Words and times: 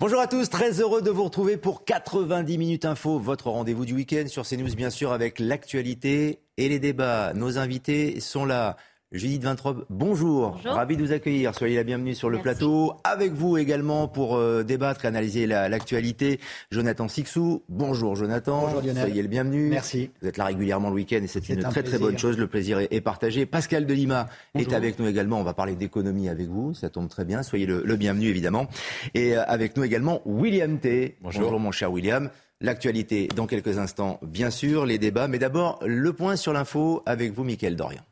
Bonjour 0.00 0.18
à 0.18 0.26
tous, 0.26 0.48
très 0.48 0.80
heureux 0.80 1.02
de 1.02 1.10
vous 1.10 1.24
retrouver 1.24 1.58
pour 1.58 1.84
90 1.84 2.56
minutes 2.56 2.86
info, 2.86 3.18
votre 3.18 3.50
rendez-vous 3.50 3.84
du 3.84 3.92
week-end 3.92 4.24
sur 4.28 4.46
CNews 4.48 4.74
bien 4.74 4.88
sûr 4.88 5.12
avec 5.12 5.38
l'actualité 5.38 6.40
et 6.56 6.70
les 6.70 6.78
débats. 6.78 7.34
Nos 7.34 7.58
invités 7.58 8.18
sont 8.20 8.46
là. 8.46 8.78
Judith 9.12 9.42
Vintrobe, 9.42 9.86
bonjour. 9.90 10.52
bonjour. 10.52 10.72
Ravi 10.72 10.96
de 10.96 11.02
vous 11.02 11.10
accueillir. 11.10 11.52
Soyez 11.52 11.74
la 11.74 11.82
bienvenue 11.82 12.14
sur 12.14 12.30
le 12.30 12.38
plateau. 12.38 12.94
Avec 13.02 13.32
vous 13.32 13.58
également 13.58 14.06
pour 14.06 14.36
euh, 14.36 14.62
débattre 14.62 15.04
et 15.04 15.08
analyser 15.08 15.48
l'actualité, 15.48 16.38
Jonathan 16.70 17.08
Sixou. 17.08 17.64
Bonjour 17.68 18.14
Jonathan. 18.14 18.60
Bonjour 18.60 18.82
Lionel. 18.82 19.08
Soyez 19.08 19.22
le 19.22 19.26
bienvenu. 19.26 19.68
Merci. 19.68 20.10
Vous 20.22 20.28
êtes 20.28 20.36
là 20.36 20.44
régulièrement 20.44 20.90
le 20.90 20.94
week-end 20.94 21.18
et 21.24 21.26
c'est 21.26 21.48
une 21.48 21.58
très 21.58 21.82
très 21.82 21.98
bonne 21.98 22.18
chose. 22.18 22.38
Le 22.38 22.46
plaisir 22.46 22.78
est, 22.78 23.00
partagé. 23.00 23.46
Pascal 23.46 23.84
Delima 23.84 24.28
est 24.56 24.72
avec 24.72 25.00
nous 25.00 25.08
également. 25.08 25.40
On 25.40 25.44
va 25.44 25.54
parler 25.54 25.74
d'économie 25.74 26.28
avec 26.28 26.46
vous. 26.46 26.72
Ça 26.74 26.88
tombe 26.88 27.08
très 27.08 27.24
bien. 27.24 27.42
Soyez 27.42 27.66
le, 27.66 27.96
bienvenu 27.96 28.28
évidemment. 28.28 28.68
Et 29.14 29.36
euh, 29.36 29.42
avec 29.48 29.76
nous 29.76 29.82
également 29.82 30.22
William 30.24 30.78
T. 30.78 31.16
Bonjour, 31.20 31.42
bonjour 31.42 31.58
mon 31.58 31.72
cher 31.72 31.90
William. 31.90 32.30
L'actualité 32.60 33.26
dans 33.34 33.48
quelques 33.48 33.78
instants, 33.78 34.20
bien 34.22 34.50
sûr, 34.50 34.86
les 34.86 34.98
débats. 34.98 35.26
Mais 35.26 35.40
d'abord, 35.40 35.80
le 35.84 36.12
point 36.12 36.36
sur 36.36 36.52
l'info 36.52 37.02
avec 37.06 37.32
vous, 37.32 37.42
Mickaël 37.42 37.74
Dorian. 37.74 38.02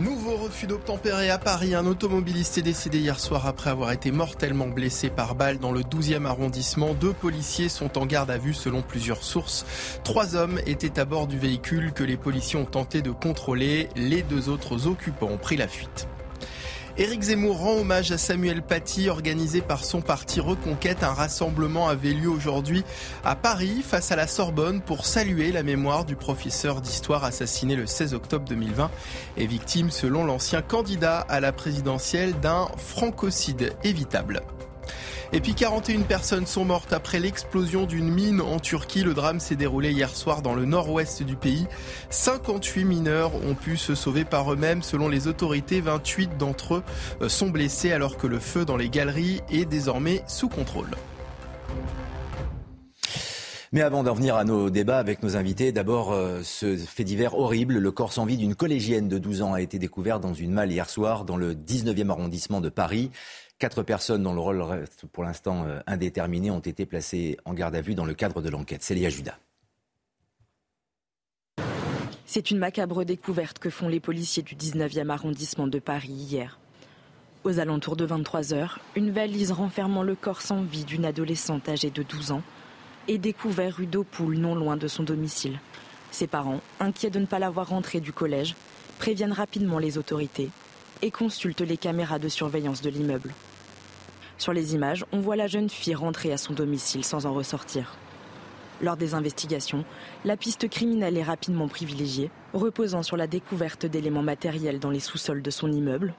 Nouveau 0.00 0.36
refus 0.36 0.66
d'obtempérer 0.66 1.28
à 1.28 1.36
Paris. 1.36 1.74
Un 1.74 1.84
automobiliste 1.84 2.56
est 2.56 2.62
décédé 2.62 3.00
hier 3.00 3.20
soir 3.20 3.46
après 3.46 3.68
avoir 3.68 3.92
été 3.92 4.10
mortellement 4.10 4.66
blessé 4.66 5.10
par 5.10 5.34
balle 5.34 5.58
dans 5.58 5.72
le 5.72 5.82
12e 5.82 6.24
arrondissement. 6.24 6.94
Deux 6.94 7.12
policiers 7.12 7.68
sont 7.68 7.98
en 7.98 8.06
garde 8.06 8.30
à 8.30 8.38
vue 8.38 8.54
selon 8.54 8.80
plusieurs 8.80 9.22
sources. 9.22 9.66
Trois 10.02 10.36
hommes 10.36 10.58
étaient 10.64 10.98
à 10.98 11.04
bord 11.04 11.26
du 11.26 11.38
véhicule 11.38 11.92
que 11.92 12.02
les 12.02 12.16
policiers 12.16 12.58
ont 12.58 12.64
tenté 12.64 13.02
de 13.02 13.10
contrôler. 13.10 13.90
Les 13.94 14.22
deux 14.22 14.48
autres 14.48 14.86
occupants 14.86 15.28
ont 15.28 15.36
pris 15.36 15.58
la 15.58 15.68
fuite. 15.68 16.08
Éric 16.98 17.22
Zemmour 17.22 17.58
rend 17.58 17.74
hommage 17.78 18.10
à 18.10 18.18
Samuel 18.18 18.62
Paty, 18.62 19.08
organisé 19.08 19.60
par 19.60 19.84
son 19.84 20.00
parti 20.00 20.40
Reconquête. 20.40 21.02
Un 21.02 21.14
rassemblement 21.14 21.88
avait 21.88 22.12
lieu 22.12 22.28
aujourd'hui 22.28 22.84
à 23.24 23.36
Paris, 23.36 23.82
face 23.82 24.10
à 24.12 24.16
la 24.16 24.26
Sorbonne, 24.26 24.80
pour 24.80 25.06
saluer 25.06 25.52
la 25.52 25.62
mémoire 25.62 26.04
du 26.04 26.16
professeur 26.16 26.80
d'histoire 26.80 27.24
assassiné 27.24 27.76
le 27.76 27.86
16 27.86 28.14
octobre 28.14 28.44
2020 28.48 28.90
et 29.36 29.46
victime, 29.46 29.90
selon 29.90 30.24
l'ancien 30.24 30.62
candidat 30.62 31.20
à 31.20 31.40
la 31.40 31.52
présidentielle, 31.52 32.38
d'un 32.40 32.68
francocide 32.76 33.72
évitable. 33.84 34.42
Et 35.32 35.40
puis 35.40 35.54
41 35.54 36.00
personnes 36.02 36.46
sont 36.46 36.64
mortes 36.64 36.92
après 36.92 37.20
l'explosion 37.20 37.86
d'une 37.86 38.10
mine 38.10 38.40
en 38.40 38.58
Turquie. 38.58 39.04
Le 39.04 39.14
drame 39.14 39.38
s'est 39.38 39.54
déroulé 39.54 39.92
hier 39.92 40.14
soir 40.14 40.42
dans 40.42 40.54
le 40.54 40.64
nord-ouest 40.64 41.22
du 41.22 41.36
pays. 41.36 41.66
58 42.10 42.84
mineurs 42.84 43.32
ont 43.46 43.54
pu 43.54 43.76
se 43.76 43.94
sauver 43.94 44.24
par 44.24 44.52
eux-mêmes. 44.52 44.82
Selon 44.82 45.08
les 45.08 45.28
autorités, 45.28 45.80
28 45.80 46.36
d'entre 46.36 46.74
eux 46.76 46.82
euh, 47.22 47.28
sont 47.28 47.48
blessés 47.48 47.92
alors 47.92 48.16
que 48.16 48.26
le 48.26 48.40
feu 48.40 48.64
dans 48.64 48.76
les 48.76 48.88
galeries 48.88 49.40
est 49.50 49.66
désormais 49.66 50.24
sous 50.26 50.48
contrôle. 50.48 50.90
Mais 53.72 53.82
avant 53.82 54.02
d'en 54.02 54.14
venir 54.14 54.34
à 54.34 54.42
nos 54.42 54.68
débats 54.68 54.98
avec 54.98 55.22
nos 55.22 55.36
invités, 55.36 55.70
d'abord 55.70 56.10
euh, 56.12 56.40
ce 56.42 56.76
fait 56.76 57.04
divers 57.04 57.38
horrible. 57.38 57.78
Le 57.78 57.92
corps 57.92 58.12
sans 58.12 58.24
vie 58.24 58.36
d'une 58.36 58.56
collégienne 58.56 59.06
de 59.06 59.16
12 59.16 59.42
ans 59.42 59.52
a 59.52 59.60
été 59.60 59.78
découvert 59.78 60.18
dans 60.18 60.34
une 60.34 60.50
malle 60.50 60.72
hier 60.72 60.90
soir 60.90 61.24
dans 61.24 61.36
le 61.36 61.54
19e 61.54 62.10
arrondissement 62.10 62.60
de 62.60 62.68
Paris. 62.68 63.12
Quatre 63.60 63.82
personnes 63.82 64.22
dont 64.22 64.32
le 64.32 64.40
rôle 64.40 64.62
reste 64.62 65.04
pour 65.12 65.22
l'instant 65.22 65.66
euh, 65.66 65.80
indéterminé 65.86 66.50
ont 66.50 66.60
été 66.60 66.86
placées 66.86 67.36
en 67.44 67.52
garde 67.52 67.76
à 67.76 67.82
vue 67.82 67.94
dans 67.94 68.06
le 68.06 68.14
cadre 68.14 68.40
de 68.40 68.48
l'enquête. 68.48 68.82
Célia 68.82 69.10
Judas. 69.10 69.36
C'est 72.24 72.50
une 72.50 72.56
macabre 72.56 73.04
découverte 73.04 73.58
que 73.58 73.68
font 73.68 73.88
les 73.88 74.00
policiers 74.00 74.42
du 74.42 74.56
19e 74.56 75.10
arrondissement 75.10 75.66
de 75.66 75.78
Paris 75.78 76.08
hier. 76.08 76.58
Aux 77.44 77.58
alentours 77.58 77.96
de 77.96 78.06
23 78.06 78.54
heures, 78.54 78.80
une 78.96 79.10
valise 79.10 79.52
renfermant 79.52 80.04
le 80.04 80.14
corps 80.14 80.40
sans 80.40 80.62
vie 80.62 80.86
d'une 80.86 81.04
adolescente 81.04 81.68
âgée 81.68 81.90
de 81.90 82.02
12 82.02 82.32
ans 82.32 82.42
est 83.08 83.18
découverte 83.18 83.76
rue 83.76 83.86
d'Aupoul, 83.86 84.38
non 84.38 84.54
loin 84.54 84.78
de 84.78 84.88
son 84.88 85.02
domicile. 85.02 85.60
Ses 86.12 86.26
parents, 86.26 86.62
inquiets 86.80 87.10
de 87.10 87.18
ne 87.18 87.26
pas 87.26 87.38
la 87.38 87.50
voir 87.50 87.68
rentrer 87.68 88.00
du 88.00 88.14
collège, 88.14 88.54
préviennent 88.98 89.32
rapidement 89.32 89.78
les 89.78 89.98
autorités 89.98 90.48
et 91.02 91.10
consultent 91.10 91.60
les 91.60 91.76
caméras 91.76 92.18
de 92.18 92.28
surveillance 92.28 92.80
de 92.80 92.88
l'immeuble. 92.88 93.34
Sur 94.40 94.54
les 94.54 94.74
images, 94.74 95.04
on 95.12 95.20
voit 95.20 95.36
la 95.36 95.48
jeune 95.48 95.68
fille 95.68 95.94
rentrer 95.94 96.32
à 96.32 96.38
son 96.38 96.54
domicile 96.54 97.04
sans 97.04 97.26
en 97.26 97.34
ressortir. 97.34 97.98
Lors 98.80 98.96
des 98.96 99.12
investigations, 99.12 99.84
la 100.24 100.38
piste 100.38 100.70
criminelle 100.70 101.18
est 101.18 101.22
rapidement 101.22 101.68
privilégiée, 101.68 102.30
reposant 102.54 103.02
sur 103.02 103.18
la 103.18 103.26
découverte 103.26 103.84
d'éléments 103.84 104.22
matériels 104.22 104.78
dans 104.78 104.88
les 104.88 104.98
sous-sols 104.98 105.42
de 105.42 105.50
son 105.50 105.70
immeuble, 105.70 106.14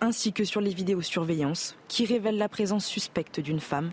ainsi 0.00 0.32
que 0.32 0.42
sur 0.42 0.60
les 0.60 0.74
vidéosurveillances 0.74 1.76
qui 1.86 2.04
révèlent 2.04 2.36
la 2.36 2.48
présence 2.48 2.84
suspecte 2.84 3.38
d'une 3.38 3.60
femme, 3.60 3.92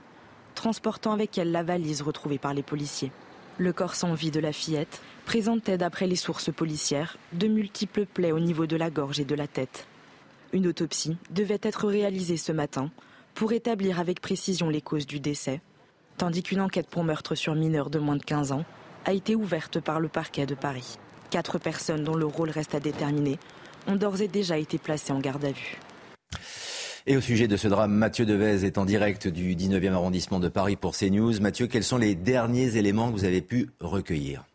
transportant 0.56 1.12
avec 1.12 1.38
elle 1.38 1.51
la 1.51 1.62
valise 1.62 2.01
retrouvée 2.01 2.40
par 2.40 2.56
les 2.56 2.63
policiers. 2.63 3.12
Le 3.59 3.72
corps 3.72 3.94
sans 3.94 4.16
vie 4.16 4.31
de 4.31 4.40
la 4.40 4.51
fillette 4.51 5.00
présentait, 5.25 5.78
d'après 5.78 6.07
les 6.07 6.16
sources 6.16 6.51
policières, 6.51 7.18
de 7.34 7.47
multiples 7.47 8.07
plaies 8.07 8.31
au 8.31 8.40
niveau 8.40 8.66
de 8.66 8.78
la 8.78 8.90
gorge 8.90 9.19
et 9.19 9.25
de 9.25 9.36
la 9.36 9.46
tête. 9.46 9.86
Une 10.53 10.66
autopsie 10.66 11.18
devait 11.30 11.62
être 11.62 11.88
réalisée 11.88 12.38
ce 12.38 12.51
matin 12.51 12.90
pour 13.34 13.54
établir 13.54 14.00
avec 14.00 14.22
précision 14.22 14.70
les 14.70 14.82
causes 14.82 15.08
du 15.08 15.20
décès, 15.20 15.62
tandis 16.18 16.44
qu'une 16.44 16.62
enquête 16.62 16.88
pour 16.88 17.04
meurtre 17.04 17.36
sur 17.36 17.56
mineur 17.56 17.90
de 17.90 18.00
moins 18.00 18.18
de 18.18 18.24
15 18.24 18.52
ans 18.52 18.66
a 19.06 19.14
été 19.14 19.36
ouverte 19.36 19.80
par 19.80 20.00
le 20.00 20.08
parquet 20.08 20.46
de 20.46 20.56
Paris. 20.56 20.98
Quatre 21.30 21.58
personnes 21.60 22.04
dont 22.04 22.16
le 22.16 22.26
rôle 22.26 22.50
reste 22.50 22.76
à 22.76 22.80
déterminer 22.80 23.40
ont 23.88 23.96
d'ores 23.96 24.22
et 24.22 24.28
déjà 24.28 24.58
été 24.58 24.78
placées 24.78 25.14
en 25.14 25.20
garde 25.20 25.46
à 25.46 25.52
vue. 25.52 25.78
Et 27.08 27.18
au 27.18 27.22
sujet 27.22 27.48
de 27.48 27.58
ce 27.58 27.68
drame, 27.68 27.94
Mathieu 27.94 28.26
Devez 28.26 28.66
est 28.66 28.78
en 28.78 28.86
direct 28.86 29.28
du 29.28 29.56
19e 29.56 29.94
arrondissement 29.94 30.40
de 30.40 30.50
Paris 30.50 30.76
pour 30.76 30.96
CNews. 30.96 31.40
Mathieu, 31.40 31.68
quels 31.68 31.84
sont 31.84 31.98
les 31.98 32.14
derniers 32.16 32.78
éléments 32.78 33.08
que 33.10 33.14
vous 33.14 33.26
avez 33.26 33.42
pu 33.42 33.70
recueillir? 33.80 34.49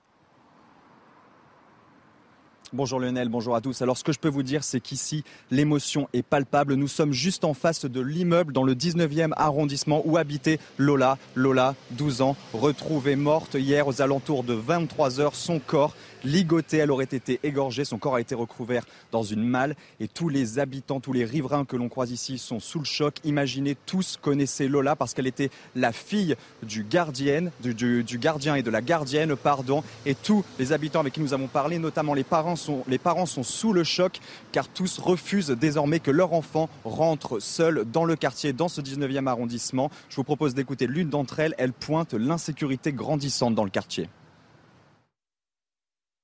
Bonjour 2.74 2.98
Lionel, 2.98 3.28
bonjour 3.28 3.54
à 3.54 3.60
tous. 3.60 3.82
Alors 3.82 3.96
ce 3.96 4.02
que 4.02 4.10
je 4.10 4.18
peux 4.18 4.28
vous 4.28 4.42
dire, 4.42 4.64
c'est 4.64 4.80
qu'ici, 4.80 5.22
l'émotion 5.52 6.08
est 6.12 6.24
palpable. 6.24 6.74
Nous 6.74 6.88
sommes 6.88 7.12
juste 7.12 7.44
en 7.44 7.54
face 7.54 7.84
de 7.84 8.00
l'immeuble 8.00 8.52
dans 8.52 8.64
le 8.64 8.74
19e 8.74 9.30
arrondissement 9.36 10.02
où 10.04 10.16
habitait 10.16 10.58
Lola. 10.76 11.16
Lola, 11.36 11.76
12 11.92 12.22
ans, 12.22 12.36
retrouvée 12.52 13.14
morte 13.14 13.54
hier 13.54 13.86
aux 13.86 14.02
alentours 14.02 14.42
de 14.42 14.54
23 14.54 15.20
heures. 15.20 15.36
Son 15.36 15.60
corps 15.60 15.94
ligotée. 16.24 16.78
Elle 16.78 16.90
aurait 16.90 17.04
été 17.04 17.40
égorgée. 17.42 17.84
Son 17.84 17.98
corps 17.98 18.16
a 18.16 18.20
été 18.20 18.34
recouvert 18.34 18.84
dans 19.12 19.22
une 19.22 19.42
malle. 19.42 19.76
Et 20.00 20.08
tous 20.08 20.28
les 20.28 20.58
habitants, 20.58 21.00
tous 21.00 21.12
les 21.12 21.24
riverains 21.24 21.64
que 21.64 21.76
l'on 21.76 21.88
croise 21.88 22.10
ici 22.10 22.38
sont 22.38 22.60
sous 22.60 22.78
le 22.78 22.84
choc. 22.84 23.16
Imaginez, 23.24 23.76
tous 23.86 24.18
connaissaient 24.20 24.68
Lola 24.68 24.96
parce 24.96 25.14
qu'elle 25.14 25.26
était 25.26 25.50
la 25.74 25.92
fille 25.92 26.36
du 26.62 26.84
gardien, 26.84 27.50
du, 27.62 28.18
gardien 28.18 28.54
et 28.56 28.62
de 28.62 28.70
la 28.70 28.80
gardienne, 28.80 29.36
pardon. 29.36 29.82
Et 30.06 30.14
tous 30.14 30.44
les 30.58 30.72
habitants 30.72 31.00
avec 31.00 31.12
qui 31.12 31.20
nous 31.20 31.34
avons 31.34 31.48
parlé, 31.48 31.78
notamment 31.78 32.14
les 32.14 32.24
parents, 32.24 32.56
sont, 32.56 32.84
les 32.88 32.98
parents 32.98 33.26
sont 33.26 33.42
sous 33.42 33.72
le 33.72 33.84
choc 33.84 34.20
car 34.52 34.68
tous 34.68 34.98
refusent 34.98 35.50
désormais 35.50 36.00
que 36.00 36.10
leur 36.10 36.32
enfant 36.32 36.68
rentre 36.84 37.40
seul 37.40 37.84
dans 37.90 38.04
le 38.04 38.16
quartier, 38.16 38.52
dans 38.52 38.68
ce 38.68 38.80
19e 38.80 39.26
arrondissement. 39.26 39.90
Je 40.08 40.16
vous 40.16 40.24
propose 40.24 40.54
d'écouter 40.54 40.86
l'une 40.86 41.08
d'entre 41.08 41.40
elles. 41.40 41.54
Elle 41.58 41.72
pointe 41.72 42.14
l'insécurité 42.14 42.92
grandissante 42.92 43.54
dans 43.54 43.64
le 43.64 43.70
quartier. 43.70 44.08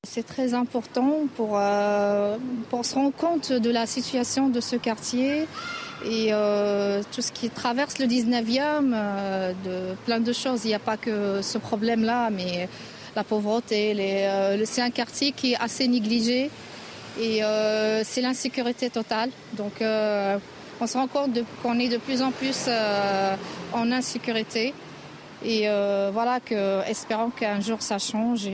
C'est 0.08 0.26
très 0.26 0.54
important 0.54 1.28
pour, 1.36 1.58
euh, 1.58 2.38
pour 2.70 2.86
se 2.86 2.94
rendre 2.94 3.12
compte 3.12 3.52
de 3.52 3.70
la 3.70 3.84
situation 3.86 4.48
de 4.48 4.58
ce 4.60 4.74
quartier 4.74 5.46
et 6.06 6.28
euh, 6.32 7.02
tout 7.12 7.20
ce 7.20 7.30
qui 7.30 7.50
traverse 7.50 7.98
le 7.98 8.06
19e, 8.06 8.92
euh, 8.94 9.52
de 9.62 9.94
plein 10.06 10.18
de 10.18 10.32
choses. 10.32 10.64
Il 10.64 10.68
n'y 10.68 10.74
a 10.74 10.78
pas 10.78 10.96
que 10.96 11.42
ce 11.42 11.58
problème-là, 11.58 12.30
mais 12.30 12.68
la 13.14 13.24
pauvreté. 13.24 13.94
c'est 14.64 14.80
un 14.80 14.90
quartier 14.90 15.32
qui 15.32 15.52
est 15.52 15.60
assez 15.60 15.86
négligé 15.86 16.50
et 17.20 17.42
c'est 18.02 18.22
l'insécurité 18.22 18.88
totale. 18.88 19.30
Donc 19.52 19.74
on 20.80 20.86
se 20.86 20.96
rend 20.96 21.08
compte 21.08 21.38
qu'on 21.62 21.78
est 21.78 21.88
de 21.88 21.98
plus 21.98 22.22
en 22.22 22.30
plus 22.30 22.68
en 23.74 23.92
insécurité. 23.92 24.72
Et 25.44 25.68
voilà, 26.12 26.40
que, 26.40 26.88
espérons 26.88 27.30
qu'un 27.30 27.60
jour 27.60 27.82
ça 27.82 27.98
change 27.98 28.48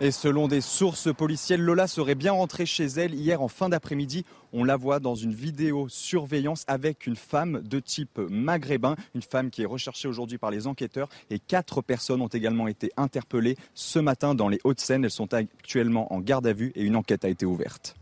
et 0.00 0.10
selon 0.10 0.46
des 0.46 0.60
sources 0.60 1.12
policières, 1.14 1.58
Lola 1.58 1.86
serait 1.86 2.14
bien 2.14 2.32
rentrée 2.32 2.66
chez 2.66 2.84
elle 2.84 3.14
hier 3.14 3.40
en 3.40 3.48
fin 3.48 3.68
d'après-midi. 3.68 4.24
On 4.52 4.64
la 4.64 4.76
voit 4.76 5.00
dans 5.00 5.14
une 5.14 5.32
vidéo 5.32 5.88
surveillance 5.88 6.64
avec 6.66 7.06
une 7.06 7.16
femme 7.16 7.62
de 7.62 7.80
type 7.80 8.18
maghrébin, 8.18 8.96
une 9.14 9.22
femme 9.22 9.50
qui 9.50 9.62
est 9.62 9.66
recherchée 9.66 10.08
aujourd'hui 10.08 10.38
par 10.38 10.50
les 10.50 10.66
enquêteurs. 10.66 11.08
Et 11.30 11.38
quatre 11.38 11.82
personnes 11.82 12.20
ont 12.20 12.28
également 12.28 12.68
été 12.68 12.92
interpellées 12.96 13.56
ce 13.74 13.98
matin 13.98 14.34
dans 14.34 14.48
les 14.48 14.60
Hauts-de-Seine. 14.64 15.04
Elles 15.04 15.10
sont 15.10 15.32
actuellement 15.32 16.12
en 16.12 16.20
garde 16.20 16.46
à 16.46 16.52
vue 16.52 16.72
et 16.74 16.82
une 16.82 16.96
enquête 16.96 17.24
a 17.24 17.28
été 17.28 17.46
ouverte. 17.46 17.96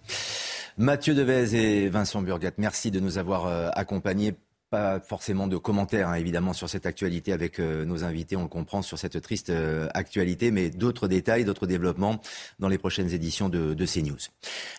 Mathieu 0.76 1.14
Devez 1.14 1.54
et 1.54 1.88
Vincent 1.88 2.20
Burgat, 2.20 2.50
merci 2.58 2.90
de 2.90 2.98
nous 2.98 3.18
avoir 3.18 3.46
euh, 3.46 3.70
accompagnés 3.74 4.34
pas 4.74 4.98
forcément 4.98 5.46
de 5.46 5.56
commentaires, 5.56 6.08
hein, 6.08 6.14
évidemment, 6.14 6.52
sur 6.52 6.68
cette 6.68 6.84
actualité 6.84 7.32
avec 7.32 7.60
euh, 7.60 7.84
nos 7.84 8.02
invités. 8.02 8.34
On 8.34 8.42
le 8.42 8.48
comprend 8.48 8.82
sur 8.82 8.98
cette 8.98 9.20
triste 9.20 9.50
euh, 9.50 9.86
actualité, 9.94 10.50
mais 10.50 10.68
d'autres 10.68 11.06
détails, 11.06 11.44
d'autres 11.44 11.68
développements 11.68 12.20
dans 12.58 12.66
les 12.66 12.76
prochaines 12.76 13.12
éditions 13.12 13.48
de, 13.48 13.72
de, 13.72 13.86
CNews. 13.86 14.18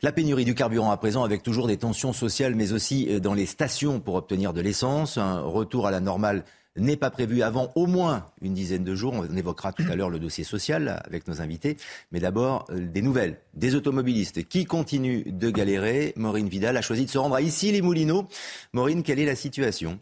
La 0.04 0.12
pénurie 0.12 0.44
du 0.44 0.54
carburant 0.54 0.92
à 0.92 0.98
présent, 0.98 1.24
avec 1.24 1.44
toujours 1.44 1.68
des 1.68 1.78
tensions 1.78 2.12
sociales, 2.12 2.56
mais 2.56 2.74
aussi 2.74 3.08
euh, 3.10 3.22
dans 3.22 3.34
les 3.34 3.46
stations 3.46 4.02
pour 4.02 4.16
obtenir 4.16 4.52
de 4.52 4.60
l'essence. 4.60 5.18
Un 5.18 5.40
retour 5.40 5.88
à 5.88 5.92
la 5.92 6.02
normale 6.02 6.44
n'est 6.77 6.98
pas 6.98 7.10
prévu 7.10 7.42
avant 7.42 7.72
au 7.75 7.88
moins 7.88 8.25
une 8.42 8.54
dizaine 8.54 8.83
de 8.83 8.95
jours. 8.95 9.13
On 9.13 9.36
évoquera 9.36 9.72
tout 9.72 9.86
à 9.89 9.95
l'heure 9.95 10.10
le 10.10 10.19
dossier 10.19 10.44
social 10.44 11.01
avec 11.06 11.27
nos 11.27 11.42
invités. 11.42 11.77
Mais 12.12 12.19
d'abord, 12.19 12.66
des 12.72 13.01
nouvelles 13.01 13.38
des 13.54 13.75
automobilistes 13.75 14.48
qui 14.48 14.66
continuent 14.66 15.24
de 15.25 15.50
galérer. 15.50 16.13
Maureen 16.18 16.50
Vidal 16.50 16.77
a 16.77 16.81
choisi 16.81 17.06
de 17.06 17.10
se 17.10 17.18
rendre 17.18 17.36
à 17.36 17.42
ici 17.42 17.72
les 17.72 17.81
Moulineaux. 17.81 18.27
Maureen, 18.74 19.04
quelle 19.04 19.19
est 19.19 19.25
la 19.25 19.36
situation? 19.36 20.00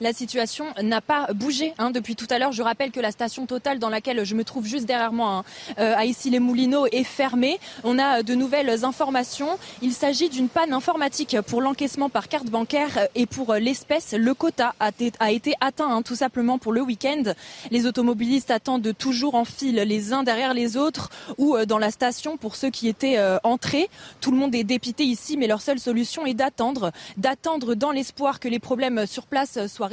La 0.00 0.12
situation 0.12 0.66
n'a 0.82 1.00
pas 1.00 1.32
bougé 1.34 1.74
hein, 1.78 1.90
depuis 1.90 2.16
tout 2.16 2.26
à 2.30 2.38
l'heure. 2.38 2.52
Je 2.52 2.62
rappelle 2.62 2.90
que 2.90 3.00
la 3.00 3.10
station 3.10 3.46
totale 3.46 3.78
dans 3.78 3.88
laquelle 3.88 4.24
je 4.24 4.34
me 4.34 4.44
trouve 4.44 4.66
juste 4.66 4.86
derrière 4.86 5.12
moi, 5.12 5.28
hein, 5.28 5.44
euh, 5.78 5.94
à 5.96 6.04
ici 6.04 6.30
les 6.30 6.38
Moulineaux, 6.38 6.86
est 6.86 7.04
fermée. 7.04 7.58
On 7.84 7.98
a 7.98 8.22
de 8.22 8.34
nouvelles 8.34 8.84
informations. 8.84 9.58
Il 9.82 9.92
s'agit 9.92 10.28
d'une 10.28 10.48
panne 10.48 10.72
informatique 10.72 11.40
pour 11.46 11.60
l'encaissement 11.60 12.08
par 12.08 12.28
carte 12.28 12.46
bancaire 12.46 13.08
et 13.14 13.26
pour 13.26 13.54
l'espèce. 13.54 14.14
Le 14.16 14.34
quota 14.34 14.74
a, 14.80 14.90
été 15.30 15.54
atteint 15.60 15.90
hein, 15.90 16.02
tout 16.02 16.16
simplement 16.16 16.58
pour 16.58 16.72
le 16.72 16.80
week-end. 16.80 17.22
Les 17.70 17.86
automobilistes 17.86 18.50
attendent 18.50 18.92
toujours 18.96 19.34
en 19.34 19.44
file 19.44 19.76
les 19.76 20.12
uns 20.12 20.22
derrière 20.22 20.54
les 20.54 20.76
autres 20.76 21.10
ou 21.38 21.56
euh, 21.56 21.66
dans 21.66 21.78
la 21.78 21.90
station 21.90 22.36
pour 22.36 22.56
ceux 22.56 22.70
qui 22.70 22.88
étaient 22.88 23.18
euh, 23.18 23.38
entrés. 23.42 23.88
Tout 24.20 24.30
le 24.30 24.36
monde 24.36 24.54
est 24.54 24.64
dépité 24.64 25.04
ici, 25.04 25.36
mais 25.36 25.46
leur 25.46 25.60
seule 25.60 25.78
solution 25.78 26.26
est 26.26 26.34
d'attendre, 26.34 26.92
d'attendre 27.16 27.74
dans 27.74 27.90
l'espoir 27.90 28.40
que 28.40 28.48
les 28.48 28.58
problèmes 28.58 29.06
sur 29.06 29.26
place 29.26 29.66
soient 29.66 29.87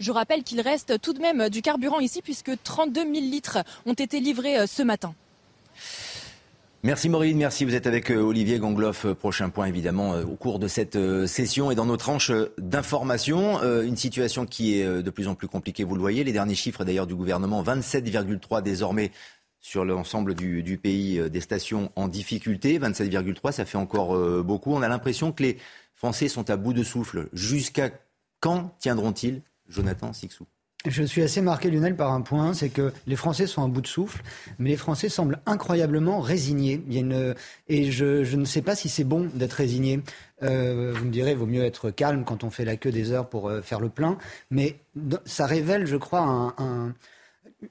Je 0.00 0.10
rappelle 0.10 0.42
qu'il 0.42 0.60
reste 0.60 1.00
tout 1.00 1.12
de 1.12 1.20
même 1.20 1.48
du 1.48 1.62
carburant 1.62 2.00
ici 2.00 2.22
puisque 2.22 2.50
32 2.62 3.02
000 3.02 3.12
litres 3.14 3.58
ont 3.86 3.94
été 3.94 4.20
livrés 4.20 4.58
euh, 4.58 4.66
ce 4.66 4.82
matin. 4.82 5.14
Merci 6.84 7.08
Maureen, 7.08 7.36
merci. 7.36 7.64
Vous 7.64 7.74
êtes 7.74 7.88
avec 7.88 8.10
euh, 8.10 8.20
Olivier 8.20 8.58
Gangloff. 8.58 9.04
Euh, 9.04 9.14
prochain 9.14 9.48
point 9.50 9.66
évidemment 9.66 10.12
au 10.12 10.36
cours 10.36 10.58
de 10.58 10.68
cette 10.68 10.98
session 11.26 11.70
et 11.70 11.74
dans 11.74 11.86
nos 11.86 11.96
tranches 11.96 12.32
d'information. 12.58 13.60
Une 13.82 13.96
situation 13.96 14.46
qui 14.46 14.78
est 14.78 15.02
de 15.02 15.10
plus 15.10 15.28
en 15.28 15.34
plus 15.34 15.48
compliquée, 15.48 15.84
vous 15.84 15.94
le 15.94 16.00
voyez. 16.00 16.24
Les 16.24 16.32
derniers 16.32 16.54
chiffres 16.54 16.84
d'ailleurs 16.84 17.06
du 17.06 17.14
gouvernement, 17.14 17.62
27,3 17.62 18.62
désormais 18.62 19.10
sur 19.60 19.84
l'ensemble 19.84 20.34
du, 20.34 20.78
pays 20.78 21.20
des 21.30 21.40
stations 21.40 21.90
en 21.96 22.06
difficulté. 22.06 22.78
27,3, 22.78 23.52
ça 23.52 23.64
fait 23.64 23.76
encore 23.76 24.16
beaucoup. 24.44 24.72
On 24.72 24.82
a 24.82 24.88
l'impression 24.88 25.32
que 25.32 25.42
les 25.42 25.58
Français 25.94 26.28
sont 26.28 26.48
à 26.48 26.56
bout 26.56 26.72
de 26.72 26.84
souffle. 26.84 27.28
Jusqu'à 27.32 27.90
quand 28.40 28.74
tiendront-ils, 28.78 29.42
Jonathan 29.68 30.12
Sixou? 30.12 30.46
Je 30.86 31.02
suis 31.02 31.22
assez 31.22 31.40
marqué, 31.40 31.70
Lionel, 31.70 31.96
par 31.96 32.12
un 32.12 32.20
point, 32.20 32.54
c'est 32.54 32.68
que 32.68 32.92
les 33.08 33.16
Français 33.16 33.48
sont 33.48 33.64
à 33.64 33.66
bout 33.66 33.80
de 33.80 33.88
souffle, 33.88 34.22
mais 34.60 34.70
les 34.70 34.76
Français 34.76 35.08
semblent 35.08 35.40
incroyablement 35.44 36.20
résignés. 36.20 36.84
Et 37.66 37.90
je, 37.90 38.36
ne 38.36 38.44
sais 38.44 38.62
pas 38.62 38.76
si 38.76 38.88
c'est 38.88 39.02
bon 39.02 39.28
d'être 39.34 39.54
résigné. 39.54 40.00
Euh, 40.44 40.94
vous 40.96 41.04
me 41.04 41.10
direz, 41.10 41.34
vaut 41.34 41.46
mieux 41.46 41.64
être 41.64 41.90
calme 41.90 42.24
quand 42.24 42.44
on 42.44 42.50
fait 42.50 42.64
la 42.64 42.76
queue 42.76 42.92
des 42.92 43.10
heures 43.10 43.28
pour 43.28 43.48
euh, 43.48 43.60
faire 43.60 43.80
le 43.80 43.88
plein, 43.88 44.18
mais 44.50 44.76
ça 45.24 45.46
révèle, 45.46 45.84
je 45.84 45.96
crois, 45.96 46.20
un, 46.20 46.54
un, 46.58 46.94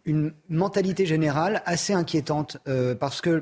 une 0.04 0.34
mentalité 0.50 1.06
générale 1.06 1.63
assez 1.66 1.94
inquiétante, 1.94 2.58
euh, 2.68 2.94
parce 2.94 3.22
que 3.22 3.42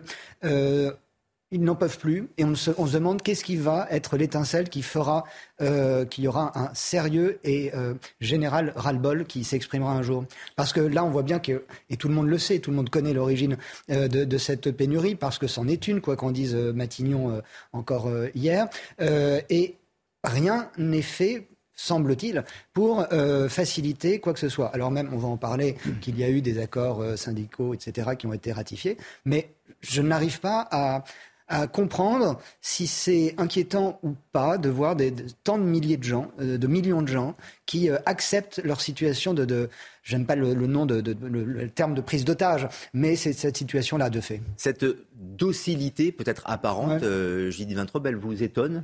ils 1.52 1.64
n'en 1.64 1.76
peuvent 1.76 2.00
plus 2.00 2.28
et 2.38 2.44
on 2.44 2.56
se, 2.56 2.72
demande 2.72 3.22
qu'est-ce 3.22 3.44
qui 3.44 3.56
va 3.56 3.88
être 3.92 4.18
l'étincelle 4.18 4.70
qui 4.70 4.82
fera 4.82 5.26
euh, 5.62 6.06
qu'il 6.06 6.24
y 6.24 6.28
aura 6.28 6.58
un 6.58 6.74
sérieux 6.74 7.40
et 7.44 7.72
euh, 7.76 7.94
général 8.20 8.74
ras-le-bol 8.76 9.26
qui 9.26 9.44
s'exprimera 9.44 9.92
un 9.92 10.02
jour. 10.02 10.26
Parce 10.56 10.74
que 10.74 10.80
là, 10.80 11.06
on 11.06 11.10
voit 11.10 11.24
bien 11.24 11.40
que, 11.40 11.64
et 11.90 11.98
tout 11.98 12.08
le 12.08 12.14
monde 12.14 12.28
le 12.28 12.38
sait, 12.38 12.60
tout 12.60 12.72
le 12.72 12.78
monde 12.78 12.90
connaît 12.90 13.14
l'origine 13.14 13.58
euh, 13.92 14.08
de, 14.08 14.38
cette 14.38 14.72
pénurie, 14.72 15.16
parce 15.16 15.38
que 15.38 15.48
c'en 15.48 15.68
est 15.68 15.88
une, 15.88 16.02
quoi 16.02 16.16
qu'en 16.16 16.32
dise 16.32 16.56
Matignon 16.56 17.42
encore 17.74 18.10
hier, 18.36 18.68
et 19.00 19.76
rien 20.24 20.70
n'est 20.78 21.02
fait 21.02 21.48
semble-t-il, 21.74 22.44
pour 22.74 23.06
faciliter 23.50 24.20
quoi 24.20 24.34
que 24.34 24.40
ce 24.40 24.50
soit. 24.50 24.68
Alors 24.68 24.92
même, 24.92 25.10
on 25.14 25.18
va 25.18 25.28
en 25.28 25.38
parler, 25.38 25.78
qu'il 26.02 26.20
y 26.20 26.24
a 26.24 26.30
eu 26.30 26.42
des 26.42 26.60
accords 26.60 27.04
syndicaux, 27.18 27.74
etc., 27.74 28.12
qui 28.18 28.28
ont 28.28 28.34
été 28.34 28.52
ratifiés, 28.52 28.98
mais 29.24 29.50
je 29.82 30.02
n'arrive 30.02 30.40
pas 30.40 30.68
à, 30.72 31.04
à 31.48 31.68
comprendre 31.68 32.40
si 32.62 32.88
c'est 32.88 33.36
inquiétant 33.38 34.00
ou 34.04 34.16
pas 34.32 34.58
de 34.58 34.70
voir 34.70 34.96
des, 34.96 35.14
tant 35.44 35.58
de 35.58 35.64
milliers 35.64 35.98
de 35.98 36.04
gens, 36.04 36.32
euh, 36.40 36.58
de 36.58 36.68
millions 36.68 37.02
de 37.02 37.08
gens 37.08 37.36
qui 37.66 37.90
euh, 37.90 37.98
acceptent 38.06 38.62
leur 38.64 38.82
situation 38.82 39.34
de, 39.34 39.46
de 39.46 39.70
j'aime 40.02 40.26
pas 40.26 40.36
le, 40.36 40.54
nom 40.54 40.86
de, 40.86 41.04
le, 41.22 41.70
terme 41.70 41.94
de 41.94 42.02
prise 42.02 42.26
d'otage, 42.26 42.68
mais 42.94 43.16
c'est 43.16 43.34
cette 43.34 43.58
situation-là 43.58 44.10
de 44.10 44.22
fait. 44.22 44.42
Cette 44.58 44.86
docilité 45.14 46.12
peut-être 46.12 46.44
apparente, 46.46 47.02
ouais. 47.02 47.08
euh, 47.08 47.52
J.D. 47.52 47.76
elle 48.06 48.16
vous 48.16 48.42
étonne? 48.42 48.84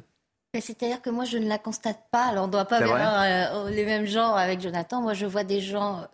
C'est-à-dire 0.53 1.01
que 1.01 1.09
moi, 1.09 1.23
je 1.23 1.37
ne 1.37 1.47
la 1.47 1.57
constate 1.57 2.01
pas. 2.11 2.25
Alors, 2.25 2.43
on 2.43 2.47
ne 2.47 2.51
doit 2.51 2.65
pas 2.65 2.85
voir 2.85 3.69
les 3.69 3.85
mêmes 3.85 4.05
gens 4.05 4.33
avec 4.33 4.59
Jonathan. 4.59 5.01
Moi, 5.01 5.13
je 5.13 5.25
vois 5.25 5.45
des 5.45 5.61
gens 5.61 6.05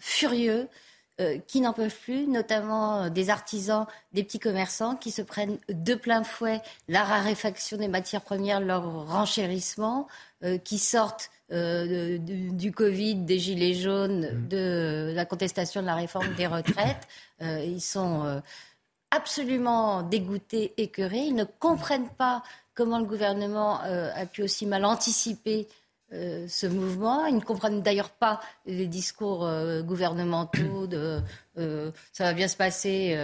furieux, 0.00 0.68
euh, 1.20 1.38
qui 1.46 1.60
n'en 1.60 1.74
peuvent 1.74 1.94
plus, 2.02 2.26
notamment 2.26 3.02
euh, 3.02 3.08
des 3.10 3.28
artisans, 3.28 3.86
des 4.14 4.24
petits 4.24 4.38
commerçants 4.38 4.96
qui 4.96 5.10
se 5.10 5.20
prennent 5.20 5.58
de 5.68 5.94
plein 5.94 6.24
fouet 6.24 6.62
la 6.88 7.04
raréfaction 7.04 7.76
des 7.76 7.88
matières 7.88 8.22
premières, 8.22 8.60
leur 8.60 9.06
renchérissement, 9.06 10.08
euh, 10.44 10.56
qui 10.56 10.78
sortent 10.78 11.30
du, 11.50 12.72
Covid, 12.72 13.16
des 13.16 13.40
gilets 13.40 13.74
jaunes, 13.74 14.20
mmh. 14.20 14.48
de 14.48 15.12
la 15.14 15.24
contestation 15.24 15.82
de 15.82 15.86
la 15.86 15.96
réforme 15.96 16.32
des 16.36 16.46
retraites. 16.46 17.08
ils 17.40 17.80
sont 17.80 18.40
absolument 19.10 20.04
dégoûtés, 20.04 20.74
écœurés. 20.76 21.24
Ils 21.26 21.34
ne 21.34 21.42
comprennent 21.42 22.08
pas 22.10 22.44
comment 22.74 23.00
le 23.00 23.04
gouvernement 23.04 23.80
a 23.80 24.26
pu 24.26 24.44
aussi 24.44 24.64
mal 24.64 24.84
anticiper 24.84 25.66
euh, 26.12 26.46
ce 26.48 26.66
mouvement. 26.66 27.26
Ils 27.26 27.36
ne 27.36 27.40
comprennent 27.40 27.82
d'ailleurs 27.82 28.10
pas 28.10 28.40
les 28.66 28.86
discours 28.86 29.44
euh, 29.44 29.82
gouvernementaux 29.82 30.86
de 30.86 31.20
euh, 31.58 31.90
ça 32.12 32.24
va 32.24 32.32
bien 32.32 32.48
se 32.48 32.56
passer. 32.56 33.16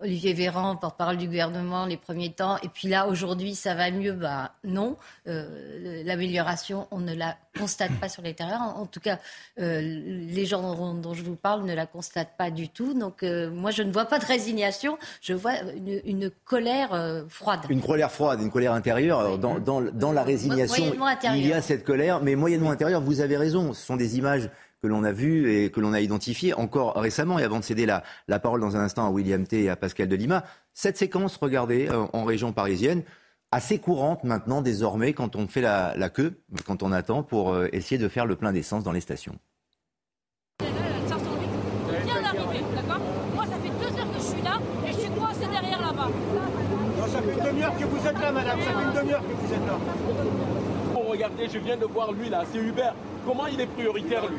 Olivier 0.00 0.34
Véran, 0.34 0.76
porte-parole 0.76 1.16
du 1.16 1.26
gouvernement, 1.26 1.86
les 1.86 1.96
premiers 1.96 2.32
temps. 2.32 2.56
Et 2.62 2.68
puis 2.68 2.88
là, 2.88 3.06
aujourd'hui, 3.06 3.54
ça 3.54 3.74
va 3.74 3.90
mieux? 3.90 4.12
Bah 4.12 4.52
non, 4.64 4.96
l'amélioration, 5.24 6.86
on 6.90 6.98
ne 6.98 7.14
la 7.14 7.36
constate 7.58 7.92
pas 8.00 8.08
sur 8.08 8.22
les 8.22 8.34
terrains. 8.34 8.74
En 8.76 8.86
tout 8.86 9.00
cas, 9.00 9.18
les 9.56 10.46
gens 10.46 10.94
dont, 10.94 11.14
je 11.14 11.22
vous 11.22 11.36
parle 11.36 11.64
ne 11.64 11.74
la 11.74 11.86
constatent 11.86 12.36
pas 12.36 12.50
du 12.50 12.68
tout. 12.68 12.94
Donc, 12.94 13.22
moi, 13.22 13.70
je 13.70 13.82
ne 13.82 13.92
vois 13.92 14.06
pas 14.06 14.18
de 14.18 14.26
résignation. 14.26 14.98
Je 15.20 15.34
vois 15.34 15.54
une, 16.04 16.30
colère 16.44 17.24
froide. 17.28 17.60
Une 17.68 17.82
colère 17.82 18.10
froide, 18.10 18.40
une 18.40 18.50
colère 18.50 18.72
intérieure. 18.72 19.38
Dans, 19.38 19.58
dans, 19.58 19.80
dans, 19.80 20.12
la 20.12 20.22
résignation, 20.22 20.94
il 21.34 21.46
y 21.46 21.52
a 21.52 21.62
cette 21.62 21.84
colère, 21.84 22.22
mais 22.22 22.36
moyennement 22.36 22.70
intérieure. 22.70 23.00
Vous 23.00 23.20
avez 23.20 23.36
raison. 23.36 23.72
Ce 23.72 23.86
sont 23.86 23.96
des 23.96 24.18
images 24.18 24.50
que 24.82 24.88
l'on 24.88 25.04
a 25.04 25.12
vu 25.12 25.52
et 25.52 25.70
que 25.70 25.78
l'on 25.78 25.92
a 25.92 26.00
identifié 26.00 26.54
encore 26.54 26.96
récemment. 26.96 27.38
Et 27.38 27.44
avant 27.44 27.60
de 27.60 27.64
céder 27.64 27.86
la, 27.86 28.02
parole 28.40 28.60
dans 28.60 28.76
un 28.76 28.80
instant 28.80 29.06
à 29.06 29.10
William 29.10 29.46
T 29.46 29.62
et 29.62 29.70
à 29.70 29.76
Pascal 29.76 30.08
Delima, 30.08 30.44
cette 30.74 30.96
séquence, 30.96 31.36
regardez, 31.36 31.88
euh, 31.88 32.04
en 32.12 32.24
région 32.24 32.52
parisienne, 32.52 33.04
assez 33.52 33.78
courante 33.78 34.24
maintenant 34.24 34.60
désormais 34.60 35.12
quand 35.12 35.36
on 35.36 35.46
fait 35.46 35.60
la, 35.60 35.94
queue, 36.08 36.40
quand 36.66 36.82
on 36.82 36.90
attend 36.90 37.22
pour 37.22 37.52
euh, 37.52 37.68
essayer 37.72 37.98
de 37.98 38.08
faire 38.08 38.26
le 38.26 38.34
plein 38.34 38.52
d'essence 38.52 38.82
dans 38.82 38.92
les 38.92 39.00
stations. 39.00 39.38
Ça 47.08 47.20
fait 47.20 47.32
une 47.32 47.44
demi-heure 47.44 47.76
que 47.76 47.84
vous 47.84 48.06
êtes 48.06 48.20
là, 48.20 48.32
madame. 48.32 48.58
Ça 48.60 48.72
fait 48.72 48.82
une 48.82 48.92
demi-heure 49.00 49.20
que 49.20 49.32
vous 49.32 49.52
êtes 49.52 49.66
là. 49.66 49.78
regardez, 51.08 51.48
je 51.48 51.58
viens 51.58 51.76
de 51.76 51.84
voir 51.84 52.10
lui 52.12 52.30
là, 52.30 52.42
c'est 52.50 52.58
Hubert. 52.58 52.94
Comment 53.26 53.46
il 53.46 53.60
est 53.60 53.66
prioritaire 53.66 54.22
lui 54.28 54.38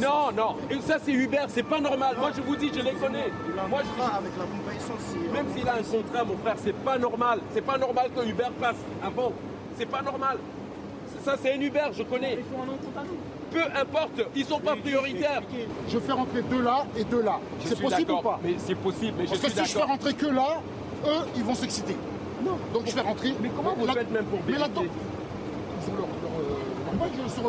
Non, 0.00 0.30
non. 0.36 0.56
Et 0.70 0.80
ça 0.80 0.98
c'est 1.02 1.12
Hubert, 1.12 1.46
c'est 1.48 1.62
pas 1.62 1.80
normal. 1.80 2.16
Moi 2.18 2.30
je 2.36 2.42
vous 2.42 2.56
dis, 2.56 2.70
je 2.74 2.80
les 2.80 2.92
connais. 2.92 3.30
Moi 3.68 3.80
je 3.82 4.02
avec 4.02 4.32
la 4.38 5.32
Même 5.32 5.46
s'il 5.54 5.68
a 5.68 5.74
un 5.74 5.82
contrat, 5.82 6.24
mon 6.24 6.36
frère, 6.38 6.56
c'est 6.62 6.76
pas 6.84 6.98
normal. 6.98 7.40
C'est 7.52 7.64
pas 7.64 7.78
normal 7.78 8.10
que 8.14 8.26
Hubert 8.26 8.52
passe 8.52 8.76
avant. 9.02 9.32
C'est 9.78 9.86
pas 9.86 10.02
normal. 10.02 10.38
Ça 11.24 11.36
c'est 11.40 11.54
un 11.54 11.60
Hubert, 11.60 11.92
je 11.92 12.02
connais. 12.02 12.38
Peu 13.50 13.62
importe, 13.80 14.22
ils 14.34 14.44
sont 14.44 14.60
pas 14.60 14.76
prioritaires. 14.76 15.42
Je 15.88 15.98
fais 15.98 16.12
rentrer 16.12 16.42
deux 16.42 16.62
là 16.62 16.84
et 16.98 17.04
deux 17.04 17.22
là. 17.22 17.38
C'est 17.64 17.80
possible 17.80 18.12
ou 18.12 18.20
pas 18.20 18.40
Mais 18.42 18.54
c'est 18.58 18.74
possible. 18.74 19.14
Mais 19.18 19.26
Parce 19.26 19.40
que 19.40 19.50
si 19.50 19.64
je 19.64 19.78
fais 19.78 19.82
rentrer 19.82 20.14
que 20.14 20.26
là, 20.26 20.60
eux, 21.06 21.26
ils 21.36 21.44
vont 21.44 21.54
s'exciter. 21.54 21.96
Non. 22.44 22.58
Donc 22.72 22.82
je 22.86 22.90
fais 22.90 23.00
rentrer. 23.00 23.34
Mais 23.40 23.50
comment 23.56 23.74
vous 23.74 23.86
faites 23.86 24.10
même 24.10 24.24
pour 24.24 24.40
vérifier 24.40 24.90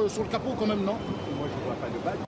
sur, 0.09 0.23
le 0.23 0.29
capot 0.29 0.53
quand 0.57 0.67
même, 0.67 0.83
non? 0.83 0.97
Moi, 1.37 1.47
je 1.47 1.65
vois 1.65 1.75
pas 1.75 1.89
de 1.89 2.03
balle. 2.03 2.25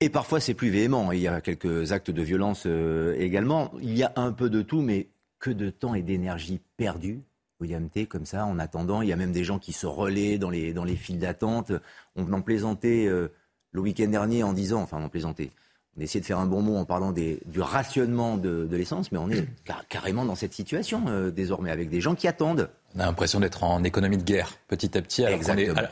Et 0.00 0.08
parfois, 0.10 0.40
c'est 0.40 0.54
plus 0.54 0.70
véhément. 0.70 1.12
Il 1.12 1.20
y 1.20 1.28
a 1.28 1.40
quelques 1.40 1.92
actes 1.92 2.10
de 2.10 2.22
violence 2.22 2.64
euh, 2.66 3.14
également. 3.18 3.72
Il 3.80 3.96
y 3.96 4.02
a 4.02 4.12
un 4.16 4.32
peu 4.32 4.50
de 4.50 4.62
tout, 4.62 4.82
mais 4.82 5.08
que 5.38 5.50
de 5.50 5.70
temps 5.70 5.94
et 5.94 6.02
d'énergie 6.02 6.60
perdus 6.76 7.22
William 7.60 7.88
T, 7.88 8.06
comme 8.06 8.26
ça, 8.26 8.44
en 8.44 8.58
attendant. 8.58 9.02
Il 9.02 9.08
y 9.08 9.12
a 9.12 9.16
même 9.16 9.32
des 9.32 9.44
gens 9.44 9.58
qui 9.58 9.72
se 9.72 9.86
relaient 9.86 10.38
dans 10.38 10.50
les, 10.50 10.72
dans 10.72 10.84
les 10.84 10.96
files 10.96 11.18
d'attente. 11.18 11.72
On 12.14 12.30
en 12.32 12.42
plaisantait 12.42 13.06
euh, 13.06 13.28
le 13.72 13.80
week-end 13.80 14.08
dernier 14.08 14.42
en 14.42 14.52
disant, 14.52 14.82
enfin, 14.82 14.98
on 15.00 15.04
en 15.04 15.08
plaisantait. 15.08 15.50
On 15.96 16.02
essayait 16.02 16.20
de 16.20 16.26
faire 16.26 16.38
un 16.38 16.46
bon 16.46 16.60
mot 16.60 16.76
en 16.76 16.84
parlant 16.84 17.12
des, 17.12 17.40
du 17.46 17.60
rationnement 17.60 18.36
de, 18.36 18.68
l'essence, 18.70 19.10
mais 19.12 19.18
on 19.18 19.30
est 19.30 19.46
carrément 19.88 20.26
dans 20.26 20.34
cette 20.34 20.52
situation 20.52 21.04
euh, 21.08 21.30
désormais, 21.30 21.70
avec 21.70 21.88
des 21.88 22.02
gens 22.02 22.14
qui 22.14 22.28
attendent. 22.28 22.68
On 22.96 23.00
a 23.00 23.04
l'impression 23.04 23.40
d'être 23.40 23.62
en 23.62 23.84
économie 23.84 24.16
de 24.16 24.22
guerre, 24.22 24.56
petit 24.68 24.96
à 24.96 25.02
petit, 25.02 25.22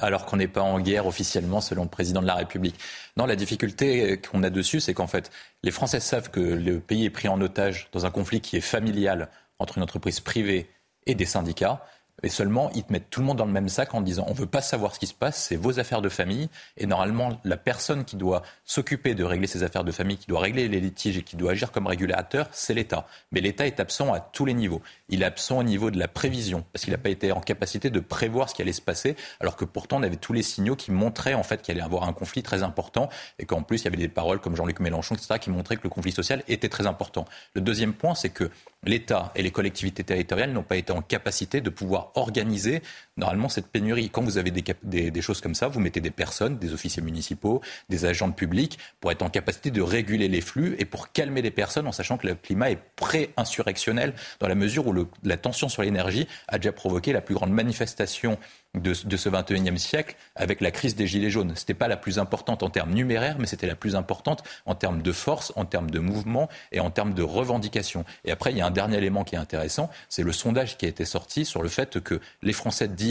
alors 0.01 0.25
qu'on 0.25 0.39
n'est 0.39 0.49
pas 0.49 0.63
en 0.63 0.81
guerre 0.81 1.07
officiellement, 1.07 1.61
selon 1.61 1.83
le 1.83 1.91
président 1.91 2.23
de 2.23 2.27
la 2.27 2.35
République. 2.35 2.77
Non, 3.19 3.27
la 3.27 3.37
difficulté 3.37 4.19
qu'on 4.19 4.43
a 4.43 4.49
dessus, 4.49 4.81
c'est 4.81 4.95
qu'en 4.95 5.07
fait, 5.07 5.31
les 5.63 5.71
Français 5.71 6.01
savent 6.01 6.31
que 6.31 6.41
le 6.41 6.81
pays 6.81 7.05
est 7.05 7.11
pris 7.11 7.29
en 7.29 7.39
otage 7.43 7.89
dans 7.93 8.07
un 8.07 8.11
conflit 8.11 8.41
qui 8.41 8.57
est 8.57 8.63
familial 8.63 9.29
entre 9.59 9.77
une 9.77 9.85
entreprise 9.85 10.21
privée 10.21 10.71
et 11.07 11.15
des 11.15 11.27
syndicats. 11.27 11.85
Et 12.25 12.31
seulement, 12.31 12.71
ils 12.75 12.83
te 12.83 12.91
mettent 12.93 13.11
tout 13.11 13.21
le 13.21 13.27
monde 13.27 13.37
dans 13.37 13.45
le 13.45 13.53
même 13.53 13.69
sac 13.69 13.95
en 13.95 14.01
disant 14.01 14.25
on 14.29 14.33
veut 14.33 14.47
pas 14.47 14.63
savoir 14.63 14.95
ce 14.95 14.99
qui 14.99 15.07
se 15.07 15.15
passe, 15.15 15.37
c'est 15.37 15.57
vos 15.57 15.79
affaires 15.79 16.01
de 16.01 16.09
famille. 16.09 16.49
Et 16.79 16.87
normalement, 16.87 17.39
la 17.45 17.59
personne 17.59 18.07
qui 18.07 18.17
doit 18.17 18.43
s'occuper 18.65 19.15
de 19.15 19.25
régler 19.25 19.47
ses 19.47 19.63
affaires 19.63 19.85
de 19.85 19.93
famille, 19.93 20.17
qui 20.17 20.27
doit 20.27 20.41
régler 20.41 20.69
les 20.69 20.81
litiges 20.81 21.19
et 21.19 21.23
qui 21.23 21.37
doit 21.37 21.53
agir 21.53 21.71
comme 21.71 21.87
régulateur, 21.87 22.49
c'est 22.51 22.73
l'État. 22.73 23.07
Mais 23.31 23.43
l'État 23.43 23.67
est 23.67 23.79
absent 23.79 24.13
à 24.15 24.21
tous 24.21 24.47
les 24.47 24.55
niveaux. 24.55 24.81
Il 25.11 25.23
est 25.23 25.27
absent 25.27 25.59
au 25.59 25.63
niveau 25.63 25.91
de 25.91 25.99
la 25.99 26.09
prévision, 26.09 26.65
parce 26.73 26.85
qu'il 26.85 26.93
n'a 26.93 26.99
pas 26.99 27.11
été 27.11 27.31
en 27.31 27.41
capacité 27.41 27.91
de 27.91 28.01
prévoir 28.01 28.49
ce 28.49 28.55
qui 28.55 28.63
allait 28.63 28.73
se 28.73 28.81
passer, 28.81 29.17
alors 29.39 29.57
que 29.57 29.67
pourtant 29.67 29.99
on 29.99 30.03
avait 30.03 30.17
tous 30.17 30.33
les 30.33 30.43
signaux 30.43 30.77
qui 30.77 30.93
montraient 30.93 31.35
en 31.35 31.43
fait 31.43 31.61
qu'il 31.61 31.73
allait 31.73 31.83
y 31.83 31.85
avoir 31.85 32.05
un 32.05 32.15
conflit 32.15 32.43
très 32.43 32.63
important, 32.63 33.11
et 33.39 33.45
qu'en 33.45 33.63
plus 33.63 33.83
il 33.83 33.85
y 33.85 33.89
avait 33.89 33.99
des 33.99 34.09
paroles 34.09 34.41
comme 34.41 34.57
Jean-Luc 34.57 34.81
Mélenchon, 34.81 35.15
etc., 35.15 35.39
qui 35.39 35.51
montraient 35.51 35.77
que 35.77 35.83
le 35.85 35.91
conflit 35.91 36.13
social 36.13 36.43
était 36.49 36.71
très 36.71 36.87
important. 36.87 37.27
Le 37.53 37.61
deuxième 37.61 37.93
point, 37.93 38.15
c'est 38.15 38.31
que 38.31 38.51
l'État 38.83 39.31
et 39.35 39.43
les 39.43 39.51
collectivités 39.51 40.05
territoriales 40.05 40.53
n'ont 40.53 40.63
pas 40.63 40.77
été 40.77 40.93
en 40.93 41.03
capacité 41.03 41.61
de 41.61 41.71
pouvoir 41.71 42.13
organiser 42.15 42.81
normalement 43.17 43.49
cette 43.49 43.69
pénurie. 43.69 44.11
Quand 44.11 44.23
vous 44.23 44.39
avez 44.39 44.51
des, 44.51 45.23
choses 45.23 45.41
comme 45.41 45.55
ça, 45.55 45.69
vous 45.69 45.81
mettez 45.81 46.01
des 46.01 46.11
personnes, 46.11 46.59
des 46.59 46.73
officiers 46.73 47.03
municipaux, 47.03 47.61
des 47.89 48.05
agents 48.05 48.29
de 48.29 48.35
public 48.35 48.79
pour 49.01 49.11
être 49.13 49.23
en 49.23 49.31
capacité 49.31 49.71
de 49.71 49.83
réguler 49.83 50.29
les 50.29 50.41
flux 50.41 50.77
et 50.79 50.85
pour 50.85 51.13
calmer 51.13 51.43
les 51.43 51.51
personnes 51.51 51.87
en 51.87 51.93
sachant 51.93 52.17
que 52.19 52.27
le 52.27 52.35
climat 52.35 52.71
est 52.71 52.79
pré-insurrectionnel 52.97 54.15
dans 54.41 54.49
la 54.49 54.55
mesure 54.55 54.87
où 54.87 54.95
la 55.23 55.37
tension 55.37 55.69
sur 55.69 55.83
l'énergie 55.83 56.27
a 56.49 56.59
déjà 56.59 56.73
provoqué 56.73 57.13
la 57.13 57.21
plus 57.21 57.35
grande 57.35 57.53
manifestation 57.53 58.39
de, 58.75 58.93
ce 58.93 59.29
21e 59.29 59.77
siècle 59.77 60.17
avec 60.35 60.61
la 60.61 60.71
crise 60.71 60.97
des 60.97 61.07
Gilets 61.07 61.31
jaunes. 61.31 61.55
Ce 61.55 61.63
n'était 61.63 61.75
pas 61.75 61.89
la 61.89 61.97
plus 61.97 62.19
importante 62.19 62.63
en 62.63 62.71
termes 62.71 62.93
numéraires, 62.93 63.37
mais 63.39 63.47
c'était 63.47 63.67
la 63.67 63.77
plus 63.77 63.95
importante 63.95 64.43
en 64.67 64.75
termes 64.75 65.03
de 65.03 65.13
force, 65.13 65.53
en 65.57 65.65
termes 65.65 65.91
de 65.91 66.01
mouvement 66.01 66.49
et 66.73 66.81
en 66.81 66.91
termes 66.91 67.15
de 67.15 67.23
revendication. 67.23 68.05
Et 68.25 68.33
après, 68.33 68.51
il 68.51 68.59
y 68.59 68.61
a 68.61 68.67
un 68.67 68.73
dernier 68.73 68.97
élément 68.99 69.25
qui 69.25 69.37
est 69.37 69.39
intéressant, 69.39 69.91
c'est 70.09 70.23
le 70.23 70.33
sondage 70.33 70.77
qui 70.77 70.87
a 70.87 70.89
été 70.89 71.05
sorti 71.05 71.45
sur 71.45 71.63
le 71.63 71.69
fait 71.69 72.01
que 72.01 72.21
les 72.43 72.53
Français 72.53 72.89
disent 72.89 73.04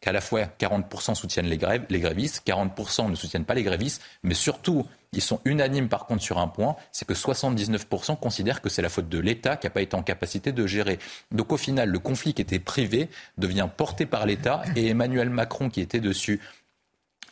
qu'à 0.00 0.12
la 0.12 0.20
fois 0.20 0.42
40% 0.58 1.14
soutiennent 1.14 1.46
les, 1.46 1.58
grèves, 1.58 1.84
les 1.90 2.00
grévistes, 2.00 2.42
40% 2.46 3.10
ne 3.10 3.14
soutiennent 3.14 3.44
pas 3.44 3.54
les 3.54 3.62
grévistes, 3.62 4.02
mais 4.22 4.34
surtout, 4.34 4.86
ils 5.12 5.20
sont 5.20 5.40
unanimes 5.44 5.88
par 5.88 6.06
contre 6.06 6.22
sur 6.22 6.38
un 6.38 6.48
point, 6.48 6.76
c'est 6.92 7.06
que 7.06 7.14
79% 7.14 8.18
considèrent 8.18 8.62
que 8.62 8.70
c'est 8.70 8.80
la 8.80 8.88
faute 8.88 9.08
de 9.08 9.18
l'État 9.18 9.56
qui 9.56 9.66
n'a 9.66 9.70
pas 9.70 9.82
été 9.82 9.96
en 9.96 10.02
capacité 10.02 10.52
de 10.52 10.66
gérer. 10.66 10.98
Donc 11.32 11.52
au 11.52 11.56
final, 11.56 11.90
le 11.90 11.98
conflit 11.98 12.32
qui 12.32 12.42
était 12.42 12.58
privé 12.60 13.08
devient 13.36 13.68
porté 13.76 14.06
par 14.06 14.24
l'État 14.24 14.62
et 14.76 14.88
Emmanuel 14.88 15.28
Macron 15.28 15.68
qui 15.68 15.80
était 15.80 16.00
dessus 16.00 16.40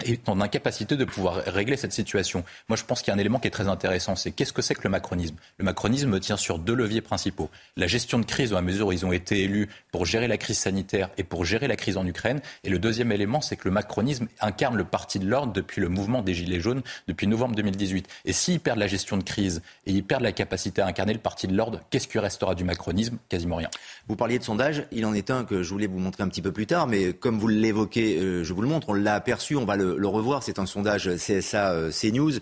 est 0.05 0.29
en 0.29 0.41
incapacité 0.41 0.97
de 0.97 1.05
pouvoir 1.05 1.43
régler 1.47 1.77
cette 1.77 1.93
situation. 1.93 2.45
Moi, 2.69 2.77
je 2.77 2.85
pense 2.85 3.03
qu'il 3.03 3.09
y 3.09 3.11
a 3.13 3.15
un 3.17 3.19
élément 3.19 3.39
qui 3.39 3.49
est 3.49 3.53
très 3.53 3.69
intéressant, 3.69 4.17
c'est 4.17 4.31
qu'est-ce 4.31 4.53
que 4.53 4.63
c'est 4.63 4.75
que 4.75 4.85
le 4.85 4.91
macronisme? 4.91 5.35
Le 5.59 5.65
macronisme 5.65 6.21
tient 6.21 6.37
sur 6.37 6.59
deux 6.59 6.75
leviers 6.75 7.01
principaux. 7.01 7.51
La 7.77 7.87
gestion 7.87 8.19
de 8.19 8.25
crise, 8.25 8.51
dans 8.51 8.57
la 8.57 8.63
mesure 8.63 8.89
où 8.89 8.93
ils 8.93 9.05
ont 9.05 9.13
été 9.13 9.43
élus 9.43 9.69
pour 9.91 10.07
gérer 10.07 10.29
la 10.29 10.37
crise 10.37 10.59
sanitaire 10.59 11.11
et 11.19 11.25
pour 11.25 11.45
gérer 11.45 11.67
la 11.67 11.77
crise 11.77 11.97
en 11.97 12.07
Ukraine. 12.07 12.41
Et 12.65 12.71
le 12.71 12.79
deuxième 12.79 13.11
élément, 13.11 13.41
c'est 13.41 13.57
que 13.57 13.67
le 13.67 13.73
macronisme 13.73 14.29
incarne 14.41 14.77
le 14.77 14.85
parti 14.85 15.19
de 15.19 15.27
l'ordre 15.27 15.53
depuis 15.53 15.81
le 15.81 15.89
mouvement 15.89 16.23
des 16.23 16.35
Gilets 16.35 16.61
jaunes, 16.61 16.83
depuis 17.09 17.27
novembre 17.27 17.57
2018. 17.57 18.09
Et 18.25 18.33
s'ils 18.33 18.61
perdent 18.61 18.79
la 18.79 18.87
gestion 18.87 19.17
de 19.17 19.25
crise 19.25 19.63
et 19.87 19.93
ils 19.93 20.05
perdent 20.05 20.23
la 20.23 20.33
capacité 20.33 20.81
à 20.81 20.87
incarner 20.87 21.13
le 21.13 21.19
parti 21.19 21.49
de 21.49 21.57
l'ordre, 21.57 21.81
qu'est-ce 21.91 22.07
qui 22.07 22.19
restera 22.19 22.55
du 22.55 22.65
macronisme? 22.65 23.19
Quasiment 23.29 23.57
rien. 23.57 23.71
Vous 24.07 24.17
parliez 24.17 24.39
de 24.39 24.45
sondage, 24.45 24.87
il 24.93 25.05
en 25.07 25.15
est 25.15 25.31
un 25.31 25.45
que 25.45 25.63
je 25.63 25.71
voulais 25.71 25.87
vous 25.87 25.99
montrer 25.99 26.23
un 26.23 26.29
petit 26.29 26.43
peu 26.43 26.53
plus 26.53 26.67
tard, 26.67 26.87
mais 26.87 27.13
comme 27.13 27.39
vous 27.39 27.49
l'évoquez, 27.49 28.19
euh, 28.19 28.45
je 28.45 28.53
vous 28.53 28.63
le 28.63 28.69
montre, 28.69 28.91
on 28.91 28.95
l'a 28.95 29.15
aperçu, 29.15 29.57
on 29.57 29.65
va 29.65 29.77
le 29.77 29.88
le, 29.97 30.09
revoir. 30.09 30.43
C'est 30.43 30.59
un 30.59 30.67
sondage 30.67 31.11
CSA 31.17 31.73
euh, 31.73 31.91
CNews. 31.91 32.33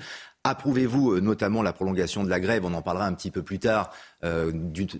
Approuvez-vous 0.44 1.12
euh, 1.12 1.20
notamment 1.20 1.62
la 1.62 1.72
prolongation 1.72 2.22
de 2.22 2.30
la 2.30 2.38
grève? 2.38 2.64
On 2.64 2.72
en 2.74 2.82
parlera 2.82 3.06
un 3.06 3.12
petit 3.14 3.30
peu 3.30 3.42
plus 3.42 3.58
tard, 3.58 3.90
euh, 4.24 4.52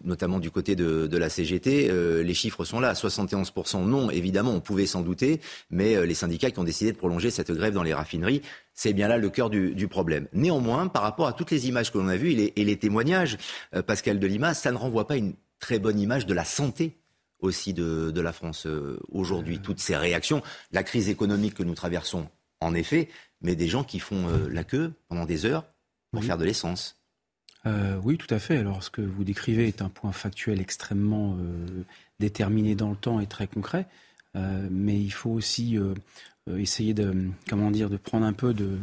notamment 0.05 0.41
du 0.41 0.51
côté 0.51 0.75
de, 0.75 1.17
la 1.17 1.29
CGT. 1.29 1.91
les 2.23 2.35
chiffres 2.35 2.65
sont 2.65 2.81
là. 2.81 2.95
71% 2.95 3.85
non, 3.85 4.11
évidemment, 4.11 4.51
on 4.51 4.61
pouvait 4.61 4.87
s'en 4.87 5.03
douter, 5.03 5.41
mais 5.71 6.05
les 6.05 6.15
syndicats 6.15 6.51
qui 6.51 6.59
ont 6.59 6.65
décidé 6.65 6.93
de 6.93 6.97
prolonger 6.97 7.31
cette 7.31 7.53
grève 7.53 7.73
dans 7.73 7.85
les 7.85 7.95
raffineries, 7.95 8.43
c'est 8.75 8.93
bien 8.93 9.09
là 9.09 9.19
le 9.19 9.31
cœur 9.31 9.51
du, 9.51 9.89
problème. 9.89 10.27
Néanmoins, 10.33 10.89
par 10.89 11.03
rapport 11.03 11.29
à 11.29 11.33
toutes 11.33 11.51
les 11.53 11.69
images 11.69 11.93
que 11.93 11.99
l'on 11.99 12.09
a 12.09 12.17
vues 12.17 12.33
et 12.33 12.37
les, 12.37 12.53
et 12.57 12.65
les 12.65 12.77
témoignages, 12.77 13.39
Pascal 13.87 14.19
Delima, 14.19 14.53
ça 14.53 14.73
ne 14.73 14.77
renvoie 14.77 15.07
pas 15.07 15.17
une 15.17 15.35
très 15.61 15.79
bonne 15.79 16.01
image 16.01 16.27
de 16.27 16.35
la 16.35 16.45
santé 16.45 16.99
aussi 17.41 17.73
de, 17.73 18.21
la 18.21 18.33
France 18.33 18.67
aujourd'hui. 19.11 19.61
Toutes 19.61 19.81
ces 19.81 19.97
réactions, 19.97 20.43
la 20.73 20.83
crise 20.83 21.09
économique 21.09 21.55
que 21.55 21.63
nous 21.63 21.75
traversons 21.75 22.29
en 22.61 22.75
effet, 22.75 23.09
mais 23.41 23.57
des 23.57 23.69
gens 23.69 23.85
qui 23.85 23.99
font 23.99 24.29
euh, 24.29 24.49
la 24.49 24.65
queue 24.65 24.93
pendant 25.09 25.25
des 25.25 25.45
heures 25.45 25.65
pour 26.11 26.25
faire 26.25 26.39
de 26.39 26.45
l'essence. 26.45 26.97
Euh, 27.67 28.01
oui, 28.03 28.17
tout 28.17 28.33
à 28.33 28.39
fait. 28.39 28.57
Alors, 28.57 28.83
ce 28.83 28.91
que 28.91 29.03
vous 29.03 29.25
décrivez 29.25 29.69
est 29.69 29.83
un 29.83 29.89
point 29.89 30.13
factuel 30.13 30.61
extrêmement 30.61 31.37
euh, 31.39 31.85
déterminé 32.21 32.75
dans 32.75 32.91
le 32.91 32.97
temps 32.97 33.21
et 33.21 33.27
très 33.27 33.47
concret. 33.47 33.87
mais 34.35 35.01
il 35.01 35.11
faut 35.11 35.31
aussi 35.31 35.79
essayer 36.47 36.93
de, 36.93 37.31
comment 37.49 37.71
dire, 37.71 37.89
de 37.89 37.97
prendre 37.97 38.27
un 38.27 38.35
peu 38.35 38.53
de, 38.53 38.79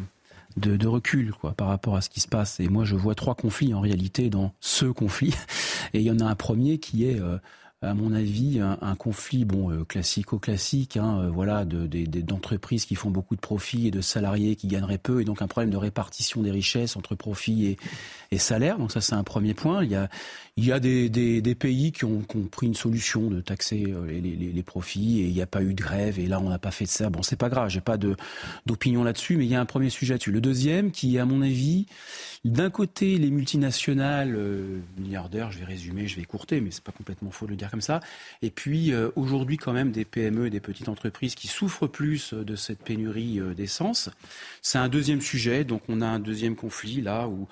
de, 0.58 0.88
recul 0.88 1.32
quoi, 1.32 1.54
par 1.54 1.68
rapport 1.68 1.96
à 1.96 2.02
ce 2.02 2.10
qui 2.10 2.20
se 2.20 2.28
passe. 2.28 2.60
Et 2.60 2.68
moi, 2.68 2.86
je 2.86 2.96
vois 2.96 3.16
trois 3.16 3.36
conflits 3.36 3.74
en 3.74 3.80
réalité 3.80 4.30
dans 4.30 4.54
ce 4.60 4.86
conflit. 4.86 5.36
Et 5.94 6.00
il 6.00 6.06
y 6.06 6.12
en 6.12 6.20
a 6.20 6.26
un 6.26 6.36
premier 6.36 6.80
qui 6.80 7.06
est 7.06 7.20
à 7.84 7.94
mon 7.94 8.14
avis, 8.14 8.60
un, 8.60 8.96
conflit 8.96 9.44
bon 9.44 9.70
euh, 9.70 9.84
classico-classique, 9.84 10.98
hein, 10.98 11.20
euh, 11.22 11.30
voilà, 11.30 11.66
d'entreprises 11.66 12.86
qui 12.86 12.96
font 12.96 13.10
beaucoup 13.10 13.36
de 13.36 13.42
profits 13.42 13.88
et 13.88 13.92
de 13.92 14.00
salariés 14.00 14.56
qui 14.56 14.68
gagneraient 14.68 14.98
peu, 14.98 15.22
et 15.22 15.26
donc 15.26 15.42
un 15.42 15.48
problème 15.48 15.70
de 15.70 15.78
répartition 15.78 16.42
des 16.42 16.52
richesses 16.52 16.96
entre 16.96 17.16
profits 17.16 17.66
et, 17.66 17.78
et 18.32 18.38
salaires. 18.38 18.78
Donc 18.78 18.92
ça, 18.92 19.02
c'est 19.02 19.16
un 19.16 19.24
premier 19.24 19.54
point. 19.54 19.84
Il 19.84 19.92
y 19.92 19.96
a, 19.96 20.10
il 20.56 20.66
y 20.66 20.72
a 20.72 20.80
des, 20.80 21.10
des, 21.10 21.42
des 21.42 21.56
pays 21.56 21.92
qui 21.92 22.06
ont, 22.06 22.22
qui 22.22 22.38
ont, 22.38 22.44
pris 22.44 22.68
une 22.68 22.76
solution 22.76 23.30
de 23.30 23.42
taxer 23.42 23.86
euh, 23.88 24.06
les, 24.08 24.22
les, 24.22 24.52
les, 24.52 24.64
profits 24.64 25.22
et 25.22 25.26
il 25.26 25.34
n'y 25.34 25.42
a 25.42 25.48
pas 25.48 25.64
eu 25.64 25.74
de 25.74 25.82
grève 25.82 26.20
et 26.20 26.28
là 26.28 26.40
on 26.40 26.50
n'a 26.50 26.60
pas 26.60 26.72
fait 26.72 26.86
de 26.86 26.90
ça. 26.90 27.10
Bon, 27.10 27.22
c'est 27.24 27.36
pas 27.36 27.50
grave, 27.50 27.70
j'ai 27.70 27.82
pas 27.82 27.98
d'opinion 27.98 29.04
là-dessus, 29.04 29.36
mais 29.36 29.46
il 29.46 29.52
y 29.52 29.56
a 29.56 29.62
un 29.62 29.66
premier 29.66 29.90
sujet 29.90 30.14
là-dessus. 30.14 30.32
Le 30.32 30.42
deuxième, 30.42 30.92
qui 30.92 31.18
à 31.18 31.26
mon 31.26 31.42
avis, 31.42 31.88
d'un 32.46 32.70
côté 32.70 33.18
les 33.18 33.32
multinationales 33.32 34.36
euh, 34.36 34.80
milliardaires, 34.98 35.52
je 35.52 35.60
vais 35.60 35.66
résumer, 35.66 36.08
je 36.08 36.16
vais 36.18 36.22
écourter, 36.22 36.62
mais 36.62 36.72
c'est 36.72 36.84
pas 36.84 36.92
complètement 36.92 37.32
faux 37.32 37.46
de 37.46 37.52
le 37.52 37.58
dire 37.58 37.72
comme 37.72 37.82
ça. 37.82 38.00
Et 38.42 38.50
puis 38.50 38.92
euh, 38.92 39.10
aujourd'hui 39.16 39.58
quand 39.58 39.74
même 39.74 39.92
des 39.92 40.06
PME 40.06 40.48
et 40.48 40.50
des 40.50 40.60
petites 40.60 40.90
entreprises 40.90 41.36
qui 41.36 41.48
souffrent 41.48 41.88
plus 41.88 42.34
de 42.34 42.56
cette 42.56 42.84
pénurie 42.84 43.40
d'essence. 43.56 44.10
C'est 44.62 44.78
un 44.78 44.90
deuxième 44.90 45.22
sujet, 45.22 45.64
donc 45.64 45.84
on 45.88 46.02
a 46.02 46.08
un 46.08 46.20
deuxième 46.20 46.56
conflit 46.56 47.02
là 47.02 47.28
où 47.28 47.48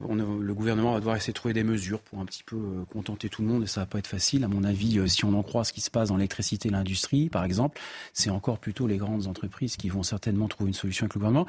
le 0.00 0.52
gouvernement 0.52 0.92
va 0.92 0.98
devoir 0.98 1.16
essayer 1.16 1.32
de 1.32 1.36
trouver 1.36 1.54
des 1.54 1.64
mesures 1.64 2.00
pour 2.00 2.18
un 2.18 2.26
petit 2.26 2.42
peu 2.42 2.56
euh, 2.56 2.84
contenter 2.92 3.30
tout 3.30 3.40
le 3.40 3.48
monde 3.48 3.62
et 3.62 3.66
ça 3.66 3.80
va 3.80 3.86
pas 3.86 3.98
être 3.98 4.06
facile. 4.06 4.44
À 4.44 4.48
mon 4.48 4.62
avis, 4.62 4.98
euh, 4.98 5.06
si 5.06 5.24
on 5.24 5.32
en 5.32 5.42
croit 5.42 5.64
ce 5.64 5.72
qui 5.72 5.80
se 5.80 5.90
passe 5.90 6.10
dans 6.10 6.18
l'électricité 6.18 6.68
et 6.68 6.72
l'industrie, 6.72 7.30
par 7.30 7.44
exemple, 7.44 7.80
c'est 8.12 8.28
encore 8.28 8.58
plutôt 8.58 8.86
les 8.86 8.98
grandes 8.98 9.26
entreprises 9.26 9.76
qui 9.76 9.88
vont 9.88 10.02
certainement 10.02 10.48
trouver 10.48 10.68
une 10.68 10.74
solution 10.74 11.04
avec 11.04 11.14
le 11.14 11.20
gouvernement. 11.20 11.46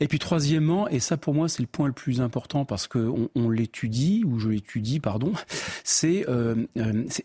Et 0.00 0.08
puis 0.08 0.18
troisièmement, 0.18 0.88
et 0.88 0.98
ça 0.98 1.18
pour 1.18 1.34
moi 1.34 1.48
c'est 1.48 1.62
le 1.62 1.66
point 1.66 1.88
le 1.88 1.92
plus 1.92 2.22
important 2.22 2.64
parce 2.64 2.88
qu'on 2.88 3.28
on, 3.34 3.50
l'étudie, 3.50 4.24
ou 4.24 4.38
je 4.38 4.48
l'étudie, 4.48 4.98
pardon, 4.98 5.32
c'est 5.84 6.26
euh, 6.28 6.66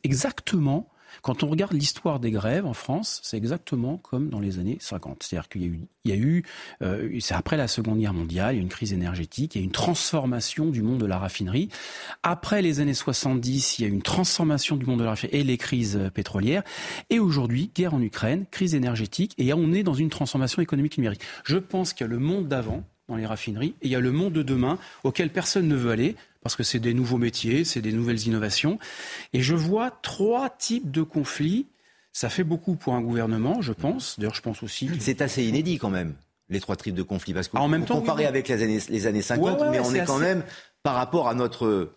exactement 0.04 0.90
quand 1.26 1.42
on 1.42 1.48
regarde 1.48 1.74
l'histoire 1.74 2.20
des 2.20 2.30
grèves 2.30 2.68
en 2.68 2.76
France, 2.76 3.20
c'est 3.24 3.36
exactement 3.36 3.98
comme 3.98 4.30
dans 4.30 4.40
les 4.40 4.60
années 4.60 4.78
50. 4.80 5.24
C'est-à-dire 5.24 5.50
qu'il 5.50 5.62
y 5.64 5.66
a 5.66 5.68
eu, 5.70 5.80
il 6.04 6.12
y 6.12 6.14
a 6.14 6.18
eu 6.18 6.44
euh, 6.84 7.18
c'est 7.20 7.34
après 7.34 7.58
la 7.58 7.68
Seconde 7.68 7.98
Guerre 7.98 8.14
mondiale, 8.14 8.54
il 8.54 8.58
y 8.58 8.60
a 8.60 8.62
une 8.62 8.70
crise 8.70 8.94
énergétique, 8.94 9.56
il 9.56 9.58
y 9.58 9.62
a 9.62 9.66
une 9.66 9.72
transformation 9.72 10.68
du 10.68 10.84
monde 10.84 11.00
de 11.00 11.08
la 11.08 11.18
raffinerie. 11.18 11.70
Après 12.22 12.62
les 12.62 12.80
années 12.80 12.94
70, 12.94 13.80
il 13.80 13.82
y 13.82 13.86
a 13.86 13.88
eu 13.88 13.92
une 13.92 14.04
transformation 14.04 14.76
du 14.76 14.86
monde 14.86 15.00
de 15.00 15.04
la 15.04 15.10
raffinerie 15.10 15.40
et 15.40 15.44
les 15.44 15.58
crises 15.58 16.00
pétrolières. 16.14 16.62
Et 17.10 17.18
aujourd'hui, 17.18 17.72
guerre 17.74 17.96
en 17.96 18.02
Ukraine, 18.04 18.46
crise 18.52 18.76
énergétique, 18.76 19.34
et 19.40 19.52
on 19.52 19.74
est 19.74 19.82
dans 19.82 19.96
une 19.96 20.12
transformation 20.12 20.62
économique 20.62 20.96
numérique. 20.96 21.22
Je 21.44 21.58
pense 21.58 21.94
qu'il 21.94 22.06
y 22.06 22.08
a 22.08 22.14
le 22.14 22.20
monde 22.20 22.48
d'avant 22.48 22.84
dans 23.08 23.16
les 23.16 23.26
raffineries 23.26 23.76
et 23.82 23.88
il 23.88 23.92
y 23.92 23.96
a 23.96 24.00
le 24.00 24.12
monde 24.12 24.34
de 24.34 24.44
demain 24.44 24.78
auquel 25.04 25.30
personne 25.32 25.68
ne 25.68 25.76
veut 25.76 25.92
aller 25.92 26.16
parce 26.46 26.56
que 26.56 26.62
c'est 26.62 26.80
des 26.80 26.94
nouveaux 26.94 27.18
métiers, 27.18 27.66
c'est 27.66 27.82
des 27.82 27.92
nouvelles 27.92 28.28
innovations. 28.28 28.78
Et 29.34 29.42
je 29.42 29.56
vois 29.56 29.90
trois 30.04 30.52
types 30.52 30.92
de 30.92 31.02
conflits. 31.02 31.66
Ça 32.14 32.30
fait 32.30 32.44
beaucoup 32.44 32.76
pour 32.76 32.94
un 32.94 33.02
gouvernement, 33.02 33.64
je 33.64 33.74
pense. 33.74 34.20
D'ailleurs, 34.20 34.36
je 34.36 34.44
pense 34.44 34.62
aussi. 34.62 34.92
C'est 35.00 35.24
assez 35.24 35.44
inédit 35.44 35.80
quand 35.80 35.90
même, 35.90 36.14
les 36.50 36.60
trois 36.60 36.76
types 36.76 36.94
de 36.94 37.02
conflits. 37.02 37.34
Parce 37.34 37.48
que 37.48 37.58
ah, 37.58 37.64
en 37.64 37.68
même 37.68 37.84
temps, 37.84 37.96
comparé 37.96 38.28
avec 38.28 38.48
les 38.48 38.62
années, 38.62 38.80
les 38.90 39.08
années 39.08 39.24
50, 39.24 39.72
mais 39.72 39.80
on 39.80 39.92
est 39.96 40.06
quand 40.06 40.20
même, 40.20 40.44
par 40.84 40.94
rapport 40.94 41.28
à 41.30 41.34
notre 41.34 41.90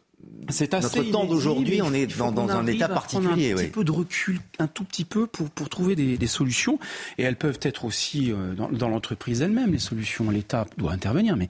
c'est 0.49 0.75
assez 0.75 0.99
notre 0.99 1.11
temps 1.11 1.25
d'aujourd'hui, 1.27 1.83
on 1.83 1.93
est 1.93 2.07
dans, 2.19 2.33
dans 2.33 2.51
un 2.51 2.67
état 2.67 2.89
particulier. 2.89 3.53
Un 3.53 3.57
petit 3.57 3.69
peu 3.69 3.85
de 3.85 3.93
recul, 3.93 4.41
un 4.59 4.67
tout 4.67 4.85
petit 4.85 5.05
peu 5.05 5.27
pour, 5.27 5.51
pour 5.51 5.69
trouver 5.69 5.95
des, 5.95 6.17
des 6.17 6.27
solutions. 6.27 6.79
Et 7.19 7.23
elles 7.23 7.37
peuvent 7.37 7.59
être 7.63 7.85
aussi 7.85 8.33
euh, 8.33 8.55
dans, 8.55 8.69
dans 8.69 8.89
l'entreprise 8.89 9.43
elle-même, 9.43 9.73
les 9.73 9.79
solutions. 9.79 10.31
L'État 10.31 10.67
doit 10.77 10.93
intervenir. 10.93 11.37
Mais 11.37 11.49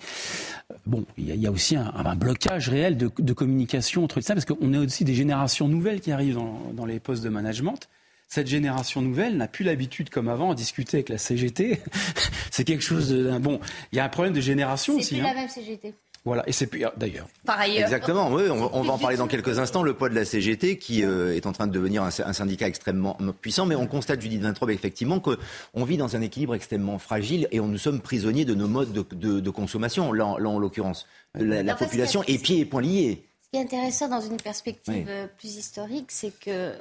bon, 0.88 1.04
il 1.16 1.34
y, 1.34 1.46
a 1.46 1.50
aussi 1.50 1.76
un, 1.76 1.92
un 1.94 2.16
blocage 2.16 2.68
réel 2.68 2.96
de, 2.96 3.10
de, 3.18 3.32
communication 3.32 4.02
entre 4.04 4.20
ça, 4.20 4.34
parce 4.34 4.44
qu'on 4.44 4.72
a 4.74 4.80
aussi 4.80 5.04
des 5.04 5.14
générations 5.14 5.68
nouvelles 5.68 6.00
qui 6.00 6.10
arrivent 6.10 6.34
dans, 6.34 6.72
dans 6.72 6.86
les 6.86 6.98
postes 6.98 7.22
de 7.22 7.28
management 7.28 7.88
cette 8.28 8.46
génération 8.46 9.00
nouvelle 9.00 9.38
n'a 9.38 9.48
plus 9.48 9.64
l'habitude, 9.64 10.10
comme 10.10 10.28
avant, 10.28 10.50
à 10.50 10.54
discuter 10.54 10.98
avec 10.98 11.08
la 11.08 11.16
CGT. 11.16 11.80
c'est 12.50 12.64
quelque 12.64 12.84
chose 12.84 13.08
de 13.08 13.38
bon. 13.38 13.58
Il 13.90 13.96
y 13.96 14.00
a 14.00 14.04
un 14.04 14.10
problème 14.10 14.34
de 14.34 14.40
génération 14.40 14.96
aussi. 14.96 15.04
C'est 15.04 15.14
plus 15.16 15.24
hein. 15.24 15.32
la 15.34 15.40
même 15.40 15.48
CGT. 15.48 15.94
Voilà, 16.28 16.46
et 16.46 16.52
c'est 16.52 16.66
plus 16.66 16.84
ah, 16.84 16.92
d'ailleurs. 16.94 17.26
Par 17.46 17.58
ailleurs. 17.58 17.84
Exactement, 17.84 18.30
oui, 18.30 18.42
on, 18.50 18.82
va 18.82 18.92
en 18.92 18.98
parler 18.98 19.16
dans 19.16 19.28
quelques 19.28 19.58
instants. 19.58 19.82
Le 19.82 19.94
poids 19.94 20.10
de 20.10 20.14
la 20.14 20.26
CGT 20.26 20.76
qui 20.76 21.02
euh, 21.02 21.34
est 21.34 21.46
en 21.46 21.52
train 21.52 21.66
de 21.66 21.72
devenir 21.72 22.02
un, 22.02 22.10
syndicat 22.10 22.68
extrêmement 22.68 23.16
puissant, 23.40 23.64
mais 23.64 23.74
on 23.74 23.86
constate, 23.86 24.20
Judith 24.20 24.42
Vintrobe, 24.42 24.68
effectivement, 24.68 25.20
qu'on 25.20 25.84
vit 25.84 25.96
dans 25.96 26.16
un 26.16 26.20
équilibre 26.20 26.54
extrêmement 26.54 26.98
fragile 26.98 27.48
et 27.50 27.60
on 27.60 27.66
nous 27.66 27.78
sommes 27.78 28.02
prisonniers 28.02 28.44
de 28.44 28.54
nos 28.54 28.68
modes 28.68 28.92
de, 28.92 29.50
consommation, 29.50 30.12
là, 30.12 30.26
en 30.26 30.58
l'occurrence. 30.58 31.06
La, 31.34 31.74
population 31.74 32.22
est 32.24 32.36
pieds 32.36 32.60
et 32.60 32.64
poings 32.66 32.82
liés. 32.82 33.24
Ce 33.44 33.48
qui 33.50 33.56
est 33.56 33.64
intéressant 33.64 34.08
dans 34.08 34.20
une 34.20 34.36
perspective 34.36 35.06
euh, 35.08 35.26
plus 35.38 35.56
historique, 35.56 36.08
c'est 36.12 36.38
que 36.38 36.50
euh, 36.50 36.76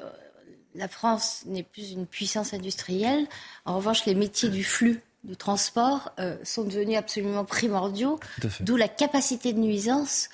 la 0.75 0.89
France 0.89 1.43
n'est 1.45 1.63
plus 1.63 1.91
une 1.91 2.05
puissance 2.05 2.53
industrielle. 2.53 3.25
En 3.63 3.77
revanche, 3.77 4.05
les 4.05 4.13
métiers 4.13 4.49
du 4.49 4.65
flux 4.65 5.01
du 5.27 5.35
transport 5.35 6.13
euh, 6.19 6.35
sont 6.43 6.63
devenus 6.63 6.97
absolument 6.97 7.45
primordiaux, 7.45 8.19
d'où 8.61 8.77
la 8.77 8.87
capacité 8.87 9.51
de 9.53 9.59
nuisance 9.59 10.29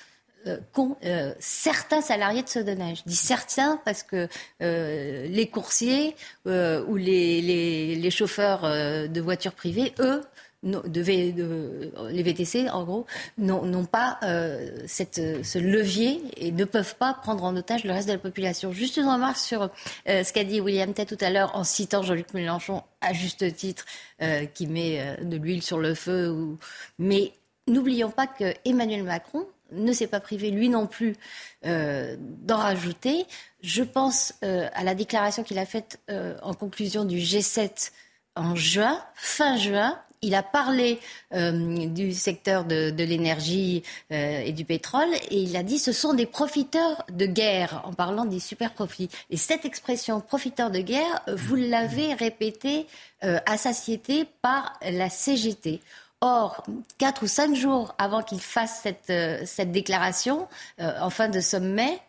euh, 0.46 0.58
qu'ont 0.72 0.96
euh, 1.04 1.34
certains 1.40 2.00
salariés 2.00 2.42
de 2.42 2.48
ce 2.48 2.60
Je 2.60 3.02
dis 3.04 3.16
certains 3.16 3.80
parce 3.84 4.02
que 4.02 4.28
les 4.60 5.48
coursiers 5.52 6.14
ou 6.46 6.96
les, 6.96 7.96
les 7.96 8.10
chauffeurs 8.10 8.62
de 8.62 9.20
voitures 9.20 9.54
privées, 9.54 9.92
eux, 9.98 10.22
de, 10.64 11.92
les 12.10 12.22
VTC, 12.22 12.68
en 12.70 12.84
gros, 12.84 13.06
n'ont 13.38 13.84
pas 13.84 14.18
euh, 14.22 14.86
ce 14.86 15.58
levier 15.58 16.22
et 16.36 16.52
ne 16.52 16.64
peuvent 16.64 16.96
pas 16.96 17.14
prendre 17.14 17.44
en 17.44 17.54
otage 17.56 17.84
le 17.84 17.92
reste 17.92 18.08
de 18.08 18.12
la 18.12 18.18
population. 18.18 18.72
Juste 18.72 18.96
une 18.96 19.08
remarque 19.08 19.36
sur 19.36 19.70
euh, 20.08 20.24
ce 20.24 20.32
qu'a 20.32 20.44
dit 20.44 20.60
William 20.60 20.92
Tett 20.92 21.08
tout 21.08 21.22
à 21.22 21.30
l'heure 21.30 21.54
en 21.54 21.64
citant 21.64 22.02
Jean-Luc 22.02 22.32
Mélenchon, 22.34 22.82
à 23.00 23.12
juste 23.12 23.54
titre, 23.54 23.84
euh, 24.22 24.46
qui 24.46 24.66
met 24.66 25.16
de 25.22 25.36
l'huile 25.36 25.62
sur 25.62 25.78
le 25.78 25.94
feu. 25.94 26.56
Mais 26.98 27.32
n'oublions 27.68 28.10
pas 28.10 28.26
que 28.26 28.54
Emmanuel 28.64 29.02
Macron 29.02 29.46
ne 29.72 29.92
s'est 29.92 30.06
pas 30.06 30.20
privé, 30.20 30.50
lui 30.50 30.68
non 30.68 30.86
plus, 30.86 31.16
d'en 31.62 32.56
rajouter. 32.56 33.24
Je 33.62 33.82
pense 33.82 34.34
à 34.42 34.84
la 34.84 34.94
déclaration 34.94 35.42
qu'il 35.42 35.58
a 35.58 35.66
faite 35.66 35.98
en 36.42 36.54
conclusion 36.54 37.04
du 37.04 37.16
G7 37.16 37.90
en 38.36 38.54
juin, 38.54 39.00
fin 39.14 39.56
juin, 39.56 39.98
il 40.24 40.34
a 40.34 40.42
parlé 40.42 40.98
euh, 41.34 41.86
du 41.86 42.12
secteur 42.12 42.64
de, 42.64 42.90
l'énergie 43.04 43.82
euh, 44.10 44.40
et 44.40 44.52
du 44.52 44.64
pétrole 44.64 45.12
et 45.30 45.38
il 45.38 45.56
a 45.56 45.62
dit 45.62 45.78
ce 45.78 45.92
sont 45.92 46.14
des 46.14 46.26
profiteurs 46.26 47.04
de 47.12 47.26
guerre 47.26 47.82
en 47.84 47.92
parlant 47.92 48.24
des 48.24 48.40
super 48.40 48.72
profits. 48.72 49.10
Et 49.30 49.36
cette 49.36 49.64
expression 49.64 50.20
profiteur 50.20 50.70
de 50.70 50.80
guerre, 50.80 51.22
vous 51.28 51.56
l'avez 51.56 52.14
répétée 52.14 52.86
euh, 53.22 53.38
à 53.46 53.56
satiété 53.56 54.26
par 54.42 54.78
la 54.82 55.10
CGT. 55.10 55.80
Or, 56.20 56.64
quatre 56.96 57.24
ou 57.24 57.26
cinq 57.26 57.54
jours 57.54 57.94
avant 57.98 58.22
qu'il 58.22 58.40
fasse 58.40 58.86
cette, 59.04 59.72
déclaration, 59.72 60.48
en 60.78 61.10
fin 61.10 61.28
de 61.28 61.38
sommet, 61.40 62.00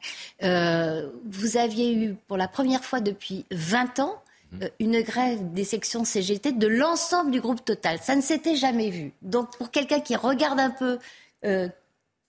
vous 0.41 1.57
aviez 1.57 1.93
eu 1.93 2.15
pour 2.29 2.37
la 2.37 2.47
première 2.47 2.85
fois 2.85 3.01
depuis 3.01 3.45
20 3.51 3.99
ans 3.99 4.21
une 4.79 5.01
grève 5.01 5.53
des 5.53 5.63
sections 5.63 6.03
CGT 6.05 6.53
de 6.53 6.67
l'ensemble 6.67 7.31
du 7.31 7.41
groupe 7.41 7.63
Total. 7.63 7.99
Ça 8.01 8.15
ne 8.15 8.21
s'était 8.21 8.55
jamais 8.55 8.89
vu. 8.89 9.13
Donc 9.21 9.57
pour 9.57 9.71
quelqu'un 9.71 9.99
qui 9.99 10.15
regarde 10.15 10.59
un 10.59 10.69
peu 10.69 10.99
euh, 11.45 11.67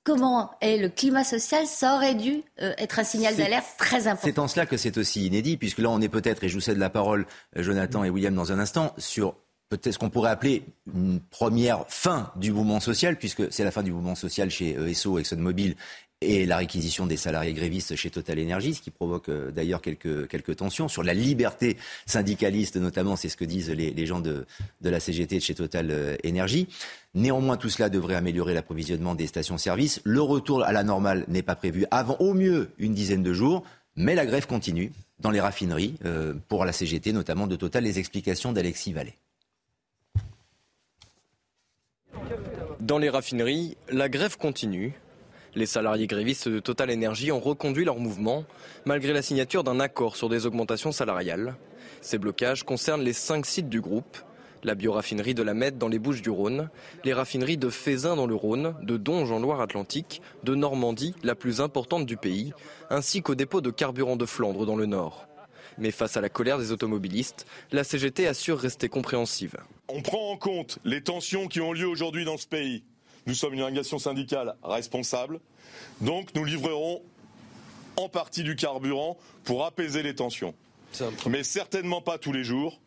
comment 0.05 0.53
est 0.61 0.79
le 0.79 0.89
climat 0.89 1.25
social, 1.25 1.67
ça 1.67 1.97
aurait 1.97 2.15
dû 2.15 2.43
euh, 2.63 2.73
être 2.79 2.99
un 2.99 3.05
signal 3.05 3.37
d'alerte 3.37 3.67
très 3.77 4.07
important. 4.07 4.29
C'est 4.29 4.39
en 4.39 4.49
cela 4.49 4.67
que 4.67 4.77
c'est 4.77 4.97
aussi 4.99 5.27
inédit, 5.27 5.57
puisque 5.57 5.79
là 5.79 5.91
on 5.91 6.01
est 6.01 6.09
peut-être, 6.09 6.45
et 6.45 6.49
je 6.49 6.55
vous 6.55 6.61
cède 6.61 6.79
la 6.79 6.91
parole, 6.91 7.27
Jonathan 7.57 8.05
et 8.05 8.11
William, 8.11 8.35
dans 8.35 8.53
un 8.53 8.59
instant, 8.59 8.95
sur 8.99 9.35
peut-être 9.69 9.95
ce 9.95 9.99
qu'on 9.99 10.11
pourrait 10.11 10.31
appeler 10.31 10.65
une 10.95 11.21
première 11.21 11.85
fin 11.89 12.33
du 12.37 12.53
mouvement 12.53 12.79
social, 12.79 13.17
puisque 13.17 13.53
c'est 13.53 13.65
la 13.65 13.73
fin 13.73 13.83
du 13.83 13.93
mouvement 13.93 14.15
social 14.15 14.49
chez 14.49 14.71
ESSO, 14.75 15.19
ExxonMobil 15.19 15.75
et 16.23 16.47
la 16.47 16.57
réquisition 16.57 17.07
des 17.07 17.17
salariés 17.17 17.53
grévistes 17.53 17.95
chez 17.95 18.11
Total 18.11 18.41
Energy, 18.41 18.75
ce 18.75 18.81
qui 18.81 18.91
provoque 18.91 19.29
euh, 19.29 19.51
d'ailleurs 19.51 19.83
quelques, 19.83 20.29
quelques 20.29 20.57
tensions 20.57 20.89
sur 20.89 21.03
la 21.03 21.13
liberté 21.13 21.77
syndicaliste, 22.07 22.77
notamment, 22.77 23.17
c'est 23.17 23.29
ce 23.29 23.37
que 23.37 23.45
disent 23.45 23.71
les, 23.71 24.07
gens 24.07 24.21
de, 24.21 24.47
de, 24.81 24.91
la 24.91 24.99
CGT 24.99 25.37
de 25.37 25.43
chez 25.43 25.55
Total 25.55 25.91
euh, 25.91 26.17
Energy. 26.27 26.69
Néanmoins, 27.15 27.59
tout 27.59 27.69
cela 27.69 27.91
devrait 27.91 28.15
améliorer 28.15 28.55
l'approvisionnement 28.55 29.15
des 29.15 29.27
stations-service. 29.27 30.01
Le 30.05 30.23
retour 30.23 30.65
à 30.65 30.73
la 30.73 30.85
normale 30.85 31.25
n'est 31.29 31.43
pas 31.43 31.55
prévu 31.55 31.85
avant 31.91 32.17
au 32.19 32.33
mieux 32.33 32.71
une 32.79 32.95
dizaine 32.95 33.23
de 33.23 33.35
jours, 33.35 33.63
mais 33.95 34.15
la 34.15 34.25
grève 34.25 34.47
continue 34.47 34.93
dans 35.21 35.31
les 35.31 35.41
raffineries, 35.41 35.97
euh, 36.05 36.35
pour 36.49 36.65
la 36.65 36.73
CGT 36.73 37.13
notamment 37.13 37.47
de 37.47 37.57
Total. 37.57 37.85
Les 37.85 37.99
explications 37.99 38.53
d'Alexis 38.53 38.93
Vallée. 38.95 39.15
Dans 42.81 42.99
les 42.99 43.11
raffineries, 43.11 43.77
la 43.91 44.09
grève 44.09 44.39
continue. 44.39 44.95
Les 45.57 45.67
salariés 45.67 46.07
grévistes 46.07 46.49
de 46.49 46.61
Total 46.61 46.93
Energy 46.93 47.33
ont 47.33 47.41
reconduit 47.41 47.87
leur 47.87 47.99
mouvement 47.99 48.45
malgré 48.85 49.15
la 49.15 49.23
signature 49.23 49.65
d'un 49.65 49.81
accord 49.81 50.15
sur 50.15 50.29
des 50.29 50.45
augmentations 50.45 50.93
salariales. 50.93 51.57
Ces 52.03 52.19
blocages 52.19 52.63
concernent 52.63 53.03
les 53.03 53.15
cinq 53.15 53.47
sites 53.47 53.71
du 53.71 53.81
groupe 53.81 54.19
la 54.65 54.75
bioraffinerie 54.75 55.35
de 55.35 55.43
la 55.43 55.55
Mette 55.55 55.79
dans 55.79 55.89
les 55.89 56.01
Bouches 56.01 56.23
du 56.23 56.31
Rhône, 56.31 56.71
les 57.05 57.13
raffineries 57.13 57.57
de 57.57 57.71
Fézin 57.71 58.17
dans 58.17 58.27
le 58.27 58.35
Rhône, 58.35 58.75
de 58.83 58.97
Donge 58.97 59.31
en 59.31 59.39
Loire-Atlantique, 59.39 60.21
de 60.43 60.57
Normandie, 60.57 61.15
la 61.23 61.37
plus 61.37 61.61
importante 61.61 62.05
du 62.05 62.17
pays, 62.17 62.53
ainsi 62.91 63.23
qu'au 63.23 63.37
dépôt 63.37 63.61
de 63.61 63.71
carburant 63.71 64.17
de 64.17 64.27
Flandre 64.27 64.67
dans 64.67 64.77
le 64.77 64.87
Nord. 64.87 65.29
Mais 65.79 65.93
face 65.93 66.17
à 66.17 66.21
la 66.21 66.29
colère 66.29 66.59
des 66.59 66.73
automobilistes, 66.73 67.47
la 67.71 67.85
CGT 67.85 68.27
assure 68.27 68.59
rester 68.59 68.89
compréhensive. 68.89 69.57
On 69.89 70.03
prend 70.03 70.33
en 70.33 70.37
compte 70.37 70.81
les 70.85 71.03
tensions 71.03 71.47
qui 71.47 71.61
ont 71.61 71.73
lieu 71.73 71.87
aujourd'hui 71.87 72.25
dans 72.25 72.39
ce 72.39 72.49
pays. 72.49 72.83
Nous 73.27 73.35
sommes 73.35 73.55
une 73.55 73.63
organisation 73.63 73.99
syndicale 73.99 74.55
responsable, 74.63 75.41
donc 76.01 76.35
nous 76.35 76.45
livrerons 76.45 77.03
en 77.97 78.09
partie 78.09 78.43
du 78.43 78.57
carburant 78.57 79.17
pour 79.45 79.65
apaiser 79.65 80.03
les 80.03 80.15
tensions. 80.15 80.55
Mais 81.29 81.43
certainement 81.43 82.01
pas 82.01 82.19
tous 82.19 82.33
les 82.33 82.45
jours. 82.45 82.81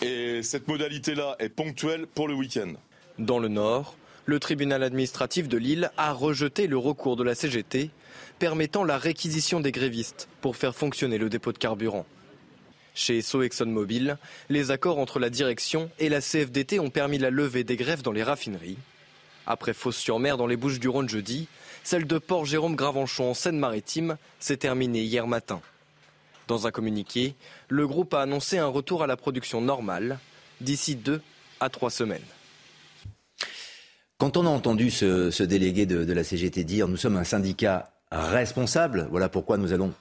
Et 0.00 0.42
cette 0.42 0.68
modalité-là 0.68 1.36
est 1.38 1.48
ponctuelle 1.48 2.06
pour 2.06 2.28
le 2.28 2.34
week-end. 2.34 2.72
Dans 3.18 3.38
le 3.38 3.48
Nord, 3.48 3.96
le 4.24 4.40
tribunal 4.40 4.82
administratif 4.82 5.48
de 5.48 5.58
Lille 5.58 5.90
a 5.96 6.12
rejeté 6.12 6.66
le 6.66 6.78
recours 6.78 7.16
de 7.16 7.24
la 7.24 7.34
CGT 7.34 7.90
permettant 8.38 8.84
la 8.84 8.98
réquisition 8.98 9.60
des 9.60 9.72
grévistes 9.72 10.28
pour 10.40 10.56
faire 10.56 10.74
fonctionner 10.74 11.18
le 11.18 11.28
dépôt 11.28 11.52
de 11.52 11.58
carburant. 11.58 12.06
Chez 12.94 13.18
Esso 13.18 13.42
ExxonMobil, 13.42 14.18
les 14.48 14.70
accords 14.70 14.98
entre 14.98 15.18
la 15.18 15.30
direction 15.30 15.90
et 15.98 16.08
la 16.08 16.20
CFDT 16.20 16.78
ont 16.78 16.90
permis 16.90 17.18
la 17.18 17.30
levée 17.30 17.64
des 17.64 17.76
grèves 17.76 18.02
dans 18.02 18.12
les 18.12 18.22
raffineries. 18.22 18.78
Après 19.46 19.72
Fos-sur-Mer 19.72 20.36
dans 20.36 20.46
les 20.46 20.56
Bouches 20.56 20.78
du 20.80 20.88
Rhône 20.88 21.08
jeudi, 21.08 21.48
celle 21.84 22.06
de 22.06 22.18
Port-Jérôme 22.18 22.76
Gravenchon 22.76 23.30
en 23.30 23.34
Seine-Maritime 23.34 24.16
s'est 24.38 24.56
terminée 24.56 25.02
hier 25.02 25.26
matin. 25.26 25.60
Dans 26.48 26.66
un 26.66 26.70
communiqué, 26.70 27.34
le 27.68 27.86
groupe 27.86 28.14
a 28.14 28.22
annoncé 28.22 28.58
un 28.58 28.66
retour 28.66 29.02
à 29.02 29.06
la 29.06 29.16
production 29.16 29.60
normale 29.60 30.18
d'ici 30.60 30.96
deux 30.96 31.20
à 31.60 31.68
trois 31.68 31.90
semaines. 31.90 32.22
Quand 34.18 34.36
on 34.36 34.46
a 34.46 34.50
entendu 34.50 34.90
ce, 34.90 35.42
délégué 35.42 35.86
de, 35.86 36.12
la 36.12 36.22
CGT 36.22 36.62
dire 36.62 36.86
nous 36.86 36.96
sommes 36.96 37.16
un 37.16 37.24
syndicat 37.24 37.92
responsable, 38.10 39.08
voilà 39.10 39.28
pourquoi 39.28 39.56
nous 39.56 39.72
allons 39.72 39.92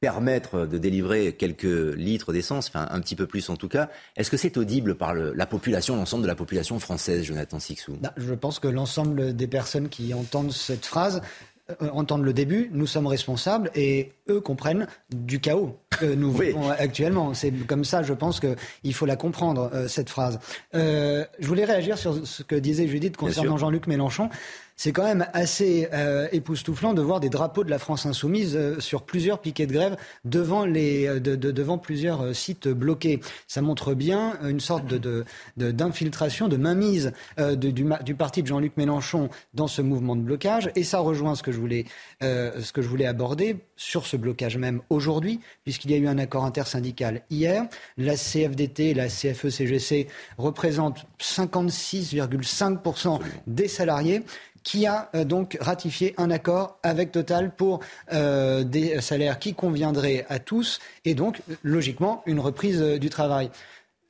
permettre 0.00 0.66
de 0.66 0.78
délivrer 0.78 1.32
quelques 1.32 1.94
litres 1.96 2.32
d'essence, 2.32 2.68
enfin 2.68 2.86
un 2.90 3.00
petit 3.00 3.16
peu 3.16 3.26
plus 3.26 3.48
en 3.48 3.56
tout 3.56 3.68
cas. 3.68 3.88
Est-ce 4.16 4.30
que 4.30 4.36
c'est 4.36 4.56
audible 4.56 4.96
par 4.96 5.14
la 5.14 5.46
population, 5.46 5.96
l'ensemble 5.96 6.22
de 6.24 6.28
la 6.28 6.34
population 6.34 6.78
française, 6.78 7.24
Jonathan 7.24 7.58
Sixou? 7.58 7.96
Bah, 8.00 8.12
Je 8.16 8.34
pense 8.34 8.58
que 8.58 8.68
l'ensemble 8.68 9.34
des 9.34 9.46
personnes 9.46 9.88
qui 9.88 10.12
entendent 10.12 10.52
cette 10.52 10.84
phrase 10.84 11.22
euh, 11.70 11.88
entendent 11.92 12.24
le 12.24 12.34
début, 12.34 12.68
nous 12.74 12.86
sommes 12.86 13.06
responsables, 13.06 13.70
et 13.74 14.12
eux 14.28 14.42
comprennent 14.42 14.86
du 15.14 15.40
chaos 15.40 15.78
que 15.88 16.04
nous 16.04 16.30
vivons 16.30 16.68
actuellement. 16.68 17.32
C'est 17.32 17.52
comme 17.52 17.84
ça, 17.84 18.02
je 18.02 18.12
pense 18.12 18.38
qu'il 18.38 18.92
faut 18.92 19.06
la 19.06 19.16
comprendre, 19.16 19.70
euh, 19.72 19.88
cette 19.88 20.10
phrase. 20.10 20.38
Euh, 20.74 21.24
je 21.38 21.48
voulais 21.48 21.64
réagir 21.64 21.96
sur 21.96 22.26
ce 22.26 22.42
que 22.42 22.54
disait 22.54 22.86
Judith 22.86 23.16
concernant 23.16 23.56
Jean-Luc 23.56 23.86
Mélenchon. 23.86 24.28
C'est 24.76 24.92
quand 24.92 25.04
même 25.04 25.26
assez 25.32 25.88
euh, 25.92 26.26
époustouflant 26.32 26.94
de 26.94 27.02
voir 27.02 27.20
des 27.20 27.28
drapeaux 27.28 27.62
de 27.62 27.70
la 27.70 27.78
France 27.78 28.06
insoumise 28.06 28.56
euh, 28.56 28.80
sur 28.80 29.02
plusieurs 29.02 29.40
piquets 29.40 29.66
de 29.66 29.72
grève 29.72 29.96
devant, 30.24 30.66
les, 30.66 31.06
euh, 31.06 31.20
de, 31.20 31.36
devant 31.36 31.78
plusieurs 31.78 32.34
sites 32.34 32.66
bloqués. 32.66 33.20
Ça 33.46 33.62
montre 33.62 33.94
bien 33.94 34.36
une 34.42 34.58
sorte 34.58 34.86
de, 34.86 35.24
d'infiltration, 35.56 36.48
de, 36.48 36.56
mainmise 36.56 37.12
du, 37.56 37.72
du, 37.72 38.14
parti 38.14 38.42
de 38.42 38.48
Jean-Luc 38.48 38.76
Mélenchon 38.76 39.30
dans 39.54 39.68
ce 39.68 39.80
mouvement 39.82 40.16
de 40.16 40.22
blocage. 40.22 40.70
Et 40.74 40.82
ça 40.82 40.98
rejoint 40.98 41.34
ce 41.34 41.42
que 41.42 41.52
je 41.52 41.58
voulais, 41.58 41.84
ce 42.20 42.72
que 42.72 42.80
je 42.82 42.88
voulais 42.88 43.06
aborder 43.06 43.56
sur 43.76 44.06
ce 44.06 44.16
blocage 44.16 44.56
même 44.56 44.80
aujourd'hui, 44.90 45.40
puisqu'il 45.64 45.90
y 45.90 45.94
a 45.94 45.98
eu 45.98 46.06
un 46.06 46.18
accord 46.18 46.44
intersyndical 46.44 47.22
hier. 47.30 47.64
La 47.96 48.14
CFDT 48.16 48.90
et 48.90 48.94
la 48.94 49.08
CFE-CGC 49.08 50.06
représentent 50.38 51.06
56,5% 51.20 53.20
des 53.46 53.68
salariés 53.68 54.22
qui 54.64 54.86
a 54.86 55.10
euh, 55.14 55.24
donc 55.24 55.56
ratifié 55.60 56.14
un 56.16 56.30
accord 56.30 56.78
avec 56.82 57.12
Total 57.12 57.54
pour 57.54 57.80
euh, 58.12 58.64
des 58.64 59.00
salaires 59.00 59.38
qui 59.38 59.54
conviendraient 59.54 60.26
à 60.28 60.38
tous 60.38 60.80
et 61.04 61.14
donc 61.14 61.42
logiquement 61.62 62.22
une 62.26 62.40
reprise 62.40 62.82
euh, 62.82 62.98
du 62.98 63.10
travail. 63.10 63.50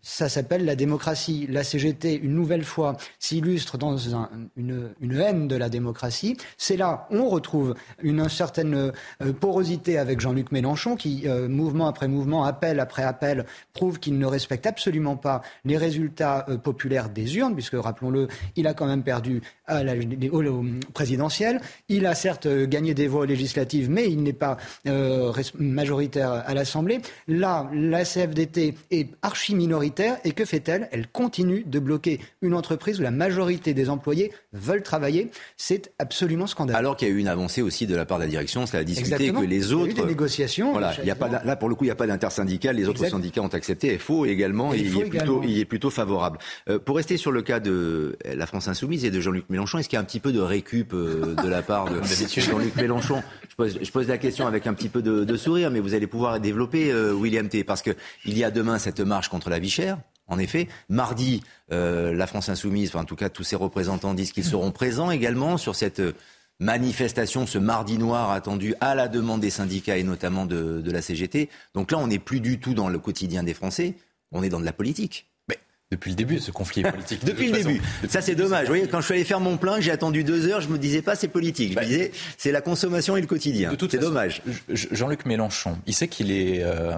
Ça 0.06 0.28
s'appelle 0.28 0.66
la 0.66 0.76
démocratie. 0.76 1.46
La 1.48 1.64
CGT, 1.64 2.14
une 2.14 2.34
nouvelle 2.34 2.62
fois, 2.62 2.98
s'illustre 3.18 3.78
dans 3.78 3.96
une, 3.96 4.90
haine 5.18 5.48
de 5.48 5.56
la 5.56 5.70
démocratie. 5.70 6.36
C'est 6.58 6.76
là, 6.76 7.08
on 7.10 7.26
retrouve 7.30 7.74
une, 8.02 8.28
certaine 8.28 8.74
euh, 8.74 9.32
porosité 9.32 9.96
avec 9.96 10.20
Jean-Luc 10.20 10.52
Mélenchon, 10.52 10.96
qui, 10.96 11.22
euh, 11.24 11.48
mouvement 11.48 11.86
après 11.86 12.06
mouvement, 12.06 12.44
appel 12.44 12.80
après 12.80 13.02
appel, 13.02 13.46
prouve 13.72 13.98
qu'il 13.98 14.18
ne 14.18 14.26
respecte 14.26 14.66
absolument 14.66 15.16
pas 15.16 15.40
les 15.64 15.78
résultats 15.78 16.44
euh, 16.50 16.58
populaires 16.58 17.08
des 17.08 17.38
urnes, 17.38 17.54
puisque, 17.54 17.76
rappelons-le, 17.76 18.28
il 18.56 18.66
a 18.66 18.74
quand 18.74 18.86
même 18.86 19.04
perdu 19.04 19.40
la, 19.68 19.94
présidentielle. 20.92 21.62
Il 21.88 22.04
a 22.04 22.14
certes 22.14 22.46
gagné 22.46 22.92
des 22.92 23.08
voix 23.08 23.24
législatives, 23.24 23.88
mais 23.88 24.10
il 24.10 24.22
n'est 24.22 24.34
pas 24.34 24.58
majoritaire 25.58 26.30
à 26.30 26.52
l'Assemblée. 26.52 27.00
Là, 27.26 27.70
la 27.72 28.04
CFDT 28.04 28.74
est 28.90 29.08
archi 29.22 29.54
minoritaire 29.94 30.18
et 30.24 30.32
que 30.32 30.44
fait-elle? 30.44 30.88
Elle 30.92 31.06
continue 31.08 31.64
de 31.66 31.78
bloquer 31.78 32.20
une 32.42 32.54
entreprise 32.54 33.00
où 33.00 33.02
la 33.02 33.10
majorité 33.10 33.74
des 33.74 33.90
employés 33.90 34.32
veulent 34.52 34.82
travailler. 34.82 35.30
C'est 35.56 35.92
absolument 35.98 36.46
scandaleux. 36.46 36.78
Alors 36.78 36.96
qu'il 36.96 37.08
y 37.08 37.10
a 37.10 37.14
eu 37.14 37.18
une 37.18 37.28
avancée 37.28 37.62
aussi 37.62 37.86
de 37.86 37.94
la 37.94 38.04
part 38.04 38.18
de 38.18 38.24
la 38.24 38.28
direction, 38.28 38.66
cela 38.66 38.80
a 38.80 38.84
discuté 38.84 39.32
que 39.32 39.44
les 39.44 39.72
autres. 39.72 39.86
Il 39.86 39.96
y 39.96 40.00
a 40.00 40.02
eu 40.02 40.06
des 40.06 40.08
négociations. 40.08 40.72
Voilà, 40.72 40.94
il 41.00 41.06
y 41.06 41.10
a 41.10 41.14
pas, 41.14 41.28
là 41.28 41.56
pour 41.56 41.68
le 41.68 41.74
coup, 41.74 41.84
il 41.84 41.88
n'y 41.88 41.92
a 41.92 41.96
pas 41.96 42.06
d'intersyndical. 42.06 42.76
Les 42.76 42.88
autres 42.88 43.06
syndicats 43.06 43.42
ont 43.42 43.48
accepté. 43.48 43.98
FO 43.98 44.26
également, 44.26 44.72
il, 44.72 44.94
y 44.94 45.00
est 45.00 45.04
plutôt, 45.04 45.42
il 45.44 45.58
est 45.58 45.64
plutôt 45.64 45.90
favorable. 45.90 46.38
Euh, 46.68 46.78
pour 46.78 46.96
rester 46.96 47.16
sur 47.16 47.32
le 47.32 47.42
cas 47.42 47.60
de 47.60 48.16
la 48.24 48.46
France 48.46 48.68
Insoumise 48.68 49.04
et 49.04 49.10
de 49.10 49.20
Jean-Luc 49.20 49.48
Mélenchon, 49.50 49.78
est-ce 49.78 49.88
qu'il 49.88 49.96
y 49.96 49.98
a 49.98 50.00
un 50.00 50.04
petit 50.04 50.20
peu 50.20 50.32
de 50.32 50.40
récup 50.40 50.92
euh, 50.92 51.34
de 51.42 51.48
la 51.48 51.62
part 51.62 51.86
de 51.90 52.00
Jean-Luc 52.02 52.76
Mélenchon? 52.76 53.22
Je 53.48 53.56
pose, 53.56 53.78
je 53.80 53.90
pose, 53.90 54.08
la 54.08 54.18
question 54.18 54.46
avec 54.46 54.66
un 54.66 54.74
petit 54.74 54.88
peu 54.88 55.02
de, 55.02 55.24
de 55.24 55.36
sourire, 55.36 55.70
mais 55.70 55.80
vous 55.80 55.94
allez 55.94 56.06
pouvoir 56.06 56.40
développer, 56.40 56.90
euh, 56.90 57.12
William 57.12 57.48
T. 57.48 57.64
Parce 57.64 57.82
qu'il 57.82 57.94
y 58.26 58.44
a 58.44 58.50
demain 58.50 58.78
cette 58.78 59.00
marche 59.00 59.28
contre 59.28 59.50
la 59.50 59.58
vie 59.58 59.70
chère 59.70 59.83
en 60.26 60.38
effet, 60.38 60.68
mardi, 60.88 61.42
euh, 61.72 62.14
la 62.14 62.26
France 62.26 62.48
insoumise, 62.48 62.88
enfin, 62.88 63.00
en 63.00 63.04
tout 63.04 63.16
cas 63.16 63.28
tous 63.28 63.44
ses 63.44 63.56
représentants 63.56 64.14
disent 64.14 64.32
qu'ils 64.32 64.44
seront 64.44 64.72
présents 64.72 65.10
également 65.10 65.56
sur 65.58 65.74
cette 65.74 66.00
euh, 66.00 66.14
manifestation, 66.60 67.46
ce 67.46 67.58
mardi 67.58 67.98
noir 67.98 68.30
attendu 68.30 68.74
à 68.80 68.94
la 68.94 69.08
demande 69.08 69.40
des 69.40 69.50
syndicats 69.50 69.98
et 69.98 70.02
notamment 70.02 70.46
de, 70.46 70.82
la 70.90 71.02
CGT. 71.02 71.50
Donc 71.74 71.90
là, 71.90 71.98
on 71.98 72.06
n'est 72.06 72.18
plus 72.18 72.40
du 72.40 72.58
tout 72.58 72.74
dans 72.74 72.88
le 72.88 72.98
quotidien 72.98 73.42
des 73.42 73.54
Français, 73.54 73.94
on 74.32 74.42
est 74.42 74.48
dans 74.48 74.60
de 74.60 74.64
la 74.64 74.72
politique. 74.72 75.26
Depuis 75.90 76.10
le 76.10 76.16
début, 76.16 76.40
ce 76.40 76.50
conflit 76.50 76.80
est 76.80 76.90
politique. 76.90 77.24
depuis 77.24 77.48
le 77.48 77.62
début. 77.62 77.80
Ça, 78.08 78.20
c'est 78.20 78.34
dommage. 78.34 78.62
Vous 78.62 78.68
voyez, 78.68 78.88
quand 78.88 79.00
je 79.00 79.04
suis 79.04 79.14
allé 79.14 79.22
faire 79.22 79.38
mon 79.38 79.58
plein, 79.58 79.80
j'ai 79.80 79.90
attendu 79.92 80.24
deux 80.24 80.46
heures, 80.48 80.60
je 80.60 80.68
me 80.68 80.78
disais 80.78 81.02
pas 81.02 81.14
c'est 81.14 81.28
politique. 81.28 81.68
Je 81.68 81.74
me 81.74 81.80
bah, 81.80 81.84
disais 81.84 82.10
c'est 82.38 82.50
la 82.50 82.62
consommation 82.62 83.16
et 83.16 83.20
le 83.20 83.26
quotidien. 83.26 83.70
C'est 83.78 83.98
dommage. 83.98 84.42
Jean-Luc 84.68 85.26
Mélenchon, 85.26 85.78
il 85.86 85.94
sait 85.94 86.08
qu'il 86.08 86.32
est 86.32 86.64
euh, 86.64 86.94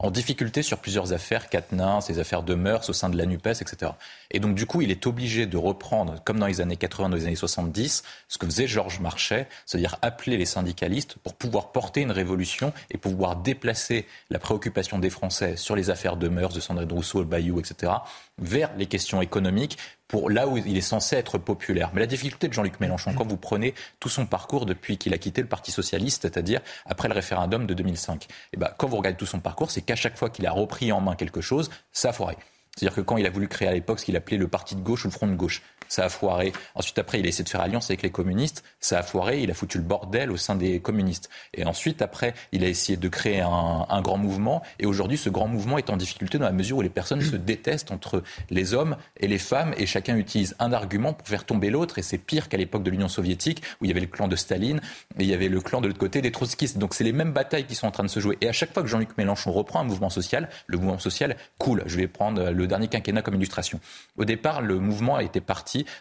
en 0.00 0.10
difficulté 0.12 0.62
sur 0.62 0.78
plusieurs 0.78 1.12
affaires, 1.12 1.48
Quatennens, 1.48 2.06
ses 2.06 2.20
affaires 2.20 2.44
de 2.44 2.54
mœurs 2.54 2.88
au 2.88 2.92
sein 2.92 3.10
de 3.10 3.16
la 3.16 3.26
NUPES, 3.26 3.62
etc. 3.62 3.92
Et 4.30 4.40
donc, 4.40 4.54
du 4.54 4.66
coup, 4.66 4.82
il 4.82 4.90
est 4.90 5.06
obligé 5.06 5.46
de 5.46 5.56
reprendre, 5.56 6.22
comme 6.24 6.38
dans 6.38 6.46
les 6.46 6.60
années 6.60 6.76
80, 6.76 7.08
dans 7.08 7.16
les 7.16 7.26
années 7.26 7.34
70, 7.34 8.02
ce 8.28 8.38
que 8.38 8.46
faisait 8.46 8.66
Georges 8.66 9.00
Marchais, 9.00 9.48
c'est-à-dire 9.64 9.96
appeler 10.02 10.36
les 10.36 10.44
syndicalistes 10.44 11.16
pour 11.22 11.34
pouvoir 11.34 11.72
porter 11.72 12.02
une 12.02 12.10
révolution 12.10 12.72
et 12.90 12.98
pouvoir 12.98 13.36
déplacer 13.36 14.06
la 14.30 14.38
préoccupation 14.38 14.98
des 14.98 15.10
Français 15.10 15.56
sur 15.56 15.76
les 15.76 15.88
affaires 15.90 16.16
de 16.16 16.28
mœurs 16.28 16.52
de 16.52 16.60
Sandrine 16.60 16.92
Rousseau, 16.92 17.20
le 17.20 17.24
Bayou, 17.24 17.58
etc., 17.58 17.92
vers 18.38 18.70
les 18.76 18.86
questions 18.86 19.22
économiques 19.22 19.78
pour 20.08 20.30
là 20.30 20.46
où 20.46 20.56
il 20.56 20.76
est 20.76 20.80
censé 20.80 21.16
être 21.16 21.38
populaire. 21.38 21.90
Mais 21.92 22.00
la 22.00 22.06
difficulté 22.06 22.48
de 22.48 22.52
Jean-Luc 22.52 22.80
Mélenchon, 22.80 23.12
quand 23.14 23.26
vous 23.26 23.36
prenez 23.36 23.74
tout 24.00 24.08
son 24.08 24.26
parcours 24.26 24.64
depuis 24.64 24.96
qu'il 24.96 25.12
a 25.12 25.18
quitté 25.18 25.42
le 25.42 25.48
Parti 25.48 25.70
socialiste, 25.70 26.22
c'est-à-dire 26.22 26.60
après 26.86 27.08
le 27.08 27.14
référendum 27.14 27.66
de 27.66 27.74
2005, 27.74 28.24
et 28.24 28.28
eh 28.54 28.56
ben, 28.56 28.70
quand 28.76 28.88
vous 28.88 28.96
regardez 28.96 29.18
tout 29.18 29.26
son 29.26 29.40
parcours, 29.40 29.70
c'est 29.70 29.82
qu'à 29.82 29.96
chaque 29.96 30.16
fois 30.16 30.30
qu'il 30.30 30.46
a 30.46 30.52
repris 30.52 30.92
en 30.92 31.00
main 31.00 31.14
quelque 31.14 31.40
chose, 31.40 31.70
ça 31.92 32.10
a 32.10 32.12
foiré. 32.12 32.36
C'est-à-dire 32.78 32.94
que 32.94 33.00
quand 33.00 33.16
il 33.16 33.26
a 33.26 33.30
voulu 33.30 33.48
créer 33.48 33.66
à 33.66 33.72
l'époque 33.72 33.98
ce 33.98 34.04
qu'il 34.04 34.14
appelait 34.14 34.36
le 34.36 34.46
parti 34.46 34.76
de 34.76 34.80
gauche 34.80 35.04
ou 35.04 35.08
le 35.08 35.12
front 35.12 35.26
de 35.26 35.34
gauche, 35.34 35.62
ça 35.88 36.04
a 36.04 36.08
foiré. 36.08 36.52
Ensuite, 36.74 36.98
après, 36.98 37.20
il 37.20 37.26
a 37.26 37.28
essayé 37.28 37.44
de 37.44 37.48
faire 37.48 37.60
alliance 37.60 37.90
avec 37.90 38.02
les 38.02 38.10
communistes, 38.10 38.64
ça 38.80 38.98
a 38.98 39.02
foiré, 39.02 39.42
il 39.42 39.50
a 39.50 39.54
foutu 39.54 39.78
le 39.78 39.84
bordel 39.84 40.30
au 40.30 40.36
sein 40.36 40.54
des 40.54 40.80
communistes. 40.80 41.28
Et 41.54 41.64
ensuite, 41.64 42.02
après, 42.02 42.34
il 42.52 42.64
a 42.64 42.68
essayé 42.68 42.96
de 42.96 43.08
créer 43.08 43.40
un, 43.40 44.02
grand 44.02 44.18
mouvement, 44.18 44.62
et 44.78 44.86
aujourd'hui, 44.86 45.18
ce 45.18 45.28
grand 45.28 45.48
mouvement 45.48 45.78
est 45.78 45.90
en 45.90 45.96
difficulté 45.96 46.38
dans 46.38 46.44
la 46.44 46.52
mesure 46.52 46.78
où 46.78 46.82
les 46.82 46.88
personnes 46.88 47.20
se 47.20 47.36
détestent 47.36 47.90
entre 47.90 48.22
les 48.50 48.74
hommes 48.74 48.96
et 49.18 49.26
les 49.26 49.38
femmes, 49.38 49.74
et 49.76 49.86
chacun 49.86 50.16
utilise 50.16 50.54
un 50.58 50.72
argument 50.72 51.12
pour 51.12 51.26
faire 51.26 51.44
tomber 51.44 51.70
l'autre, 51.70 51.98
et 51.98 52.02
c'est 52.02 52.18
pire 52.18 52.48
qu'à 52.48 52.56
l'époque 52.56 52.82
de 52.82 52.90
l'Union 52.90 53.08
soviétique, 53.08 53.62
où 53.80 53.84
il 53.84 53.88
y 53.88 53.90
avait 53.90 54.00
le 54.00 54.06
clan 54.06 54.28
de 54.28 54.36
Staline, 54.36 54.80
et 55.18 55.24
il 55.24 55.28
y 55.28 55.34
avait 55.34 55.48
le 55.48 55.60
clan 55.60 55.80
de 55.80 55.88
l'autre 55.88 55.98
côté 55.98 56.22
des 56.22 56.30
trotskistes. 56.30 56.78
Donc 56.78 56.94
c'est 56.94 57.04
les 57.04 57.12
mêmes 57.12 57.32
batailles 57.32 57.66
qui 57.66 57.74
sont 57.74 57.86
en 57.86 57.90
train 57.90 58.04
de 58.04 58.08
se 58.08 58.20
jouer. 58.20 58.38
Et 58.40 58.48
à 58.48 58.52
chaque 58.52 58.72
fois 58.72 58.82
que 58.82 58.88
Jean-Luc 58.88 59.16
Mélenchon 59.18 59.52
reprend 59.52 59.80
un 59.80 59.84
mouvement 59.84 60.10
social, 60.10 60.48
le 60.66 60.78
mouvement 60.78 60.98
social 60.98 61.36
coule. 61.58 61.82
Je 61.86 61.96
vais 61.96 62.06
prendre 62.06 62.50
le 62.50 62.66
dernier 62.66 62.88
quinquennat 62.88 63.22
comme 63.22 63.34
illustration. 63.34 63.80
Au 64.16 64.24
départ, 64.24 64.62
le 64.62 64.78
mouvement 64.78 65.16
a 65.16 65.22
été 65.22 65.40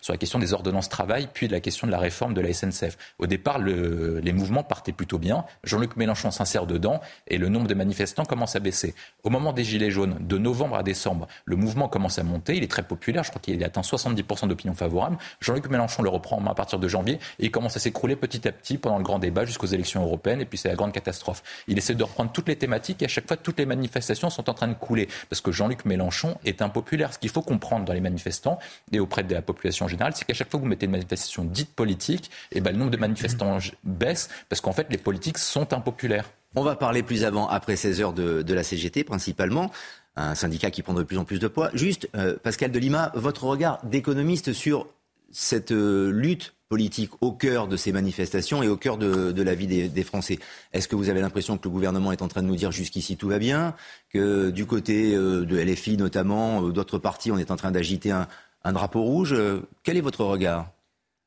sur 0.02 0.14
la 0.14 0.18
question 0.18 0.40
des 0.40 0.54
ordonnances 0.54 0.90
travail, 0.90 1.28
puis 1.34 1.48
de 1.48 1.54
la 1.54 1.60
question 1.60 1.88
de 1.88 1.92
la 1.92 2.00
réforme 2.00 2.34
de 2.34 2.42
la 2.42 2.54
SNCF. 2.54 2.98
Au 3.20 3.28
départ, 3.28 3.60
les 3.60 4.34
mouvements 4.34 4.64
partaient 4.64 4.92
plutôt 4.92 5.18
bien. 5.18 5.46
Jean-Luc 5.64 5.96
Mélenchon 5.96 6.32
s'insère 6.32 6.66
dedans 6.66 7.02
et 7.28 7.38
le 7.38 7.50
nombre 7.50 7.68
de 7.68 7.74
manifestants 7.74 8.26
commence 8.26 8.56
à 8.56 8.60
baisser. 8.60 8.96
Au 9.24 9.30
moment 9.30 9.54
des 9.54 9.64
Gilets 9.64 9.92
jaunes, 9.92 10.18
de 10.20 10.38
novembre 10.38 10.76
à 10.78 10.84
décembre, 10.84 11.28
le 11.46 11.56
mouvement 11.56 11.88
commence 11.88 12.20
à 12.20 12.24
monter. 12.24 12.56
Il 12.56 12.64
est 12.64 12.72
très 12.72 12.84
populaire. 12.84 13.24
Je 13.24 13.30
crois 13.30 13.42
qu'il 13.42 13.64
atteint 13.64 13.82
70% 13.82 14.48
d'opinion 14.48 14.74
favorable. 14.74 15.18
Jean-Luc 15.42 15.70
Mélenchon 15.70 16.04
le 16.04 16.10
reprend 16.10 16.44
à 16.46 16.56
partir 16.56 16.80
de 16.80 16.88
janvier 16.88 17.20
et 17.40 17.46
il 17.46 17.52
commence 17.52 17.76
à 17.76 17.80
s'écrouler 17.80 18.16
petit 18.16 18.48
à 18.48 18.52
petit 18.52 18.78
pendant 18.78 18.98
le 18.98 19.04
grand 19.04 19.20
débat 19.20 19.46
jusqu'aux 19.46 19.68
élections 19.68 20.04
européennes. 20.04 20.42
Et 20.42 20.46
puis 20.46 20.58
c'est 20.58 20.70
la 20.70 20.76
grande 20.76 20.92
catastrophe. 20.92 21.44
Il 21.68 21.78
essaie 21.78 21.96
de 21.96 22.04
reprendre 22.04 22.32
toutes 22.32 22.48
les 22.48 22.56
thématiques 22.56 23.02
et 23.02 23.06
à 23.06 23.10
chaque 23.10 23.28
fois, 23.28 23.38
toutes 23.38 23.60
les 23.60 23.66
manifestations 23.66 24.30
sont 24.30 24.50
en 24.50 24.54
train 24.54 24.68
de 24.68 24.74
couler 24.74 25.08
parce 25.30 25.42
que 25.42 25.52
Jean-Luc 25.52 25.86
Mélenchon 25.86 26.38
est 26.46 26.62
impopulaire. 26.62 27.14
Ce 27.14 27.20
qu'il 27.20 27.30
faut 27.30 27.42
comprendre 27.42 27.86
dans 27.86 27.94
les 27.94 28.02
manifestants 28.02 28.60
et 28.92 29.00
auprès 29.00 29.24
de 29.24 29.34
la 29.34 29.42
population 29.42 29.67
générale, 29.72 30.14
c'est 30.16 30.26
qu'à 30.26 30.34
chaque 30.34 30.50
fois 30.50 30.60
que 30.60 30.64
vous 30.64 30.70
mettez 30.70 30.86
une 30.86 30.92
manifestation 30.92 31.44
dite 31.44 31.74
politique, 31.74 32.32
et 32.52 32.58
eh 32.58 32.62
ben, 32.62 32.72
le 32.72 32.78
nombre 32.78 32.92
de 32.92 32.98
manifestants 32.98 33.58
baisse 33.84 34.30
parce 34.50 34.62
qu'en 34.62 34.74
fait, 34.74 34.88
les 34.90 34.98
politiques 34.98 35.38
sont 35.38 35.74
impopulaires. 35.74 36.30
On 36.56 36.64
va 36.64 36.76
parler 36.76 37.04
plus 37.04 37.24
avant, 37.24 37.48
après 37.48 37.76
16 37.76 38.02
heures, 38.02 38.14
de, 38.14 38.54
la 38.54 38.64
CGT 38.64 39.04
principalement 39.04 39.72
un 40.16 40.34
syndicat 40.34 40.72
qui 40.72 40.82
prend 40.82 40.96
de 40.96 41.04
plus 41.04 41.18
en 41.20 41.26
plus 41.26 41.40
de 41.40 41.48
poids. 41.48 41.70
Juste, 41.76 42.10
euh, 42.16 42.36
Pascal 42.42 42.72
Delima, 42.72 43.12
votre 43.14 43.44
regard 43.44 43.86
d'économiste 43.86 44.52
sur 44.52 44.88
cette 45.32 45.72
euh, 45.72 46.10
lutte 46.10 46.56
politique 46.70 47.12
au 47.22 47.32
cœur 47.32 47.68
de 47.68 47.78
ces 47.78 47.92
manifestations 47.92 48.62
et 48.62 48.68
au 48.68 48.76
cœur 48.76 48.98
de, 48.98 49.42
la 49.42 49.56
vie 49.56 49.68
des, 49.68 50.04
Français. 50.04 50.40
Est-ce 50.74 50.88
que 50.88 50.96
vous 50.96 51.10
avez 51.10 51.22
l'impression 51.22 51.58
que 51.58 51.64
le 51.64 51.70
gouvernement 51.70 52.12
est 52.12 52.22
en 52.22 52.28
train 52.28 52.42
de 52.42 52.48
nous 52.48 52.56
dire 52.56 52.72
jusqu'ici 52.72 53.16
tout 53.16 53.30
va 53.30 53.40
bien, 53.40 53.74
que 54.12 54.50
du 54.50 54.66
côté 54.66 55.16
euh, 55.16 55.46
de 55.46 55.58
LFI 55.58 55.98
notamment, 55.98 56.60
ou 56.60 56.72
d'autres 56.72 56.98
partis, 56.98 57.32
on 57.32 57.38
est 57.38 57.52
en 57.52 57.56
train 57.56 57.72
d'agiter 57.72 58.12
un, 58.12 58.28
drapeau 58.66 59.04
rouge 59.04 59.36
Quel 59.84 59.98
est 59.98 60.02
votre 60.02 60.24
regard? 60.26 60.72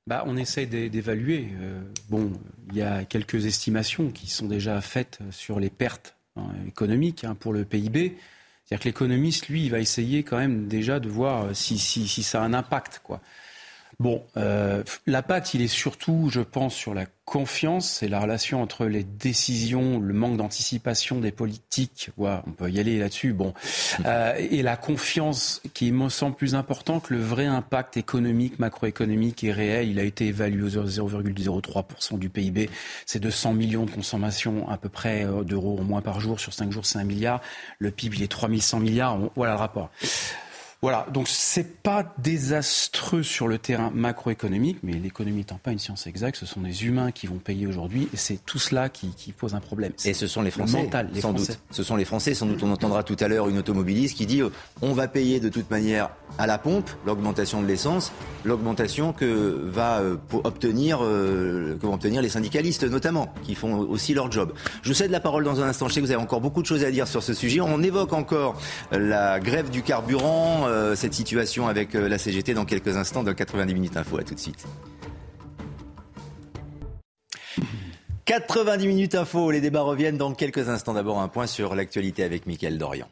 Bah, 0.07 0.25
on 0.27 0.37
essaie 0.37 0.67
d'évaluer. 0.67 1.49
Euh, 1.61 1.81
bon, 2.09 2.33
il 2.71 2.79
y 2.79 2.83
a 2.83 3.05
quelques 3.05 3.47
estimations 3.47 4.11
qui 4.11 4.29
sont 4.29 4.47
déjà 4.47 4.81
faites 4.81 5.21
sur 5.31 5.61
les 5.61 5.71
pertes 5.71 6.17
hein, 6.37 6.49
économiques 6.67 7.25
hein, 7.25 7.37
pour 7.39 7.53
le 7.53 7.65
PIB. 7.65 8.17
C'est-à-dire 8.65 8.83
que 8.83 8.89
l'économiste, 8.89 9.49
lui, 9.49 9.65
il 9.67 9.71
va 9.71 9.79
essayer 9.79 10.23
quand 10.23 10.39
même 10.39 10.67
déjà 10.69 11.01
de 11.01 11.09
voir 11.09 11.55
si, 11.55 11.79
si, 11.79 12.09
si 12.09 12.23
ça 12.23 12.43
a 12.43 12.45
un 12.45 12.55
impact. 12.55 13.01
Quoi. 13.05 13.21
Bon, 14.01 14.23
euh, 14.39 14.83
l'impact, 15.07 15.53
il 15.53 15.61
est 15.61 15.69
surtout, 15.69 16.31
je 16.33 16.41
pense, 16.41 16.75
sur 16.75 16.95
la 16.95 17.05
confiance, 17.27 17.99
c'est 18.01 18.09
la 18.09 18.19
relation 18.19 18.63
entre 18.63 18.87
les 18.87 19.05
décisions, 19.05 20.01
le 20.01 20.15
manque 20.15 20.39
d'anticipation 20.39 21.21
des 21.21 21.33
politiques, 21.33 22.09
ouais, 22.17 22.39
on 22.47 22.53
peut 22.53 22.71
y 22.71 22.81
aller 22.81 22.99
là-dessus, 22.99 23.35
bon, 23.35 23.53
euh, 24.07 24.35
et 24.39 24.63
la 24.63 24.79
confiance 24.79 25.61
qui 25.75 25.93
me 25.93 26.09
semble 26.09 26.35
plus 26.35 26.55
important 26.55 26.99
que 26.99 27.13
le 27.13 27.21
vrai 27.21 27.45
impact 27.45 27.99
économique, 27.99 28.59
macroéconomique 28.59 29.45
et 29.45 29.53
réel. 29.53 29.91
Il 29.91 29.99
a 29.99 30.05
été 30.05 30.29
évalué 30.29 30.79
aux 30.79 30.87
0,03% 30.87 32.19
du 32.19 32.31
PIB. 32.31 32.71
C'est 33.05 33.21
200 33.21 33.53
millions 33.53 33.85
de 33.85 33.91
consommation 33.91 34.67
à 34.71 34.79
peu 34.79 34.89
près 34.89 35.27
euh, 35.27 35.45
d'euros 35.45 35.77
au 35.79 35.85
moins 35.85 36.01
par 36.01 36.21
jour. 36.21 36.41
Sur 36.41 36.55
5 36.55 36.73
jours, 36.73 36.87
c'est 36.87 36.99
1 36.99 37.05
milliard. 37.05 37.43
Le 37.79 37.91
PIB, 37.91 38.17
il 38.17 38.23
est 38.23 38.29
3100 38.29 38.81
milliards. 38.81 39.19
Voilà 39.37 39.53
le 39.53 39.59
rapport. 39.59 39.91
Voilà, 40.83 41.07
donc 41.13 41.29
c'est 41.29 41.83
pas 41.83 42.15
désastreux 42.17 43.23
sur 43.23 43.49
le 43.49 43.59
terrain 43.59 43.91
macroéconomique, 43.95 44.79
mais 44.83 44.95
l'économie 44.95 45.41
n'étant 45.41 45.61
pas 45.63 45.73
une 45.73 45.79
science 45.79 46.07
exacte, 46.07 46.39
ce 46.39 46.47
sont 46.47 46.63
des 46.63 46.87
humains 46.87 47.11
qui 47.13 47.27
vont 47.27 47.37
payer 47.37 47.67
aujourd'hui, 47.67 48.09
et 48.15 48.17
c'est 48.17 48.39
tout 48.47 48.59
cela 48.59 48.89
qui, 48.89 49.11
pose 49.37 49.55
un 49.55 49.61
problème. 49.61 49.93
Et 50.07 50.15
ce 50.15 50.27
sont 50.27 50.41
les 50.41 50.51
Français, 50.51 50.89
sans 51.21 51.35
doute. 51.35 51.61
Ce 51.71 51.83
sont 51.83 51.97
les 51.97 52.07
Français, 52.07 52.33
sans 52.33 52.47
doute. 52.47 52.63
On 52.63 52.73
entendra 52.73 53.03
tout 53.03 53.17
à 53.21 53.29
l'heure 53.29 53.49
une 53.49 53.59
automobiliste 53.59 54.17
qui 54.17 54.25
dit 54.25 54.43
on 54.81 54.93
va 54.95 55.07
payer 55.07 55.39
de 55.39 55.51
toute 55.51 55.71
manière 55.71 56.09
à 56.39 56.47
la 56.47 56.57
pompe 56.57 56.89
l'augmentation 57.05 57.61
de 57.61 57.67
l'essence, 57.67 58.11
l'augmentation 58.45 59.13
que 59.13 59.61
va 59.71 59.99
euh, 59.99 60.17
obtenir, 60.33 61.01
euh, 61.03 61.77
que 61.79 61.87
vont 61.87 61.95
obtenir 61.95 62.23
les 62.23 62.31
syndicalistes 62.31 62.85
notamment, 62.85 63.33
qui 63.45 63.55
font 63.55 63.79
aussi 63.81 64.15
leur 64.15 64.33
job. 64.33 64.55
Je 64.83 64.89
vous 64.89 64.95
cède 64.95 65.11
la 65.11 65.21
parole 65.21 65.45
dans 65.45 65.61
un 65.61 65.69
instant. 65.69 65.89
Je 65.89 65.95
sais 65.95 66.01
que 66.01 66.07
vous 66.07 66.13
avez 66.13 66.23
encore 66.23 66.41
beaucoup 66.41 66.63
de 66.63 66.67
choses 66.67 66.85
à 66.85 66.91
dire 66.91 67.07
sur 67.07 67.23
ce 67.23 67.35
sujet. 67.35 67.61
On 67.61 67.83
évoque 67.83 68.15
encore 68.15 68.59
la 68.91 69.41
grève 69.41 69.69
du 69.69 69.83
carburant 69.83 70.70
euh, 70.71 70.95
cette 70.95 71.15
situation 71.15 71.69
avec 71.69 71.95
euh, 71.95 72.09
la 72.09 72.19
CGT 72.19 72.55
dans 72.55 72.65
quelques 72.65 72.97
instants 72.97 73.23
dans 73.23 73.35
90 73.35 73.75
minutes 73.75 73.97
info. 73.97 74.19
À 74.19 74.23
tout 74.23 74.35
de 74.35 74.41
suite. 74.41 74.65
90 78.25 78.87
minutes 78.87 79.15
info, 79.17 79.51
les 79.51 79.61
débats 79.61 79.83
reviennent 79.83 80.17
dans 80.17 80.33
quelques 80.35 80.69
instants. 80.69 80.95
D'abord 80.95 81.21
un 81.21 81.29
point 81.29 81.47
sur 81.47 81.75
l'actualité 81.75 82.23
avec 82.23 82.47
Mickaël 82.47 82.79
Dorian. 82.79 83.09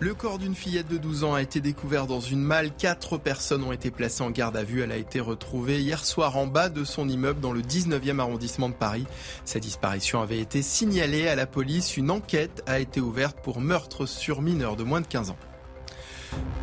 Le 0.00 0.12
corps 0.12 0.38
d'une 0.38 0.56
fillette 0.56 0.88
de 0.88 0.98
12 0.98 1.22
ans 1.22 1.34
a 1.34 1.42
été 1.42 1.60
découvert 1.60 2.08
dans 2.08 2.18
une 2.18 2.40
malle. 2.40 2.72
Quatre 2.76 3.16
personnes 3.16 3.62
ont 3.62 3.70
été 3.70 3.92
placées 3.92 4.24
en 4.24 4.30
garde 4.30 4.56
à 4.56 4.64
vue. 4.64 4.82
Elle 4.82 4.90
a 4.90 4.96
été 4.96 5.20
retrouvée 5.20 5.80
hier 5.80 6.04
soir 6.04 6.36
en 6.36 6.48
bas 6.48 6.68
de 6.68 6.82
son 6.82 7.08
immeuble 7.08 7.40
dans 7.40 7.52
le 7.52 7.62
19e 7.62 8.18
arrondissement 8.18 8.68
de 8.68 8.74
Paris. 8.74 9.06
Sa 9.44 9.60
disparition 9.60 10.20
avait 10.20 10.40
été 10.40 10.62
signalée 10.62 11.28
à 11.28 11.36
la 11.36 11.46
police. 11.46 11.96
Une 11.96 12.10
enquête 12.10 12.64
a 12.66 12.80
été 12.80 13.00
ouverte 13.00 13.38
pour 13.40 13.60
meurtre 13.60 14.04
sur 14.04 14.42
mineur 14.42 14.74
de 14.74 14.82
moins 14.82 15.00
de 15.00 15.06
15 15.06 15.30
ans. 15.30 15.36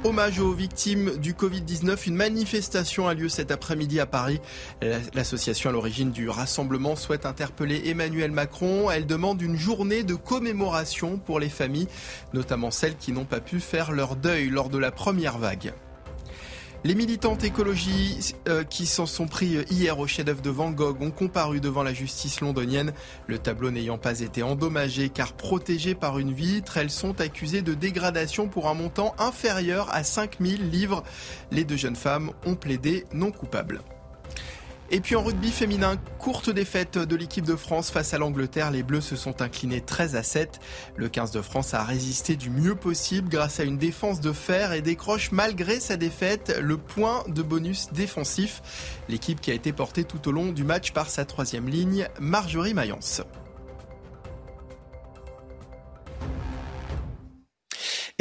Hommage 0.04 0.40
aux 0.40 0.52
victimes 0.52 1.18
du 1.18 1.34
Covid-19, 1.34 2.08
une 2.08 2.16
manifestation 2.16 3.08
a 3.08 3.14
lieu 3.14 3.30
cet 3.30 3.52
après-midi 3.52 4.00
à 4.00 4.08
Paris. 4.08 4.40
L'association 5.14 5.70
à 5.70 5.74
l'origine 5.74 6.12
du 6.12 6.28
rassemblement 6.28 6.96
souhaite 6.96 7.28
interpeller 7.28 7.84
Emmanuel 7.86 8.32
Macron. 8.32 8.90
Elle 8.90 9.06
demande 9.06 9.44
une 9.44 9.56
journée 9.56 10.02
de 10.02 10.16
commémoration 10.16 11.20
pour 11.20 11.40
les 11.40 11.50
familles, 11.50 11.88
notamment 12.34 12.72
celles 12.72 12.98
qui 12.98 13.12
n'ont 13.12 13.26
pas 13.26 13.42
pu 13.42 13.60
faire 13.60 13.92
leur 13.92 14.16
deuil 14.16 14.50
lors 14.50 14.70
de 14.70 14.80
la 14.80 14.92
première 14.92 15.38
vague. 15.38 15.72
Les 16.84 16.96
militantes 16.96 17.44
écologie 17.44 18.34
euh, 18.48 18.64
qui 18.64 18.88
s'en 18.88 19.06
sont 19.06 19.28
pris 19.28 19.56
euh, 19.56 19.64
hier 19.70 20.00
au 20.00 20.08
chef-d'œuvre 20.08 20.42
de 20.42 20.50
Van 20.50 20.72
Gogh 20.72 21.00
ont 21.02 21.12
comparu 21.12 21.60
devant 21.60 21.84
la 21.84 21.94
justice 21.94 22.42
londonienne. 22.42 22.92
Le 23.28 23.38
tableau 23.38 23.70
n'ayant 23.70 24.00
pas 24.00 24.22
été 24.22 24.42
endommagé 24.42 25.10
car 25.10 25.34
protégé 25.34 25.94
par 25.94 26.18
une 26.18 26.34
vitre, 26.34 26.78
elles 26.78 26.90
sont 26.90 27.22
accusées 27.22 27.62
de 27.62 27.76
dégradation 27.76 28.48
pour 28.48 28.68
un 28.68 28.74
montant 28.74 29.14
inférieur 29.20 29.94
à 29.94 30.04
5000 30.04 30.72
livres. 30.72 31.04
Les 31.52 31.66
deux 31.66 31.78
jeunes 31.78 31.96
femmes 31.96 32.32
ont 32.48 32.56
plaidé 32.56 33.06
non 33.14 33.32
coupables. 33.32 33.82
Et 34.94 35.00
puis 35.00 35.16
en 35.16 35.24
rugby 35.24 35.52
féminin, 35.52 35.96
courte 36.20 36.50
défaite 36.50 36.98
de 36.98 37.16
l'équipe 37.16 37.46
de 37.46 37.56
France 37.56 37.92
face 37.92 38.14
à 38.14 38.18
l'Angleterre. 38.18 38.72
Les 38.72 38.84
Bleus 38.84 39.00
se 39.00 39.16
sont 39.16 39.42
inclinés 39.42 39.80
13 39.80 40.18
à 40.18 40.24
7. 40.24 40.60
Le 40.98 41.08
15 41.08 41.32
de 41.32 41.42
France 41.42 41.74
a 41.74 41.82
résisté 41.82 42.36
du 42.36 42.50
mieux 42.50 42.76
possible 42.76 43.30
grâce 43.30 43.62
à 43.62 43.64
une 43.64 43.78
défense 43.78 44.20
de 44.20 44.34
fer 44.34 44.74
et 44.74 44.82
décroche 44.82 45.32
malgré 45.32 45.80
sa 45.80 45.96
défaite 45.96 46.60
le 46.62 46.76
point 46.76 47.24
de 47.30 47.42
bonus 47.42 47.88
défensif. 47.94 48.62
L'équipe 49.08 49.40
qui 49.40 49.52
a 49.52 49.54
été 49.54 49.72
portée 49.72 50.04
tout 50.04 50.28
au 50.28 50.34
long 50.34 50.52
du 50.52 50.66
match 50.66 50.92
par 50.92 51.10
sa 51.10 51.24
troisième 51.24 51.70
ligne, 51.70 52.10
Marjorie 52.20 52.74
Mayence. 52.74 53.22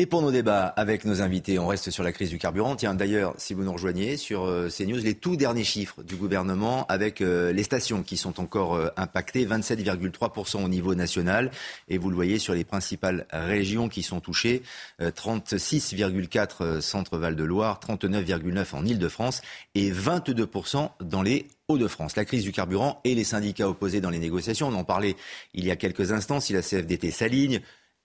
Et 0.01 0.07
pour 0.07 0.23
nos 0.23 0.31
débats 0.33 0.65
avec 0.65 1.05
nos 1.05 1.21
invités, 1.21 1.59
on 1.59 1.67
reste 1.67 1.91
sur 1.91 2.03
la 2.03 2.11
crise 2.11 2.31
du 2.31 2.39
carburant. 2.39 2.75
Tiens, 2.75 2.95
d'ailleurs, 2.95 3.35
si 3.37 3.53
vous 3.53 3.65
nous 3.65 3.73
rejoignez 3.75 4.17
sur 4.17 4.47
euh, 4.47 4.71
CNews, 4.71 4.97
les 4.97 5.13
tout 5.13 5.37
derniers 5.37 5.63
chiffres 5.63 6.03
du 6.03 6.17
gouvernement 6.17 6.87
avec 6.89 7.21
euh, 7.21 7.53
les 7.53 7.63
stations 7.65 8.03
qui 8.03 8.17
sont 8.17 8.41
encore 8.41 8.77
euh, 8.77 8.89
impactées, 8.97 9.45
27,3% 9.45 10.65
au 10.65 10.69
niveau 10.71 10.95
national. 10.95 11.51
Et 11.89 11.99
vous 11.99 12.09
le 12.09 12.17
voyez 12.17 12.39
sur 12.39 12.55
les 12.55 12.65
principales 12.65 13.27
régions 13.31 13.91
qui 13.91 14.03
sont 14.03 14.21
touchées, 14.21 14.63
36,4% 15.03 16.81
Centre-Val 16.81 17.37
de 17.37 17.45
Loire, 17.45 17.79
39,9% 17.87 18.77
en 18.77 18.87
Ile-de-France 18.87 19.43
et 19.75 19.93
22% 19.93 20.93
dans 21.03 21.21
les 21.21 21.47
Hauts-de-France. 21.69 22.17
La 22.17 22.25
crise 22.25 22.43
du 22.43 22.53
carburant 22.53 23.01
et 23.05 23.15
les 23.15 23.23
syndicats 23.23 23.69
opposés 23.69 24.01
dans 24.01 24.11
les 24.11 24.19
négociations, 24.19 24.69
on 24.69 24.75
en 24.75 24.85
parlait 24.85 25.15
il 25.53 25.67
y 25.67 25.71
a 25.71 25.77
quelques 25.77 26.11
instants, 26.11 26.41
si 26.41 26.55
la 26.55 26.63
CFDT 26.63 27.11
s'aligne, 27.11 27.61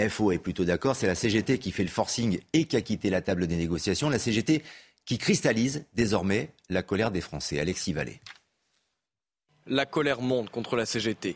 FO 0.10 0.32
est 0.32 0.40
plutôt 0.40 0.66
d'accord, 0.66 0.96
c'est 0.96 1.08
la 1.08 1.16
CGT 1.16 1.58
qui 1.58 1.72
fait 1.72 1.84
le 1.84 1.90
forcing 1.90 2.40
et 2.54 2.66
qui 2.66 2.76
a 2.76 2.82
quitté 2.82 3.10
la 3.10 3.22
table 3.22 3.48
des 3.48 3.56
négociations. 3.56 4.10
La 4.10 4.20
CGT 4.20 4.62
qui 5.06 5.18
cristallise 5.18 5.86
désormais 5.94 6.50
la 6.70 6.84
colère 6.84 7.12
des 7.12 7.22
Français. 7.22 7.60
Alexis 7.60 7.94
Vallée. 7.94 8.20
La 9.68 9.86
colère 9.86 10.22
monte 10.22 10.50
contre 10.50 10.76
la 10.76 10.86
CGT. 10.86 11.36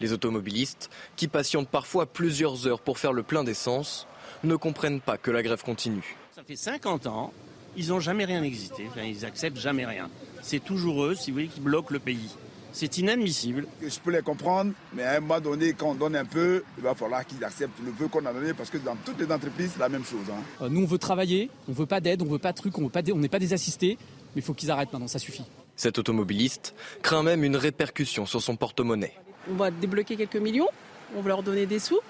Les 0.00 0.12
automobilistes, 0.12 0.90
qui 1.14 1.28
patientent 1.28 1.68
parfois 1.68 2.06
plusieurs 2.06 2.66
heures 2.66 2.80
pour 2.80 2.98
faire 2.98 3.12
le 3.12 3.22
plein 3.22 3.44
d'essence, 3.44 4.08
ne 4.42 4.56
comprennent 4.56 5.00
pas 5.00 5.16
que 5.16 5.30
la 5.30 5.42
grève 5.42 5.62
continue. 5.62 6.16
Ça 6.34 6.42
fait 6.42 6.56
50 6.56 7.06
ans, 7.06 7.32
ils 7.76 7.88
n'ont 7.88 8.00
jamais 8.00 8.24
rien 8.24 8.42
existé, 8.42 8.88
ils 9.04 9.24
acceptent 9.24 9.58
jamais 9.58 9.86
rien. 9.86 10.10
C'est 10.42 10.62
toujours 10.62 11.04
eux, 11.04 11.14
si 11.14 11.30
vous 11.30 11.36
voulez, 11.36 11.48
qui 11.48 11.60
bloquent 11.60 11.92
le 11.92 12.00
pays. 12.00 12.30
C'est 12.74 12.98
inadmissible. 12.98 13.68
Je 13.80 14.00
peux 14.00 14.10
les 14.10 14.20
comprendre, 14.20 14.72
mais 14.92 15.04
à 15.04 15.12
un 15.12 15.20
moment 15.20 15.38
donné, 15.38 15.74
quand 15.74 15.90
on 15.90 15.94
donne 15.94 16.16
un 16.16 16.24
peu, 16.24 16.64
il 16.76 16.82
va 16.82 16.92
falloir 16.96 17.24
qu'ils 17.24 17.42
acceptent 17.44 17.78
le 17.86 17.92
peu 17.92 18.08
qu'on 18.08 18.26
a 18.26 18.32
donné 18.32 18.52
parce 18.52 18.68
que 18.68 18.78
dans 18.78 18.96
toutes 18.96 19.20
les 19.20 19.32
entreprises, 19.32 19.70
c'est 19.74 19.78
la 19.78 19.88
même 19.88 20.04
chose. 20.04 20.26
Hein. 20.28 20.42
Euh, 20.60 20.68
nous, 20.68 20.82
on 20.82 20.86
veut 20.86 20.98
travailler, 20.98 21.50
on 21.68 21.72
veut 21.72 21.86
pas 21.86 22.00
d'aide, 22.00 22.20
on 22.20 22.24
veut 22.24 22.40
pas 22.40 22.50
de 22.50 22.56
trucs, 22.56 22.76
on 22.76 22.90
n'est 22.90 23.28
pas 23.28 23.38
des 23.38 23.52
assistés, 23.52 23.96
mais 24.34 24.40
il 24.40 24.42
faut 24.42 24.54
qu'ils 24.54 24.72
arrêtent 24.72 24.92
maintenant, 24.92 25.06
ça 25.06 25.20
suffit. 25.20 25.44
Cet 25.76 26.00
automobiliste 26.00 26.74
craint 27.00 27.22
même 27.22 27.44
une 27.44 27.56
répercussion 27.56 28.26
sur 28.26 28.42
son 28.42 28.56
porte-monnaie. 28.56 29.14
On 29.48 29.54
va 29.54 29.70
débloquer 29.70 30.16
quelques 30.16 30.34
millions, 30.34 30.68
on 31.16 31.20
va 31.20 31.28
leur 31.28 31.44
donner 31.44 31.66
des 31.66 31.78
sous 31.78 32.00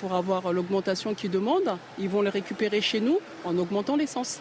pour 0.00 0.14
avoir 0.14 0.52
l'augmentation 0.52 1.14
qu'ils 1.14 1.30
demandent. 1.30 1.78
Ils 2.00 2.08
vont 2.08 2.22
les 2.22 2.30
récupérer 2.30 2.80
chez 2.80 2.98
nous 2.98 3.20
en 3.44 3.56
augmentant 3.56 3.94
l'essence. 3.94 4.40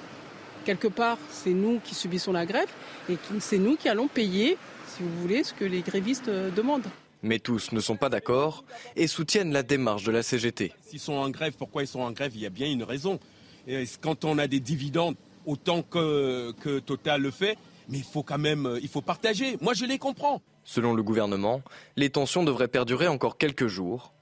Quelque 0.65 0.87
part, 0.87 1.19
c'est 1.29 1.51
nous 1.51 1.79
qui 1.83 1.93
subissons 1.93 2.31
la 2.31 2.47
grève 2.47 2.69
et 3.09 3.17
c'est 3.39 3.59
nous 3.59 3.75
qui 3.75 3.89
allons 3.89 4.07
payer 4.07 4.57
si 4.95 5.03
vous 5.03 5.21
voulez, 5.21 5.43
ce 5.43 5.53
que 5.53 5.65
les 5.65 5.81
grévistes 5.81 6.27
euh, 6.27 6.51
demandent. 6.51 6.87
Mais 7.23 7.39
tous 7.39 7.71
ne 7.71 7.79
sont 7.79 7.97
pas 7.97 8.09
d'accord 8.09 8.63
et 8.95 9.07
soutiennent 9.07 9.53
la 9.53 9.63
démarche 9.63 10.03
de 10.03 10.11
la 10.11 10.23
CGT. 10.23 10.73
S'ils 10.81 10.99
sont 10.99 11.13
en 11.13 11.29
grève, 11.29 11.53
pourquoi 11.57 11.83
ils 11.83 11.87
sont 11.87 12.01
en 12.01 12.11
grève? 12.11 12.31
Il 12.35 12.41
y 12.41 12.45
a 12.45 12.49
bien 12.49 12.67
une 12.67 12.83
raison. 12.83 13.19
Et 13.67 13.85
quand 14.01 14.25
on 14.25 14.37
a 14.39 14.47
des 14.47 14.59
dividendes, 14.59 15.15
autant 15.45 15.83
que, 15.83 16.51
que 16.61 16.79
Total 16.79 17.21
le 17.21 17.31
fait, 17.31 17.57
mais 17.89 17.99
il 17.99 18.03
faut 18.03 18.23
quand 18.23 18.39
même 18.39 18.65
euh, 18.65 18.79
il 18.81 18.89
faut 18.89 19.01
partager. 19.01 19.57
Moi, 19.61 19.73
je 19.73 19.85
les 19.85 19.97
comprends. 19.97 20.41
Selon 20.63 20.93
le 20.93 21.03
gouvernement, 21.03 21.61
les 21.95 22.09
tensions 22.09 22.43
devraient 22.43 22.67
perdurer 22.67 23.07
encore 23.07 23.37
quelques 23.37 23.67
jours. 23.67 24.13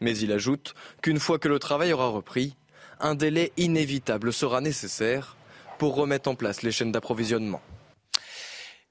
Mais 0.00 0.16
il 0.18 0.32
ajoute 0.32 0.74
qu'une 1.00 1.20
fois 1.20 1.38
que 1.38 1.48
le 1.48 1.58
travail 1.58 1.92
aura 1.92 2.08
repris, 2.08 2.56
un 3.00 3.14
délai 3.14 3.52
inévitable 3.56 4.32
sera 4.32 4.60
nécessaire 4.60 5.36
pour 5.78 5.94
remettre 5.94 6.28
en 6.28 6.34
place 6.34 6.62
les 6.62 6.72
chaînes 6.72 6.92
d'approvisionnement. 6.92 7.60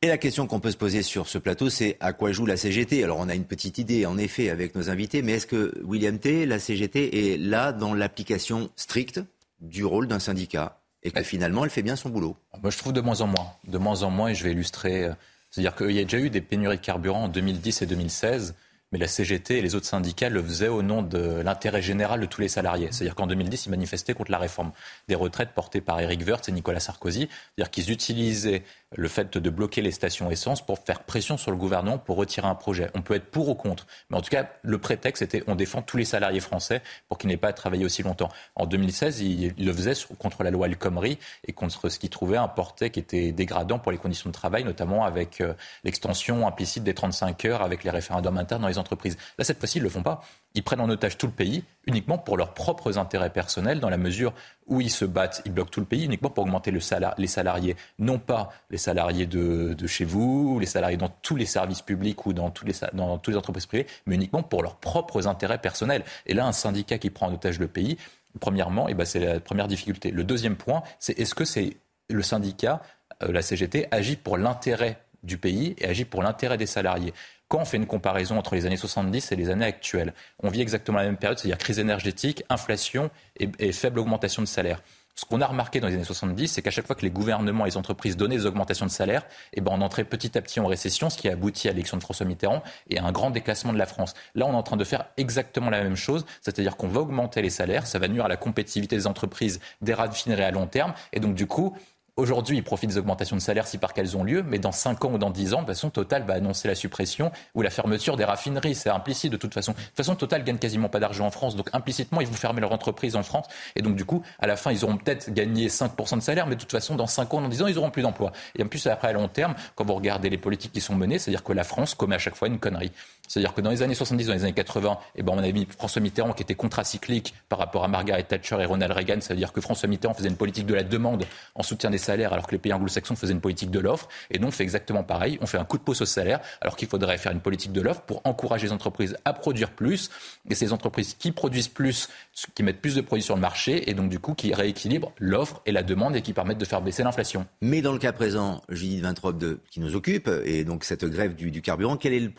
Et 0.03 0.07
la 0.07 0.17
question 0.17 0.47
qu'on 0.47 0.59
peut 0.59 0.71
se 0.71 0.77
poser 0.77 1.03
sur 1.03 1.27
ce 1.27 1.37
plateau, 1.37 1.69
c'est 1.69 1.97
à 1.99 2.11
quoi 2.11 2.31
joue 2.31 2.47
la 2.47 2.57
CGT 2.57 3.03
Alors 3.03 3.19
on 3.19 3.29
a 3.29 3.35
une 3.35 3.45
petite 3.45 3.77
idée, 3.77 4.07
en 4.07 4.17
effet, 4.17 4.49
avec 4.49 4.73
nos 4.73 4.89
invités, 4.89 5.21
mais 5.21 5.33
est-ce 5.33 5.45
que 5.45 5.79
William 5.83 6.17
T, 6.17 6.47
la 6.47 6.57
CGT, 6.57 7.33
est 7.33 7.37
là 7.37 7.71
dans 7.71 7.93
l'application 7.93 8.71
stricte 8.75 9.21
du 9.59 9.85
rôle 9.85 10.07
d'un 10.07 10.17
syndicat 10.17 10.79
et 11.03 11.11
que 11.11 11.21
finalement 11.21 11.65
elle 11.65 11.69
fait 11.69 11.83
bien 11.83 11.95
son 11.95 12.09
boulot? 12.09 12.35
Moi 12.63 12.71
je 12.71 12.79
trouve 12.79 12.93
de 12.93 13.01
moins 13.01 13.21
en 13.21 13.27
moins. 13.27 13.53
De 13.67 13.77
moins 13.77 14.01
en 14.01 14.09
moins, 14.09 14.29
et 14.29 14.33
je 14.33 14.43
vais 14.43 14.53
illustrer. 14.53 15.03
Euh, 15.03 15.13
c'est-à-dire 15.51 15.75
qu'il 15.75 15.91
y 15.91 15.99
a 15.99 16.03
déjà 16.03 16.17
eu 16.17 16.31
des 16.31 16.41
pénuries 16.41 16.77
de 16.77 16.81
carburant 16.81 17.25
en 17.25 17.27
2010 17.27 17.83
et 17.83 17.85
2016 17.85 18.55
mais 18.91 18.99
la 18.99 19.07
CGT 19.07 19.57
et 19.57 19.61
les 19.61 19.75
autres 19.75 19.85
syndicats 19.85 20.29
le 20.29 20.43
faisaient 20.43 20.67
au 20.67 20.81
nom 20.81 21.01
de 21.01 21.41
l'intérêt 21.41 21.81
général 21.81 22.19
de 22.19 22.25
tous 22.25 22.41
les 22.41 22.49
salariés. 22.49 22.89
C'est-à-dire 22.91 23.15
qu'en 23.15 23.27
2010, 23.27 23.67
ils 23.67 23.69
manifestaient 23.69 24.13
contre 24.13 24.31
la 24.31 24.37
réforme 24.37 24.71
des 25.07 25.15
retraites 25.15 25.51
portée 25.53 25.79
par 25.79 25.99
Éric 26.01 26.27
Woerth 26.27 26.49
et 26.49 26.51
Nicolas 26.51 26.81
Sarkozy. 26.81 27.29
C'est-à-dire 27.55 27.71
qu'ils 27.71 27.91
utilisaient 27.91 28.63
le 28.95 29.07
fait 29.07 29.37
de 29.37 29.49
bloquer 29.49 29.81
les 29.81 29.91
stations 29.91 30.29
essence 30.31 30.65
pour 30.65 30.79
faire 30.79 31.03
pression 31.03 31.37
sur 31.37 31.51
le 31.51 31.57
gouvernement 31.57 31.97
pour 31.97 32.17
retirer 32.17 32.47
un 32.47 32.55
projet. 32.55 32.89
On 32.93 33.01
peut 33.01 33.15
être 33.15 33.29
pour 33.31 33.49
ou 33.49 33.55
contre, 33.55 33.87
mais 34.09 34.17
en 34.17 34.21
tout 34.21 34.29
cas, 34.29 34.49
le 34.61 34.77
prétexte 34.77 35.21
était 35.21 35.43
on 35.47 35.55
défend 35.55 35.81
tous 35.81 35.97
les 35.97 36.05
salariés 36.05 36.39
français 36.39 36.81
pour 37.07 37.17
qu'ils 37.17 37.29
n'aient 37.29 37.37
pas 37.37 37.49
à 37.49 37.53
travailler 37.53 37.85
aussi 37.85 38.03
longtemps. 38.03 38.29
En 38.55 38.65
2016, 38.65 39.21
ils 39.21 39.53
le 39.57 39.73
faisaient 39.73 39.93
contre 40.19 40.43
la 40.43 40.51
loi 40.51 40.67
El 40.67 40.77
Khomri 40.77 41.17
et 41.47 41.53
contre 41.53 41.89
ce 41.89 41.99
qu'ils 41.99 42.09
trouvaient 42.09 42.37
importé 42.37 42.89
qui 42.89 42.99
était 42.99 43.31
dégradant 43.31 43.79
pour 43.79 43.91
les 43.91 43.97
conditions 43.97 44.29
de 44.29 44.33
travail, 44.33 44.63
notamment 44.63 45.05
avec 45.05 45.41
euh, 45.41 45.53
l'extension 45.83 46.47
implicite 46.47 46.83
des 46.83 46.93
35 46.93 47.45
heures 47.45 47.61
avec 47.61 47.83
les 47.83 47.89
référendums 47.89 48.37
internes 48.37 48.61
dans 48.61 48.67
les 48.67 48.77
entreprises. 48.77 49.17
Là, 49.37 49.43
cette 49.43 49.59
fois-ci, 49.59 49.77
ils 49.77 49.81
ne 49.81 49.85
le 49.85 49.89
font 49.89 50.03
pas. 50.03 50.21
Ils 50.53 50.63
prennent 50.63 50.81
en 50.81 50.89
otage 50.89 51.17
tout 51.17 51.27
le 51.27 51.31
pays 51.31 51.63
uniquement 51.87 52.17
pour 52.17 52.37
leurs 52.37 52.53
propres 52.53 52.97
intérêts 52.97 53.29
personnels, 53.29 53.79
dans 53.79 53.89
la 53.89 53.97
mesure 53.97 54.33
où 54.67 54.81
ils 54.81 54.91
se 54.91 55.05
battent, 55.05 55.41
ils 55.45 55.51
bloquent 55.51 55.71
tout 55.71 55.79
le 55.79 55.85
pays 55.85 56.05
uniquement 56.05 56.29
pour 56.29 56.43
augmenter 56.43 56.71
le 56.71 56.79
les 57.17 57.27
salariés, 57.27 57.75
non 57.99 58.19
pas 58.19 58.51
les 58.69 58.77
salariés 58.77 59.25
de, 59.25 59.75
chez 59.87 60.05
vous, 60.05 60.59
les 60.59 60.65
salariés 60.65 60.97
dans 60.97 61.09
tous 61.09 61.35
les 61.35 61.45
services 61.45 61.81
publics 61.81 62.25
ou 62.25 62.33
dans, 62.33 62.49
toutes 62.51 62.67
les 62.67 63.37
entreprises 63.37 63.65
privées, 63.65 63.87
mais 64.05 64.15
uniquement 64.15 64.43
pour 64.43 64.61
leurs 64.61 64.75
propres 64.75 65.27
intérêts 65.27 65.59
personnels. 65.59 66.03
Et 66.25 66.33
là, 66.33 66.45
un 66.45 66.51
syndicat 66.51 66.97
qui 66.97 67.09
prend 67.09 67.27
en 67.27 67.33
otage 67.33 67.59
le 67.59 67.67
pays, 67.67 67.97
Premièrement, 68.39 68.87
eh 68.87 68.93
ben, 68.93 69.05
c'est 69.05 69.19
la 69.19 69.39
première 69.39 69.67
difficulté. 69.67 70.11
Le 70.11 70.23
deuxième 70.23 70.55
point, 70.55 70.83
c'est 70.99 71.19
est-ce 71.19 71.35
que 71.35 71.43
c'est 71.43 71.77
le 72.09 72.21
syndicat, 72.21 72.81
euh, 73.23 73.31
la 73.31 73.41
CGT, 73.41 73.87
agit 73.91 74.15
pour 74.15 74.37
l'intérêt 74.37 75.01
du 75.23 75.37
pays 75.37 75.75
et 75.77 75.87
agit 75.87 76.05
pour 76.05 76.23
l'intérêt 76.23 76.57
des 76.57 76.65
salariés? 76.65 77.13
Quand 77.51 77.59
on 77.59 77.65
fait 77.65 77.75
une 77.75 77.85
comparaison 77.85 78.37
entre 78.37 78.55
les 78.55 78.65
années 78.65 78.77
70 78.77 79.33
et 79.33 79.35
les 79.35 79.49
années 79.49 79.65
actuelles, 79.65 80.13
on 80.41 80.47
vit 80.47 80.61
exactement 80.61 80.99
la 80.99 81.03
même 81.03 81.17
période, 81.17 81.37
c'est-à-dire 81.37 81.57
crise 81.57 81.79
énergétique, 81.79 82.45
inflation 82.49 83.11
et, 83.35 83.73
faible 83.73 83.99
augmentation 83.99 84.41
de 84.41 84.47
salaire. 84.47 84.81
Ce 85.15 85.25
qu'on 85.25 85.41
a 85.41 85.47
remarqué 85.47 85.81
dans 85.81 85.89
les 85.89 85.95
années 85.95 86.05
70, 86.05 86.47
c'est 86.47 86.61
qu'à 86.61 86.71
chaque 86.71 86.87
fois 86.87 86.95
que 86.95 87.01
les 87.01 87.09
gouvernements 87.09 87.65
et 87.65 87.69
les 87.71 87.75
entreprises 87.75 88.15
donnaient 88.15 88.37
des 88.37 88.45
augmentations 88.45 88.85
de 88.85 88.91
salaire, 88.91 89.25
eh 89.51 89.59
ben 89.59 89.73
on 89.75 89.81
entrait 89.81 90.05
petit 90.05 90.37
à 90.37 90.41
petit 90.41 90.61
en 90.61 90.65
récession, 90.65 91.09
ce 91.09 91.17
qui 91.17 91.27
a 91.27 91.33
abouti 91.33 91.67
à 91.67 91.71
l'élection 91.71 91.97
de 91.97 92.01
François 92.01 92.25
Mitterrand 92.25 92.63
et 92.89 92.99
à 92.99 93.03
un 93.03 93.11
grand 93.11 93.31
déclassement 93.31 93.73
de 93.73 93.77
la 93.77 93.85
France. 93.85 94.13
Là, 94.33 94.45
on 94.45 94.53
est 94.53 94.55
en 94.55 94.63
train 94.63 94.77
de 94.77 94.85
faire 94.85 95.07
exactement 95.17 95.69
la 95.69 95.83
même 95.83 95.97
chose, 95.97 96.25
c'est-à-dire 96.39 96.77
qu'on 96.77 96.87
va 96.87 97.01
augmenter 97.01 97.41
les 97.41 97.49
salaires, 97.49 97.85
ça 97.85 97.99
va 97.99 98.07
nuire 98.07 98.23
à 98.23 98.29
la 98.29 98.37
compétitivité 98.37 98.95
des 98.95 99.07
entreprises, 99.07 99.59
des 99.81 99.93
raffineries 99.93 100.43
à 100.43 100.51
long 100.51 100.67
terme, 100.67 100.93
et 101.11 101.19
donc 101.19 101.35
du 101.35 101.47
coup, 101.47 101.75
Aujourd'hui, 102.21 102.57
ils 102.57 102.63
profitent 102.63 102.91
des 102.91 102.99
augmentations 102.99 103.35
de 103.35 103.41
salaire 103.41 103.65
si 103.65 103.79
par 103.79 103.93
qu'elles 103.93 104.15
ont 104.15 104.23
lieu, 104.23 104.43
mais 104.43 104.59
dans 104.59 104.71
5 104.71 105.05
ans 105.05 105.13
ou 105.13 105.17
dans 105.17 105.31
10 105.31 105.55
ans, 105.55 105.63
de 105.63 105.65
façon, 105.65 105.89
Total 105.89 106.21
va 106.21 106.35
annoncer 106.35 106.67
la 106.67 106.75
suppression 106.75 107.31
ou 107.55 107.63
la 107.63 107.71
fermeture 107.71 108.15
des 108.15 108.25
raffineries. 108.25 108.75
C'est 108.75 108.91
implicite 108.91 109.31
de 109.31 109.37
toute 109.37 109.55
façon. 109.55 109.71
De 109.71 109.77
toute 109.77 109.97
façon, 109.97 110.13
Total 110.13 110.43
gagne 110.43 110.59
quasiment 110.59 110.87
pas 110.87 110.99
d'argent 110.99 111.25
en 111.25 111.31
France, 111.31 111.55
donc 111.55 111.71
implicitement, 111.73 112.21
ils 112.21 112.27
vont 112.27 112.33
fermer 112.33 112.61
leur 112.61 112.73
entreprise 112.73 113.15
en 113.15 113.23
France. 113.23 113.47
Et 113.75 113.81
donc, 113.81 113.95
du 113.95 114.05
coup, 114.05 114.21
à 114.37 114.45
la 114.45 114.55
fin, 114.55 114.71
ils 114.71 114.85
auront 114.85 114.97
peut-être 114.97 115.33
gagné 115.33 115.67
5% 115.67 116.17
de 116.17 116.21
salaire, 116.21 116.45
mais 116.45 116.53
de 116.53 116.61
toute 116.61 116.71
façon, 116.71 116.93
dans 116.93 117.07
5 117.07 117.33
ans, 117.33 117.41
dans 117.41 117.49
10 117.49 117.63
ans, 117.63 117.67
ils 117.67 117.79
auront 117.79 117.89
plus 117.89 118.03
d'emplois. 118.03 118.33
Et 118.55 118.61
en 118.61 118.67
plus, 118.67 118.85
après, 118.85 119.07
à 119.07 119.13
long 119.13 119.27
terme, 119.27 119.55
quand 119.73 119.83
vous 119.83 119.95
regardez 119.95 120.29
les 120.29 120.37
politiques 120.37 120.73
qui 120.73 120.81
sont 120.81 120.93
menées, 120.93 121.17
c'est-à-dire 121.17 121.43
que 121.43 121.53
la 121.53 121.63
France 121.63 121.95
commet 121.95 122.17
à 122.17 122.19
chaque 122.19 122.35
fois 122.35 122.49
une 122.49 122.59
connerie. 122.59 122.91
C'est-à-dire 123.31 123.53
que 123.53 123.61
dans 123.61 123.69
les 123.69 123.81
années 123.81 123.95
70, 123.95 124.27
dans 124.27 124.33
les 124.33 124.43
années 124.43 124.51
80, 124.51 124.97
eh 125.15 125.23
ben, 125.23 125.31
on 125.33 125.37
avait 125.37 125.53
mis 125.53 125.65
François 125.65 126.01
Mitterrand 126.01 126.33
qui 126.33 126.43
était 126.43 126.53
contracyclique 126.53 127.33
par 127.47 127.59
rapport 127.59 127.85
à 127.85 127.87
Margaret 127.87 128.23
Thatcher 128.23 128.57
et 128.59 128.65
Ronald 128.65 128.91
Reagan. 128.91 129.21
C'est-à-dire 129.21 129.53
que 129.53 129.61
François 129.61 129.87
Mitterrand 129.87 130.13
faisait 130.13 130.27
une 130.27 130.35
politique 130.35 130.65
de 130.65 130.73
la 130.73 130.83
demande 130.83 131.23
en 131.55 131.63
soutien 131.63 131.89
des 131.89 131.97
salaires, 132.11 132.33
alors 132.33 132.45
que 132.45 132.51
les 132.51 132.57
pays 132.57 132.73
anglo-saxons 132.73 133.15
faisaient 133.15 133.33
une 133.33 133.41
politique 133.41 133.71
de 133.71 133.79
l'offre. 133.79 134.07
Et 134.29 134.39
nous, 134.39 134.47
on 134.47 134.51
fait 134.51 134.63
exactement 134.63 135.03
pareil. 135.03 135.37
On 135.41 135.45
fait 135.45 135.57
un 135.57 135.65
coup 135.65 135.77
de 135.77 135.83
pouce 135.83 136.01
au 136.01 136.05
salaire, 136.05 136.41
alors 136.59 136.75
qu'il 136.75 136.87
faudrait 136.87 137.17
faire 137.17 137.31
une 137.31 137.39
politique 137.39 137.71
de 137.71 137.81
l'offre 137.81 138.01
pour 138.01 138.21
encourager 138.25 138.67
les 138.67 138.73
entreprises 138.73 139.15
à 139.25 139.33
produire 139.33 139.71
plus. 139.71 140.09
Et 140.49 140.55
ces 140.55 140.73
entreprises 140.73 141.13
qui 141.13 141.31
produisent 141.31 141.69
plus, 141.69 142.09
qui 142.53 142.63
mettent 142.63 142.81
plus 142.81 142.95
de 142.95 143.01
produits 143.01 143.23
sur 143.23 143.35
le 143.35 143.41
marché, 143.41 143.89
et 143.89 143.93
donc 143.93 144.09
du 144.09 144.19
coup 144.19 144.33
qui 144.33 144.53
rééquilibrent 144.53 145.13
l'offre 145.19 145.61
et 145.65 145.71
la 145.71 145.83
demande 145.83 146.15
et 146.15 146.21
qui 146.21 146.33
permettent 146.33 146.57
de 146.57 146.65
faire 146.65 146.81
baisser 146.81 147.03
l'inflation. 147.03 147.45
Mais 147.61 147.81
dans 147.81 147.93
le 147.93 147.99
cas 147.99 148.11
présent, 148.11 148.61
Judith 148.69 149.01
23 149.01 149.33
qui 149.69 149.79
nous 149.79 149.95
occupe, 149.95 150.29
et 150.45 150.63
donc 150.63 150.83
cette 150.83 151.05
grève 151.05 151.35
du, 151.35 151.61
carburant, 151.61 151.97
quel 151.97 152.13
est 152.13 152.31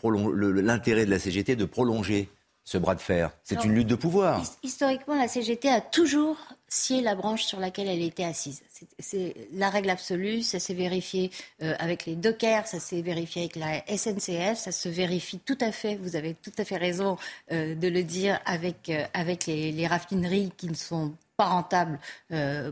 l'intérêt 0.61 1.05
de 1.05 1.11
la 1.11 1.19
CGT 1.19 1.55
de 1.55 1.65
prolonger 1.65 2.29
ce 2.63 2.77
bras 2.77 2.95
de 2.95 3.01
fer? 3.01 3.31
C'est 3.43 3.63
une 3.63 3.73
lutte 3.73 3.87
de 3.87 3.95
pouvoir. 3.95 4.41
Historiquement, 4.63 5.15
la 5.15 5.27
CGT 5.27 5.69
a 5.69 5.81
toujours 5.81 6.37
scié 6.73 7.01
la 7.01 7.13
branche 7.13 7.43
sur 7.43 7.59
laquelle 7.59 7.87
elle 7.87 8.01
était 8.01 8.23
assise. 8.23 8.63
C'est 8.97 9.35
la 9.53 9.69
règle 9.69 9.91
absolue, 9.91 10.41
ça 10.41 10.59
s'est 10.59 10.73
vérifié 10.73 11.29
euh, 11.61 11.75
avec 11.77 12.07
les 12.07 12.15
dockers, 12.15 12.65
ça 12.65 12.79
s'est 12.79 13.01
vérifié 13.01 13.43
avec 13.43 13.55
la 13.55 13.85
SNCF, 13.95 14.57
ça 14.57 14.71
se 14.71 14.89
vérifie 14.89 15.39
tout 15.39 15.57
à 15.61 15.71
fait, 15.71 15.95
vous 15.97 16.15
avez 16.15 16.33
tout 16.33 16.51
à 16.57 16.65
fait 16.65 16.77
raison 16.77 17.17
euh, 17.51 17.75
de 17.75 17.87
le 17.87 18.03
dire, 18.03 18.39
avec, 18.45 18.89
euh, 18.89 19.05
avec 19.13 19.45
les, 19.45 19.87
raffineries 19.87 20.51
qui 20.57 20.67
ne 20.67 20.73
sont 20.73 21.13
pas 21.37 21.45
rentables 21.45 21.99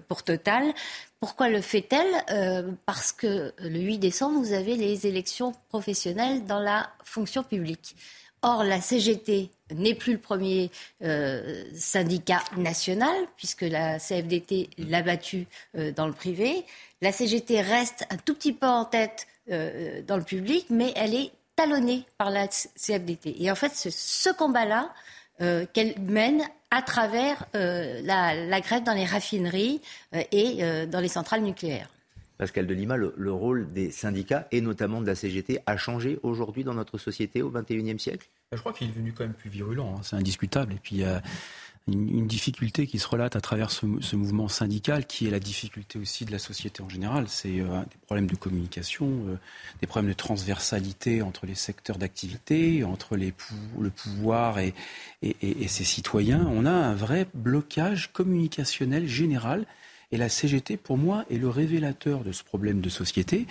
pour 0.08 0.24
Total. 0.24 0.72
Pourquoi 1.20 1.50
le 1.50 1.62
fait-elle? 1.62 2.76
Parce 2.86 3.12
que 3.12 3.54
le 3.58 3.80
8 3.80 3.98
décembre, 3.98 4.40
vous 4.40 4.54
avez 4.54 4.78
les 4.78 5.08
élections 5.08 5.52
professionnelles 5.70 6.46
dans 6.46 6.60
la 6.60 6.90
fonction 7.04 7.44
publique. 7.44 7.96
Or, 8.44 8.64
la 8.64 8.80
CGT 8.80 9.52
n'est 9.76 9.96
plus 9.96 10.14
le 10.14 10.20
premier 10.20 10.72
euh, 11.04 11.64
syndicat 11.74 12.44
national, 12.58 13.16
puisque 13.38 13.62
la 13.62 14.00
CFDT 14.00 14.70
l'a 14.78 15.02
battu 15.02 15.48
euh, 15.78 15.92
dans 15.92 16.08
le 16.08 16.14
privé. 16.14 16.66
La 17.02 17.12
CGT 17.12 17.62
reste 17.62 18.06
un 18.10 18.18
tout 18.18 18.36
petit 18.36 18.54
peu 18.54 18.68
en 18.68 18.86
tête 18.86 19.28
euh, 19.52 20.02
dans 20.08 20.18
le 20.18 20.24
public, 20.24 20.68
mais 20.70 20.94
elle 20.96 21.16
est 21.16 21.32
talonnée 21.56 22.06
par 22.18 22.30
la 22.30 22.48
CFDT. 22.48 23.36
Et 23.44 23.52
en 23.52 23.56
fait, 23.56 23.72
c'est 23.74 23.92
ce 23.92 24.30
combat-là 24.30 24.94
qu'elle 25.74 26.00
mène 26.00 26.44
à 26.70 26.84
travers 26.84 27.48
la, 27.54 28.62
grève 28.62 28.84
dans 28.84 28.94
les 28.94 29.06
raffineries 29.06 29.82
et 30.32 30.86
dans 30.86 31.00
les 31.00 31.08
centrales 31.08 31.42
nucléaires. 31.42 31.90
Pascal 32.42 32.66
de 32.66 32.74
Lima, 32.74 32.98
le, 32.98 33.32
rôle 33.32 33.72
des 33.72 33.92
syndicats 33.92 34.48
et 34.52 34.62
notamment 34.62 35.00
de 35.00 35.06
la 35.06 35.14
CGT 35.14 35.60
a 35.68 35.78
changé 35.78 36.18
aujourd'hui 36.24 36.64
dans 36.64 36.74
notre 36.74 36.98
société 36.98 37.44
au 37.44 37.52
XXIe 37.52 38.00
siècle? 38.00 38.28
Je 38.52 38.58
crois 38.58 38.74
qu'il 38.74 38.88
est 38.88 38.90
devenu 38.90 39.14
quand 39.14 39.26
même 39.26 39.36
plus 39.36 39.52
virulent, 39.52 39.94
hein, 39.96 40.00
c'est 40.02 40.16
indiscutable. 40.16 40.74
Et 40.74 40.80
puis 40.82 40.96
il 40.96 41.02
y 41.02 41.04
a 41.04 41.22
une, 41.88 42.26
difficulté 42.26 42.88
qui 42.88 42.98
se 42.98 43.08
relate 43.08 43.36
à 43.36 43.42
travers 43.42 43.70
ce, 43.70 43.86
mouvement 44.16 44.48
syndical, 44.48 45.06
qui 45.06 45.28
est 45.28 45.30
la 45.30 45.40
difficulté 45.40 46.00
aussi 46.00 46.26
de 46.26 46.32
la 46.32 46.40
société 46.40 46.82
en 46.82 46.90
général. 46.90 47.26
C'est 47.28 47.60
euh, 47.60 47.80
des 47.82 47.98
problèmes 48.08 48.26
de 48.26 48.36
communication, 48.36 49.06
euh, 49.28 49.36
des 49.80 49.86
problèmes 49.86 50.10
de 50.10 50.18
transversalité 50.18 51.22
entre 51.22 51.46
les 51.46 51.54
secteurs 51.54 52.00
d'activité, 52.00 52.84
entre 52.84 53.18
le 53.18 53.90
pouvoir 53.92 54.58
et 54.58 54.74
ses 55.22 55.84
citoyens. 55.84 56.48
On 56.50 56.66
a 56.66 56.72
un 56.72 56.96
vrai 56.96 57.28
blocage 57.36 58.12
communicationnel 58.12 59.08
général 59.08 59.68
et 60.12 60.18
la 60.18 60.30
CGT, 60.30 60.78
pour 60.78 60.98
moi, 60.98 61.26
est 61.30 61.38
le 61.38 61.50
révélateur 61.50 62.24
de 62.24 62.32
ce 62.32 62.44
problème 62.44 62.82
de 62.82 62.90
société. 62.90 63.48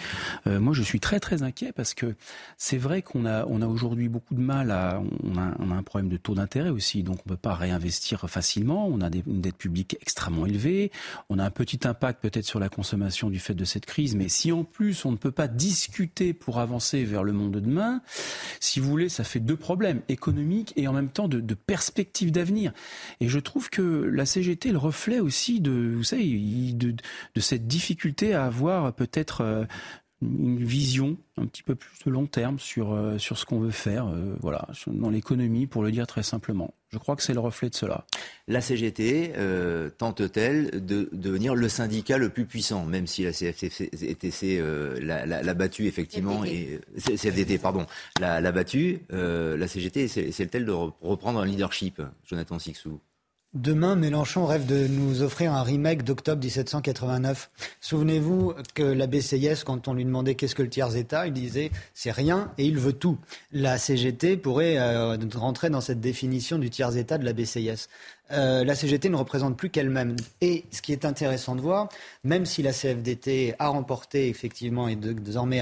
Euh, 0.47 0.61
moi, 0.61 0.75
je 0.75 0.83
suis 0.83 1.01
très 1.01 1.21
très 1.21 1.43
inquiet 1.43 1.73
parce 1.73 1.95
que 1.95 2.15
c'est 2.59 2.77
vrai 2.77 3.03
qu'on 3.03 3.25
a, 3.25 3.47
on 3.47 3.63
a 3.63 3.67
aujourd'hui 3.67 4.09
beaucoup 4.09 4.35
de 4.35 4.41
mal 4.41 4.71
à, 4.71 5.03
on 5.23 5.39
a, 5.39 5.55
on 5.59 5.71
a 5.71 5.75
un 5.75 5.83
problème 5.83 6.11
de 6.11 6.17
taux 6.17 6.35
d'intérêt 6.35 6.71
aussi, 6.71 7.03
donc 7.03 7.17
on 7.17 7.31
ne 7.31 7.37
peut 7.37 7.41
pas 7.41 7.55
réinvestir 7.55 8.29
facilement. 8.29 8.89
On 8.89 9.01
a 9.01 9.11
des, 9.11 9.23
une 9.27 9.41
dette 9.41 9.57
publique 9.57 9.97
extrêmement 10.01 10.47
élevée. 10.47 10.91
On 11.29 11.39
a 11.39 11.45
un 11.45 11.51
petit 11.51 11.81
impact 11.85 12.21
peut-être 12.23 12.45
sur 12.45 12.61
la 12.61 12.69
consommation 12.69 13.31
du 13.31 13.39
fait 13.39 13.55
de 13.55 13.65
cette 13.65 13.87
crise, 13.87 14.15
mais 14.15 14.29
si 14.29 14.53
en 14.53 14.65
plus 14.65 15.05
on 15.05 15.13
ne 15.13 15.17
peut 15.17 15.31
pas 15.31 15.49
discuter 15.49 16.33
pour 16.33 16.59
avancer 16.59 17.05
vers 17.05 17.25
le 17.25 17.33
monde 17.33 17.53
de 17.53 17.61
demain, 17.61 18.03
si 18.61 18.81
vous 18.81 18.89
voulez, 18.89 19.09
ça 19.09 19.25
fait 19.25 19.41
deux 19.41 19.57
problèmes 19.57 20.03
économiques 20.09 20.73
et 20.77 20.89
en 20.89 20.93
même 20.93 21.09
temps 21.09 21.29
de, 21.29 21.41
de 21.41 21.55
perspectives 21.55 22.33
d'avenir. 22.33 22.73
Et 23.21 23.29
je 23.29 23.39
trouve 23.39 23.71
que 23.71 23.83
la 23.83 24.27
CGT 24.27 24.69
est 24.69 24.73
le 24.73 24.79
reflet 24.79 25.21
aussi 25.21 25.61
de, 25.61 25.95
vous 25.97 26.05
savez, 26.05 26.25
de, 26.75 26.95
cette 27.41 27.67
difficulté 27.67 28.35
à 28.35 28.45
avoir 28.45 28.93
peut-être 28.93 29.43
euh, 29.43 29.65
une 30.23 30.63
vision 30.63 31.17
un 31.39 31.47
petit 31.47 31.63
peu 31.63 31.75
plus 31.75 32.05
de 32.05 32.11
long 32.11 32.27
terme 32.27 32.59
sur, 32.59 32.93
euh, 32.93 33.17
sur 33.17 33.39
ce 33.39 33.47
qu'on 33.47 33.59
veut 33.59 33.71
faire 33.71 34.07
euh, 34.07 34.35
voilà, 34.41 34.69
dans 34.87 35.09
l'économie, 35.09 35.67
pour 35.67 35.83
le 35.83 35.91
dire 35.91 36.07
très 36.07 36.23
simplement. 36.23 36.75
Je 36.91 36.99
crois 36.99 37.17
que 37.17 37.23
c'est 37.23 37.33
le 37.33 37.41
reflet 37.41 37.71
de 37.71 37.75
cela. 37.75 38.05
La 38.49 38.61
CGT 38.61 39.33
tente-t-elle 39.97 40.85
de, 40.85 41.09
devenir 41.13 41.55
le 41.55 41.69
syndicat 41.69 42.19
le 42.19 42.31
plus 42.31 42.47
puissant, 42.47 42.85
même 42.85 43.07
si 43.07 43.23
la 43.23 43.33
CFTC 43.33 44.61
l'a 45.01 45.55
battu 45.55 45.87
effectivement, 45.87 46.45
et 46.45 46.81
CFDT, 46.99 47.59
pardon, 47.59 47.87
l'a 48.19 48.53
battu, 48.53 49.03
la 49.11 49.69
CGT 49.69 50.03
essaie-t-elle 50.03 50.65
de 50.65 50.73
reprendre 50.73 51.39
un 51.39 51.47
leadership, 51.47 52.03
Jonathan 52.27 52.59
Sixou 52.59 52.99
Demain, 53.55 53.97
Mélenchon 53.97 54.47
rêve 54.47 54.65
de 54.65 54.87
nous 54.87 55.23
offrir 55.23 55.53
un 55.53 55.65
remake 55.65 56.05
d'octobre 56.05 56.41
1789. 56.41 57.51
Souvenez-vous 57.81 58.55
que 58.77 58.85
la 58.85 59.09
BCIS, 59.09 59.65
quand 59.67 59.89
on 59.89 59.95
lui 59.95 60.05
demandait 60.05 60.37
qu'est-ce 60.37 60.55
que 60.55 60.63
le 60.63 60.69
tiers-État, 60.69 61.27
il 61.27 61.33
disait 61.33 61.73
c'est 61.93 62.13
rien 62.13 62.53
et 62.59 62.65
il 62.65 62.79
veut 62.79 62.93
tout. 62.93 63.19
La 63.51 63.77
CGT 63.77 64.37
pourrait 64.37 64.79
euh, 64.79 65.17
rentrer 65.35 65.69
dans 65.69 65.81
cette 65.81 65.99
définition 65.99 66.61
du 66.61 66.71
tiers-État 66.71 67.19
de 67.19 67.25
la 67.25 67.33
BCIS. 67.33 67.89
Euh, 68.33 68.65
la 68.65 68.75
CGT 68.75 69.09
ne 69.09 69.17
représente 69.17 69.57
plus 69.57 69.71
qu'elle-même. 69.71 70.17
Et 70.41 70.65
ce 70.71 70.83
qui 70.83 70.93
est 70.93 71.05
intéressant 71.05 71.57
de 71.57 71.61
voir, 71.61 71.89
même 72.25 72.47
si 72.47 72.63
la 72.63 72.73
CFDT 72.73 73.55
a 73.59 73.69
remporté 73.69 74.29
effectivement 74.29 74.89
et 74.89 74.97
désormais 74.97 75.61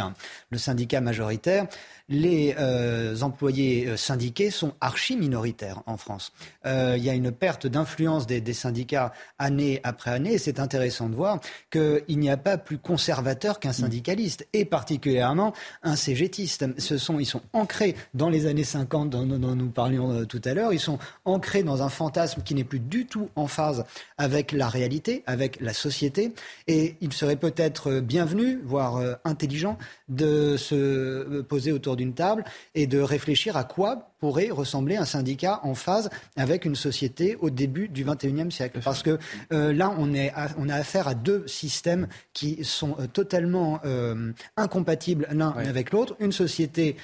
le 0.51 0.59
syndicat 0.59 1.01
majoritaire, 1.01 1.67
les 2.09 2.55
euh, 2.59 3.21
employés 3.21 3.87
euh, 3.87 3.97
syndiqués 3.97 4.51
sont 4.51 4.73
archi 4.81 5.17
minoritaires 5.17 5.83
en 5.87 5.97
France. 5.97 6.33
Euh, 6.65 6.95
il 6.97 7.05
y 7.05 7.11
a 7.11 7.15
une 7.15 7.31
perte 7.33 7.67
d'influence 7.67 8.27
des, 8.27 8.41
des, 8.41 8.55
syndicats 8.55 9.13
année 9.39 9.81
après 9.85 10.11
année 10.11 10.35
et 10.35 10.39
c'est 10.39 10.59
intéressant 10.59 11.09
de 11.09 11.15
voir 11.15 11.41
qu'il 11.71 12.19
n'y 12.19 12.31
a 12.31 12.37
pas 12.37 12.57
plus 12.57 12.79
conservateur 12.79 13.61
qu'un 13.61 13.73
syndicaliste 13.73 14.47
et 14.53 14.65
particulièrement 14.65 15.53
un 15.83 15.97
cégétiste. 15.97 16.65
Ce 16.79 16.97
sont, 16.97 17.19
ils 17.19 17.27
sont 17.27 17.43
ancrés 17.53 17.95
dans 18.15 18.31
les 18.31 18.47
années 18.47 18.65
50 18.65 19.11
dont, 19.11 19.27
dont 19.27 19.55
nous 19.55 19.71
parlions 19.71 20.25
tout 20.25 20.41
à 20.45 20.55
l'heure, 20.55 20.73
ils 20.73 20.81
sont 20.81 20.99
ancrés 21.25 21.63
dans 21.63 21.83
un 21.83 21.89
fantasme 21.91 22.43
qui 22.43 22.55
n'est 22.59 22.65
plus 22.65 22.81
du 22.81 23.07
tout 23.07 23.31
en 23.37 23.47
phase 23.47 23.85
avec 24.19 24.53
la 24.53 24.69
réalité, 24.69 25.23
avec 25.27 25.61
la 25.61 25.73
société. 25.73 26.33
Et 26.67 26.97
il 27.01 27.13
serait 27.13 27.37
peut-être 27.37 28.01
bienvenu, 28.01 28.61
voire 28.65 29.01
intelligent, 29.25 29.79
de 30.09 30.57
se 30.57 31.41
poser 31.43 31.73
autour 31.73 31.97
d'une 31.97 32.15
table 32.15 32.45
et 32.75 32.87
de 32.87 33.01
réfléchir 33.01 33.57
à 33.57 33.65
quoi 33.65 34.11
pourrait 34.19 34.51
ressembler 34.51 34.97
à 34.97 35.03
un 35.03 35.05
syndicat 35.05 35.61
en 35.63 35.75
phase 35.75 36.11
avec 36.37 36.65
une 36.65 36.75
société 36.75 37.37
au 37.41 37.51
début 37.51 37.89
du 37.89 38.05
XXIe 38.05 38.51
siècle. 38.51 38.81
Parce 38.85 39.03
que 39.03 39.19
euh, 39.53 39.73
là, 39.73 39.95
on, 39.99 40.15
est 40.15 40.33
on 40.59 40.69
a 40.69 40.75
affaire 40.75 41.09
à 41.09 41.15
deux 41.15 41.47
systèmes 41.47 42.09
qui 42.33 42.65
sont 42.65 42.97
euh, 42.99 43.07
totalement 43.07 43.81
euh, 43.85 44.33
incompatibles 44.57 45.29
l'un 45.33 45.51
avec 45.51 45.93
l'autre. 45.93 46.17
Une 46.21 46.33
société 46.33 46.97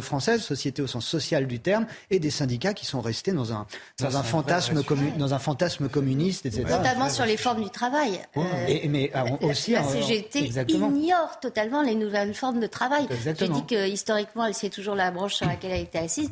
française, 0.00 0.42
société 0.42 0.82
au 0.82 0.86
sens 0.86 1.06
social 1.06 1.46
du 1.46 1.58
terme, 1.58 1.86
et 2.10 2.18
des 2.18 2.30
syndicats 2.30 2.74
qui 2.74 2.86
sont 2.86 3.00
restés 3.00 3.32
dans 3.32 3.52
un, 3.52 3.66
dans 3.98 4.16
un, 4.16 4.22
fantasme, 4.22 4.82
dans 5.16 5.34
un 5.34 5.38
fantasme 5.38 5.88
communiste, 5.88 6.46
etc. 6.46 6.64
Notamment 6.68 7.08
sur 7.08 7.24
les 7.24 7.36
formes 7.36 7.62
du 7.62 7.70
travail. 7.70 8.20
et, 8.68 8.88
mais 8.88 9.10
aussi, 9.40 9.72
la 9.72 9.84
CGT 9.84 10.50
ignore 10.68 11.40
totalement 11.40 11.82
les 11.82 11.94
nouvelles 11.94 12.34
formes 12.34 12.60
de 12.60 12.66
travail. 12.66 13.06
J'ai 13.38 13.48
dit 13.48 13.66
que 13.66 13.88
historiquement, 13.88 14.46
c'est 14.52 14.70
toujours 14.70 14.94
la 14.94 15.10
branche 15.10 15.34
sur 15.34 15.46
laquelle 15.46 15.72
elle 15.72 15.78
a 15.78 15.82
été 15.82 15.98
assise. 15.98 16.30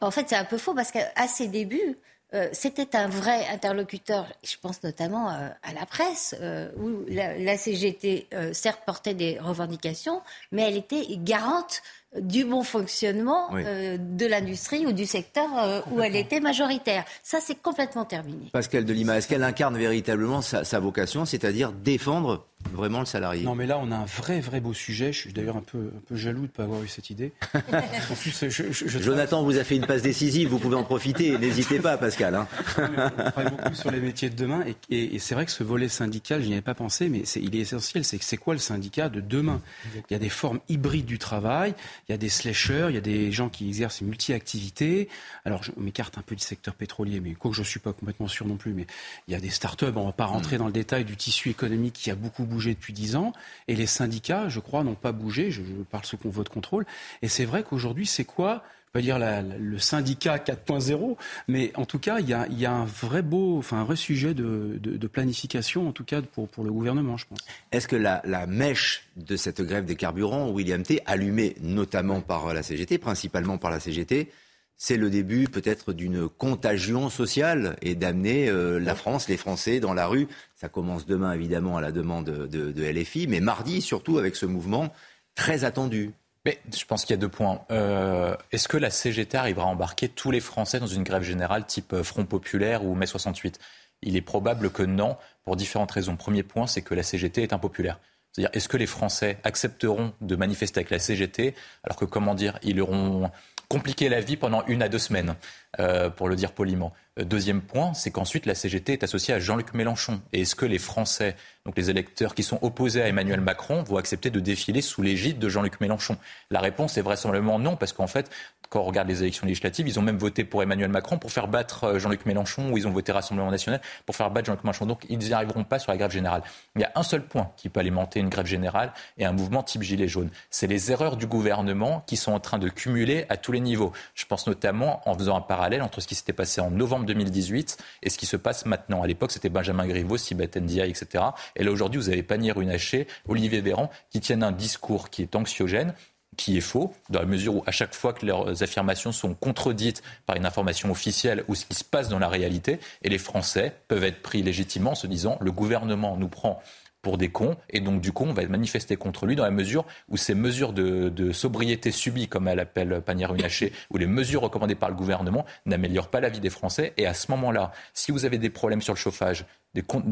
En, 0.00 0.10
fait, 0.10 0.26
c'est 0.28 0.36
un 0.36 0.44
peu 0.44 0.58
faux 0.58 0.74
parce 0.74 0.90
qu'à 0.90 1.28
ses 1.28 1.48
débuts, 1.48 1.96
euh, 2.34 2.48
c'était 2.52 2.96
un 2.96 3.06
vrai 3.06 3.46
interlocuteur, 3.52 4.26
je 4.42 4.56
pense 4.60 4.82
notamment 4.82 5.30
euh, 5.30 5.48
à 5.62 5.72
la 5.72 5.86
presse, 5.86 6.34
euh, 6.40 6.70
où 6.76 7.04
la, 7.08 7.56
CGT, 7.56 8.26
certes, 8.52 8.82
portait 8.84 9.14
des 9.14 9.38
revendications, 9.38 10.22
mais 10.50 10.62
elle 10.62 10.76
était 10.76 11.06
garante 11.18 11.82
du 12.18 12.44
bon 12.44 12.62
fonctionnement 12.62 13.50
de 13.52 14.26
l'industrie 14.26 14.86
ou 14.86 14.92
du 14.92 15.04
secteur 15.04 15.84
où 15.92 16.00
elle 16.00 16.16
était 16.16 16.40
majoritaire. 16.40 17.04
Ça, 17.22 17.40
c'est 17.42 17.60
complètement 17.60 18.06
terminé. 18.06 18.48
Pascal 18.52 18.86
Delima, 18.86 19.18
est-ce 19.18 19.28
qu'elle 19.28 19.44
incarne 19.44 19.76
véritablement 19.76 20.40
sa 20.40 20.80
vocation, 20.80 21.26
c'est-à-dire 21.26 21.72
défendre 21.72 22.46
vraiment 22.72 23.00
le 23.00 23.06
salarié. 23.06 23.44
Non, 23.44 23.54
mais 23.54 23.66
là, 23.66 23.78
on 23.80 23.90
a 23.90 23.96
un 23.96 24.04
vrai, 24.04 24.40
vrai 24.40 24.60
beau 24.60 24.74
sujet. 24.74 25.12
Je 25.12 25.18
suis 25.18 25.32
d'ailleurs 25.32 25.56
un 25.56 25.62
peu, 25.62 25.90
un 25.96 26.00
peu 26.06 26.16
jaloux 26.16 26.40
de 26.40 26.42
ne 26.42 26.48
pas 26.48 26.64
avoir 26.64 26.82
eu 26.82 26.88
cette 26.88 27.10
idée. 27.10 27.32
en 27.54 28.14
plus, 28.14 28.48
je, 28.48 28.98
Jonathan 29.00 29.42
vous 29.42 29.58
a 29.58 29.64
fait 29.64 29.76
une 29.76 29.86
passe 29.86 30.02
décisive. 30.02 30.48
Vous 30.48 30.58
pouvez 30.58 30.76
en 30.76 30.84
profiter. 30.84 31.38
N'hésitez 31.38 31.78
pas, 31.78 31.96
Pascal. 31.96 32.34
Hein. 32.34 32.48
on 32.78 33.30
travaille 33.30 33.50
beaucoup 33.50 33.74
sur 33.74 33.90
les 33.90 34.00
métiers 34.00 34.30
de 34.30 34.36
demain. 34.36 34.64
Et, 34.90 35.18
c'est 35.18 35.34
vrai 35.34 35.46
que 35.46 35.52
ce 35.52 35.64
volet 35.64 35.88
syndical, 35.88 36.42
je 36.42 36.46
n'y 36.46 36.52
avais 36.52 36.62
pas 36.62 36.74
pensé, 36.74 37.08
mais 37.08 37.22
il 37.36 37.56
est 37.56 37.60
essentiel. 37.60 38.04
C'est 38.04 38.22
c'est 38.22 38.36
quoi 38.36 38.54
le 38.54 38.60
syndicat 38.60 39.08
de 39.08 39.20
demain? 39.20 39.60
Il 39.94 40.12
y 40.12 40.16
a 40.16 40.18
des 40.18 40.28
formes 40.28 40.60
hybrides 40.68 41.06
du 41.06 41.18
travail. 41.18 41.74
Il 42.08 42.12
y 42.12 42.14
a 42.14 42.18
des 42.18 42.28
slashers. 42.28 42.86
Il 42.88 42.94
y 42.94 42.98
a 42.98 43.02
des 43.02 43.32
gens 43.32 43.48
qui 43.48 43.68
exercent 43.68 44.02
multi-activités. 44.02 45.08
Alors, 45.44 45.62
je 45.62 45.72
m'écarte 45.76 46.18
un 46.18 46.22
peu 46.22 46.34
du 46.34 46.42
secteur 46.42 46.74
pétrolier, 46.74 47.20
mais 47.20 47.34
quoi 47.34 47.50
que 47.50 47.56
je 47.56 47.62
ne 47.62 47.66
suis 47.66 47.80
pas 47.80 47.92
complètement 47.92 48.28
sûr 48.28 48.46
non 48.46 48.56
plus. 48.56 48.72
Mais 48.72 48.86
il 49.28 49.32
y 49.32 49.36
a 49.36 49.40
des 49.40 49.50
start-up. 49.50 49.94
On 49.96 50.00
ne 50.00 50.06
va 50.06 50.12
pas 50.12 50.26
rentrer 50.26 50.56
mm. 50.56 50.58
dans 50.58 50.66
le 50.66 50.72
détail 50.72 51.04
du 51.04 51.16
tissu 51.16 51.50
économique 51.50 51.94
qui 51.94 52.10
a 52.10 52.14
beaucoup 52.14 52.44
bougé 52.44 52.55
bougé 52.56 52.72
depuis 52.72 52.94
dix 52.94 53.16
ans 53.16 53.34
et 53.68 53.76
les 53.76 53.86
syndicats, 53.86 54.48
je 54.48 54.60
crois, 54.60 54.82
n'ont 54.82 54.94
pas 54.94 55.12
bougé. 55.12 55.50
Je, 55.50 55.62
parle 55.90 56.04
sous 56.06 56.16
votre 56.24 56.50
contrôle. 56.50 56.86
Et 57.20 57.28
c'est 57.28 57.44
vrai 57.44 57.62
qu'aujourd'hui, 57.62 58.06
c'est 58.06 58.24
quoi 58.24 58.62
pas 58.92 59.02
dire 59.02 59.18
le 59.18 59.78
syndicat 59.78 60.38
4.0, 60.38 61.16
mais 61.48 61.70
en 61.74 61.84
tout 61.84 61.98
cas, 61.98 62.18
il 62.18 62.28
y 62.30 62.32
a, 62.32 62.72
un 62.72 62.86
vrai 62.86 63.20
beau, 63.20 63.58
enfin 63.58 63.78
un 63.78 63.84
vrai 63.84 63.96
sujet 63.96 64.32
de, 64.32 65.06
planification, 65.06 65.86
en 65.86 65.92
tout 65.92 66.04
cas 66.04 66.22
pour, 66.22 66.48
pour 66.48 66.64
le 66.64 66.72
gouvernement, 66.72 67.18
je 67.18 67.26
pense. 67.26 67.40
Est-ce 67.72 67.88
que 67.88 67.96
la, 67.96 68.22
la, 68.24 68.46
mèche 68.46 69.04
de 69.16 69.36
cette 69.36 69.60
grève 69.60 69.84
des 69.84 69.96
carburants, 69.96 70.48
William 70.48 70.82
T, 70.82 71.02
allumée 71.04 71.56
notamment 71.60 72.22
par 72.22 72.54
la 72.54 72.62
CGT, 72.62 72.96
principalement 72.96 73.58
par 73.58 73.70
la 73.70 73.80
CGT, 73.80 74.30
c'est 74.78 74.96
le 74.96 75.08
début 75.10 75.48
peut-être 75.48 75.92
d'une 75.92 76.28
contagion 76.28 77.08
sociale 77.08 77.76
et 77.80 77.94
d'amener 77.94 78.48
euh, 78.48 78.78
la 78.78 78.94
France, 78.94 79.28
les 79.28 79.36
Français 79.36 79.80
dans 79.80 79.94
la 79.94 80.06
rue. 80.06 80.28
Ça 80.54 80.68
commence 80.68 81.06
demain 81.06 81.32
évidemment 81.32 81.76
à 81.76 81.80
la 81.80 81.92
demande 81.92 82.26
de, 82.26 82.82
LFI, 82.82 83.26
mais 83.26 83.40
mardi 83.40 83.80
surtout 83.80 84.18
avec 84.18 84.36
ce 84.36 84.46
mouvement 84.46 84.92
très 85.34 85.64
attendu. 85.64 86.12
Mais 86.44 86.60
je 86.76 86.84
pense 86.84 87.04
qu'il 87.04 87.14
y 87.14 87.18
a 87.18 87.20
deux 87.20 87.28
points. 87.28 87.62
Euh, 87.70 88.36
est-ce 88.52 88.68
que 88.68 88.76
la 88.76 88.90
CGT 88.90 89.36
arrivera 89.36 89.64
à 89.64 89.68
embarquer 89.68 90.08
tous 90.08 90.30
les 90.30 90.40
Français 90.40 90.78
dans 90.78 90.86
une 90.86 91.02
grève 91.02 91.24
générale 91.24 91.66
type 91.66 91.92
euh, 91.92 92.04
Front 92.04 92.24
Populaire 92.24 92.84
ou 92.84 92.94
Mai 92.94 93.06
68 93.06 93.58
Il 94.02 94.14
est 94.14 94.20
probable 94.20 94.70
que 94.70 94.84
non, 94.84 95.16
pour 95.44 95.56
différentes 95.56 95.90
raisons. 95.90 96.16
Premier 96.16 96.42
point, 96.42 96.66
c'est 96.66 96.82
que 96.82 96.94
la 96.94 97.02
CGT 97.02 97.42
est 97.42 97.52
impopulaire. 97.52 97.98
C'est-à-dire, 98.32 98.50
est-ce 98.52 98.68
que 98.68 98.76
les 98.76 98.86
Français 98.86 99.38
accepteront 99.42 100.12
de 100.20 100.36
manifester 100.36 100.80
avec 100.80 100.90
la 100.90 100.98
CGT 100.98 101.54
alors 101.82 101.96
que, 101.96 102.04
comment 102.04 102.34
dire, 102.34 102.58
ils 102.62 102.80
auront 102.80 103.30
compliqué 103.68 104.08
la 104.08 104.20
vie 104.20 104.36
pendant 104.36 104.64
une 104.66 104.82
à 104.82 104.88
deux 104.88 104.98
semaines, 104.98 105.34
euh, 105.78 106.08
pour 106.08 106.28
le 106.28 106.36
dire 106.36 106.52
poliment. 106.52 106.92
Euh, 107.18 107.24
deuxième 107.24 107.60
point, 107.60 107.94
c'est 107.94 108.10
qu'ensuite 108.10 108.46
la 108.46 108.54
CGT 108.54 108.94
est 108.94 109.02
associée 109.04 109.34
à 109.34 109.38
Jean-Luc 109.38 109.74
Mélenchon. 109.74 110.20
Et 110.32 110.42
est-ce 110.42 110.54
que 110.54 110.66
les 110.66 110.78
Français, 110.78 111.36
donc 111.64 111.76
les 111.76 111.90
électeurs 111.90 112.34
qui 112.34 112.42
sont 112.42 112.58
opposés 112.62 113.02
à 113.02 113.08
Emmanuel 113.08 113.40
Macron, 113.40 113.82
vont 113.82 113.96
accepter 113.96 114.30
de 114.30 114.40
défiler 114.40 114.80
sous 114.80 115.02
l'égide 115.02 115.38
de 115.38 115.48
Jean-Luc 115.48 115.80
Mélenchon? 115.80 116.16
La 116.50 116.60
réponse 116.60 116.96
est 116.96 117.02
vraisemblablement 117.02 117.58
non, 117.58 117.76
parce 117.76 117.92
qu'en 117.92 118.06
fait, 118.06 118.30
quand 118.76 118.82
on 118.82 118.84
regarde 118.84 119.08
les 119.08 119.22
élections 119.22 119.46
législatives, 119.46 119.88
ils 119.88 119.98
ont 119.98 120.02
même 120.02 120.18
voté 120.18 120.44
pour 120.44 120.62
Emmanuel 120.62 120.90
Macron 120.90 121.16
pour 121.16 121.32
faire 121.32 121.48
battre 121.48 121.84
euh, 121.84 121.98
Jean-Luc 121.98 122.26
Mélenchon, 122.26 122.70
ou 122.70 122.76
ils 122.76 122.86
ont 122.86 122.90
voté 122.90 123.10
Rassemblement 123.10 123.50
national 123.50 123.80
pour 124.04 124.14
faire 124.14 124.30
battre 124.30 124.48
Jean-Luc 124.48 124.64
Mélenchon. 124.64 124.84
Donc 124.84 125.06
ils 125.08 125.16
n'y 125.16 125.32
arriveront 125.32 125.64
pas 125.64 125.78
sur 125.78 125.92
la 125.92 125.96
grève 125.96 126.10
générale. 126.10 126.42
Il 126.74 126.82
y 126.82 126.84
a 126.84 126.92
un 126.94 127.02
seul 127.02 127.22
point 127.22 127.50
qui 127.56 127.70
peut 127.70 127.80
alimenter 127.80 128.20
une 128.20 128.28
grève 128.28 128.44
générale 128.44 128.92
et 129.16 129.24
un 129.24 129.32
mouvement 129.32 129.62
type 129.62 129.80
Gilet 129.80 130.08
jaune. 130.08 130.28
C'est 130.50 130.66
les 130.66 130.92
erreurs 130.92 131.16
du 131.16 131.26
gouvernement 131.26 132.04
qui 132.06 132.18
sont 132.18 132.32
en 132.32 132.38
train 132.38 132.58
de 132.58 132.68
cumuler 132.68 133.24
à 133.30 133.38
tous 133.38 133.50
les 133.50 133.60
niveaux. 133.60 133.92
Je 134.14 134.26
pense 134.26 134.46
notamment 134.46 135.00
en 135.08 135.14
faisant 135.14 135.38
un 135.38 135.40
parallèle 135.40 135.80
entre 135.80 136.00
ce 136.02 136.06
qui 136.06 136.14
s'était 136.14 136.34
passé 136.34 136.60
en 136.60 136.70
novembre 136.70 137.06
2018 137.06 137.78
et 138.02 138.10
ce 138.10 138.18
qui 138.18 138.26
se 138.26 138.36
passe 138.36 138.66
maintenant. 138.66 139.02
À 139.02 139.06
l'époque, 139.06 139.32
c'était 139.32 139.48
Benjamin 139.48 139.86
Griveaux, 139.86 140.18
Sibeth 140.18 140.58
Ndiaye, 140.58 140.90
etc. 140.90 141.24
Et 141.54 141.64
là, 141.64 141.70
aujourd'hui, 141.70 141.98
vous 141.98 142.10
avez 142.10 142.22
Pannier 142.22 142.52
Runacher, 142.52 143.06
Olivier 143.26 143.62
Véran, 143.62 143.88
qui 144.10 144.20
tiennent 144.20 144.42
un 144.42 144.52
discours 144.52 145.08
qui 145.08 145.22
est 145.22 145.34
anxiogène, 145.34 145.94
qui 146.36 146.56
est 146.56 146.62
faux, 146.62 146.94
dans 147.10 147.20
la 147.20 147.26
mesure 147.26 147.56
où 147.56 147.62
à 147.66 147.70
chaque 147.70 147.94
fois 147.94 148.12
que 148.12 148.26
leurs 148.26 148.62
affirmations 148.62 149.12
sont 149.12 149.34
contredites 149.34 150.02
par 150.26 150.36
une 150.36 150.46
information 150.46 150.90
officielle 150.90 151.44
ou 151.48 151.54
ce 151.54 151.64
qui 151.64 151.74
se 151.74 151.84
passe 151.84 152.08
dans 152.08 152.18
la 152.18 152.28
réalité, 152.28 152.78
et 153.02 153.08
les 153.08 153.18
Français 153.18 153.74
peuvent 153.88 154.04
être 154.04 154.22
pris 154.22 154.42
légitimement 154.42 154.92
en 154.92 154.96
se 154.96 155.06
disant 155.06 155.38
le 155.40 155.52
gouvernement 155.52 156.16
nous 156.16 156.28
prend 156.28 156.62
pour 157.06 157.18
des 157.18 157.28
cons, 157.28 157.56
et 157.70 157.78
donc 157.78 158.00
du 158.00 158.10
coup 158.10 158.24
on 158.24 158.32
va 158.32 158.44
manifester 158.48 158.96
contre 158.96 159.26
lui 159.26 159.36
dans 159.36 159.44
la 159.44 159.52
mesure 159.52 159.84
où 160.08 160.16
ces 160.16 160.34
mesures 160.34 160.72
de, 160.72 161.30
sobriété 161.30 161.92
subies, 161.92 162.26
comme 162.26 162.48
elle 162.48 162.58
appelle 162.58 163.00
Panière 163.00 163.30
Runacher, 163.30 163.72
ou 163.90 163.96
les 163.96 164.08
mesures 164.08 164.40
recommandées 164.42 164.74
par 164.74 164.88
le 164.88 164.96
gouvernement 164.96 165.46
n'améliorent 165.66 166.08
pas 166.08 166.18
la 166.18 166.28
vie 166.30 166.40
des 166.40 166.50
Français, 166.50 166.94
et 166.96 167.06
à 167.06 167.14
ce 167.14 167.30
moment-là, 167.30 167.70
si 167.94 168.10
vous 168.10 168.24
avez 168.24 168.38
des 168.38 168.50
problèmes 168.50 168.82
sur 168.82 168.92
le 168.92 168.98
chauffage, 168.98 169.44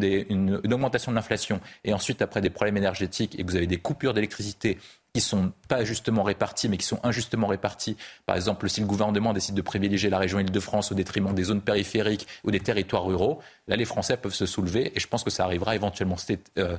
une 0.00 0.60
augmentation 0.72 1.10
de 1.10 1.16
l'inflation, 1.16 1.60
et 1.82 1.92
ensuite 1.92 2.22
après 2.22 2.40
des 2.40 2.50
problèmes 2.50 2.76
énergétiques, 2.76 3.36
et 3.40 3.42
que 3.42 3.50
vous 3.50 3.56
avez 3.56 3.66
des 3.66 3.78
coupures 3.78 4.14
d'électricité 4.14 4.78
qui 5.14 5.20
sont 5.20 5.52
pas 5.68 5.84
justement 5.84 6.24
répartis, 6.24 6.68
mais 6.68 6.76
qui 6.76 6.86
sont 6.86 6.98
injustement 7.04 7.46
répartis. 7.46 7.96
Par 8.26 8.34
exemple, 8.34 8.68
si 8.68 8.80
le 8.80 8.86
gouvernement 8.86 9.32
décide 9.32 9.54
de 9.54 9.62
privilégier 9.62 10.10
la 10.10 10.18
région 10.18 10.40
Île-de-France 10.40 10.90
au 10.90 10.96
détriment 10.96 11.32
des 11.32 11.44
zones 11.44 11.60
périphériques 11.60 12.26
ou 12.42 12.50
des 12.50 12.58
territoires 12.58 13.04
ruraux, 13.04 13.40
là, 13.68 13.76
les 13.76 13.84
Français 13.84 14.16
peuvent 14.16 14.34
se 14.34 14.44
soulever 14.44 14.90
et 14.94 14.98
je 14.98 15.06
pense 15.06 15.22
que 15.22 15.30
ça 15.30 15.44
arrivera 15.44 15.76
éventuellement 15.76 16.16
cet, 16.16 16.50
euh, 16.58 16.78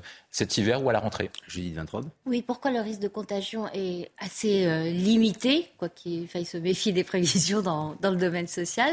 hiver 0.57 0.83
ou 0.83 0.89
à 0.89 0.93
la 0.93 0.99
rentrée. 0.99 1.31
Judith 1.47 1.75
Vintrobe 1.75 2.09
Oui, 2.25 2.41
pourquoi 2.41 2.71
le 2.71 2.81
risque 2.81 2.99
de 2.99 3.07
contagion 3.07 3.69
est 3.73 4.11
assez 4.19 4.65
euh, 4.65 4.83
limité, 4.91 5.69
quoi 5.77 5.87
qu'il 5.87 6.27
faille 6.27 6.45
se 6.45 6.57
méfier 6.57 6.91
des 6.91 7.05
prévisions 7.05 7.61
dans, 7.61 7.95
dans 8.01 8.11
le 8.11 8.17
domaine 8.17 8.47
social? 8.47 8.91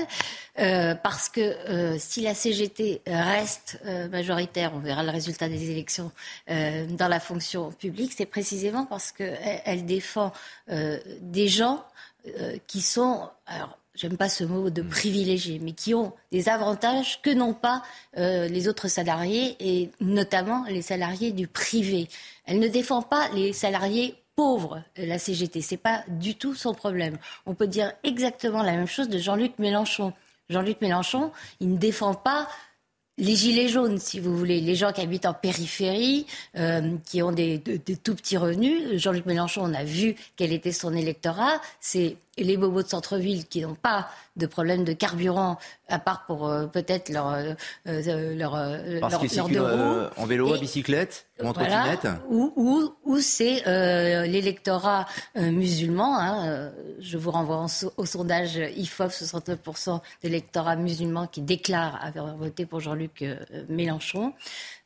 Euh, 0.61 0.95
Parce 0.95 1.29
que 1.29 1.97
si 1.99 2.21
la 2.21 2.35
CGT 2.35 3.03
reste 3.07 3.81
majoritaire, 4.11 4.73
on 4.75 4.79
verra 4.79 5.03
le 5.03 5.11
résultat 5.11 5.49
des 5.49 5.71
élections 5.71 6.13
dans 6.49 7.09
la 7.09 7.21
fonction 7.21 7.73
publique, 7.73 8.13
c'est 8.17 8.27
précisément 8.27 8.87
parce 8.87 9.11
que 9.11 9.32
elle, 9.65 9.85
défend 9.87 10.33
euh, 10.71 10.99
des 11.21 11.49
gens 11.49 11.85
euh, 12.27 12.57
qui 12.67 12.81
sont, 12.81 13.29
alors 13.47 13.79
j'aime 13.95 14.17
pas 14.17 14.29
ce 14.29 14.45
mot 14.45 14.71
de 14.71 14.83
privilégiés, 14.83 15.59
mais 15.61 15.73
qui 15.73 15.95
ont 15.95 16.13
des 16.31 16.49
avantages 16.49 17.21
que 17.23 17.31
n'ont 17.31 17.55
pas 17.55 17.83
euh, 18.17 18.49
les 18.49 18.69
autres 18.69 18.89
salariés 18.89 19.57
et 19.61 19.91
notamment 20.01 20.65
les 20.69 20.83
salariés 20.83 21.33
du 21.33 21.47
privé. 21.47 22.09
Elle 22.47 22.59
ne 22.59 22.69
défend 22.69 23.03
pas 23.03 23.29
les 23.31 23.53
salariés 23.53 24.17
pauvres, 24.35 24.83
la 24.97 25.19
CGT. 25.19 25.61
C'est 25.61 25.77
pas 25.77 26.05
du 26.09 26.37
tout 26.37 26.55
son 26.55 26.75
problème. 26.75 27.19
On 27.47 27.55
peut 27.55 27.67
dire 27.67 27.93
exactement 28.03 28.63
la 28.63 28.73
même 28.73 28.87
chose 28.87 29.09
de 29.09 29.19
Jean-Luc 29.19 29.59
Mélenchon. 29.59 30.13
Jean-Luc 30.49 30.81
Mélenchon, 30.81 31.33
il 31.61 31.73
ne 31.73 31.77
défend 31.77 32.15
pas 32.15 32.49
les 33.23 33.37
gilets 33.37 33.69
jaunes, 33.69 33.99
si 33.99 34.19
vous 34.19 34.37
voulez, 34.37 34.61
les 34.61 34.75
gens 34.75 34.93
qui 34.93 35.01
habitent 35.01 35.27
en 35.27 35.33
périphérie, 35.33 36.27
euh, 36.57 36.97
qui 37.05 37.23
ont 37.23 37.31
des, 37.31 37.61
tout 38.03 38.17
petits 38.17 38.37
revenus. 38.37 39.01
Jean-Luc 39.01 39.27
Mélenchon, 39.27 39.63
on 39.65 39.75
a 39.75 39.85
vu 39.85 40.17
quel 40.37 40.53
était 40.53 40.73
son 40.73 40.93
électorat. 40.93 41.61
C'est 41.81 42.17
les 42.39 42.57
bobos 42.57 42.83
de 42.83 42.89
centre-ville 42.89 43.47
qui 43.47 43.61
n'ont 43.61 43.75
pas 43.75 44.09
de 44.37 44.47
problème 44.47 44.85
de 44.85 44.95
carburant, 44.95 45.59
à 45.89 45.99
part 45.99 46.25
pour 46.25 46.49
euh, 46.49 46.67
peut-être 46.67 47.11
leur, 47.11 47.29
euh, 47.29 47.53
euh 47.87 48.35
leur, 48.35 48.53
Parce 49.01 49.37
leur, 49.37 49.49
leur 49.49 50.11
en 50.17 50.25
vélo, 50.25 50.55
à 50.55 50.59
bicyclette 50.59 51.27
ou 51.43 51.47
en 51.47 51.53
trottinette 51.53 52.07
Ou, 52.31 52.95
ou, 53.05 53.19
c'est 53.19 53.63
l'électorat 54.27 55.07
musulman. 55.37 56.19
Hein, 56.19 56.73
je 56.99 57.19
vous 57.19 57.31
renvoie 57.31 57.67
au 57.97 58.07
sondage 58.07 58.57
IFOP, 58.77 59.09
69% 59.09 60.01
d'électorat 60.23 60.77
musulman 60.77 61.27
qui 61.27 61.43
déclare 61.43 62.03
avoir 62.03 62.35
voté 62.37 62.65
pour 62.65 62.81
Jean-Luc 62.81 63.25
Mélenchon. 63.69 64.33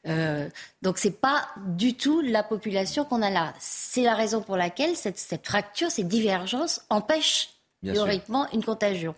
Euh, 0.06 0.48
donc 0.82 0.98
c'est 0.98 1.20
pas 1.20 1.48
du 1.66 1.94
tout 1.94 2.20
la 2.20 2.42
population 2.42 3.04
qu'on 3.04 3.22
a 3.22 3.30
là. 3.30 3.52
C'est 3.58 4.02
la 4.02 4.14
raison 4.14 4.40
pour 4.40 4.56
laquelle 4.56 4.96
cette, 4.96 5.18
cette 5.18 5.46
fracture, 5.46 5.90
ces 5.90 6.04
divergences 6.04 6.84
empêchent 6.90 7.50
théoriquement 7.82 8.46
une 8.52 8.64
contagion. 8.64 9.14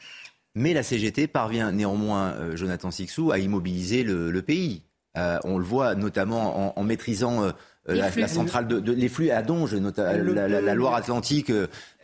Mais 0.54 0.74
la 0.74 0.82
CGT 0.82 1.26
parvient 1.26 1.72
néanmoins, 1.72 2.54
Jonathan 2.54 2.90
Sixou, 2.90 3.30
à 3.30 3.38
immobiliser 3.38 4.02
le, 4.02 4.42
pays. 4.42 4.82
on 5.14 5.58
le 5.58 5.64
voit 5.64 5.94
notamment 5.94 6.78
en, 6.78 6.82
maîtrisant 6.82 7.52
la, 7.86 8.28
centrale 8.28 8.66
de, 8.66 8.92
les 8.92 9.08
flux 9.08 9.30
à 9.30 9.42
Donge, 9.42 9.74
la, 9.74 10.48
la, 10.48 10.74
Loire-Atlantique, 10.74 11.52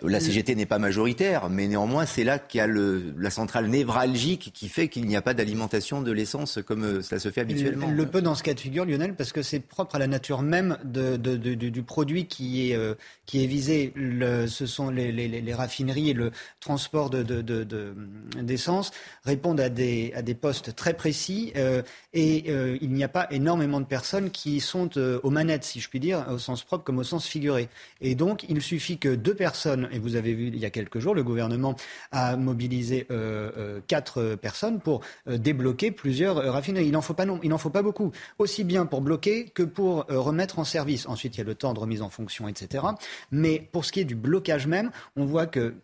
la 0.02 0.20
CGT 0.20 0.54
n'est 0.54 0.66
pas 0.66 0.78
majoritaire, 0.78 1.48
mais 1.48 1.68
néanmoins, 1.68 2.04
c'est 2.04 2.24
là 2.24 2.38
qu'il 2.38 2.58
y 2.58 2.60
a 2.60 2.66
le, 2.66 3.14
la 3.16 3.30
centrale 3.30 3.68
névralgique 3.68 4.50
qui 4.52 4.68
fait 4.68 4.88
qu'il 4.88 5.06
n'y 5.06 5.16
a 5.16 5.22
pas 5.22 5.34
d'alimentation 5.34 6.02
de 6.02 6.10
l'essence 6.10 6.58
comme 6.66 6.84
euh, 6.84 7.02
cela 7.02 7.20
se 7.20 7.30
fait 7.30 7.42
habituellement. 7.42 7.90
Le, 7.90 8.06
peu 8.06 8.20
dans 8.20 8.34
ce 8.34 8.42
cas 8.42 8.54
de 8.54 8.60
figure, 8.60 8.84
Lionel, 8.84 9.14
parce 9.14 9.32
que 9.32 9.42
c'est 9.42 9.60
propre 9.60 9.94
à 9.94 9.98
la 9.98 10.06
nature 10.06 10.42
même 10.42 10.78
de, 10.84 11.16
du, 11.16 11.82
produit 11.82 12.26
qui 12.26 12.70
est, 12.70 12.76
euh, 12.76 12.94
qui 13.24 13.44
est 13.44 13.46
visé. 13.46 13.92
Le, 13.94 14.46
ce 14.46 14.66
sont 14.66 14.90
les, 14.90 15.12
les, 15.12 15.28
les, 15.28 15.54
raffineries 15.54 16.10
et 16.10 16.14
le 16.14 16.32
transport 16.60 17.10
d'essence 17.10 18.90
répondent 19.24 19.60
à 19.60 19.68
des, 19.68 20.12
à 20.16 20.22
des 20.22 20.34
postes 20.34 20.74
très 20.74 20.94
précis 20.94 21.52
euh, 21.56 21.82
et 22.12 22.50
il 22.80 22.90
n'y 22.90 23.04
a 23.04 23.08
pas 23.08 23.26
énormément 23.30 23.80
de 23.80 23.86
personnes 23.86 24.30
qui 24.30 24.60
sont 24.60 24.90
aux 24.98 25.30
manettes, 25.30 25.64
si 25.64 25.80
je 25.80 25.88
puis 25.88 26.00
dire, 26.00 26.26
au 26.30 26.38
sens 26.38 26.62
propre 26.62 26.84
comme 26.84 26.98
au 26.98 27.04
sens 27.04 27.26
figuré. 27.26 27.68
Et 28.00 28.14
donc, 28.14 28.44
il 28.48 28.60
suffit 28.62 28.98
que 28.98 29.14
deux 29.14 29.34
personnes 29.34 29.88
et 29.94 29.98
vous 29.98 30.16
avez 30.16 30.34
vu 30.34 30.48
il 30.48 30.58
y 30.58 30.64
a 30.64 30.70
quelques 30.70 30.98
jours, 30.98 31.14
le 31.14 31.22
gouvernement 31.22 31.76
a 32.12 32.36
mobilisé 32.36 33.06
euh, 33.10 33.50
euh, 33.56 33.80
quatre 33.86 34.34
personnes 34.34 34.80
pour 34.80 35.00
euh, 35.28 35.38
débloquer 35.38 35.90
plusieurs 35.90 36.36
raffineries. 36.36 36.86
Il 36.86 36.92
n'en 36.92 37.00
faut 37.00 37.70
pas 37.70 37.82
beaucoup, 37.82 38.12
aussi 38.38 38.64
bien 38.64 38.86
pour 38.86 39.00
bloquer 39.00 39.46
que 39.46 39.62
pour 39.62 40.06
remettre 40.08 40.58
en 40.58 40.64
service. 40.64 41.06
Ensuite, 41.06 41.36
il 41.36 41.38
y 41.38 41.40
a 41.40 41.44
le 41.44 41.54
temps 41.54 41.74
de 41.74 41.78
remise 41.78 42.02
en 42.02 42.10
fonction, 42.10 42.48
etc. 42.48 42.84
Mais 43.30 43.68
pour 43.72 43.84
ce 43.84 43.92
qui 43.92 44.00
est 44.00 44.04
du 44.04 44.16
blocage 44.16 44.66
même, 44.66 44.90
on 45.16 45.24
voit 45.24 45.46
que 45.46 45.74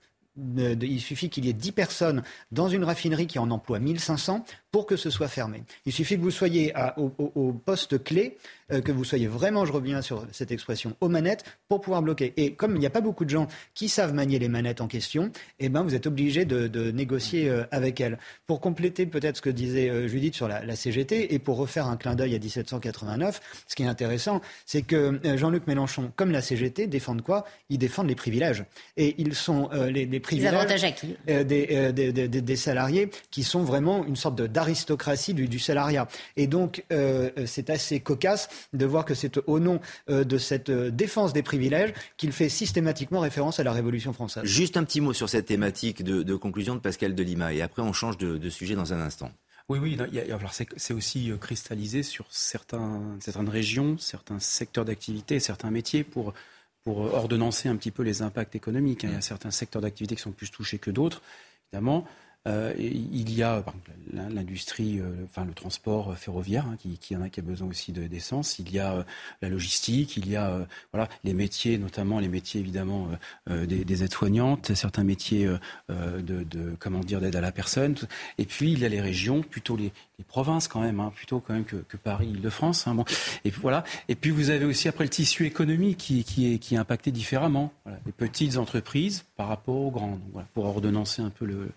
il 0.57 1.01
suffit 1.01 1.29
qu'il 1.29 1.45
y 1.45 1.51
ait 1.51 1.55
10 1.55 1.73
personnes 1.73 2.23
dans 2.53 2.69
une 2.69 2.85
raffinerie 2.85 3.27
qui 3.27 3.39
en 3.39 3.51
emploie 3.51 3.79
1500 3.79 4.45
pour 4.73 4.87
que 4.87 4.97
ce 4.97 5.11
soit 5.11 5.29
fermé. 5.29 5.65
Il 5.85 5.93
suffit 5.93 6.17
que 6.17 6.23
vous 6.23 6.31
soyez 6.31 6.73
au, 6.97 7.53
poste 7.53 8.03
clé, 8.03 8.37
euh, 8.73 8.81
que 8.81 8.93
vous 8.93 9.05
soyez 9.05 9.27
vraiment, 9.27 9.65
je 9.65 9.73
reviens 9.73 10.01
sur 10.01 10.27
cette 10.33 10.53
expression, 10.53 10.97
aux 11.01 11.09
manettes 11.09 11.45
pour 11.69 11.81
pouvoir 11.81 12.03
bloquer. 12.03 12.33
Et 12.37 12.55
comme 12.55 12.77
il 12.77 12.79
n'y 12.79 12.87
a 12.87 12.91
pas 12.91 13.01
beaucoup 13.01 13.25
de 13.25 13.31
gens 13.31 13.49
qui 13.75 13.89
savent 13.89 14.15
manier 14.15 14.39
les 14.39 14.49
manettes 14.49 14.81
en 14.81 14.87
question, 14.87 15.33
eh 15.59 15.69
ben, 15.69 15.83
vous 15.83 15.95
êtes 15.95 16.07
obligé 16.07 16.45
de, 16.45 16.91
négocier 16.91 17.49
euh, 17.49 17.65
avec 17.71 18.01
elles. 18.01 18.19
Pour 18.47 18.61
compléter 18.61 19.07
peut-être 19.07 19.37
ce 19.37 19.43
que 19.43 19.51
disait 19.51 19.91
euh, 19.91 20.07
Judith 20.07 20.35
sur 20.35 20.49
la, 20.49 20.77
CGT 20.77 21.35
et 21.35 21.39
pour 21.39 21.57
refaire 21.57 21.87
un 21.87 21.97
clin 21.97 22.15
d'œil 22.15 22.35
à 22.35 22.39
1789, 22.39 23.65
ce 23.67 23.75
qui 23.75 23.83
est 23.83 23.87
intéressant, 23.87 24.41
c'est 24.67 24.83
que 24.83 25.21
Jean-Luc 25.37 25.67
Mélenchon, 25.67 26.13
comme 26.17 26.31
la 26.31 26.41
CGT, 26.41 26.87
défendent 26.87 27.23
quoi? 27.23 27.45
Ils 27.69 27.79
défendent 27.79 28.09
les 28.09 28.15
privilèges. 28.15 28.65
Et 28.97 29.17
ils 29.19 29.35
sont 29.35 29.69
les, 29.71 30.07
privilèges 30.21 30.97
des, 31.27 32.57
salariés 32.57 33.11
qui 33.31 33.43
sont 33.43 33.63
vraiment 33.63 34.05
une 34.07 34.17
sorte 34.17 34.37
de 34.37 34.47
aristocratie 34.61 35.35
du, 35.35 35.59
salariat. 35.59 36.09
Et 36.37 36.47
donc, 36.47 36.85
euh, 36.93 37.31
c'est 37.47 37.71
assez 37.71 38.01
cocasse 38.01 38.49
de 38.73 38.87
voir 38.87 39.05
que 39.05 39.15
c'est 39.15 39.39
au 39.47 39.59
nom 39.59 39.81
euh, 40.09 40.25
de 40.25 40.39
cette 40.39 40.71
euh, 40.71 40.91
défense 40.91 41.33
des 41.33 41.43
privilèges 41.43 41.93
qu'il 42.17 42.33
fait 42.33 42.49
systématiquement 42.49 43.21
référence 43.21 43.61
à 43.61 43.65
la 43.65 43.73
Révolution 43.73 44.13
française. 44.13 44.45
Juste 44.45 44.77
un 44.77 44.85
petit 44.85 45.01
mot 45.01 45.13
sur 45.13 45.29
cette 45.29 45.47
thématique 45.47 46.03
de, 46.03 46.35
conclusion 46.37 46.75
de 46.75 46.81
Pascal 46.81 47.15
Delima, 47.15 47.53
et 47.53 47.63
après 47.63 47.83
on 47.83 47.93
change 47.93 48.17
de, 48.17 48.49
sujet 48.49 48.75
dans 48.75 48.93
un 48.93 49.01
instant. 49.01 49.31
Oui, 49.69 49.79
oui. 49.79 49.99
c'est 50.77 50.95
aussi 50.95 51.31
cristallisé 51.41 52.03
sur 52.03 52.27
certains, 52.31 53.01
certaines 53.21 53.49
régions, 53.49 53.99
certains 53.99 54.41
secteurs 54.41 54.85
d'activité, 54.85 55.39
certains 55.39 55.71
métiers 55.71 56.03
pour, 56.03 56.35
pour 56.83 56.99
ordonnancer 56.99 57.69
un 57.69 57.77
petit 57.77 57.93
peu 57.93 58.03
les 58.03 58.23
impacts 58.23 58.57
économiques. 58.57 59.05
Il 59.05 59.13
y 59.13 59.15
a 59.15 59.21
certains 59.21 59.51
secteurs 59.51 59.83
d'activité 59.83 60.17
qui 60.17 60.23
sont 60.23 60.33
plus 60.33 60.51
touchés 60.51 60.79
que 60.79 60.91
d'autres, 60.91 61.23
évidemment. 61.73 62.07
Euh, 62.49 62.73
il 62.79 63.35
y 63.35 63.43
a 63.43 63.63
l'industrie, 64.15 64.99
euh, 64.99 65.13
enfin 65.25 65.45
le 65.45 65.53
transport 65.53 66.17
ferroviaire 66.17 66.65
hein, 66.67 66.79
qui, 66.99 67.15
en 67.15 67.21
a, 67.21 67.29
qui 67.29 67.41
a 67.41 67.43
besoin 67.43 67.69
aussi 67.69 67.93
d'essence. 67.93 68.59
il 68.59 68.73
y 68.73 68.79
a 68.79 68.95
euh, 68.95 69.03
la 69.43 69.51
logistique, 69.51 70.17
il 70.17 70.27
y 70.27 70.37
a 70.37 70.67
voilà 70.91 71.07
les 71.23 71.35
métiers, 71.35 71.77
notamment 71.77 72.19
les 72.19 72.29
métiers 72.29 72.61
évidemment 72.61 73.09
des, 73.47 74.03
aides-soignantes, 74.05 74.75
certains 74.75 75.05
métiers 75.05 75.47
de, 75.89 76.77
comment 76.79 77.01
dire 77.01 77.21
d'aide 77.21 77.37
à 77.37 77.43
la 77.43 77.53
personne. 77.53 77.95
Et 78.39 78.47
puis 78.47 78.73
il 78.73 78.79
y 78.79 78.85
a 78.87 78.89
les 78.89 79.01
régions, 79.01 79.43
plutôt 79.43 79.77
les, 79.77 79.93
provinces 80.29 80.69
quand 80.69 80.81
même, 80.81 81.01
hein, 81.01 81.13
plutôt 81.15 81.41
quand 81.41 81.55
même 81.55 81.65
que, 81.65 81.97
Paris, 81.97 82.29
Île-de-France. 82.29 82.87
Hein, 82.87 82.95
bon. 82.95 83.05
Et 83.45 83.51
voilà. 83.51 83.85
Et 84.09 84.15
puis 84.15 84.31
vous 84.31 84.51
avez 84.51 84.65
aussi 84.65 84.87
après 84.87 85.05
le 85.05 85.11
tissu 85.11 85.47
économique 85.47 85.99
qui, 85.99 86.25
qui, 86.25 86.75
est, 86.75 86.79
impacté 86.79 87.11
différemment. 87.11 87.73
Les 88.07 88.13
petites 88.13 88.57
entreprises 88.57 89.25
par 89.37 89.49
rapport 89.49 89.77
aux 89.77 89.91
grandes. 89.91 90.21
Pour 90.55 90.67
ordonnancer 90.67 91.23
un 91.23 91.31
peu 91.31 91.45
le. 91.45 91.71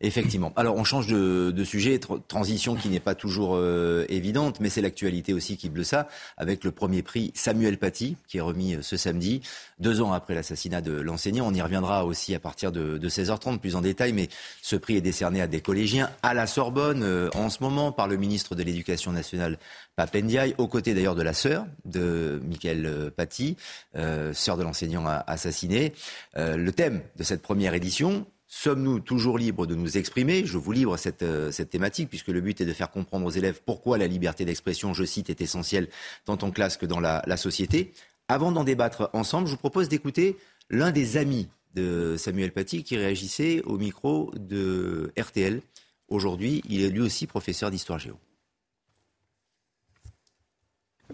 Effectivement. 0.00 0.52
Alors 0.56 0.76
on 0.76 0.84
change 0.84 1.06
de, 1.06 1.64
sujet, 1.64 1.98
transition 2.28 2.74
qui 2.74 2.88
n'est 2.88 3.00
pas 3.00 3.14
toujours 3.14 3.54
euh, 3.54 4.04
évidente, 4.08 4.60
mais 4.60 4.68
c'est 4.68 4.82
l'actualité 4.82 5.32
aussi 5.32 5.56
qui 5.56 5.70
bleue 5.70 5.82
ça, 5.82 6.08
avec 6.36 6.62
le 6.62 6.72
premier 6.72 7.02
prix 7.02 7.30
Samuel 7.34 7.78
Paty, 7.78 8.16
qui 8.28 8.38
est 8.38 8.42
remis 8.42 8.74
euh, 8.74 8.82
ce 8.82 8.98
samedi, 8.98 9.40
deux 9.78 10.02
ans 10.02 10.12
après 10.12 10.34
l'assassinat 10.34 10.82
de 10.82 10.92
l'enseignant. 10.92 11.46
On 11.46 11.54
y 11.54 11.62
reviendra 11.62 12.04
aussi 12.04 12.34
à 12.34 12.38
partir 12.38 12.70
de, 12.70 12.98
16h30 12.98 13.58
plus 13.58 13.76
en 13.76 13.80
détail, 13.80 14.12
mais 14.12 14.28
ce 14.60 14.76
prix 14.76 14.96
est 14.96 15.00
décerné 15.00 15.40
à 15.40 15.46
des 15.46 15.60
collégiens 15.62 16.10
à 16.22 16.34
la 16.34 16.46
Sorbonne 16.46 17.02
euh, 17.02 17.30
en 17.34 17.48
ce 17.48 17.62
moment 17.62 17.90
par 17.90 18.06
le 18.06 18.16
ministre 18.16 18.54
de 18.54 18.62
l'Éducation 18.62 19.10
nationale, 19.10 19.58
Papendiaï, 19.96 20.54
aux 20.58 20.66
côtés 20.66 20.92
d'ailleurs 20.92 21.14
de 21.14 21.22
la 21.22 21.32
sœur 21.32 21.66
de 21.84 22.42
Michael 22.44 23.12
Paty, 23.16 23.56
sœur 23.94 24.56
de 24.56 24.64
l'enseignant 24.64 25.06
assassiné. 25.06 25.92
le 26.34 26.70
thème 26.72 27.00
de 27.16 27.22
cette 27.22 27.42
première 27.42 27.74
édition, 27.74 28.26
Sommes-nous 28.56 29.00
toujours 29.00 29.36
libres 29.36 29.66
de 29.66 29.74
nous 29.74 29.98
exprimer? 29.98 30.46
Je 30.46 30.58
vous 30.58 30.70
livre 30.70 30.96
euh, 31.22 31.50
cette, 31.50 31.70
thématique, 31.70 32.08
puisque 32.08 32.28
le 32.28 32.40
but 32.40 32.60
est 32.60 32.64
de 32.64 32.72
faire 32.72 32.92
comprendre 32.92 33.26
aux 33.26 33.30
élèves 33.30 33.60
pourquoi 33.66 33.98
la 33.98 34.06
liberté 34.06 34.44
d'expression, 34.44 34.94
je 34.94 35.02
cite, 35.02 35.28
est 35.28 35.40
essentielle 35.40 35.88
tant 36.24 36.38
en 36.40 36.52
classe 36.52 36.76
que 36.76 36.86
dans 36.86 37.00
la, 37.00 37.20
la 37.26 37.36
société. 37.36 37.92
Avant 38.28 38.52
d'en 38.52 38.62
débattre 38.62 39.10
ensemble, 39.12 39.48
je 39.48 39.52
vous 39.52 39.58
propose 39.58 39.88
d'écouter 39.88 40.36
l'un 40.70 40.92
des 40.92 41.16
amis 41.16 41.48
de 41.74 42.14
Samuel 42.16 42.52
Paty 42.52 42.84
qui 42.84 42.96
réagissait 42.96 43.60
au 43.62 43.76
micro 43.76 44.30
de 44.36 45.12
RTL. 45.18 45.60
Aujourd'hui, 46.06 46.62
il 46.68 46.82
est 46.82 46.90
lui 46.90 47.00
aussi 47.00 47.26
professeur 47.26 47.72
d'histoire 47.72 47.98
géo 47.98 48.14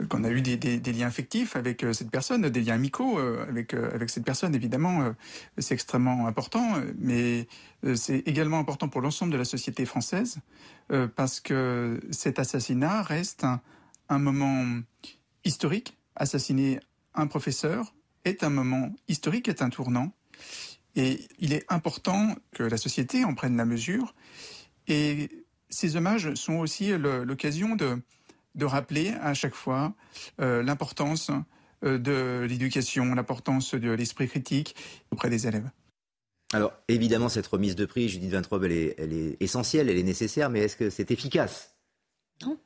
qu'on 0.09 0.25
a 0.25 0.31
eu 0.31 0.41
des, 0.41 0.93
liens 0.93 1.07
affectifs 1.07 1.57
avec 1.57 1.83
euh, 1.83 1.93
cette 1.93 2.11
personne, 2.11 2.49
des 2.49 2.61
liens 2.61 2.75
amicaux 2.75 3.19
euh, 3.19 3.45
avec, 3.49 3.75
euh, 3.75 3.91
avec 3.93 4.11
cette 4.11 4.25
personne, 4.25 4.55
évidemment, 4.55 5.13
c'est 5.59 5.75
extrêmement 5.75 6.27
important, 6.27 6.75
mais 6.99 7.49
c'est 7.95 8.19
également 8.21 8.59
important 8.59 8.89
pour 8.89 9.01
l'ensemble 9.01 9.33
de 9.33 9.37
la 9.37 9.45
société 9.45 9.85
française, 9.87 10.39
parce 11.17 11.41
que 11.41 12.01
cet 12.11 12.39
assassinat 12.39 13.03
reste 13.03 13.47
un, 14.09 14.19
moment 14.19 14.81
historique. 15.45 15.97
Assassiner 16.17 16.81
un 17.15 17.27
professeur 17.27 17.95
est 18.25 18.45
un 18.45 18.51
moment 18.51 18.93
historique, 19.09 19.49
est 19.49 19.63
un 19.63 19.71
tournant, 19.71 20.13
et 20.97 21.21
il 21.39 21.53
est 21.53 21.65
important 21.69 22.35
que 22.53 22.63
la 22.63 22.77
société 22.77 23.25
en 23.25 23.35
prenne 23.35 23.57
la 23.57 23.65
mesure, 23.65 24.15
et 24.89 25.31
ces 25.71 25.97
hommages 25.97 26.35
sont 26.35 26.57
aussi 26.57 26.93
l'occasion 26.99 27.77
de 27.77 28.03
de 28.55 28.65
rappeler 28.65 29.15
à 29.21 29.35
chaque 29.35 29.55
fois 29.55 29.95
euh, 30.41 30.63
l'importance 30.63 31.31
euh, 31.85 31.99
de 31.99 32.47
l'éducation, 32.49 33.15
l'importance 33.15 33.75
de 33.75 33.91
l'esprit 33.91 34.29
critique 34.29 34.75
auprès 35.11 35.31
des 35.31 35.47
élèves. 35.47 35.71
Alors 36.53 36.73
évidemment, 36.89 37.29
cette 37.29 37.47
remise 37.47 37.77
de 37.77 37.87
prix, 37.87 38.09
Judith 38.09 38.33
Vintrobe, 38.33 38.65
elle 38.65 38.73
est, 38.73 38.95
elle 38.99 39.13
est 39.13 39.37
essentielle, 39.41 39.89
elle 39.89 39.99
est 39.99 40.03
nécessaire, 40.03 40.51
mais 40.51 40.61
est-ce 40.61 40.77
que 40.77 40.91
c'est 40.91 41.11
efficace? 41.11 41.77
Non. 42.43 42.59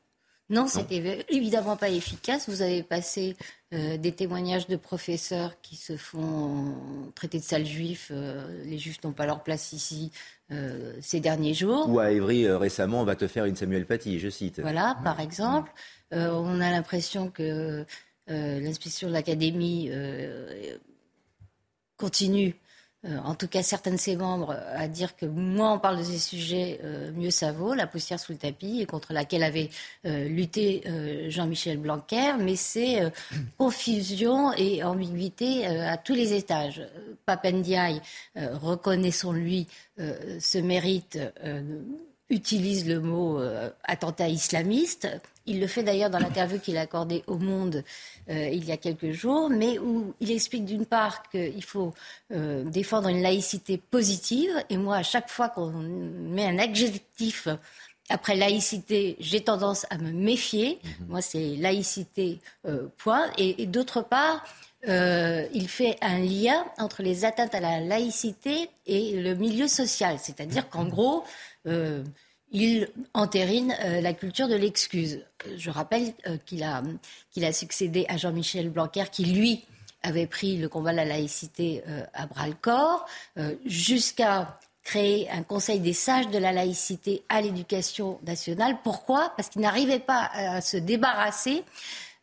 Non, 0.47 0.67
c'était 0.67 1.25
évidemment 1.29 1.75
pas 1.75 1.89
efficace. 1.89 2.47
Vous 2.49 2.61
avez 2.61 2.83
passé 2.83 3.35
euh, 3.73 3.97
des 3.97 4.11
témoignages 4.11 4.67
de 4.67 4.75
professeurs 4.75 5.59
qui 5.61 5.75
se 5.75 5.97
font 5.97 7.11
traiter 7.15 7.39
de 7.39 7.43
sales 7.43 7.65
juifs. 7.65 8.11
les 8.11 8.77
juifs 8.77 9.03
n'ont 9.03 9.11
pas 9.11 9.25
leur 9.25 9.43
place 9.43 9.73
ici. 9.73 10.11
Euh, 10.51 10.93
ces 11.01 11.19
derniers 11.19 11.55
jours. 11.55 11.89
Ou 11.89 11.99
à 11.99 12.11
Évry 12.11 12.45
euh, 12.45 12.59
récemment, 12.59 13.01
on 13.01 13.03
va 13.03 13.15
te 13.15 13.25
faire 13.25 13.45
une 13.45 13.55
Samuel 13.55 13.87
Paty, 13.87 14.19
je 14.19 14.29
cite. 14.29 14.59
Voilà, 14.59 14.95
par 15.03 15.19
exemple. 15.19 15.71
Euh, 16.13 16.29
on 16.31 16.61
a 16.61 16.69
l'impression 16.69 17.31
que 17.31 17.83
l'inspection 18.27 19.07
de 19.07 19.13
l'académie 19.13 19.89
continue 21.97 22.55
euh, 23.05 23.17
en 23.23 23.35
tout 23.35 23.47
cas 23.47 23.61
certains 23.61 23.91
de 23.91 23.97
ses 23.97 24.15
membres, 24.15 24.51
euh, 24.51 24.77
à 24.77 24.87
dire 24.87 25.15
que 25.15 25.25
moins 25.25 25.73
on 25.73 25.79
parle 25.79 25.99
de 25.99 26.03
ces 26.03 26.17
sujets, 26.17 26.79
euh, 26.83 27.11
mieux 27.13 27.29
ça 27.29 27.51
vaut, 27.51 27.73
la 27.73 27.87
poussière 27.87 28.19
sous 28.19 28.31
le 28.31 28.37
tapis, 28.37 28.81
et 28.81 28.85
contre 28.85 29.13
laquelle 29.13 29.43
avait 29.43 29.69
lutté 30.03 30.83
Jean-Michel 31.29 31.77
Blanquer, 31.77 32.33
mais 32.39 32.55
c'est 32.55 33.01
confusion 33.57 34.53
et 34.53 34.83
ambiguïté 34.83 35.65
à 35.65 35.97
tous 35.97 36.13
les 36.13 36.33
étages. 36.33 36.81
Papendiaï, 37.25 38.01
reconnaissons-lui, 38.35 39.67
ce 39.97 40.57
mérite 40.57 41.19
utilise 42.29 42.87
le 42.87 42.99
mot 42.99 43.39
attentat 43.83 44.29
islamiste. 44.29 45.07
Il 45.45 45.59
le 45.59 45.67
fait 45.67 45.83
d'ailleurs 45.83 46.09
dans 46.09 46.19
l'interview 46.19 46.59
qu'il 46.59 46.77
a 46.77 46.81
accordée 46.81 47.23
au 47.27 47.37
Monde 47.37 47.83
il 48.27 48.65
y 48.65 48.71
a 48.71 48.77
quelques 48.77 49.11
jours, 49.11 49.49
mais 49.49 49.77
où 49.77 50.13
il 50.19 50.31
explique 50.31 50.65
d'une 50.65 50.85
part 50.85 51.29
qu'il 51.29 51.63
faut 51.63 51.93
défendre 52.31 53.09
une 53.09 53.21
laïcité 53.21 53.77
positive. 53.77 54.51
Et 54.69 54.77
moi, 54.77 54.97
à 54.97 55.03
chaque 55.03 55.29
fois 55.29 55.49
qu'on 55.49 55.71
met 55.71 56.45
un 56.45 56.57
adjectif 56.57 57.47
après 58.09 58.35
laïcité, 58.35 59.15
j'ai 59.19 59.41
tendance 59.41 59.85
à 59.89 59.97
me 59.97 60.11
méfier. 60.11 60.79
Mhm. 60.83 61.07
Moi, 61.07 61.21
c'est 61.21 61.55
laïcité, 61.55 62.39
euh, 62.65 62.87
point. 62.97 63.25
Et, 63.37 63.65
d'autre 63.65 64.01
part, 64.01 64.43
euh, 64.87 65.47
il 65.53 65.67
fait 65.67 65.97
un 66.01 66.19
lien 66.19 66.65
entre 66.77 67.01
les 67.01 67.25
atteintes 67.25 67.55
à 67.55 67.59
la 67.59 67.79
laïcité 67.79 68.69
et 68.85 69.19
le 69.19 69.33
milieu 69.33 69.67
social. 69.67 70.17
C'est-à-dire 70.21 70.69
qu'en 70.69 70.85
gros, 70.85 71.23
euh, 71.65 72.03
il 72.51 72.89
entérine 73.13 73.75
la 74.01 74.13
culture 74.13 74.47
de 74.47 74.55
l'excuse. 74.55 75.21
Je 75.57 75.69
rappelle 75.69 76.13
qu'il 76.45 76.63
a, 76.63 76.81
qu'il 77.31 77.45
a 77.45 77.51
succédé 77.51 78.05
à 78.07 78.17
Jean-Michel 78.17 78.69
Blanquer, 78.69 79.05
qui, 79.11 79.25
lui, 79.25 79.65
avait 80.03 80.27
pris 80.27 80.57
le 80.57 80.69
combat 80.69 80.91
de 80.91 80.97
la 80.97 81.05
laïcité 81.05 81.83
à 82.13 82.27
bras-le-corps, 82.27 83.05
jusqu'à 83.65 84.59
créer 84.85 85.29
un 85.31 85.43
conseil 85.43 85.79
des 85.79 85.93
sages 85.93 86.29
de 86.29 86.37
la 86.37 86.53
laïcité 86.53 87.23
à 87.27 87.41
l'éducation 87.41 88.19
nationale. 88.25 88.77
Pourquoi? 88.83 89.33
Parce 89.35 89.49
qu'il 89.49 89.61
n'arrivait 89.61 89.99
pas 89.99 90.29
à 90.33 90.61
se 90.61 90.77
débarrasser 90.77 91.63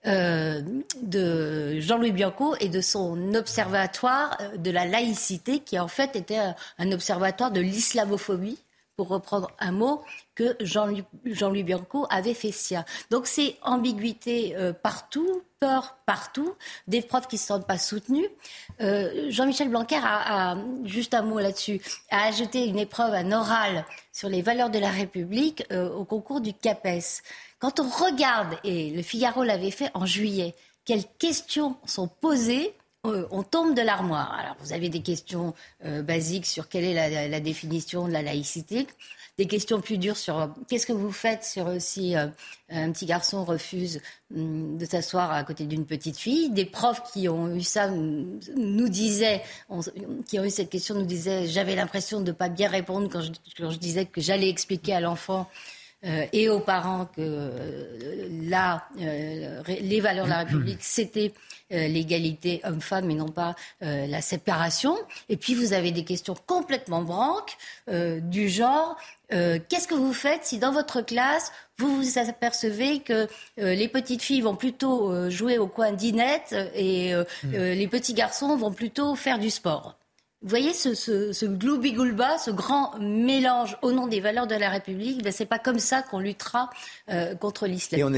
euh, 0.06 0.62
de 1.02 1.80
Jean-Louis 1.80 2.12
Bianco 2.12 2.54
et 2.60 2.68
de 2.68 2.80
son 2.80 3.34
observatoire 3.34 4.38
de 4.56 4.70
la 4.70 4.84
laïcité, 4.84 5.58
qui 5.58 5.78
en 5.78 5.88
fait 5.88 6.16
était 6.16 6.38
un 6.78 6.92
observatoire 6.92 7.50
de 7.50 7.60
l'islamophobie, 7.60 8.58
pour 8.96 9.08
reprendre 9.08 9.50
un 9.58 9.72
mot, 9.72 10.02
que 10.34 10.56
Jean-Louis 10.60 11.62
Bianco 11.62 12.06
avait 12.10 12.34
fait 12.34 12.52
sien. 12.52 12.84
Donc 13.10 13.26
c'est 13.26 13.56
ambiguïté 13.62 14.54
euh, 14.56 14.72
partout, 14.72 15.42
peur 15.60 15.96
partout, 16.06 16.54
des 16.86 17.02
profs 17.02 17.28
qui 17.28 17.36
ne 17.36 17.40
se 17.40 17.46
sentent 17.46 17.66
pas 17.66 17.78
soutenus. 17.78 18.28
Euh, 18.80 19.30
Jean-Michel 19.30 19.68
Blanquer 19.68 20.00
a, 20.02 20.56
juste 20.84 21.14
un 21.14 21.22
mot 21.22 21.38
là-dessus, 21.38 21.80
a 22.10 22.26
ajouté 22.26 22.66
une 22.66 22.78
épreuve, 22.78 23.14
un 23.14 23.32
oral 23.32 23.84
sur 24.12 24.28
les 24.28 24.42
valeurs 24.42 24.70
de 24.70 24.78
la 24.78 24.90
République 24.90 25.64
euh, 25.72 25.90
au 25.90 26.04
concours 26.04 26.40
du 26.40 26.52
CAPES. 26.52 27.22
Quand 27.58 27.80
on 27.80 27.88
regarde, 27.88 28.56
et 28.64 28.90
le 28.90 29.02
Figaro 29.02 29.44
l'avait 29.44 29.70
fait 29.70 29.90
en 29.94 30.06
juillet, 30.06 30.54
quelles 30.84 31.06
questions 31.18 31.76
sont 31.86 32.08
posées 32.08 32.74
on 33.04 33.42
tombe 33.42 33.74
de 33.74 33.82
l'armoire. 33.82 34.32
Alors, 34.32 34.56
vous 34.60 34.72
avez 34.72 34.88
des 34.88 35.02
questions 35.02 35.54
basiques 35.82 36.46
sur 36.46 36.68
quelle 36.68 36.84
est 36.84 37.28
la, 37.28 37.40
définition 37.40 38.06
de 38.06 38.12
la 38.12 38.22
laïcité 38.22 38.86
des 39.38 39.46
questions 39.46 39.80
plus 39.80 39.98
dures 39.98 40.16
sur 40.16 40.38
euh, 40.38 40.46
qu'est-ce 40.68 40.86
que 40.86 40.92
vous 40.92 41.10
faites 41.10 41.44
sur 41.44 41.66
euh, 41.66 41.76
si 41.78 42.16
euh, 42.16 42.26
un 42.68 42.92
petit 42.92 43.06
garçon 43.06 43.44
refuse 43.44 44.00
hum, 44.34 44.76
de 44.76 44.84
s'asseoir 44.84 45.32
à 45.32 45.42
côté 45.44 45.64
d'une 45.64 45.86
petite 45.86 46.18
fille? 46.18 46.50
Des 46.50 46.66
profs 46.66 47.02
qui 47.12 47.28
ont 47.28 47.54
eu 47.54 47.62
ça 47.62 47.88
nous 47.88 48.88
disaient, 48.88 49.42
qui 50.26 50.38
ont 50.38 50.44
eu 50.44 50.50
cette 50.50 50.70
question 50.70 50.94
nous 50.94 51.06
disaient, 51.06 51.46
j'avais 51.46 51.74
l'impression 51.74 52.20
de 52.20 52.26
ne 52.26 52.32
pas 52.32 52.48
bien 52.48 52.68
répondre 52.68 53.08
quand 53.10 53.22
je, 53.22 53.78
disais 53.78 54.04
que 54.04 54.20
j'allais 54.20 54.48
expliquer 54.48 54.94
à 54.94 55.00
l'enfant 55.00 55.48
et 56.04 56.48
aux 56.48 56.60
parents 56.60 57.06
que 57.16 57.50
là, 58.48 58.88
les 58.98 60.00
valeurs 60.00 60.24
de 60.24 60.30
la 60.30 60.38
République, 60.38 60.78
c'était 60.82 61.32
l'égalité 61.70 62.60
homme-femme 62.64 63.10
et 63.10 63.14
non 63.14 63.28
pas 63.28 63.54
la 63.80 64.20
séparation. 64.20 64.96
Et 65.28 65.36
puis 65.36 65.54
vous 65.54 65.72
avez 65.72 65.92
des 65.92 66.04
questions 66.04 66.34
complètement 66.46 67.02
branques 67.02 67.56
du 67.88 68.48
genre 68.48 68.96
euh, 69.32 69.58
qu'est-ce 69.68 69.88
que 69.88 69.94
vous 69.94 70.12
faites 70.12 70.44
si 70.44 70.58
dans 70.58 70.72
votre 70.72 71.00
classe, 71.00 71.52
vous 71.78 72.02
vous 72.02 72.18
apercevez 72.18 73.00
que 73.00 73.26
euh, 73.58 73.74
les 73.74 73.88
petites 73.88 74.22
filles 74.22 74.42
vont 74.42 74.56
plutôt 74.56 75.10
euh, 75.10 75.30
jouer 75.30 75.58
au 75.58 75.66
coin 75.66 75.92
d'inette 75.92 76.54
et 76.74 77.14
hmm. 77.14 77.50
les 77.52 77.88
petits 77.88 78.14
garçons 78.14 78.56
vont 78.56 78.72
plutôt 78.72 79.14
faire 79.14 79.38
du 79.38 79.50
sport? 79.50 79.96
Vous 80.42 80.48
voyez 80.48 80.74
ce, 80.74 80.94
ce, 80.94 81.32
ce 81.32 82.50
grand 82.50 82.98
mélange 82.98 83.76
au 83.82 83.92
nom 83.92 84.08
des 84.08 84.20
valeurs 84.20 84.48
de 84.48 84.56
la 84.56 84.70
République, 84.70 85.22
ben 85.22 85.32
c'est 85.32 85.46
pas 85.46 85.60
comme 85.60 85.78
ça 85.78 86.02
qu'on 86.02 86.18
luttera 86.18 86.68
euh, 87.10 87.36
contre 87.36 87.68
l'islam. 87.68 88.00
Et 88.00 88.04
on 88.04 88.12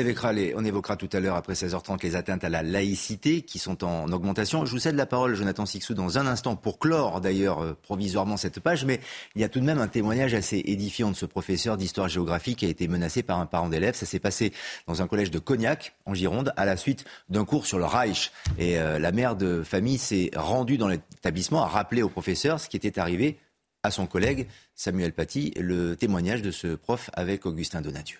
évoquera, 0.64 0.96
tout 0.96 1.10
à 1.12 1.20
l'heure, 1.20 1.36
après 1.36 1.52
16h30, 1.52 2.02
les 2.02 2.16
atteintes 2.16 2.42
à 2.42 2.48
la 2.48 2.62
laïcité 2.62 3.42
qui 3.42 3.58
sont 3.58 3.84
en 3.84 4.10
augmentation. 4.10 4.64
Je 4.64 4.70
vous 4.70 4.78
cède 4.78 4.96
la 4.96 5.04
parole, 5.04 5.34
Jonathan 5.34 5.66
Sixou, 5.66 5.92
dans 5.92 6.16
un 6.16 6.26
instant, 6.26 6.56
pour 6.56 6.78
clore 6.78 7.20
d'ailleurs 7.20 7.62
euh, 7.62 7.76
provisoirement 7.82 8.38
cette 8.38 8.60
page, 8.60 8.86
mais 8.86 9.00
il 9.34 9.42
y 9.42 9.44
a 9.44 9.50
tout 9.50 9.60
de 9.60 9.66
même 9.66 9.78
un 9.78 9.88
témoignage 9.88 10.32
assez 10.32 10.62
édifiant 10.64 11.10
de 11.10 11.16
ce 11.16 11.26
professeur 11.26 11.76
d'histoire-géographie 11.76 12.56
qui 12.56 12.64
a 12.64 12.68
été 12.68 12.88
menacé 12.88 13.22
par 13.22 13.38
un 13.38 13.46
parent 13.46 13.68
d'élève. 13.68 13.94
Ça 13.94 14.06
s'est 14.06 14.18
passé 14.18 14.52
dans 14.86 15.02
un 15.02 15.06
collège 15.06 15.30
de 15.30 15.38
Cognac, 15.38 15.94
en 16.06 16.14
Gironde, 16.14 16.54
à 16.56 16.64
la 16.64 16.78
suite 16.78 17.04
d'un 17.28 17.44
cours 17.44 17.66
sur 17.66 17.78
le 17.78 17.84
Reich. 17.84 18.32
Et 18.58 18.78
euh, 18.78 18.98
la 18.98 19.12
mère 19.12 19.36
de 19.36 19.62
famille 19.62 19.98
s'est 19.98 20.30
rendue 20.34 20.78
dans 20.78 20.88
l'établissement, 20.88 21.62
a 21.62 21.68
rappelé 21.68 22.02
au 22.02 22.08
professeur 22.14 22.60
ce 22.60 22.68
qui 22.68 22.76
était 22.76 22.98
arrivé 22.98 23.38
à 23.82 23.90
son 23.90 24.06
collègue 24.06 24.46
Samuel 24.74 25.12
Paty, 25.12 25.52
le 25.58 25.96
témoignage 25.96 26.42
de 26.42 26.50
ce 26.50 26.68
prof 26.68 27.10
avec 27.12 27.44
Augustin 27.44 27.82
Donadieu. 27.82 28.18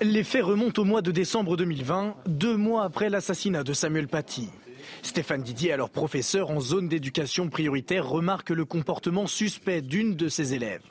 Les 0.00 0.24
faits 0.24 0.44
remontent 0.44 0.82
au 0.82 0.84
mois 0.84 1.02
de 1.02 1.10
décembre 1.10 1.56
2020, 1.56 2.16
deux 2.26 2.56
mois 2.56 2.84
après 2.84 3.08
l'assassinat 3.08 3.64
de 3.64 3.72
Samuel 3.72 4.08
Paty. 4.08 4.48
Stéphane 5.02 5.42
Didier, 5.42 5.72
alors 5.72 5.90
professeur 5.90 6.50
en 6.50 6.60
zone 6.60 6.88
d'éducation 6.88 7.48
prioritaire, 7.48 8.08
remarque 8.08 8.50
le 8.50 8.64
comportement 8.64 9.26
suspect 9.26 9.82
d'une 9.82 10.14
de 10.14 10.28
ses 10.28 10.54
élèves. 10.54 10.84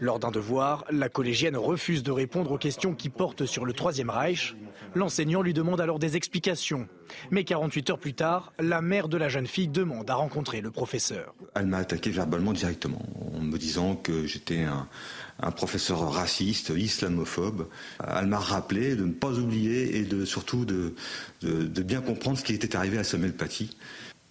Lors 0.00 0.18
d'un 0.18 0.30
devoir, 0.30 0.84
la 0.90 1.08
collégienne 1.08 1.56
refuse 1.56 2.02
de 2.02 2.10
répondre 2.10 2.52
aux 2.52 2.58
questions 2.58 2.94
qui 2.94 3.08
portent 3.08 3.46
sur 3.46 3.64
le 3.64 3.72
Troisième 3.72 4.10
Reich. 4.10 4.56
L'enseignant 4.94 5.42
lui 5.42 5.52
demande 5.52 5.80
alors 5.80 5.98
des 5.98 6.16
explications. 6.16 6.88
Mais 7.30 7.44
48 7.44 7.90
heures 7.90 7.98
plus 7.98 8.14
tard, 8.14 8.52
la 8.58 8.80
mère 8.80 9.08
de 9.08 9.16
la 9.16 9.28
jeune 9.28 9.46
fille 9.46 9.68
demande 9.68 10.08
à 10.10 10.14
rencontrer 10.14 10.60
le 10.60 10.70
professeur. 10.70 11.34
Elle 11.54 11.66
m'a 11.66 11.78
attaqué 11.78 12.10
verbalement 12.10 12.52
directement, 12.52 13.02
en 13.34 13.40
me 13.40 13.58
disant 13.58 13.96
que 13.96 14.26
j'étais 14.26 14.64
un, 14.64 15.50
professeur 15.52 16.10
raciste, 16.12 16.72
islamophobe. 16.76 17.68
Elle 18.06 18.26
m'a 18.26 18.38
rappelé 18.38 18.96
de 18.96 19.04
ne 19.04 19.12
pas 19.12 19.32
oublier 19.32 19.98
et 19.98 20.04
de, 20.04 20.24
surtout 20.24 20.64
de, 20.64 20.94
bien 21.42 22.00
comprendre 22.00 22.38
ce 22.38 22.44
qui 22.44 22.52
était 22.52 22.76
arrivé 22.76 22.98
à 22.98 23.04
Samuel 23.04 23.34
Paty. 23.34 23.76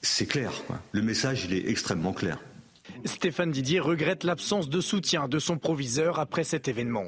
C'est 0.01 0.27
clair, 0.27 0.51
le 0.91 1.01
message 1.01 1.45
il 1.45 1.53
est 1.53 1.69
extrêmement 1.69 2.13
clair. 2.13 2.39
Stéphane 3.05 3.51
Didier 3.51 3.79
regrette 3.79 4.23
l'absence 4.23 4.69
de 4.69 4.81
soutien 4.81 5.27
de 5.27 5.39
son 5.39 5.57
proviseur 5.57 6.19
après 6.19 6.43
cet 6.43 6.67
événement. 6.67 7.07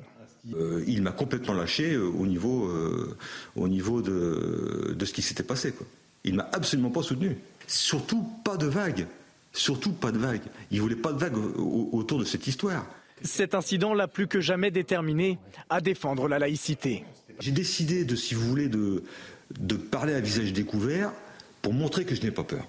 Euh, 0.56 0.84
il 0.88 1.02
m'a 1.02 1.12
complètement 1.12 1.54
lâché 1.54 1.94
euh, 1.94 2.08
au 2.08 2.26
niveau, 2.26 2.66
euh, 2.66 3.16
au 3.56 3.68
niveau 3.68 4.02
de, 4.02 4.96
ce 5.00 5.14
qui 5.14 5.22
s'était 5.22 5.44
passé. 5.44 5.74
Il 6.24 6.36
m'a 6.36 6.50
absolument 6.54 6.90
pas 6.90 7.04
soutenu. 7.04 7.38
Surtout 7.68 8.24
pas 8.44 8.58
de 8.58 8.66
vague. 8.66 9.08
Surtout 9.54 9.92
pas 9.92 10.12
de 10.12 10.18
vague. 10.18 10.42
Il 10.72 10.82
voulait 10.82 10.96
pas 10.96 11.14
de 11.14 11.20
vague 11.20 11.36
autour 11.38 12.20
de 12.20 12.26
cette 12.26 12.48
histoire. 12.48 12.86
Cet 13.24 13.54
incident 13.54 13.94
l'a 13.94 14.08
plus 14.08 14.28
que 14.28 14.42
jamais 14.42 14.72
déterminé 14.72 15.38
à 15.70 15.82
défendre 15.82 16.28
la 16.28 16.40
laïcité. 16.40 17.04
J'ai 17.40 17.52
décidé 17.52 18.04
de, 18.06 18.16
si 18.16 18.34
vous 18.34 18.48
voulez, 18.48 18.68
de, 18.68 19.04
de 19.60 19.76
parler 19.76 20.14
à 20.14 20.22
visage 20.22 20.54
découvert 20.54 21.12
pour 21.62 21.74
montrer 21.74 22.06
que 22.06 22.16
je 22.16 22.22
n'ai 22.22 22.32
pas 22.32 22.44
peur. 22.44 22.66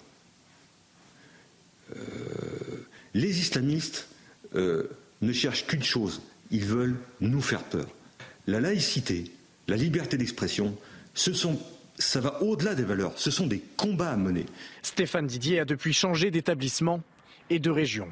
Les 3.14 3.40
islamistes 3.40 4.08
ne 4.54 5.32
cherchent 5.32 5.66
qu'une 5.66 5.82
chose, 5.82 6.22
ils 6.50 6.64
veulent 6.64 6.96
nous 7.20 7.40
faire 7.40 7.64
peur. 7.64 7.86
La 8.46 8.60
laïcité, 8.60 9.30
la 9.68 9.76
liberté 9.76 10.16
d'expression, 10.16 10.76
ça 11.14 12.20
va 12.20 12.42
au-delà 12.42 12.74
des 12.74 12.82
valeurs, 12.82 13.12
ce 13.16 13.30
sont 13.30 13.46
des 13.46 13.62
combats 13.76 14.10
à 14.10 14.16
mener. 14.16 14.46
Stéphane 14.82 15.26
Didier 15.26 15.60
a 15.60 15.64
depuis 15.64 15.92
changé 15.92 16.30
d'établissement 16.30 17.02
et 17.50 17.58
de 17.58 17.70
région. 17.70 18.08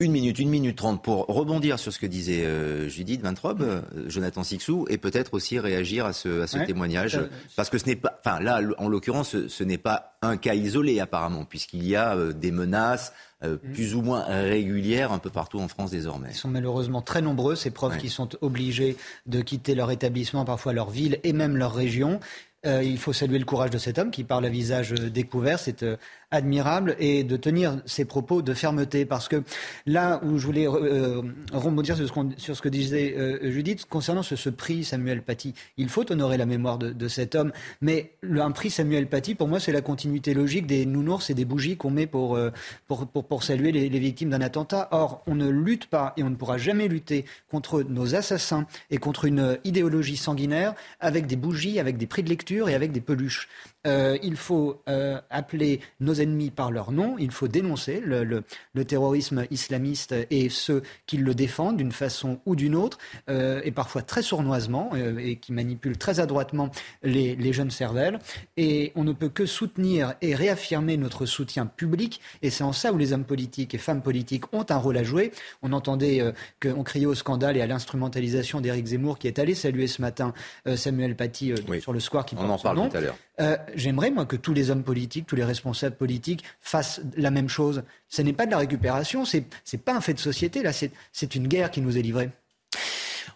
Une 0.00 0.12
minute, 0.12 0.38
une 0.38 0.48
minute 0.48 0.76
trente 0.76 1.02
pour 1.02 1.26
rebondir 1.26 1.80
sur 1.80 1.92
ce 1.92 1.98
que 1.98 2.06
disait 2.06 2.44
euh, 2.44 2.88
Judith 2.88 3.20
Vintrobe, 3.20 3.62
euh, 3.62 3.82
Jonathan 4.06 4.44
Sixou, 4.44 4.86
et 4.88 4.96
peut-être 4.96 5.34
aussi 5.34 5.58
réagir 5.58 6.06
à 6.06 6.12
ce, 6.12 6.42
à 6.42 6.46
ce 6.46 6.58
témoignage. 6.58 7.16
Euh, 7.16 7.26
parce 7.56 7.68
que 7.68 7.78
ce 7.78 7.86
n'est 7.86 7.96
pas, 7.96 8.16
enfin 8.24 8.38
là, 8.38 8.60
en 8.78 8.88
l'occurrence, 8.88 9.34
ce, 9.48 9.64
n'est 9.64 9.76
pas 9.76 10.16
un 10.22 10.36
cas 10.36 10.54
isolé 10.54 11.00
apparemment, 11.00 11.44
puisqu'il 11.44 11.84
y 11.84 11.96
a 11.96 12.14
des 12.32 12.52
menaces, 12.52 13.12
euh, 13.42 13.56
mm. 13.56 13.72
plus 13.72 13.96
ou 13.96 14.02
moins 14.02 14.22
régulières 14.22 15.10
un 15.10 15.18
peu 15.18 15.30
partout 15.30 15.58
en 15.58 15.66
France 15.66 15.90
désormais. 15.90 16.28
Ils 16.30 16.36
sont 16.36 16.46
malheureusement 16.46 17.02
très 17.02 17.20
nombreux, 17.20 17.56
ces 17.56 17.72
profs 17.72 17.98
qui 17.98 18.08
sont 18.08 18.28
obligés 18.40 18.96
de 19.26 19.40
quitter 19.40 19.74
leur 19.74 19.90
établissement, 19.90 20.44
parfois 20.44 20.72
leur 20.74 20.90
ville 20.90 21.18
et 21.24 21.32
même 21.32 21.56
leur 21.56 21.74
région. 21.74 22.20
Euh, 22.66 22.82
il 22.82 22.98
faut 22.98 23.12
saluer 23.12 23.38
le 23.38 23.44
courage 23.44 23.70
de 23.70 23.78
cet 23.78 23.98
homme 23.98 24.10
qui 24.10 24.24
parle 24.24 24.44
à 24.44 24.48
visage 24.48 24.90
découvert. 24.90 25.60
C'est 25.60 25.84
euh, 25.84 25.96
admirable 26.30 26.94
et 26.98 27.24
de 27.24 27.36
tenir 27.36 27.80
ses 27.86 28.04
propos 28.04 28.42
de 28.42 28.54
fermeté. 28.54 29.04
Parce 29.06 29.28
que 29.28 29.42
là 29.86 30.20
où 30.24 30.38
je 30.38 30.46
voulais 30.46 30.68
euh, 30.68 31.22
rebondir 31.52 31.96
sur 31.96 32.06
ce, 32.06 32.12
sur 32.36 32.56
ce 32.56 32.62
que 32.62 32.68
disait 32.68 33.14
euh, 33.16 33.50
Judith, 33.50 33.86
concernant 33.86 34.22
ce, 34.22 34.50
prix 34.50 34.84
Samuel 34.84 35.22
Paty, 35.22 35.54
il 35.76 35.88
faut 35.88 36.10
honorer 36.10 36.36
la 36.36 36.46
mémoire 36.46 36.78
de, 36.78 37.08
cet 37.08 37.34
homme. 37.34 37.52
Mais 37.80 38.12
un 38.22 38.50
prix 38.50 38.70
Samuel 38.70 39.08
Paty, 39.08 39.34
pour 39.34 39.48
moi, 39.48 39.60
c'est 39.60 39.72
la 39.72 39.80
continuité 39.80 40.34
logique 40.34 40.66
des 40.66 40.84
nounours 40.84 41.30
et 41.30 41.34
des 41.34 41.44
bougies 41.44 41.76
qu'on 41.76 41.90
met 41.90 42.06
pour, 42.06 42.36
euh, 42.36 42.50
pour, 42.86 43.06
pour, 43.06 43.42
saluer 43.42 43.72
les, 43.72 43.88
les 43.88 43.98
victimes 43.98 44.30
d'un 44.30 44.40
attentat. 44.40 44.88
Or, 44.90 45.22
on 45.26 45.34
ne 45.34 45.48
lutte 45.48 45.86
pas 45.86 46.12
et 46.16 46.22
on 46.22 46.30
ne 46.30 46.36
pourra 46.36 46.58
jamais 46.58 46.88
lutter 46.88 47.24
contre 47.50 47.82
nos 47.82 48.14
assassins 48.14 48.66
et 48.90 48.98
contre 48.98 49.24
une 49.24 49.58
idéologie 49.64 50.16
sanguinaire 50.16 50.74
avec 51.00 51.26
des 51.26 51.36
bougies, 51.36 51.78
avec 51.80 51.96
des 51.96 52.06
prix 52.06 52.22
de 52.22 52.28
lecture 52.28 52.68
et 52.68 52.74
avec 52.74 52.92
des 52.92 53.00
peluches. 53.00 53.48
Euh, 53.86 54.18
il 54.22 54.36
faut 54.36 54.82
euh, 54.88 55.20
appeler 55.30 55.80
nos 56.00 56.14
ennemis 56.14 56.50
par 56.50 56.72
leur 56.72 56.90
nom, 56.90 57.16
il 57.18 57.30
faut 57.30 57.46
dénoncer 57.46 58.02
le, 58.04 58.42
terrorisme 58.84 59.44
islamiste 59.50 60.14
et 60.30 60.48
ceux 60.48 60.82
qui 61.06 61.16
le 61.16 61.34
défendent 61.34 61.76
d'une 61.76 61.92
façon 61.92 62.40
ou 62.44 62.56
d'une 62.56 62.74
autre, 62.74 62.98
euh, 63.28 63.60
et 63.64 63.70
parfois 63.70 64.02
très 64.02 64.22
sournoisement, 64.22 64.90
et 65.18 65.36
qui 65.36 65.52
manipulent 65.52 65.98
très 65.98 66.20
adroitement 66.20 66.70
les, 67.02 67.36
les, 67.36 67.52
jeunes 67.52 67.70
cervelles. 67.70 68.18
Et 68.56 68.92
on 68.94 69.04
ne 69.04 69.12
peut 69.12 69.28
que 69.28 69.46
soutenir 69.46 70.14
et 70.22 70.34
réaffirmer 70.34 70.96
notre 70.96 71.26
soutien 71.26 71.66
public, 71.66 72.20
et 72.42 72.50
c'est 72.50 72.64
en 72.64 72.72
ça 72.72 72.92
où 72.92 72.98
les 72.98 73.12
hommes 73.12 73.24
politiques 73.24 73.74
et 73.74 73.78
femmes 73.78 74.02
politiques 74.02 74.52
ont 74.52 74.66
un 74.68 74.76
rôle 74.76 74.96
à 74.96 75.04
jouer. 75.04 75.32
On 75.62 75.72
entendait 75.72 76.32
qu'on 76.60 76.82
criait 76.82 77.06
au 77.06 77.14
scandale 77.14 77.56
et 77.56 77.60
à 77.60 77.66
l'instrumentalisation 77.66 78.60
d'Éric 78.60 78.86
Zemmour, 78.86 79.18
qui 79.18 79.28
est 79.28 79.38
allé 79.38 79.54
saluer 79.54 79.86
ce 79.86 80.02
matin 80.02 80.32
Samuel 80.76 81.16
Paty 81.16 81.52
sur 81.80 81.92
le 81.92 82.00
square 82.00 82.26
qui 82.26 82.34
on 82.36 82.48
en 82.48 82.58
parle 82.58 82.90
tout 82.90 82.96
à 82.96 83.00
l'heure. 83.00 83.16
Euh, 83.40 83.56
j'aimerais, 83.74 84.10
moi, 84.10 84.26
que 84.26 84.36
tous 84.36 84.52
les 84.52 84.70
hommes 84.70 84.82
politiques, 84.82 85.26
tous 85.26 85.36
les 85.36 85.44
responsables 85.44 85.96
politiques 85.96 86.44
fassent 86.60 87.00
la 87.16 87.30
même 87.30 87.48
chose. 87.48 87.82
Ce 88.08 88.22
n'est 88.22 88.32
pas 88.32 88.46
de 88.46 88.50
la 88.50 88.58
récupération, 88.58 89.24
ce 89.24 89.38
n'est 89.38 89.78
pas 89.78 89.94
un 89.94 90.00
fait 90.00 90.14
de 90.14 90.18
société, 90.18 90.62
là, 90.62 90.72
c'est 90.72 91.34
une 91.34 91.46
guerre 91.46 91.70
qui 91.70 91.80
nous 91.80 91.96
est 91.96 92.02
livrée. 92.02 92.30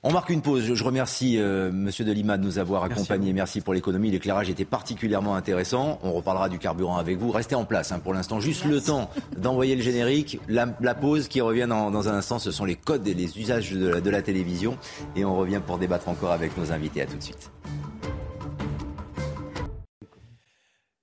On 0.05 0.11
marque 0.11 0.30
une 0.30 0.42
pause. 0.42 0.74
Je 0.74 0.84
remercie 0.84 1.38
euh, 1.38 1.70
Monsieur 1.70 2.05
de 2.05 2.11
Lima 2.11 2.36
de 2.36 2.42
nous 2.42 2.59
avoir 2.59 2.82
accompagnés. 2.82 3.32
Merci 3.32 3.61
pour 3.61 3.72
l'économie. 3.72 4.11
L'éclairage 4.11 4.50
était 4.50 4.64
particulièrement 4.64 5.36
intéressant. 5.36 6.00
On 6.03 6.11
reparlera 6.11 6.48
du 6.48 6.59
carburant 6.59 6.96
avec 6.96 7.18
vous. 7.18 7.30
Restez 7.30 7.55
en 7.55 7.64
place 7.64 7.92
hein, 7.92 8.00
pour 8.00 8.12
l'instant. 8.12 8.40
Juste 8.40 8.64
le 8.64 8.80
temps 8.80 9.11
d'envoyer 9.36 9.76
le 9.76 9.82
générique. 9.82 10.40
La, 10.48 10.66
pause 10.96 11.28
qui 11.28 11.40
revient 11.40 11.68
dans, 11.68 12.09
un 12.09 12.14
instant. 12.14 12.40
Ce 12.40 12.50
sont 12.50 12.64
les 12.64 12.74
codes 12.74 13.07
et 13.07 13.14
les 13.14 13.38
usages 13.38 13.70
de 13.70 14.11
la 14.11 14.22
télévision. 14.22 14.76
Et 15.14 15.24
on 15.24 15.36
revient 15.36 15.61
pour 15.64 15.78
débattre 15.78 16.09
encore 16.09 16.32
avec 16.32 16.57
nos 16.59 16.72
invités. 16.72 17.03
À 17.03 17.07
tout 17.07 17.16
de 17.16 17.22
suite. 17.22 17.50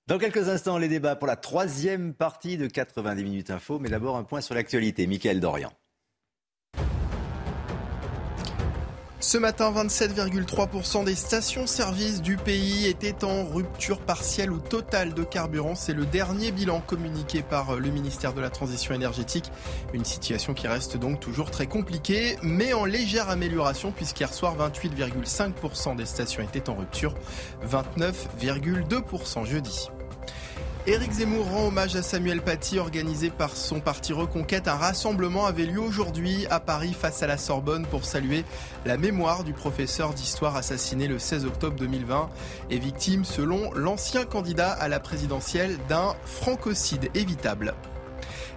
Dans 0.10 0.18
quelques 0.18 0.50
instants, 0.50 0.80
les 0.80 0.88
débats 0.88 1.16
pour 1.16 1.28
la 1.28 1.36
troisième 1.36 2.16
partie 2.16 2.58
de 2.58 2.66
90 2.66 3.24
minutes 3.24 3.52
info. 3.52 3.78
Mais 3.78 3.90
d'abord, 3.90 4.18
un 4.18 4.24
point 4.24 4.42
sur 4.42 4.56
l'actualité. 4.56 5.06
Mickaël 5.06 5.40
Dorian. 5.40 5.72
Ce 9.20 9.38
matin, 9.38 9.72
27,3% 9.72 11.04
des 11.04 11.14
stations-service 11.14 12.24
du 12.24 12.38
pays 12.38 12.88
étaient 12.88 13.24
en 13.24 13.46
rupture 13.46 14.00
partielle 14.00 14.52
ou 14.52 14.58
totale 14.58 15.14
de 15.14 15.24
carburant. 15.24 15.76
C'est 15.76 15.94
le 15.94 16.08
dernier 16.08 16.52
bilan 16.52 16.82
communiqué 16.82 17.44
par 17.44 17.76
le 17.76 17.92
ministère 17.92 18.34
de 18.34 18.42
la 18.42 18.50
Transition 18.50 18.96
énergétique. 18.96 19.52
Une 19.94 20.06
situation 20.06 20.56
qui 20.56 20.68
reste 20.68 20.98
donc 20.98 21.20
toujours 21.20 21.52
très 21.52 21.68
compliquée, 21.68 22.38
mais 22.42 22.74
en 22.74 22.86
légère 22.86 23.30
amélioration 23.30 23.92
puisqu'hier 23.92 24.34
soir, 24.34 24.56
28,5% 24.58 25.96
des 25.96 26.08
stations 26.08 26.42
étaient 26.42 26.68
en 26.68 26.74
rupture, 26.74 27.14
29,2% 27.64 29.46
jeudi. 29.46 29.90
Éric 30.88 31.12
Zemmour 31.12 31.46
rend 31.46 31.68
hommage 31.68 31.96
à 31.98 32.02
Samuel 32.02 32.42
Paty, 32.42 32.80
organisé 32.80 33.30
par 33.30 33.56
son 33.56 33.82
parti 33.82 34.14
Reconquête. 34.14 34.68
Un 34.68 34.76
rassemblement 34.76 35.46
avait 35.46 35.66
lieu 35.66 35.82
aujourd'hui 35.82 36.48
à 36.50 36.60
Paris 36.62 36.94
face 36.94 37.22
à 37.22 37.28
la 37.28 37.38
Sorbonne 37.38 37.86
pour 37.86 38.06
saluer 38.06 38.46
la 38.86 38.98
mémoire 38.98 39.44
du 39.44 39.54
professeur 39.54 40.14
d'histoire 40.14 40.56
assassiné 40.56 41.08
le 41.08 41.20
16 41.20 41.46
octobre 41.46 41.76
2020 41.78 42.30
et 42.72 42.80
victime, 42.80 43.26
selon 43.26 43.74
l'ancien 43.74 44.24
candidat 44.24 44.72
à 44.72 44.88
la 44.88 45.02
présidentielle, 45.02 45.78
d'un 45.90 46.16
francocide 46.26 47.10
évitable. 47.14 47.76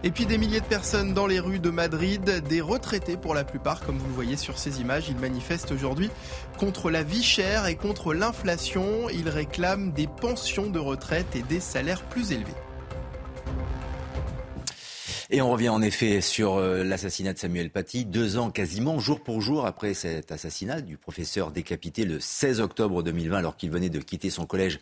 Et 0.05 0.11
puis 0.11 0.26
des 0.26 0.36
milliers 0.36 0.61
de 0.61 0.66
personnes 0.66 1.14
dans 1.14 1.28
les 1.28 1.38
rues 1.38 1.61
de 1.61 1.70
Madrid, 1.70 2.42
des 2.48 2.61
retraités 2.61 3.16
pour 3.16 3.34
la 3.34 3.44
plupart, 3.44 3.80
comme 3.82 3.98
vous 3.98 4.09
le 4.09 4.12
voyez 4.12 4.36
sur 4.36 4.59
ces 4.59 4.80
images. 4.80 5.09
Ils 5.09 5.16
manifestent 5.16 5.70
aujourd'hui 5.70 6.11
contre 6.59 6.90
la 6.90 7.05
vie 7.05 7.22
chère 7.22 7.66
et 7.66 7.76
contre 7.76 8.12
l'inflation. 8.12 9.09
Ils 9.11 9.28
réclament 9.28 9.92
des 9.92 10.09
pensions 10.09 10.68
de 10.68 10.80
retraite 10.80 11.36
et 11.36 11.42
des 11.42 11.61
salaires 11.61 12.03
plus 12.03 12.32
élevés. 12.32 12.50
Et 15.30 15.40
on 15.40 15.50
revient 15.50 15.70
en 15.70 15.80
effet 15.80 16.20
sur 16.20 16.57
euh, 16.57 16.82
l'assassinat 16.82 17.32
de 17.32 17.38
Samuel 17.38 17.70
Paty, 17.70 18.05
deux 18.05 18.36
ans 18.36 18.50
quasiment, 18.50 18.98
jour 18.98 19.22
pour 19.22 19.40
jour, 19.40 19.66
après 19.66 19.94
cet 19.94 20.30
assassinat 20.32 20.82
du 20.82 20.98
professeur 20.98 21.53
décapité 21.53 22.05
le 22.05 22.20
16 22.20 22.61
octobre 22.61 23.03
2020 23.03 23.38
alors 23.38 23.57
qu'il 23.57 23.70
venait 23.70 23.88
de 23.88 24.00
quitter 24.00 24.28
son 24.28 24.44
collège 24.46 24.78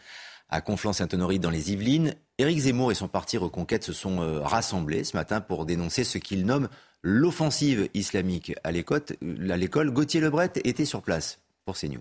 à 0.51 0.61
Conflans-Sainte-Honorine 0.61 1.40
dans 1.40 1.51
les 1.51 1.72
Yvelines. 1.72 2.14
Éric 2.38 2.59
Zemmour 2.59 2.92
et 2.92 2.94
son 2.94 3.09
parti 3.09 3.38
Reconquête 3.38 3.84
se 3.84 3.92
sont 3.92 4.20
euh, 4.20 4.40
rassemblés 4.40 5.05
ce 5.05 5.16
matin 5.16 5.40
pour 5.40 5.64
dénoncer 5.66 6.05
ce 6.05 6.18
qu'ils 6.18 6.44
nomment 6.44 6.68
l'offensive 7.03 7.88
islamique 7.94 8.53
à 8.64 8.72
l'école. 8.72 9.90
Gauthier 9.90 10.20
Lebret 10.20 10.53
était 10.64 10.84
sur 10.84 11.03
place 11.03 11.38
pour 11.64 11.76
CNews. 11.76 12.01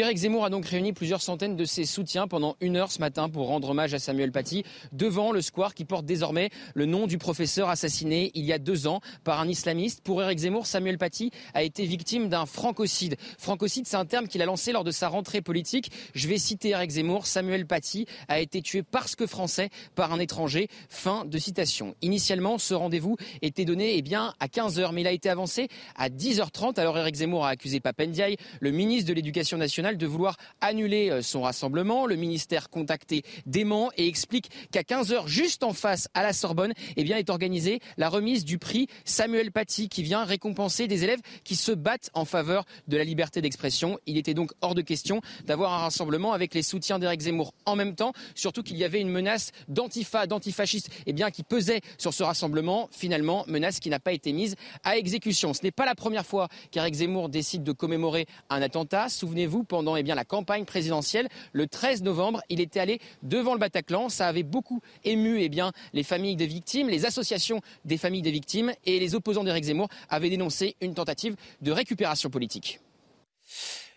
Éric 0.00 0.16
Zemmour 0.16 0.44
a 0.44 0.50
donc 0.50 0.66
réuni 0.66 0.92
plusieurs 0.92 1.22
centaines 1.22 1.54
de 1.54 1.64
ses 1.64 1.84
soutiens 1.84 2.26
pendant 2.26 2.56
une 2.60 2.76
heure 2.76 2.90
ce 2.90 2.98
matin 2.98 3.28
pour 3.28 3.46
rendre 3.46 3.70
hommage 3.70 3.94
à 3.94 4.00
Samuel 4.00 4.32
Paty 4.32 4.64
devant 4.90 5.30
le 5.30 5.40
square 5.40 5.72
qui 5.72 5.84
porte 5.84 6.04
désormais 6.04 6.50
le 6.74 6.84
nom 6.84 7.06
du 7.06 7.16
professeur 7.16 7.68
assassiné 7.68 8.32
il 8.34 8.44
y 8.44 8.52
a 8.52 8.58
deux 8.58 8.88
ans 8.88 9.00
par 9.22 9.38
un 9.38 9.46
islamiste. 9.46 10.00
Pour 10.00 10.20
Éric 10.20 10.40
Zemmour, 10.40 10.66
Samuel 10.66 10.98
Paty 10.98 11.30
a 11.54 11.62
été 11.62 11.86
victime 11.86 12.28
d'un 12.28 12.44
francocide. 12.44 13.14
Francocide, 13.38 13.86
c'est 13.86 13.96
un 13.96 14.04
terme 14.04 14.26
qu'il 14.26 14.42
a 14.42 14.46
lancé 14.46 14.72
lors 14.72 14.82
de 14.82 14.90
sa 14.90 15.06
rentrée 15.06 15.42
politique. 15.42 15.92
Je 16.12 16.26
vais 16.26 16.38
citer 16.38 16.70
Éric 16.70 16.90
Zemmour. 16.90 17.28
Samuel 17.28 17.64
Paty 17.64 18.06
a 18.26 18.40
été 18.40 18.62
tué 18.62 18.82
parce 18.82 19.14
que 19.14 19.28
français 19.28 19.70
par 19.94 20.12
un 20.12 20.18
étranger. 20.18 20.66
Fin 20.88 21.24
de 21.24 21.38
citation. 21.38 21.94
Initialement, 22.02 22.58
ce 22.58 22.74
rendez-vous 22.74 23.16
était 23.42 23.64
donné 23.64 23.96
eh 23.96 24.14
à 24.16 24.48
15h, 24.48 24.92
mais 24.92 25.02
il 25.02 25.06
a 25.06 25.12
été 25.12 25.30
avancé 25.30 25.68
à 25.94 26.08
10h30. 26.08 26.80
Alors 26.80 26.98
Éric 26.98 27.14
Zemmour 27.14 27.46
a 27.46 27.50
accusé 27.50 27.78
Papendiaï, 27.78 28.36
le 28.58 28.72
ministre 28.72 29.08
de 29.08 29.14
l'Éducation 29.14 29.56
nationale, 29.56 29.83
de 29.92 30.06
vouloir 30.06 30.36
annuler 30.62 31.10
euh, 31.10 31.22
son 31.22 31.42
rassemblement. 31.42 32.06
Le 32.06 32.16
ministère 32.16 32.70
contacté 32.70 33.22
dément 33.44 33.90
et 33.96 34.06
explique 34.06 34.50
qu'à 34.72 34.82
15h, 34.82 35.28
juste 35.28 35.62
en 35.62 35.74
face 35.74 36.08
à 36.14 36.22
la 36.22 36.32
Sorbonne, 36.32 36.72
eh 36.96 37.04
bien, 37.04 37.18
est 37.18 37.28
organisée 37.28 37.80
la 37.98 38.08
remise 38.08 38.44
du 38.44 38.58
prix 38.58 38.86
Samuel 39.04 39.52
Paty 39.52 39.88
qui 39.88 40.02
vient 40.02 40.24
récompenser 40.24 40.88
des 40.88 41.04
élèves 41.04 41.20
qui 41.44 41.56
se 41.56 41.72
battent 41.72 42.10
en 42.14 42.24
faveur 42.24 42.64
de 42.88 42.96
la 42.96 43.04
liberté 43.04 43.42
d'expression. 43.42 43.98
Il 44.06 44.16
était 44.16 44.34
donc 44.34 44.52
hors 44.62 44.74
de 44.74 44.80
question 44.80 45.20
d'avoir 45.44 45.74
un 45.74 45.78
rassemblement 45.78 46.32
avec 46.32 46.54
les 46.54 46.62
soutiens 46.62 46.98
d'Éric 46.98 47.20
Zemmour 47.20 47.52
en 47.66 47.76
même 47.76 47.94
temps, 47.94 48.12
surtout 48.34 48.62
qu'il 48.62 48.78
y 48.78 48.84
avait 48.84 49.00
une 49.00 49.10
menace 49.10 49.52
d'antifa, 49.68 50.26
d'antifascistes 50.26 50.90
eh 51.06 51.14
qui 51.30 51.42
pesait 51.42 51.80
sur 51.98 52.14
ce 52.14 52.22
rassemblement. 52.22 52.88
Finalement, 52.90 53.44
menace 53.48 53.80
qui 53.80 53.90
n'a 53.90 54.00
pas 54.00 54.12
été 54.12 54.32
mise 54.32 54.56
à 54.82 54.96
exécution. 54.96 55.52
Ce 55.54 55.62
n'est 55.62 55.70
pas 55.70 55.84
la 55.84 55.94
première 55.94 56.24
fois 56.24 56.48
qu'Éric 56.70 56.94
Zemmour 56.94 57.28
décide 57.28 57.62
de 57.62 57.72
commémorer 57.72 58.26
un 58.50 58.62
attentat. 58.62 59.08
Souvenez-vous, 59.08 59.64
pendant 59.74 59.96
eh 59.96 60.04
bien, 60.04 60.14
la 60.14 60.24
campagne 60.24 60.64
présidentielle. 60.64 61.28
Le 61.52 61.66
13 61.66 62.04
novembre, 62.04 62.40
il 62.48 62.60
était 62.60 62.78
allé 62.78 63.00
devant 63.24 63.54
le 63.54 63.58
Bataclan. 63.58 64.08
Ça 64.08 64.28
avait 64.28 64.44
beaucoup 64.44 64.80
ému 65.02 65.40
eh 65.40 65.48
bien, 65.48 65.72
les 65.92 66.04
familles 66.04 66.36
des 66.36 66.46
victimes, 66.46 66.88
les 66.88 67.06
associations 67.06 67.60
des 67.84 67.98
familles 67.98 68.22
des 68.22 68.30
victimes 68.30 68.72
et 68.86 69.00
les 69.00 69.16
opposants 69.16 69.42
d'Éric 69.42 69.64
Zemmour 69.64 69.88
avaient 70.08 70.30
dénoncé 70.30 70.76
une 70.80 70.94
tentative 70.94 71.34
de 71.60 71.72
récupération 71.72 72.30
politique. 72.30 72.78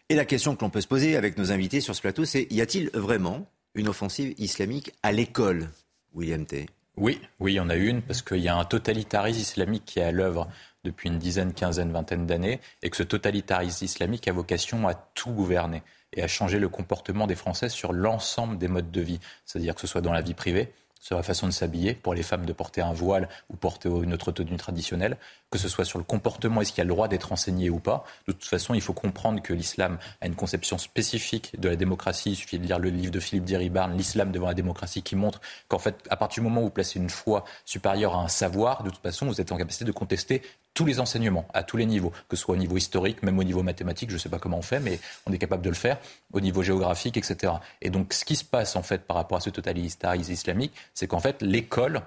Et 0.09 0.15
la 0.15 0.25
question 0.25 0.55
que 0.55 0.65
l'on 0.65 0.71
peut 0.71 0.81
se 0.81 0.87
poser 0.87 1.15
avec 1.15 1.37
nos 1.37 1.51
invités 1.51 1.79
sur 1.79 1.93
ce 1.93 2.01
plateau, 2.01 2.25
c'est 2.25 2.47
y 2.49 2.59
a-t-il 2.59 2.89
vraiment 2.95 3.45
une 3.75 3.87
offensive 3.87 4.33
islamique 4.39 4.93
à 5.03 5.11
l'école, 5.11 5.69
William 6.15 6.43
T? 6.43 6.65
Oui, 6.95 7.21
oui, 7.39 7.53
il 7.53 7.57
y 7.57 7.59
en 7.59 7.69
a 7.69 7.75
une, 7.75 8.01
parce 8.01 8.23
qu'il 8.23 8.39
y 8.39 8.47
a 8.47 8.57
un 8.57 8.65
totalitarisme 8.65 9.41
islamique 9.41 9.85
qui 9.85 9.99
est 9.99 10.03
à 10.03 10.11
l'œuvre 10.11 10.47
depuis 10.87 11.09
une 11.09 11.19
dizaine, 11.19 11.53
quinzaine, 11.53 11.91
vingtaine 11.91 12.25
d'années, 12.25 12.59
et 12.81 12.89
que 12.89 12.97
ce 12.97 13.03
totalitarisme 13.03 13.85
islamique 13.85 14.27
a 14.27 14.33
vocation 14.33 14.87
à 14.87 14.93
tout 14.93 15.31
gouverner 15.31 15.83
et 16.13 16.23
à 16.23 16.27
changer 16.27 16.59
le 16.59 16.69
comportement 16.69 17.27
des 17.27 17.35
Français 17.35 17.69
sur 17.69 17.93
l'ensemble 17.93 18.57
des 18.57 18.67
modes 18.67 18.91
de 18.91 19.01
vie, 19.01 19.19
c'est-à-dire 19.45 19.75
que 19.75 19.81
ce 19.81 19.87
soit 19.87 20.01
dans 20.01 20.13
la 20.13 20.21
vie 20.21 20.33
privée, 20.33 20.73
sur 20.99 21.15
la 21.15 21.23
façon 21.23 21.47
de 21.47 21.51
s'habiller, 21.51 21.93
pour 21.93 22.13
les 22.13 22.23
femmes 22.23 22.45
de 22.45 22.53
porter 22.53 22.81
un 22.81 22.91
voile 22.91 23.29
ou 23.49 23.55
porter 23.55 23.87
une 23.87 24.13
autre 24.13 24.31
tenue 24.31 24.57
traditionnelle, 24.57 25.17
que 25.49 25.57
ce 25.57 25.69
soit 25.69 25.85
sur 25.85 25.99
le 25.99 26.03
comportement, 26.03 26.59
est-ce 26.61 26.71
qu'il 26.71 26.79
y 26.79 26.81
a 26.81 26.85
le 26.85 26.93
droit 26.93 27.07
d'être 27.07 27.31
enseigné 27.31 27.69
ou 27.69 27.79
pas. 27.79 28.03
De 28.27 28.33
toute 28.33 28.45
façon, 28.45 28.73
il 28.73 28.81
faut 28.81 28.93
comprendre 28.93 29.41
que 29.41 29.53
l'islam 29.53 29.99
a 30.21 30.27
une 30.27 30.35
conception 30.35 30.77
spécifique 30.77 31.57
de 31.59 31.69
la 31.69 31.75
démocratie. 31.75 32.31
Il 32.31 32.35
suffit 32.35 32.59
de 32.59 32.65
lire 32.65 32.79
le 32.79 32.89
livre 32.89 33.11
de 33.11 33.19
Philippe 33.19 33.45
Diribarne, 33.45 33.95
L'islam 33.95 34.31
devant 34.31 34.47
la 34.47 34.53
démocratie, 34.53 35.01
qui 35.01 35.15
montre 35.15 35.39
qu'en 35.69 35.79
fait, 35.79 35.95
à 36.09 36.17
partir 36.17 36.43
du 36.43 36.49
moment 36.49 36.61
où 36.61 36.65
vous 36.65 36.71
placez 36.71 36.99
une 36.99 37.09
foi 37.09 37.45
supérieure 37.63 38.15
à 38.15 38.23
un 38.23 38.27
savoir, 38.27 38.83
de 38.83 38.89
toute 38.89 39.01
façon, 39.01 39.27
vous 39.27 39.39
êtes 39.39 39.51
en 39.51 39.57
capacité 39.57 39.85
de 39.85 39.91
contester 39.91 40.41
tous 40.77 40.85
les 40.85 40.99
enseignements, 40.99 41.47
à 41.55 41.63
tous 41.63 41.75
les 41.75 41.87
niveaux, 41.87 42.13
que 42.29 42.35
ce 42.35 42.43
soit 42.43 42.53
au 42.53 42.57
niveau 42.57 42.77
historique, 42.77 43.23
même 43.23 43.39
au 43.39 43.43
niveau 43.43 43.63
mathématique, 43.63 44.11
je 44.11 44.13
ne 44.13 44.19
sais 44.19 44.29
pas 44.29 44.37
comment 44.37 44.59
on 44.59 44.61
fait, 44.61 44.79
mais 44.79 44.99
on 45.25 45.33
est 45.33 45.39
capable 45.39 45.63
de 45.63 45.69
le 45.69 45.75
faire, 45.75 45.97
au 46.33 46.39
niveau 46.39 46.61
géographique, 46.61 47.17
etc. 47.17 47.53
Et 47.81 47.89
donc, 47.89 48.13
ce 48.13 48.23
qui 48.23 48.35
se 48.35 48.45
passe, 48.45 48.75
en 48.75 48.83
fait, 48.83 49.01
par 49.07 49.17
rapport 49.17 49.39
à 49.39 49.41
ce 49.41 49.49
totalitarisme 49.49 50.31
islamique, 50.31 50.73
c'est 50.93 51.07
qu'en 51.07 51.19
fait, 51.19 51.41
l'école, 51.41 52.01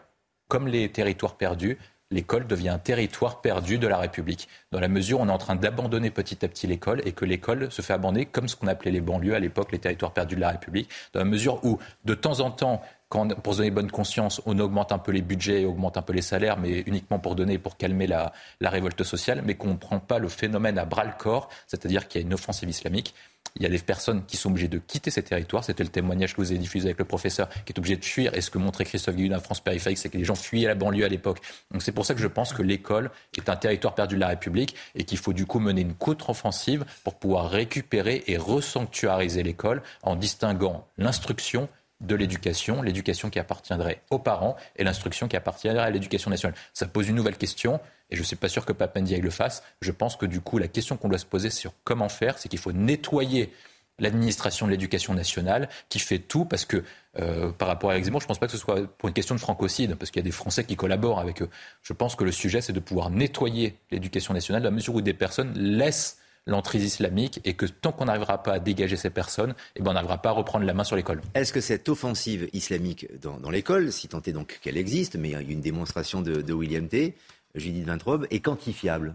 comme 0.47 0.69
les 0.69 0.89
territoires 0.89 1.35
perdus, 1.35 1.79
l'école 2.13 2.47
devient 2.47 2.69
un 2.69 2.79
territoire 2.79 3.41
perdu 3.41 3.77
de 3.77 3.89
la 3.89 3.99
République, 3.99 4.49
dans 4.71 4.79
la 4.79 4.87
mesure 4.87 5.19
où 5.19 5.23
on 5.25 5.29
est 5.29 5.33
en 5.33 5.39
train 5.39 5.57
d'abandonner 5.57 6.11
petit 6.13 6.45
à 6.45 6.49
petit 6.49 6.69
l'école 6.69 7.03
et 7.05 7.11
que 7.11 7.25
l'école 7.25 7.73
se 7.73 7.83
fait 7.83 7.95
abandonner 7.95 8.27
comme 8.27 8.47
ce 8.47 8.55
qu'on 8.55 8.69
appelait 8.69 8.93
les 8.93 9.01
banlieues 9.01 9.35
à 9.35 9.41
l'époque, 9.41 9.73
les 9.73 9.81
territoires 9.81 10.13
perdus 10.13 10.37
de 10.37 10.41
la 10.41 10.51
République, 10.51 10.89
dans 11.13 11.21
la 11.21 11.27
mesure 11.27 11.65
où 11.65 11.81
de 12.05 12.15
temps 12.15 12.39
en 12.39 12.53
temps, 12.53 12.83
pour 13.11 13.55
se 13.55 13.59
donner 13.59 13.71
bonne 13.71 13.91
conscience, 13.91 14.41
on 14.47 14.59
augmente 14.61 14.93
un 14.93 14.99
peu 14.99 15.11
les 15.11 15.23
budgets, 15.23 15.65
augmente 15.65 15.97
un 15.97 16.03
peu 16.03 16.13
les 16.13 16.23
salaires, 16.23 16.59
mais 16.59 16.81
uniquement 16.87 17.19
pour 17.19 17.35
donner, 17.35 17.59
pour 17.59 17.77
calmer 17.77 18.07
la, 18.07 18.33
révolte 18.63 19.03
sociale, 19.03 19.43
mais 19.45 19.57
qu'on 19.57 19.69
ne 19.69 19.77
prend 19.77 19.99
pas 19.99 20.19
le 20.19 20.29
phénomène 20.29 20.79
à 20.79 20.85
bras 20.85 21.05
le 21.05 21.13
corps, 21.19 21.49
c'est-à-dire 21.67 22.07
qu'il 22.07 22.21
y 22.21 22.25
a 22.25 22.27
une 22.27 22.35
offensive 22.35 22.69
islamique. 22.69 23.15
Il 23.57 23.63
y 23.63 23.67
a 23.67 23.69
des 23.69 23.79
personnes 23.79 24.25
qui 24.27 24.37
sont 24.37 24.51
obligées 24.51 24.69
de 24.69 24.79
quitter 24.79 25.11
ces 25.11 25.25
territoires. 25.25 25.65
C'était 25.65 25.83
le 25.83 25.89
témoignage 25.89 26.37
que 26.37 26.41
vous 26.41 26.53
avez 26.53 26.59
diffusé 26.59 26.87
avec 26.87 26.99
le 27.01 27.05
professeur, 27.05 27.49
qui 27.65 27.73
est 27.73 27.79
obligé 27.79 27.97
de 27.97 28.05
fuir. 28.05 28.33
Et 28.37 28.43
ce 28.43 28.51
que 28.51 28.59
montrait 28.59 28.85
Christophe 28.85 29.17
Guillaume 29.17 29.33
à 29.33 29.41
France 29.41 29.59
périphérique, 29.59 29.99
c'est 29.99 30.09
que 30.09 30.17
les 30.17 30.25
gens 30.25 30.37
fuyaient 30.37 30.69
la 30.69 30.77
banlieue 30.77 31.05
à 31.05 31.09
l'époque. 31.09 31.41
Donc 31.73 31.83
c'est 31.83 31.91
pour 31.91 32.07
ça 32.07 32.15
que 32.15 32.21
je 32.21 32.29
pense 32.29 32.53
que 32.53 32.63
l'école 32.63 33.11
est 33.37 33.49
un 33.49 33.57
territoire 33.57 33.97
perdu 33.97 34.15
de 34.15 34.21
la 34.21 34.29
République 34.29 34.77
et 34.95 35.03
qu'il 35.03 35.19
faut 35.19 35.33
du 35.33 35.47
coup 35.47 35.59
mener 35.59 35.81
une 35.81 35.95
contre-offensive 35.95 36.85
pour 37.03 37.17
pouvoir 37.17 37.51
récupérer 37.51 38.23
et 38.29 38.37
resanctuariser 38.37 39.43
l'école 39.43 39.83
en 40.05 40.15
distinguant 40.15 40.87
l'instruction 40.97 41.69
de 42.01 42.15
l'éducation, 42.15 42.83
l'éducation 42.83 43.31
qui 43.31 43.39
appartiendrait 43.39 44.03
aux 44.11 44.19
parents 44.19 44.57
et 44.77 44.85
l'instruction 44.85 45.29
qui 45.29 45.37
appartiendrait 45.37 45.85
à 45.85 45.91
l'éducation 45.91 46.31
nationale. 46.31 46.57
Ça 46.73 46.87
pose 46.87 47.09
une 47.09 47.17
nouvelle 47.17 47.37
question, 47.37 47.81
et 48.11 48.17
je 48.17 48.21
ne 48.21 48.27
suis 48.27 48.37
pas 48.37 48.49
sûr 48.49 48.65
que 48.65 48.73
Papendiaï 48.73 49.21
le 49.21 49.31
fasse. 49.31 49.63
Je 49.81 49.93
pense 49.93 50.17
que 50.17 50.27
du 50.27 50.41
coup, 50.41 50.59
la 50.59 50.69
question 50.69 50.97
qu'on 50.97 51.09
doit 51.09 51.19
se 51.19 51.27
poser 51.27 51.51
sur 51.51 51.73
comment 51.85 52.09
faire, 52.09 52.39
c'est 52.39 52.49
qu'il 52.49 52.59
faut 52.59 52.73
nettoyer 52.73 53.53
l'administration 54.01 54.67
de 54.67 54.71
l'éducation 54.71 55.15
nationale 55.15 55.69
qui 55.89 55.99
fait 55.99 56.19
tout 56.19 56.47
parce 56.47 56.65
que 56.65 56.83
euh, 57.19 57.53
par 57.53 57.69
rapport 57.69 57.91
à 57.91 57.93
Alex 57.93 58.09
je 58.09 58.13
ne 58.13 58.19
pense 58.19 58.39
pas 58.39 58.47
que 58.47 58.53
ce 58.53 58.59
soit 58.59 58.87
pour 58.97 59.09
une 59.09 59.15
question 59.15 59.35
de 59.35 59.41
francocide, 59.41 59.95
parce 59.97 60.11
qu'il 60.11 60.21
y 60.21 60.25
a 60.25 60.29
des 60.29 60.31
Français 60.31 60.65
qui 60.65 60.77
collaborent 60.77 61.21
avec 61.21 61.43
eux. 61.43 61.51
Je 61.83 61.93
pense 61.93 62.17
que 62.17 62.25
le 62.25 62.33
sujet, 62.33 62.61
c'est 62.61 62.73
de 62.73 62.81
pouvoir 62.81 63.11
nettoyer 63.11 63.77
l'éducation 63.91 64.33
nationale, 64.33 64.63
à 64.63 64.65
la 64.67 64.71
mesure 64.71 64.95
où 64.95 65.01
des 65.03 65.15
personnes 65.15 65.53
laissent 65.55 66.20
l'entrée 66.47 66.79
islamique 66.79 67.41
et 67.45 67.55
que 67.55 67.67
tant 67.67 67.93
qu'on 67.93 68.07
n'arrivera 68.07 68.43
pas 68.43 68.55
à 68.55 68.59
dégager 68.59 68.97
ces 68.97 69.11
personnes, 69.11 69.55
eh 69.77 69.83
ben 69.83 69.91
on 69.91 69.95
n'arrivera 69.95 70.19
pas 70.19 70.31
à 70.31 70.33
reprendre 70.33 70.65
la 70.65 70.75
main 70.75 70.85
sur 70.85 70.97
l'école. 70.97 71.21
Est-ce 71.35 71.53
que 71.53 71.61
cette 71.61 71.89
offensive 71.89 72.49
islamique 72.53 73.07
dans, 73.21 73.51
l'école, 73.51 73.93
si 73.93 74.09
tant 74.09 74.23
est 74.23 74.33
donc 74.33 74.59
qu'elle 74.63 74.77
existe, 74.77 75.17
mais 75.17 75.29
il 75.29 75.33
y 75.33 75.37
a 75.37 75.41
une 75.41 75.61
démonstration 75.61 76.23
de, 76.23 76.53
William 76.53 76.87
T., 76.89 77.15
Judith 77.55 77.85
Vintrobe, 77.85 78.27
est 78.31 78.41
quantifiable? 78.41 79.15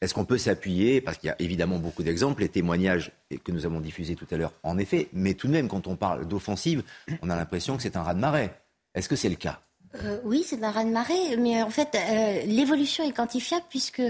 Est-ce 0.00 0.14
qu'on 0.14 0.24
peut 0.24 0.38
s'appuyer, 0.38 1.00
parce 1.00 1.16
qu'il 1.18 1.28
y 1.28 1.30
a 1.30 1.36
évidemment 1.38 1.78
beaucoup 1.78 2.02
d'exemples, 2.02 2.42
les 2.42 2.48
témoignages 2.48 3.12
que 3.44 3.52
nous 3.52 3.66
avons 3.66 3.80
diffusés 3.80 4.16
tout 4.16 4.26
à 4.32 4.36
l'heure, 4.36 4.52
en 4.64 4.76
effet, 4.78 5.08
mais 5.12 5.34
tout 5.34 5.46
de 5.46 5.52
même, 5.52 5.68
quand 5.68 5.86
on 5.86 5.94
parle 5.94 6.26
d'offensive, 6.26 6.82
on 7.22 7.30
a 7.30 7.36
l'impression 7.36 7.76
que 7.76 7.82
c'est 7.82 7.96
un 7.96 8.02
raz-de-marée. 8.02 8.50
Est-ce 8.94 9.08
que 9.08 9.16
c'est 9.16 9.28
le 9.28 9.36
cas? 9.36 9.62
Euh, 9.96 10.18
oui, 10.24 10.42
c'est 10.46 10.62
un 10.64 10.70
raz-de-marée, 10.70 11.36
mais 11.36 11.62
en 11.62 11.70
fait, 11.70 11.94
euh, 11.94 12.42
l'évolution 12.46 13.04
est 13.04 13.12
quantifiable 13.12 13.64
puisque 13.68 14.02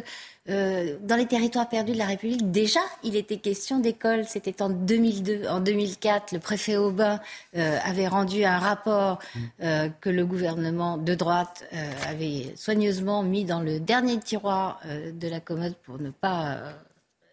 euh, 0.49 0.97
dans 1.01 1.17
les 1.17 1.27
territoires 1.27 1.69
perdus 1.69 1.93
de 1.93 1.99
la 1.99 2.07
République, 2.07 2.51
déjà, 2.51 2.81
il 3.03 3.17
était 3.17 3.39
question 3.39 3.81
d'école. 3.81 4.25
C'était 4.25 4.63
en 4.63 4.69
2002. 4.69 5.49
En 5.49 5.61
2004, 5.61 6.33
le 6.33 6.39
préfet 6.39 6.77
Aubin 6.77 7.21
avait 7.55 8.09
rendu 8.09 8.45
un 8.45 8.59
rapport 8.59 9.19
que 9.61 10.11
le 10.11 10.27
gouvernement 10.27 10.99
de 10.99 11.15
droite 11.15 11.65
avait 12.09 12.53
soigneusement 12.57 13.23
mis 13.23 13.45
dans 13.45 13.61
le 13.61 13.79
dernier 13.79 14.19
tiroir 14.19 14.81
de 14.85 15.29
la 15.29 15.41
commode 15.41 15.75
pour 15.85 16.01
ne 16.01 16.11
pas 16.11 16.59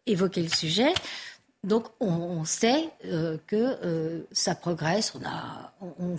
évoquer 0.05 0.43
le 0.43 0.49
sujet. 0.49 0.93
Donc 1.65 1.87
on, 1.99 2.45
sait 2.45 2.89
euh, 3.03 3.37
que 3.45 3.55
euh, 3.83 4.21
ça 4.31 4.55
progresse, 4.55 5.13
on, 5.13 5.25
a, 5.25 5.73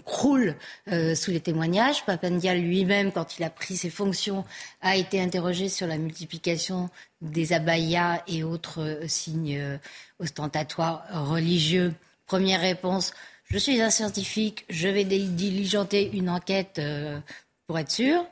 croule 0.05 0.55
euh, 0.93 1.15
sous 1.15 1.31
les 1.31 1.41
témoignages. 1.41 2.05
Papandial 2.05 2.61
lui-même, 2.61 3.11
quand 3.11 3.39
il 3.39 3.45
a 3.45 3.51
pris 3.51 3.79
ses 3.79 3.89
fonctions, 3.89 4.45
a 4.83 4.97
été 4.97 5.19
interrogé 5.19 5.71
sur 5.71 5.87
la 5.87 5.97
multiplication 5.97 6.91
des 7.23 7.55
abayas 7.55 8.23
et 8.27 8.45
autres 8.45 8.99
signes 9.07 9.79
ostentatoires 10.19 11.05
religieux. 11.31 11.95
Première 12.27 12.61
réponse, 12.61 13.15
je 13.47 13.57
suis 13.57 13.81
un 13.81 13.91
scientifique, 13.91 14.67
je 14.69 14.89
vais 14.89 15.05
diligenter 15.05 16.11
une 16.13 16.29
enquête 16.29 16.81
pour 17.67 17.79
être 17.79 17.91
sûr. 17.91 18.27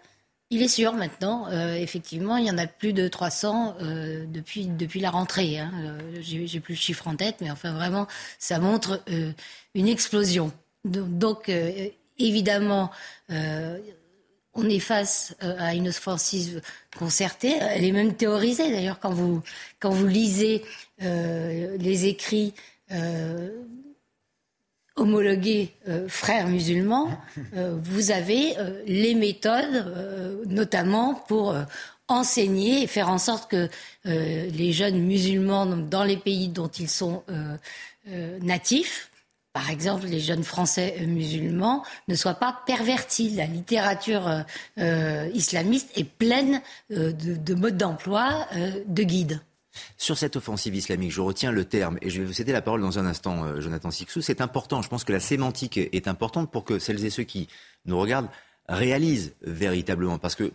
Il 0.50 0.62
est 0.62 0.68
sûr 0.68 0.94
maintenant, 0.94 1.46
euh, 1.48 1.74
effectivement, 1.74 2.38
il 2.38 2.46
y 2.46 2.50
en 2.50 2.56
a 2.56 2.66
plus 2.66 2.94
de 2.94 3.06
300 3.06 3.76
euh, 3.82 4.24
depuis, 4.26 4.64
depuis 4.66 4.98
la 4.98 5.10
rentrée. 5.10 5.58
Hein. 5.58 5.70
Euh, 5.76 5.98
j'ai 6.22 6.60
plus 6.60 6.72
le 6.72 6.78
chiffre 6.78 7.06
en 7.06 7.16
tête, 7.16 7.36
mais 7.42 7.50
enfin 7.50 7.72
vraiment, 7.72 8.06
ça 8.38 8.58
montre 8.58 9.02
une 9.74 9.88
explosion. 9.88 10.50
Donc, 10.84 11.50
évidemment, 12.18 12.90
on 13.28 14.68
est 14.68 14.78
face 14.78 15.36
à 15.40 15.74
une 15.74 15.88
offensive 15.88 16.62
concertée. 16.98 17.54
Elle 17.60 17.84
est 17.84 17.92
même 17.92 18.14
théorisée 18.14 18.70
d'ailleurs 18.70 19.00
quand 19.00 19.12
vous, 19.12 19.42
quand 19.80 19.90
vous 19.90 20.06
lisez 20.06 20.64
les 21.00 22.06
écrits 22.06 22.54
homologués 24.98 25.74
euh, 25.88 26.08
frères 26.08 26.48
musulmans, 26.48 27.10
euh, 27.56 27.76
vous 27.82 28.10
avez 28.10 28.58
euh, 28.58 28.82
les 28.86 29.14
méthodes, 29.14 30.44
notamment 30.46 31.14
pour 31.14 31.54
enseigner 32.08 32.82
et 32.82 32.86
faire 32.86 33.08
en 33.08 33.18
sorte 33.18 33.50
que 33.50 33.68
les 34.04 34.72
jeunes 34.72 35.00
musulmans 35.00 35.66
dans 35.66 36.04
les 36.04 36.16
pays 36.16 36.48
dont 36.48 36.68
ils 36.68 36.88
sont 36.88 37.22
natifs, 38.40 39.10
par 39.52 39.68
exemple 39.70 40.06
les 40.06 40.20
jeunes 40.20 40.44
français 40.44 40.96
musulmans, 41.06 41.82
ne 42.08 42.14
soient 42.14 42.34
pas 42.34 42.62
pervertis. 42.66 43.30
La 43.30 43.44
littérature 43.44 44.44
islamiste 45.34 45.90
est 45.96 46.08
pleine 46.08 46.62
de 46.88 47.54
modes 47.54 47.76
d'emploi, 47.76 48.46
de 48.86 49.02
guides. 49.02 49.40
Sur 49.96 50.18
cette 50.18 50.36
offensive 50.36 50.74
islamique, 50.74 51.12
je 51.12 51.20
retiens 51.20 51.52
le 51.52 51.64
terme 51.64 51.98
et 52.02 52.10
je 52.10 52.20
vais 52.20 52.26
vous 52.26 52.32
céder 52.32 52.52
la 52.52 52.62
parole 52.62 52.80
dans 52.80 52.98
un 52.98 53.06
instant, 53.06 53.44
euh, 53.44 53.60
Jonathan 53.60 53.90
Sixou. 53.90 54.20
C'est 54.20 54.40
important, 54.40 54.82
je 54.82 54.88
pense 54.88 55.04
que 55.04 55.12
la 55.12 55.20
sémantique 55.20 55.76
est 55.76 56.08
importante 56.08 56.50
pour 56.50 56.64
que 56.64 56.78
celles 56.78 57.04
et 57.04 57.10
ceux 57.10 57.24
qui 57.24 57.48
nous 57.84 57.98
regardent 57.98 58.28
réalisent 58.68 59.34
véritablement. 59.42 60.18
Parce 60.18 60.34
que 60.34 60.52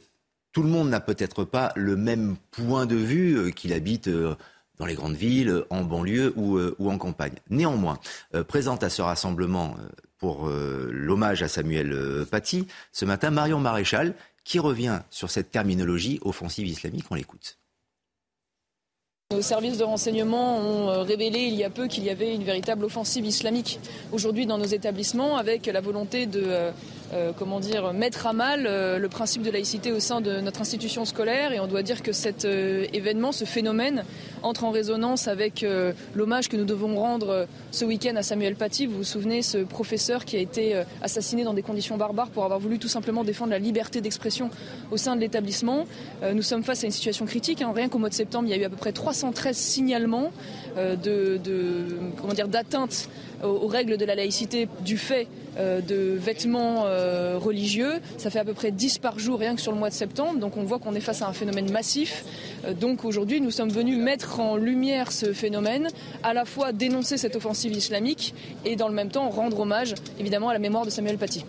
tout 0.52 0.64
le 0.64 0.70
monde 0.70 0.90
n'a 0.90 1.00
peut-être 1.00 1.44
pas 1.44 1.72
le 1.76 1.96
même 1.96 2.36
point 2.52 2.86
de 2.86 2.96
vue 2.96 3.38
euh, 3.38 3.50
qu'il 3.52 3.74
habite 3.74 4.08
euh, 4.08 4.36
dans 4.78 4.86
les 4.86 4.96
grandes 4.96 5.16
villes, 5.16 5.64
en 5.70 5.84
banlieue 5.84 6.34
ou, 6.36 6.90
en 6.90 6.98
campagne. 6.98 7.36
Néanmoins, 7.52 8.00
présente 8.48 8.82
à 8.84 8.90
ce 8.90 9.04
rassemblement 9.04 9.78
pour 10.18 10.50
l'hommage 10.50 11.44
à 11.44 11.48
Samuel 11.48 12.26
Paty, 12.32 12.68
ce 12.92 13.06
matin, 13.06 13.30
Marion 13.30 13.60
Maréchal, 13.60 14.16
qui 14.44 14.58
revient 14.60 15.02
sur 15.12 15.30
cette 15.30 15.52
terminologie 15.52 16.20
offensive 16.24 16.68
islamique. 16.68 17.06
On 17.12 17.16
l'écoute. 17.16 17.60
Nos 19.34 19.42
services 19.42 19.80
de 19.80 19.84
renseignement 19.84 20.60
ont 20.60 20.90
euh, 20.90 21.02
révélé 21.02 21.40
il 21.40 21.56
y 21.56 21.64
a 21.64 21.72
peu 21.72 21.88
qu'il 21.88 22.04
y 22.04 22.12
avait 22.12 22.36
une 22.36 22.44
véritable 22.44 22.86
offensive 22.86 23.26
islamique. 23.26 23.80
Aujourd'hui 24.12 24.46
dans 24.46 24.60
nos 24.60 24.66
établissements 24.66 25.38
avec 25.38 25.66
la 25.66 25.82
volonté 25.82 26.28
de 26.28 26.44
euh, 26.46 26.72
comment 27.38 27.60
dire, 27.60 27.94
mettre 27.94 28.28
à 28.28 28.34
mal 28.34 28.64
le 28.64 29.08
principe 29.08 29.42
de 29.44 29.52
laïcité 29.52 29.92
au 29.92 30.00
sein 30.00 30.22
de 30.22 30.40
notre 30.40 30.62
institution 30.62 31.06
scolaire. 31.06 31.52
Et 31.52 31.60
on 31.60 31.68
doit 31.68 31.84
dire 31.84 32.02
que 32.02 32.12
cet 32.12 32.46
événement, 32.46 33.32
ce 33.32 33.46
phénomène, 33.46 34.04
entre 34.42 34.64
en 34.64 34.72
résonance 34.72 35.28
avec 35.28 35.66
l'hommage 36.16 36.50
que 36.50 36.58
nous 36.58 36.66
devons 36.66 36.96
rendre 36.96 37.48
ce 37.72 37.86
week-end 37.86 38.16
à 38.16 38.24
Samuel 38.24 38.56
Paty. 38.56 38.86
Vous 38.86 38.98
vous 38.98 39.04
souvenez, 39.04 39.42
ce 39.42 39.60
professeur 39.60 40.26
qui 40.26 40.36
a 40.36 40.40
été 40.40 40.82
assassiné 41.02 41.44
dans 41.44 41.54
des 41.54 41.62
conditions 41.62 41.98
barbares 41.98 42.30
pour 42.30 42.44
avoir 42.44 42.60
voulu 42.60 42.80
tout 42.80 42.88
simplement 42.88 43.24
défendre 43.24 43.52
la 43.52 43.60
liberté 43.60 44.02
d'expression 44.02 44.50
au 44.92 44.98
sein 44.98 45.16
de 45.16 45.22
l'établissement. 45.22 45.86
Nous 46.34 46.42
sommes 46.42 46.64
face 46.64 46.84
à 46.84 46.88
une 46.88 46.92
situation 46.92 47.26
critique. 47.26 47.62
Hein. 47.62 47.72
Rien 47.76 47.90
qu'au 47.90 48.00
mois 48.00 48.10
de 48.10 48.14
septembre, 48.14 48.48
il 48.48 48.52
y 48.52 48.54
a 48.54 48.62
eu 48.62 48.66
à 48.66 48.70
peu 48.70 48.78
près 48.78 48.92
313 48.92 49.56
signalements 49.56 50.32
euh, 50.78 50.96
de, 50.96 51.40
comment 52.20 52.34
dire 52.34 52.48
d'atteinte 52.48 53.10
aux, 53.44 53.68
règles 53.68 53.98
de 53.98 54.06
la 54.06 54.16
laïcité 54.16 54.68
du 54.82 54.98
fait 54.98 55.28
euh, 55.58 55.82
de 55.82 56.16
vêtements 56.18 56.86
euh, 56.86 57.38
religieux. 57.38 58.00
Ça 58.18 58.30
fait 58.30 58.40
à 58.40 58.46
peu 58.46 58.54
près 58.54 58.72
10 58.72 58.98
par 58.98 59.20
jour 59.20 59.40
rien 59.40 59.56
que 59.56 59.62
sur 59.62 59.72
le 59.72 59.78
mois 59.78 59.90
de 59.90 59.94
septembre. 59.94 60.40
Donc 60.40 60.58
on 60.58 60.64
voit 60.64 60.80
qu'on 60.80 60.96
est 60.96 61.02
face 61.02 61.22
à 61.22 61.28
un 61.28 61.34
phénomène 61.34 61.72
massif. 61.72 62.26
donc 62.80 63.06
aujourd'hui, 63.06 63.42
nous 63.42 63.52
sommes 63.52 63.70
venus 63.70 63.98
mettre 63.98 64.40
en 64.40 64.56
lumière 64.56 65.12
ce 65.12 65.34
phénomène, 65.34 65.90
à 66.24 66.34
la 66.34 66.46
fois 66.46 66.72
dénoncer 66.72 67.18
cette 67.18 67.36
offensive 67.36 67.74
islamique 67.74 68.34
et 68.66 68.76
dans 68.76 68.88
le 68.88 68.96
même 68.96 69.10
temps 69.10 69.30
rendre 69.30 69.60
hommage 69.60 69.94
évidemment 70.20 70.50
à 70.50 70.54
la 70.54 70.60
mémoire 70.60 70.86
de 70.86 70.90
Samuel 70.90 71.18
Paty. 71.18 71.46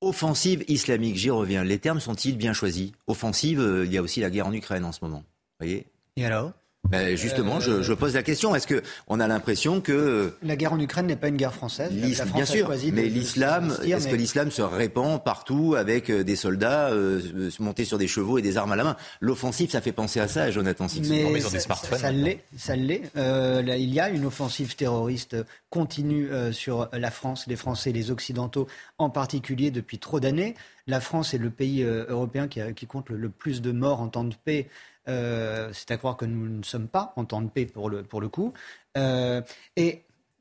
Offensive 0.00 0.64
islamique, 0.68 1.16
j'y 1.16 1.30
reviens. 1.30 1.62
Les 1.62 1.78
termes 1.78 2.00
sont-ils 2.00 2.38
bien 2.38 2.54
choisis? 2.54 2.92
Offensive, 3.06 3.84
il 3.84 3.92
y 3.92 3.98
a 3.98 4.02
aussi 4.02 4.20
la 4.20 4.30
guerre 4.30 4.46
en 4.46 4.52
Ukraine 4.52 4.84
en 4.86 4.92
ce 4.92 5.00
moment. 5.02 5.24
Voyez? 5.58 5.86
Et 6.16 6.24
alors? 6.24 6.52
Ben 6.88 7.16
justement, 7.16 7.60
je, 7.60 7.82
je, 7.82 7.92
pose 7.92 8.14
la 8.14 8.22
question. 8.22 8.54
Est-ce 8.54 8.66
que 8.66 8.82
on 9.06 9.20
a 9.20 9.28
l'impression 9.28 9.80
que 9.80 10.34
la 10.42 10.56
guerre 10.56 10.72
en 10.72 10.80
Ukraine 10.80 11.06
n'est 11.06 11.16
pas 11.16 11.28
une 11.28 11.36
guerre 11.36 11.54
française 11.54 11.92
Bien 11.92 12.44
sûr, 12.44 12.72
mais 12.92 13.04
l'islam, 13.04 13.76
est-ce 13.84 14.08
que 14.08 14.16
l'islam 14.16 14.50
se 14.50 14.62
répand 14.62 15.22
partout 15.22 15.76
avec 15.76 16.10
euh, 16.10 16.24
des 16.24 16.36
soldats 16.36 16.88
euh, 16.90 17.20
montés 17.60 17.84
sur 17.84 17.98
des 17.98 18.08
chevaux 18.08 18.38
et 18.38 18.42
des 18.42 18.56
armes 18.56 18.72
à 18.72 18.76
la 18.76 18.84
main? 18.84 18.96
L'offensive, 19.20 19.70
ça 19.70 19.80
fait 19.80 19.92
penser 19.92 20.18
à 20.20 20.26
ça, 20.26 20.50
Jonathan 20.50 20.88
Sixon. 20.88 21.12
Mais 21.32 21.40
ça, 21.40 21.50
des 21.50 21.60
smartphones. 21.60 21.98
Ça 21.98 22.10
l'est, 22.10 22.42
ça 22.56 22.74
l'est. 22.74 23.02
Euh, 23.16 23.62
il 23.66 23.94
y 23.94 24.00
a 24.00 24.08
une 24.08 24.24
offensive 24.24 24.74
terroriste 24.74 25.36
continue 25.68 26.30
euh, 26.30 26.50
sur 26.50 26.88
la 26.92 27.10
France, 27.12 27.46
les 27.46 27.56
Français, 27.56 27.92
les 27.92 28.10
Occidentaux 28.10 28.66
en 28.98 29.10
particulier 29.10 29.70
depuis 29.70 29.98
trop 29.98 30.18
d'années. 30.18 30.56
La 30.88 31.00
France 31.00 31.34
est 31.34 31.38
le 31.38 31.50
pays 31.50 31.82
européen 31.84 32.48
qui, 32.48 32.60
qui 32.74 32.86
compte 32.86 33.10
le, 33.10 33.16
le, 33.16 33.28
plus 33.28 33.62
de 33.62 33.70
morts 33.70 34.00
en 34.00 34.08
temps 34.08 34.24
de 34.24 34.34
paix. 34.34 34.68
Euh, 35.10 35.70
c'est 35.72 35.90
à 35.90 35.96
croire 35.96 36.16
que 36.16 36.24
nous 36.24 36.48
ne 36.48 36.62
sommes 36.62 36.88
pas 36.88 37.12
en 37.16 37.24
temps 37.24 37.42
de 37.42 37.48
paix 37.48 37.66
pour 37.66 37.90
le, 37.90 38.02
pour 38.04 38.20
le 38.20 38.28
coup. 38.28 38.52
Euh, 38.96 39.42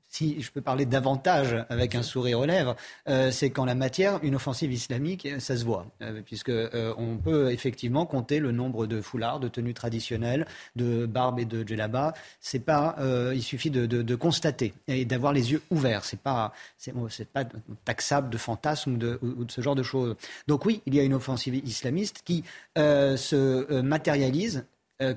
si 0.10 0.41
je 0.41 0.51
peux 0.51 0.62
parler 0.62 0.86
davantage 0.86 1.55
avec 1.70 1.93
un 1.93 2.01
sourire 2.01 2.39
aux 2.39 2.45
lèvres, 2.45 2.76
euh, 3.07 3.30
c'est 3.32 3.51
qu'en 3.51 3.66
la 3.66 3.76
matière, 3.76 4.20
une 4.24 4.36
offensive 4.36 4.74
islamique, 4.74 5.28
ça 5.39 5.55
se 5.55 5.64
voit, 5.64 5.86
euh, 6.01 6.22
puisque 6.26 6.49
euh, 6.49 6.93
on 6.97 7.18
peut 7.18 7.51
effectivement 7.51 8.07
compter 8.07 8.39
le 8.39 8.51
nombre 8.51 8.88
de 8.88 9.01
foulards, 9.01 9.39
de 9.39 9.47
tenues 9.47 9.76
traditionnelles, 9.76 10.47
de 10.76 11.05
barbes 11.05 11.39
et 11.39 11.45
de 11.45 11.66
djellaba. 11.66 12.14
C'est 12.41 12.60
pas, 12.60 12.95
il 13.34 13.43
suffit 13.43 13.70
de, 13.70 14.16
constater 14.16 14.74
et 14.88 15.05
d'avoir 15.05 15.32
les 15.32 15.51
yeux 15.51 15.62
ouverts. 15.70 16.03
C'est 16.03 16.20
pas, 16.20 16.53
c'est, 16.78 16.93
pas 17.30 17.45
taxable 17.86 18.30
de 18.30 18.38
fantasmes 18.38 18.93
ou 18.93 18.97
de, 18.97 19.20
ce 19.47 19.62
genre 19.62 19.76
de 19.76 19.84
choses. 19.84 20.16
Donc 20.47 20.66
oui, 20.66 20.82
il 20.88 20.95
y 20.95 20.99
a 20.99 21.03
une 21.03 21.14
offensive 21.14 21.55
islamiste 21.55 22.22
qui 22.26 22.43
se 22.76 23.82
matérialise 23.82 24.66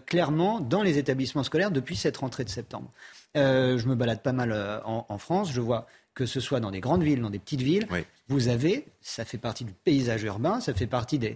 clairement 0.07 0.61
dans 0.61 0.83
les 0.83 0.99
établissements 0.99 1.43
scolaires 1.43 1.71
depuis 1.71 1.97
cette 1.97 2.19
rentrée 2.19 2.45
de 2.45 2.51
septembre. 2.51 2.91
Euh, 3.37 3.79
je 3.79 3.89
me 3.89 3.95
balade 3.95 4.23
pas 4.23 4.33
mal 4.33 4.53
euh, 4.53 4.79
en, 4.85 5.19
France. 5.19 5.53
Je 5.53 5.61
vois 5.61 5.87
que 6.15 6.27
ce 6.27 6.41
soit 6.41 6.61
dans 6.61 6.71
des 6.71 6.81
grandes 6.81 7.03
villes, 7.03 7.21
dans 7.21 7.31
des 7.31 7.39
petites 7.39 7.63
villes. 7.63 7.87
Vous 8.29 8.49
avez, 8.49 8.87
ça 9.01 9.25
fait 9.25 9.39
partie 9.39 9.65
du 9.65 9.73
paysage 9.73 10.23
urbain, 10.23 10.61
ça 10.61 10.75
fait 10.75 10.87
partie 10.87 11.19
d'une 11.19 11.35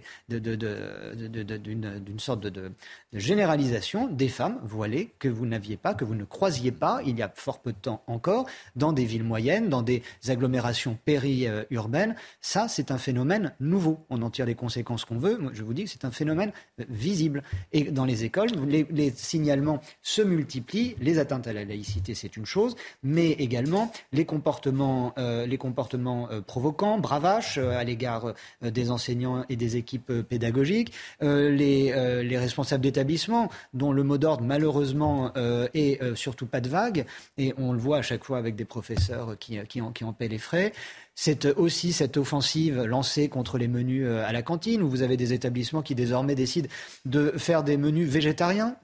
sorte 2.19 2.41
de, 2.41 2.71
généralisation 3.13 4.07
des 4.07 4.29
femmes 4.29 4.59
voilées 4.63 5.13
que 5.19 5.27
vous 5.27 5.45
n'aviez 5.45 5.77
pas, 5.77 5.93
que 5.93 6.05
vous 6.05 6.15
ne 6.15 6.23
croisiez 6.23 6.71
pas 6.71 7.01
il 7.05 7.17
y 7.17 7.21
a 7.21 7.31
fort 7.33 7.59
peu 7.59 7.71
de 7.71 7.77
temps 7.77 8.03
encore, 8.07 8.47
dans 8.75 8.93
des 8.93 9.05
villes 9.05 9.23
moyennes, 9.23 9.69
dans 9.69 9.81
des 9.81 10.01
agglomérations 10.27 10.97
périurbaines. 11.05 12.15
Ça, 12.41 12.67
c'est 12.67 12.91
un 12.91 12.97
phénomène 12.97 13.53
nouveau. 13.59 14.05
On 14.09 14.21
en 14.21 14.29
tire 14.29 14.45
les 14.45 14.55
conséquences 14.55 15.05
qu'on 15.05 15.17
veut. 15.17 15.37
Moi, 15.37 15.51
je 15.53 15.63
vous 15.63 15.73
dis 15.73 15.83
que 15.83 15.89
c'est 15.89 16.05
un 16.05 16.11
phénomène 16.11 16.51
visible. 16.89 17.43
Et 17.73 17.91
dans 17.91 18.05
les 18.05 18.23
écoles, 18.23 18.49
les, 18.67 19.11
signalements 19.15 19.81
se 20.01 20.21
multiplient. 20.21 20.95
Les 20.99 21.19
atteintes 21.19 21.47
à 21.47 21.53
la 21.53 21.65
laïcité, 21.65 22.15
c'est 22.15 22.37
une 22.37 22.45
chose, 22.45 22.75
mais 23.03 23.31
également 23.31 23.91
les 24.11 24.25
comportements 24.25 25.13
euh, 25.17 25.45
les 25.45 25.57
comportements 25.57 26.29
euh, 26.31 26.41
provocants, 26.41 26.76
bravaches 26.77 27.57
euh, 27.57 27.77
à 27.77 27.83
l'égard 27.83 28.33
euh, 28.63 28.71
des 28.71 28.91
enseignants 28.91 29.43
et 29.49 29.55
des 29.55 29.77
équipes 29.77 30.09
euh, 30.09 30.23
pédagogiques, 30.23 30.93
les, 31.21 32.23
les, 32.23 32.37
responsables 32.37 32.83
d'établissement 32.83 33.49
dont 33.73 33.91
le 33.91 34.03
mot 34.03 34.17
d'ordre 34.17 34.43
malheureusement 34.43 35.33
est 35.73 35.99
surtout 36.15 36.45
pas 36.45 36.61
de 36.61 36.69
vague, 36.69 37.05
et 37.37 37.53
on 37.57 37.73
le 37.73 37.79
voit 37.79 37.97
à 37.97 38.01
chaque 38.01 38.23
fois 38.23 38.37
avec 38.37 38.55
des 38.55 38.65
professeurs 38.65 39.37
qui, 39.39 39.57
qui, 39.67 39.81
en, 39.81 39.91
qui 39.91 40.03
en 40.03 40.13
paient 40.13 40.27
les 40.27 40.37
frais. 40.37 40.73
C'est 41.15 41.45
aussi 41.45 41.93
cette 41.93 42.17
offensive 42.17 42.83
lancée 42.83 43.27
contre 43.27 43.57
les 43.57 43.67
menus 43.67 44.07
à 44.07 44.31
la 44.31 44.41
cantine, 44.43 44.83
où 44.83 44.89
vous 44.89 45.01
avez 45.01 45.17
des 45.17 45.33
établissements 45.33 45.81
qui 45.81 45.95
désormais 45.95 46.35
décident 46.35 46.69
de 47.05 47.33
faire 47.37 47.63
des 47.63 47.77
menus 47.77 48.07
végétariens 48.07 48.75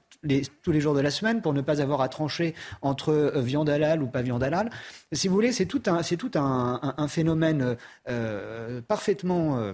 tous 0.62 0.72
les 0.72 0.80
jours 0.80 0.94
de 0.94 1.00
la 1.00 1.10
semaine 1.10 1.42
pour 1.42 1.52
ne 1.52 1.60
pas 1.60 1.80
avoir 1.80 2.00
à 2.00 2.08
trancher 2.08 2.54
entre 2.82 3.10
euh, 3.10 3.40
viande 3.40 3.68
halal 3.68 4.02
ou 4.02 4.06
pas 4.06 4.22
viande 4.22 4.42
halal. 4.42 4.70
Si 5.12 5.28
vous 5.28 5.34
voulez, 5.34 5.52
c'est 5.52 5.66
tout 5.66 5.82
un, 5.86 6.02
c'est 6.02 6.16
tout 6.16 6.30
un, 6.34 6.80
un, 6.82 6.94
un 6.96 7.08
phénomène 7.08 7.76
euh, 8.08 8.80
parfaitement 8.82 9.58
euh, 9.58 9.72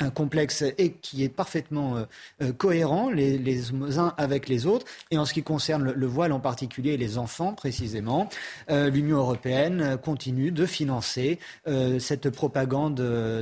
un 0.00 0.10
complexe 0.10 0.64
et 0.78 0.92
qui 0.92 1.22
est 1.22 1.28
parfaitement 1.28 1.96
euh, 2.42 2.52
cohérent 2.52 3.10
les, 3.10 3.38
les, 3.38 3.72
uns 3.98 4.14
avec 4.16 4.48
les 4.48 4.66
autres. 4.66 4.86
Et 5.10 5.18
en 5.18 5.24
ce 5.24 5.32
qui 5.32 5.42
concerne 5.42 5.84
le, 5.84 5.92
le 5.92 6.06
voile 6.06 6.32
en 6.32 6.40
particulier 6.40 6.92
et 6.92 6.96
les 6.96 7.18
enfants 7.18 7.54
précisément, 7.54 8.28
euh, 8.70 8.90
l'Union 8.90 9.18
européenne 9.18 9.96
continue 10.02 10.50
de 10.50 10.66
financer 10.66 11.38
euh, 11.66 11.98
cette 11.98 12.30
propagande 12.30 13.00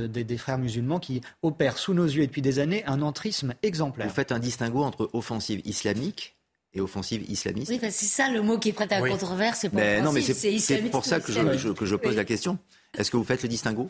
des, 0.09 0.23
des, 0.23 0.37
frères 0.37 0.57
musulmans 0.57 0.99
qui 0.99 1.21
opèrent 1.41 1.77
sous 1.77 1.93
nos 1.93 2.05
yeux 2.05 2.27
depuis 2.27 2.41
des 2.41 2.59
années 2.59 2.83
un 2.85 3.01
entrisme 3.01 3.53
exemplaire. 3.63 4.07
Vous 4.07 4.13
faites 4.13 4.31
un 4.31 4.39
distinguo 4.39 4.83
entre 4.83 5.09
offensive 5.13 5.61
islamique 5.65 6.35
et 6.73 6.81
offensive 6.81 7.23
islamiste. 7.29 7.71
Oui, 7.71 7.79
c'est 7.81 8.05
ça 8.05 8.29
le 8.29 8.41
mot 8.41 8.59
qui 8.59 8.69
est 8.69 8.73
prêt 8.73 8.91
à 8.91 8.97
la 8.97 9.01
oui. 9.01 9.11
controverse. 9.11 9.59
C'est 9.61 9.73
mais 9.73 10.01
non, 10.01 10.11
mais 10.11 10.21
c'est 10.21 10.89
pour 10.91 11.05
ça 11.05 11.19
que 11.19 11.31
je, 11.31 11.57
je, 11.57 11.69
que 11.69 11.85
je 11.85 11.95
pose 11.95 12.11
oui. 12.11 12.17
la 12.17 12.25
question. 12.25 12.59
Est-ce 12.97 13.09
que 13.09 13.17
vous 13.17 13.23
faites 13.23 13.43
le 13.43 13.49
distinguo? 13.49 13.89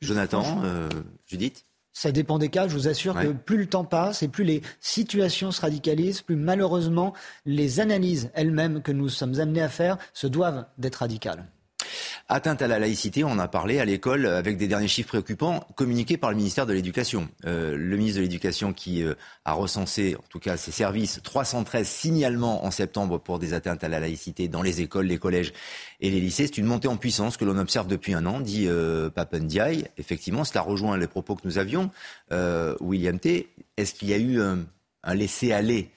Jonathan, 0.00 0.62
euh, 0.64 0.88
Judith 1.26 1.66
ça 1.96 2.12
dépend 2.12 2.38
des 2.38 2.50
cas. 2.50 2.68
Je 2.68 2.74
vous 2.74 2.88
assure 2.88 3.16
ouais. 3.16 3.24
que 3.24 3.32
plus 3.32 3.56
le 3.56 3.66
temps 3.66 3.84
passe 3.86 4.22
et 4.22 4.28
plus 4.28 4.44
les 4.44 4.60
situations 4.80 5.50
se 5.50 5.62
radicalisent, 5.62 6.20
plus 6.20 6.36
malheureusement 6.36 7.14
les 7.46 7.80
analyses 7.80 8.30
elles-mêmes 8.34 8.82
que 8.82 8.92
nous 8.92 9.08
sommes 9.08 9.40
amenés 9.40 9.62
à 9.62 9.70
faire 9.70 9.96
se 10.12 10.26
doivent 10.26 10.66
d'être 10.76 10.96
radicales. 10.96 11.46
Atteinte 12.28 12.60
à 12.60 12.66
la 12.66 12.80
laïcité, 12.80 13.22
on 13.22 13.38
a 13.38 13.46
parlé 13.46 13.78
à 13.78 13.84
l'école 13.84 14.26
avec 14.26 14.56
des 14.56 14.66
derniers 14.66 14.88
chiffres 14.88 15.10
préoccupants 15.10 15.64
communiqués 15.76 16.16
par 16.16 16.30
le 16.30 16.36
ministère 16.36 16.66
de 16.66 16.72
l'Éducation. 16.72 17.28
Euh, 17.44 17.76
le 17.76 17.96
ministre 17.96 18.18
de 18.18 18.22
l'Éducation 18.22 18.72
qui 18.72 19.04
euh, 19.04 19.14
a 19.44 19.52
recensé, 19.52 20.16
en 20.16 20.24
tout 20.28 20.40
cas 20.40 20.56
ses 20.56 20.72
services, 20.72 21.20
313 21.22 21.86
signalements 21.86 22.64
en 22.64 22.72
septembre 22.72 23.18
pour 23.18 23.38
des 23.38 23.54
atteintes 23.54 23.84
à 23.84 23.88
la 23.88 24.00
laïcité 24.00 24.48
dans 24.48 24.62
les 24.62 24.80
écoles, 24.80 25.06
les 25.06 25.18
collèges 25.18 25.52
et 26.00 26.10
les 26.10 26.20
lycées. 26.20 26.48
C'est 26.48 26.58
une 26.58 26.66
montée 26.66 26.88
en 26.88 26.96
puissance 26.96 27.36
que 27.36 27.44
l'on 27.44 27.58
observe 27.58 27.86
depuis 27.86 28.14
un 28.14 28.26
an, 28.26 28.40
dit 28.40 28.66
euh. 28.66 29.08
Effectivement, 29.96 30.42
cela 30.42 30.62
rejoint 30.62 30.96
les 30.96 31.06
propos 31.06 31.36
que 31.36 31.42
nous 31.44 31.58
avions. 31.58 31.90
Euh, 32.32 32.74
William 32.80 33.20
T. 33.20 33.48
Est-ce 33.76 33.94
qu'il 33.94 34.08
y 34.08 34.14
a 34.14 34.18
eu 34.18 34.40
un, 34.40 34.64
un 35.04 35.14
laisser-aller 35.14 35.90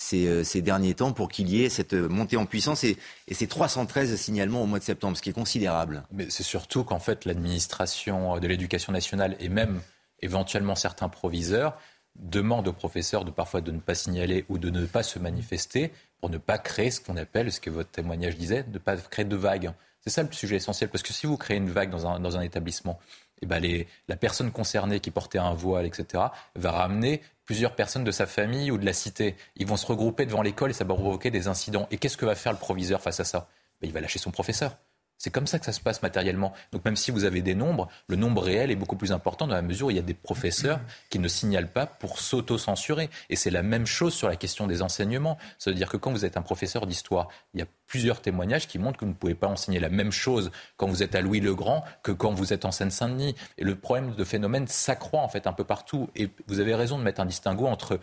ces, 0.00 0.28
euh, 0.28 0.44
ces, 0.44 0.62
derniers 0.62 0.94
temps 0.94 1.12
pour 1.12 1.28
qu'il 1.28 1.48
y 1.50 1.64
ait 1.64 1.68
cette 1.68 1.92
montée 1.92 2.36
en 2.36 2.46
puissance 2.46 2.84
et, 2.84 2.96
ces 3.32 3.48
313 3.48 4.14
signalements 4.14 4.62
au 4.62 4.66
mois 4.66 4.78
de 4.78 4.84
septembre, 4.84 5.16
ce 5.16 5.22
qui 5.22 5.30
est 5.30 5.32
considérable. 5.32 6.04
Mais 6.12 6.30
c'est 6.30 6.44
surtout 6.44 6.84
qu'en 6.84 7.00
fait 7.00 7.24
l'administration 7.24 8.38
de 8.38 8.46
l'éducation 8.46 8.92
nationale 8.92 9.36
et 9.40 9.48
même 9.48 9.80
éventuellement 10.20 10.76
certains 10.76 11.08
proviseurs 11.08 11.76
demandent 12.14 12.68
aux 12.68 12.72
professeurs 12.72 13.24
de 13.24 13.32
parfois 13.32 13.60
de 13.60 13.72
ne 13.72 13.80
pas 13.80 13.96
signaler 13.96 14.44
ou 14.48 14.58
de 14.58 14.70
ne 14.70 14.86
pas 14.86 15.02
se 15.02 15.18
manifester 15.18 15.92
pour 16.20 16.30
ne 16.30 16.38
pas 16.38 16.58
créer 16.58 16.92
ce 16.92 17.00
qu'on 17.00 17.16
appelle, 17.16 17.50
ce 17.50 17.60
que 17.60 17.70
votre 17.70 17.90
témoignage 17.90 18.36
disait, 18.36 18.62
de 18.62 18.74
ne 18.74 18.78
pas 18.78 18.96
créer 18.96 19.24
de 19.24 19.36
vagues. 19.36 19.72
C'est 20.00 20.10
ça 20.10 20.22
le 20.22 20.30
sujet 20.30 20.56
essentiel, 20.56 20.90
parce 20.90 21.02
que 21.02 21.12
si 21.12 21.26
vous 21.26 21.36
créez 21.36 21.56
une 21.56 21.70
vague 21.70 21.90
dans 21.90 22.06
un, 22.06 22.20
dans 22.20 22.36
un 22.36 22.40
établissement, 22.40 23.00
eh 23.42 23.46
ben 23.46 23.62
la 24.08 24.16
personne 24.16 24.50
concernée 24.50 25.00
qui 25.00 25.10
portait 25.10 25.38
un 25.38 25.54
voile, 25.54 25.86
etc., 25.86 26.24
va 26.54 26.70
ramener 26.70 27.22
plusieurs 27.44 27.74
personnes 27.74 28.04
de 28.04 28.10
sa 28.10 28.26
famille 28.26 28.70
ou 28.70 28.78
de 28.78 28.84
la 28.84 28.92
cité. 28.92 29.36
Ils 29.56 29.66
vont 29.66 29.76
se 29.76 29.86
regrouper 29.86 30.26
devant 30.26 30.42
l'école 30.42 30.70
et 30.70 30.74
ça 30.74 30.84
va 30.84 30.94
provoquer 30.94 31.30
des 31.30 31.48
incidents. 31.48 31.88
Et 31.90 31.98
qu'est-ce 31.98 32.16
que 32.16 32.26
va 32.26 32.34
faire 32.34 32.52
le 32.52 32.58
proviseur 32.58 33.00
face 33.00 33.20
à 33.20 33.24
ça? 33.24 33.48
Ben, 33.80 33.88
Il 33.88 33.92
va 33.92 34.00
lâcher 34.00 34.18
son 34.18 34.30
professeur. 34.30 34.76
C'est 35.18 35.30
comme 35.30 35.48
ça 35.48 35.58
que 35.58 35.64
ça 35.64 35.72
se 35.72 35.80
passe 35.80 36.00
matériellement. 36.02 36.52
Donc 36.72 36.84
même 36.84 36.96
si 36.96 37.10
vous 37.10 37.24
avez 37.24 37.42
des 37.42 37.56
nombres, 37.56 37.88
le 38.06 38.14
nombre 38.16 38.40
réel 38.40 38.70
est 38.70 38.76
beaucoup 38.76 38.96
plus 38.96 39.10
important 39.10 39.48
dans 39.48 39.56
la 39.56 39.62
mesure 39.62 39.88
où 39.88 39.90
il 39.90 39.96
y 39.96 40.00
a 40.00 40.02
des 40.02 40.14
professeurs 40.14 40.80
qui 41.10 41.18
ne 41.18 41.26
signalent 41.26 41.70
pas 41.70 41.86
pour 41.86 42.20
s'auto-censurer. 42.20 43.10
Et 43.28 43.34
c'est 43.36 43.50
la 43.50 43.64
même 43.64 43.86
chose 43.86 44.14
sur 44.14 44.28
la 44.28 44.36
question 44.36 44.68
des 44.68 44.80
enseignements. 44.80 45.36
Ça 45.58 45.70
veut 45.70 45.76
dire 45.76 45.88
que 45.88 45.96
quand 45.96 46.12
vous 46.12 46.24
êtes 46.24 46.36
un 46.36 46.42
professeur 46.42 46.86
d'histoire, 46.86 47.28
il 47.52 47.60
y 47.60 47.62
a 47.62 47.66
plusieurs 47.88 48.20
témoignages 48.20 48.68
qui 48.68 48.78
montrent 48.78 48.98
que 48.98 49.04
vous 49.04 49.10
ne 49.10 49.16
pouvez 49.16 49.34
pas 49.34 49.48
enseigner 49.48 49.80
la 49.80 49.88
même 49.88 50.12
chose 50.12 50.52
quand 50.76 50.86
vous 50.86 51.02
êtes 51.02 51.16
à 51.16 51.20
Louis-le-Grand 51.20 51.84
que 52.02 52.12
quand 52.12 52.32
vous 52.32 52.52
êtes 52.52 52.64
en 52.64 52.70
Seine-Saint-Denis. 52.70 53.34
Et 53.56 53.64
le 53.64 53.74
problème 53.74 54.14
de 54.14 54.24
phénomène 54.24 54.68
s'accroît 54.68 55.22
en 55.22 55.28
fait 55.28 55.48
un 55.48 55.52
peu 55.52 55.64
partout. 55.64 56.08
Et 56.14 56.28
vous 56.46 56.60
avez 56.60 56.76
raison 56.76 56.96
de 56.96 57.02
mettre 57.02 57.20
un 57.20 57.26
distinguo 57.26 57.66
entre 57.66 57.98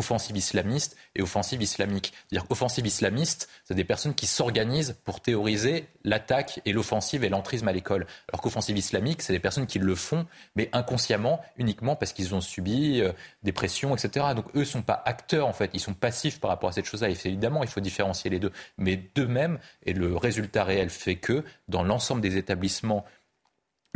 offensive 0.00 0.36
islamiste 0.36 0.96
et 1.14 1.22
offensive 1.22 1.62
islamique. 1.62 2.12
C'est-à-dire 2.28 2.46
islamiste, 2.84 3.48
c'est 3.64 3.74
des 3.74 3.84
personnes 3.84 4.14
qui 4.14 4.26
s'organisent 4.26 4.96
pour 5.04 5.20
théoriser 5.20 5.86
l'attaque 6.04 6.60
et 6.64 6.72
l'offensive 6.72 7.22
et 7.22 7.28
l'entrisme 7.28 7.68
à 7.68 7.72
l'école. 7.72 8.06
Alors 8.32 8.40
qu'offensive 8.40 8.76
islamique, 8.76 9.22
c'est 9.22 9.32
des 9.32 9.38
personnes 9.38 9.66
qui 9.66 9.78
le 9.78 9.94
font, 9.94 10.26
mais 10.56 10.68
inconsciemment, 10.72 11.40
uniquement 11.56 11.94
parce 11.94 12.12
qu'ils 12.12 12.34
ont 12.34 12.40
subi 12.40 13.00
euh, 13.00 13.12
des 13.42 13.52
pressions, 13.52 13.94
etc. 13.94 14.26
Donc 14.34 14.46
eux 14.56 14.60
ne 14.60 14.64
sont 14.64 14.82
pas 14.82 15.00
acteurs, 15.04 15.46
en 15.46 15.52
fait, 15.52 15.70
ils 15.74 15.80
sont 15.80 15.94
passifs 15.94 16.40
par 16.40 16.50
rapport 16.50 16.70
à 16.70 16.72
cette 16.72 16.86
chose-là. 16.86 17.10
Évidemment, 17.10 17.62
il 17.62 17.68
faut 17.68 17.80
différencier 17.80 18.30
les 18.30 18.38
deux. 18.38 18.52
Mais 18.78 18.96
d'eux-mêmes, 19.14 19.58
et 19.84 19.92
le 19.92 20.16
résultat 20.16 20.64
réel 20.64 20.90
fait 20.90 21.16
que, 21.16 21.44
dans 21.68 21.82
l'ensemble 21.82 22.22
des 22.22 22.36
établissements 22.36 23.04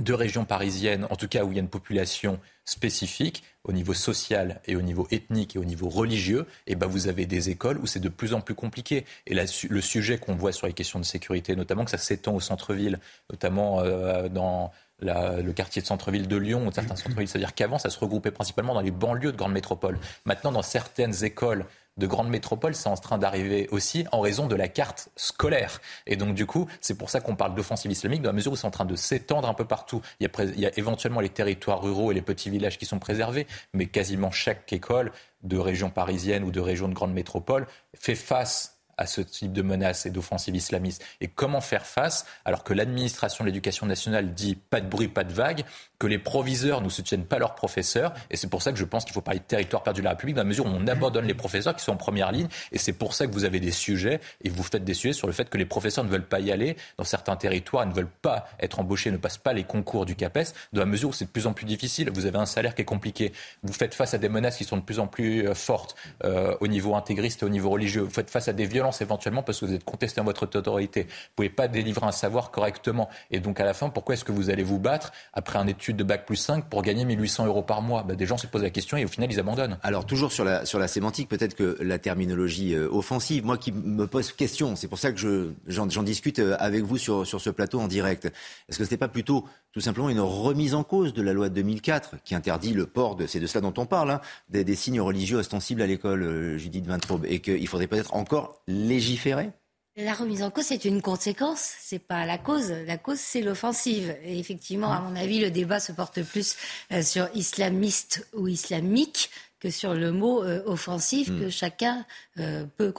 de 0.00 0.12
régions 0.12 0.44
parisiennes, 0.44 1.06
en 1.10 1.16
tout 1.16 1.28
cas 1.28 1.44
où 1.44 1.52
il 1.52 1.54
y 1.54 1.58
a 1.58 1.62
une 1.62 1.68
population 1.68 2.40
spécifique, 2.64 3.44
au 3.62 3.72
niveau 3.72 3.94
social 3.94 4.60
et 4.66 4.74
au 4.76 4.82
niveau 4.82 5.06
ethnique 5.10 5.56
et 5.56 5.58
au 5.58 5.64
niveau 5.64 5.88
religieux, 5.88 6.46
et 6.66 6.72
eh 6.72 6.74
ben 6.74 6.86
vous 6.86 7.06
avez 7.08 7.26
des 7.26 7.50
écoles 7.50 7.78
où 7.78 7.86
c'est 7.86 8.00
de 8.00 8.08
plus 8.08 8.34
en 8.34 8.40
plus 8.40 8.54
compliqué. 8.54 9.04
Et 9.26 9.34
le 9.34 9.80
sujet 9.80 10.18
qu'on 10.18 10.34
voit 10.34 10.52
sur 10.52 10.66
les 10.66 10.72
questions 10.72 10.98
de 10.98 11.04
sécurité, 11.04 11.54
notamment 11.54 11.84
que 11.84 11.90
ça 11.90 11.98
s'étend 11.98 12.34
au 12.34 12.40
centre-ville, 12.40 12.98
notamment 13.30 13.80
euh, 13.80 14.28
dans 14.28 14.72
le 15.00 15.52
quartier 15.52 15.82
de 15.82 15.86
centre-ville 15.86 16.28
de 16.28 16.36
Lyon 16.36 16.66
ou 16.66 16.72
certains 16.72 16.96
centres-villes. 16.96 17.28
C'est-à-dire 17.28 17.54
qu'avant, 17.54 17.78
ça 17.78 17.90
se 17.90 17.98
regroupait 17.98 18.30
principalement 18.30 18.74
dans 18.74 18.80
les 18.80 18.90
banlieues 18.90 19.32
de 19.32 19.36
grandes 19.36 19.52
métropoles. 19.52 19.98
Maintenant, 20.24 20.52
dans 20.52 20.62
certaines 20.62 21.24
écoles 21.24 21.66
de 21.96 22.06
grandes 22.06 22.28
métropoles, 22.28 22.74
c'est 22.74 22.88
en 22.88 22.96
train 22.96 23.18
d'arriver 23.18 23.68
aussi 23.70 24.04
en 24.12 24.20
raison 24.20 24.46
de 24.46 24.56
la 24.56 24.68
carte 24.68 25.08
scolaire. 25.16 25.80
Et 26.06 26.16
donc, 26.16 26.34
du 26.34 26.46
coup, 26.46 26.66
c'est 26.80 26.98
pour 26.98 27.10
ça 27.10 27.20
qu'on 27.20 27.36
parle 27.36 27.54
d'offensive 27.54 27.90
islamique, 27.90 28.22
dans 28.22 28.30
la 28.30 28.34
mesure 28.34 28.52
où 28.52 28.56
c'est 28.56 28.66
en 28.66 28.72
train 28.72 28.84
de 28.84 28.96
s'étendre 28.96 29.48
un 29.48 29.54
peu 29.54 29.64
partout. 29.64 30.00
Il 30.20 30.24
y, 30.24 30.26
a, 30.26 30.44
il 30.44 30.60
y, 30.60 30.66
a, 30.66 30.76
éventuellement 30.76 31.20
les 31.20 31.28
territoires 31.28 31.82
ruraux 31.82 32.10
et 32.10 32.14
les 32.14 32.22
petits 32.22 32.50
villages 32.50 32.78
qui 32.78 32.86
sont 32.86 32.98
préservés, 32.98 33.46
mais 33.72 33.86
quasiment 33.86 34.30
chaque 34.30 34.72
école 34.72 35.12
de 35.42 35.58
région 35.58 35.90
parisienne 35.90 36.42
ou 36.42 36.50
de 36.50 36.60
région 36.60 36.88
de 36.88 36.94
grande 36.94 37.12
métropole 37.12 37.66
fait 37.94 38.14
face 38.14 38.73
à 38.98 39.06
ce 39.06 39.20
type 39.20 39.52
de 39.52 39.62
menaces 39.62 40.06
et 40.06 40.10
d'offensives 40.10 40.56
islamistes 40.56 41.04
Et 41.20 41.28
comment 41.28 41.60
faire 41.60 41.86
face 41.86 42.26
alors 42.44 42.64
que 42.64 42.74
l'administration 42.74 43.44
de 43.44 43.48
l'éducation 43.48 43.86
nationale 43.86 44.34
dit 44.34 44.54
pas 44.54 44.80
de 44.80 44.88
bruit, 44.88 45.08
pas 45.08 45.24
de 45.24 45.32
vague, 45.32 45.64
que 45.98 46.06
les 46.06 46.18
proviseurs 46.18 46.80
ne 46.80 46.88
soutiennent 46.88 47.24
pas 47.24 47.38
leurs 47.38 47.54
professeurs. 47.54 48.12
Et 48.30 48.36
c'est 48.36 48.48
pour 48.48 48.62
ça 48.62 48.72
que 48.72 48.78
je 48.78 48.84
pense 48.84 49.04
qu'il 49.04 49.14
faut 49.14 49.20
parler 49.20 49.40
de 49.40 49.44
territoire 49.44 49.82
perdu 49.82 50.00
de 50.00 50.04
la 50.04 50.10
République 50.10 50.36
dans 50.36 50.42
la 50.42 50.48
mesure 50.48 50.66
où 50.66 50.68
on 50.68 50.86
abandonne 50.86 51.26
les 51.26 51.34
professeurs 51.34 51.74
qui 51.74 51.82
sont 51.82 51.92
en 51.92 51.96
première 51.96 52.30
ligne. 52.30 52.48
Et 52.72 52.78
c'est 52.78 52.92
pour 52.92 53.14
ça 53.14 53.26
que 53.26 53.32
vous 53.32 53.44
avez 53.44 53.60
des 53.60 53.70
sujets 53.70 54.20
et 54.42 54.50
vous 54.50 54.62
faites 54.62 54.84
des 54.84 54.94
sujets 54.94 55.14
sur 55.14 55.26
le 55.26 55.32
fait 55.32 55.48
que 55.48 55.56
les 55.56 55.64
professeurs 55.64 56.04
ne 56.04 56.10
veulent 56.10 56.26
pas 56.26 56.40
y 56.40 56.52
aller 56.52 56.76
dans 56.98 57.04
certains 57.04 57.36
territoires, 57.36 57.86
ne 57.86 57.94
veulent 57.94 58.06
pas 58.06 58.48
être 58.60 58.80
embauchés, 58.80 59.10
ne 59.10 59.16
passent 59.16 59.38
pas 59.38 59.52
les 59.52 59.64
concours 59.64 60.04
du 60.04 60.14
CAPES, 60.14 60.52
dans 60.72 60.80
la 60.80 60.86
mesure 60.86 61.10
où 61.10 61.12
c'est 61.12 61.24
de 61.24 61.30
plus 61.30 61.46
en 61.46 61.52
plus 61.52 61.66
difficile. 61.66 62.10
Vous 62.12 62.26
avez 62.26 62.38
un 62.38 62.46
salaire 62.46 62.74
qui 62.74 62.82
est 62.82 62.86
compliqué. 62.86 63.32
Vous 63.62 63.72
faites 63.72 63.94
face 63.94 64.14
à 64.14 64.18
des 64.18 64.28
menaces 64.28 64.58
qui 64.58 64.64
sont 64.64 64.76
de 64.76 64.82
plus 64.82 64.98
en 64.98 65.06
plus 65.06 65.48
euh, 65.48 65.54
fortes 65.54 65.94
euh, 66.24 66.56
au 66.60 66.66
niveau 66.66 66.94
intégriste 66.94 67.42
et 67.42 67.46
au 67.46 67.48
niveau 67.48 67.70
religieux. 67.70 68.02
Vous 68.02 68.10
faites 68.10 68.30
face 68.30 68.48
à 68.48 68.52
des 68.52 68.66
violences 68.66 68.83
éventuellement 68.92 69.42
parce 69.42 69.60
que 69.60 69.66
vous 69.66 69.74
êtes 69.74 69.84
contesté 69.84 70.20
dans 70.20 70.24
votre 70.24 70.44
autorité. 70.44 71.02
Vous 71.02 71.08
ne 71.08 71.36
pouvez 71.36 71.50
pas 71.50 71.68
délivrer 71.68 72.06
un 72.06 72.12
savoir 72.12 72.50
correctement. 72.50 73.08
Et 73.30 73.40
donc 73.40 73.60
à 73.60 73.64
la 73.64 73.74
fin, 73.74 73.88
pourquoi 73.88 74.14
est-ce 74.14 74.24
que 74.24 74.32
vous 74.32 74.50
allez 74.50 74.62
vous 74.62 74.78
battre 74.78 75.12
après 75.32 75.58
un 75.58 75.66
étude 75.66 75.96
de 75.96 76.04
bac 76.04 76.26
plus 76.26 76.36
5 76.36 76.68
pour 76.68 76.82
gagner 76.82 77.04
1800 77.04 77.46
euros 77.46 77.62
par 77.62 77.82
mois? 77.82 78.02
Bah, 78.02 78.14
Des 78.14 78.26
gens 78.26 78.38
se 78.38 78.46
posent 78.46 78.62
la 78.62 78.70
question 78.70 78.96
et 78.96 79.04
au 79.04 79.08
final 79.08 79.30
ils 79.30 79.40
abandonnent. 79.40 79.78
Alors 79.82 80.06
toujours 80.06 80.32
sur 80.32 80.44
la, 80.44 80.64
sur 80.64 80.78
la 80.78 80.88
sémantique, 80.88 81.28
peut-être 81.28 81.54
que 81.54 81.76
la 81.80 81.98
terminologie 81.98 82.74
euh, 82.74 82.88
offensive, 82.90 83.44
moi 83.44 83.58
qui 83.58 83.72
me 83.72 84.06
pose 84.06 84.32
question, 84.32 84.76
c'est 84.76 84.88
pour 84.88 84.98
ça 84.98 85.12
que 85.12 85.54
j'en 85.66 86.02
discute 86.02 86.38
euh, 86.38 86.56
avec 86.58 86.82
vous 86.82 86.98
sur, 86.98 87.26
sur 87.26 87.40
ce 87.40 87.50
plateau 87.50 87.80
en 87.80 87.88
direct. 87.88 88.26
Est-ce 88.68 88.78
que 88.78 88.84
ce 88.84 88.90
n'est 88.90 88.98
pas 88.98 89.08
plutôt 89.08 89.44
tout 89.74 89.80
simplement 89.80 90.08
une 90.08 90.20
remise 90.20 90.74
en 90.74 90.84
cause 90.84 91.12
de 91.12 91.20
la 91.20 91.32
loi 91.32 91.48
de 91.48 91.54
2004 91.54 92.16
qui 92.24 92.36
interdit 92.36 92.72
le 92.72 92.86
port 92.86 93.16
de, 93.16 93.26
c'est 93.26 93.40
de 93.40 93.46
cela 93.46 93.60
dont 93.60 93.74
on 93.76 93.86
parle, 93.86 94.12
hein, 94.12 94.20
des, 94.48 94.74
signes 94.76 95.00
religieux 95.00 95.38
ostensibles 95.38 95.82
à 95.82 95.86
l'école, 95.86 96.22
euh, 96.22 96.58
Judith 96.58 96.86
Vintraube, 96.86 97.26
et 97.26 97.40
qu'il 97.40 97.66
faudrait 97.66 97.88
peut-être 97.88 98.14
encore 98.14 98.62
légiférer 98.74 99.50
la 99.96 100.12
remise 100.12 100.42
en 100.42 100.50
cause, 100.50 100.64
c'est 100.64 100.86
une 100.86 101.02
conséquence, 101.02 101.72
c'est 101.78 102.00
pas 102.00 102.26
la 102.26 102.36
cause. 102.36 102.68
La 102.84 102.98
cause, 102.98 103.20
c'est 103.20 103.42
l'offensive. 103.42 104.12
Et 104.24 104.40
effectivement, 104.40 104.92
à 104.92 104.98
mon 104.98 105.14
avis, 105.14 105.38
le 105.38 105.52
débat 105.52 105.78
se 105.78 105.92
porte 105.92 106.20
plus 106.24 106.56
euh, 106.90 107.00
sur 107.00 107.28
islamiste 107.36 108.26
ou 108.32 108.48
islamique 108.48 109.30
que 109.60 109.70
sur 109.70 109.94
le 109.94 110.10
mot 110.10 110.42
euh, 110.42 110.64
offensif 110.66 111.28
hmm. 111.28 111.38
que 111.38 111.48
chacun 111.48 112.04
peut 112.34 112.92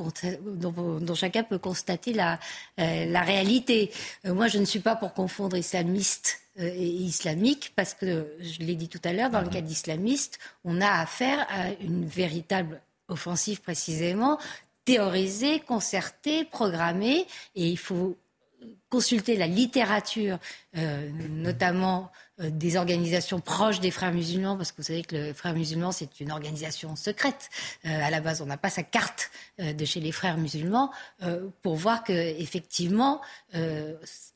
dont, 0.45 0.71
dont, 1.01 1.15
chacun 1.15 1.43
peut 1.43 1.59
constater 1.59 2.13
la, 2.13 2.39
la 2.77 3.21
réalité. 3.23 3.91
moi, 4.23 4.47
je 4.47 4.57
ne 4.57 4.63
suis 4.63 4.79
pas 4.79 4.95
pour 4.95 5.13
confondre 5.13 5.57
islamiste 5.57 6.39
euh, 6.59 6.71
et 6.73 6.85
islamique, 6.85 7.73
parce 7.75 7.93
que, 7.93 8.33
je 8.39 8.59
l'ai 8.59 8.75
dit 8.75 8.87
tout 8.87 9.01
à 9.03 9.11
l'heure, 9.11 9.29
dans 9.29 9.41
le 9.41 9.49
cas 9.49 9.59
d'islamiste, 9.59 10.39
on 10.63 10.79
a 10.79 10.89
affaire 10.89 11.45
à 11.49 11.71
une 11.81 12.05
véritable 12.05 12.81
offensive 13.09 13.61
précisément, 13.61 14.39
théorisée, 14.85 15.59
concertée, 15.59 16.45
programmée, 16.45 17.25
et 17.55 17.67
il 17.67 17.77
faut 17.77 18.17
consulter 18.89 19.35
la 19.35 19.47
littérature, 19.47 20.37
euh, 20.77 21.09
notamment 21.29 22.11
euh, 22.39 22.49
des 22.49 22.77
organisations 22.77 23.39
proches 23.39 23.79
des 23.79 23.91
frères 23.91 24.13
musulmans, 24.13 24.55
parce 24.55 24.71
que 24.71 24.77
vous 24.77 24.87
savez 24.87 25.03
que 25.03 25.15
le 25.15 25.33
frère 25.33 25.53
musulman, 25.53 25.91
c'est 25.91 26.19
une 26.19 26.31
organisation 26.31 26.95
secrète. 26.95 27.49
à 27.83 28.09
la 28.09 28.21
base, 28.21 28.41
on 28.41 28.45
n'a 28.45 28.57
pas 28.57 28.69
sa 28.69 28.83
carte 28.83 29.31
de 29.59 29.85
chez 29.85 29.99
les 29.99 30.11
frères 30.11 30.37
musulmans 30.37 30.91
pour 31.61 31.75
voir 31.75 32.03
que 32.03 32.13
effectivement 32.13 33.21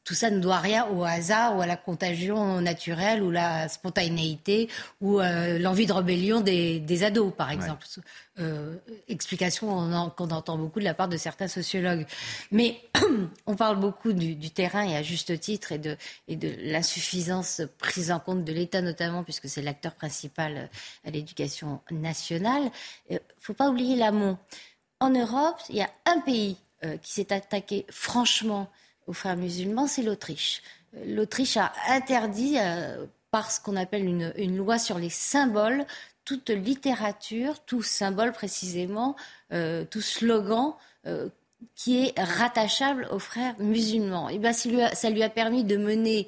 tout 0.10 0.16
ça 0.16 0.32
ne 0.32 0.40
doit 0.40 0.58
rien 0.58 0.88
au 0.88 1.04
hasard 1.04 1.56
ou 1.56 1.62
à 1.62 1.68
la 1.68 1.78
contagion 1.78 2.62
naturelle 2.62 3.22
ou 3.22 3.30
la 3.30 3.70
spontanéité 3.70 4.68
ou 5.02 5.20
euh, 5.20 5.60
l'envie 5.60 5.86
de 5.86 5.94
rébellion 5.94 6.42
des, 6.42 7.04
ados, 7.04 7.32
par 7.38 7.52
exemple. 7.52 7.86
Euh, 8.40 8.74
explication 9.08 9.68
qu'on 10.18 10.32
entend 10.32 10.58
beaucoup 10.58 10.80
de 10.80 10.84
la 10.84 10.96
part 10.96 11.10
de 11.10 11.18
certains 11.18 11.48
sociologues. 11.48 12.08
Mais 12.50 12.82
on 13.46 13.56
parle 13.56 13.80
beaucoup 13.80 14.12
du, 14.12 14.50
terrain 14.50 14.82
et 14.82 14.96
à 14.96 15.04
juste 15.04 15.40
titre 15.40 15.74
et 15.74 15.78
de, 15.78 15.96
et 16.28 16.36
de 16.36 16.56
l'insuffisance 16.64 17.62
prise 17.78 18.10
en 18.10 18.20
compte 18.20 18.44
de 18.44 18.52
l'État 18.52 18.82
notamment, 18.82 19.24
puisque 19.24 19.48
c'est 19.48 19.62
l'acteur 19.62 19.94
principal 19.94 20.58
euh, 20.58 20.66
à 21.08 21.12
l'éducation 21.12 21.82
nationale. 21.92 22.72
Il 23.12 23.14
ne 23.14 23.20
faut 23.40 23.54
pas 23.54 23.70
oublier 23.70 23.96
l'amont. 23.96 24.40
En 25.00 25.12
Europe, 25.12 25.60
il 25.70 25.76
y 25.76 25.84
a 25.84 25.90
un 26.08 26.20
pays 26.22 26.58
qui 27.04 27.12
s'est 27.12 27.34
attaqué 27.34 27.86
franchement 27.90 28.72
aux 29.10 29.14
frères 29.14 29.36
musulmans, 29.36 29.88
c'est 29.88 30.04
l'Autriche. 30.04 30.62
L'Autriche 31.06 31.58
a 31.58 31.74
interdit, 31.90 32.58
euh, 32.60 33.06
par 33.32 33.52
ce 33.52 33.60
qu'on 33.60 33.76
appelle 33.76 34.06
une, 34.06 34.58
loi 34.58 34.78
sur 34.78 35.00
les 35.00 35.10
symboles, 35.10 35.86
toute 36.26 36.50
littérature, 36.50 37.60
tout 37.66 37.82
symbole 37.82 38.32
précisément, 38.32 39.16
euh, 39.52 39.84
tout 39.84 40.02
slogan 40.02 40.74
euh, 41.08 41.28
qui 41.76 42.06
est 42.06 42.20
rattachable 42.20 43.08
aux 43.12 43.20
frères 43.20 43.56
musulmans. 43.60 44.30
Et 44.30 44.38
bien, 44.38 44.54
ça 44.54 45.10
lui 45.10 45.24
a, 45.24 45.30
permis 45.30 45.64
de 45.64 45.78
mener 45.78 46.28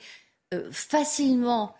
facilement 0.72 1.76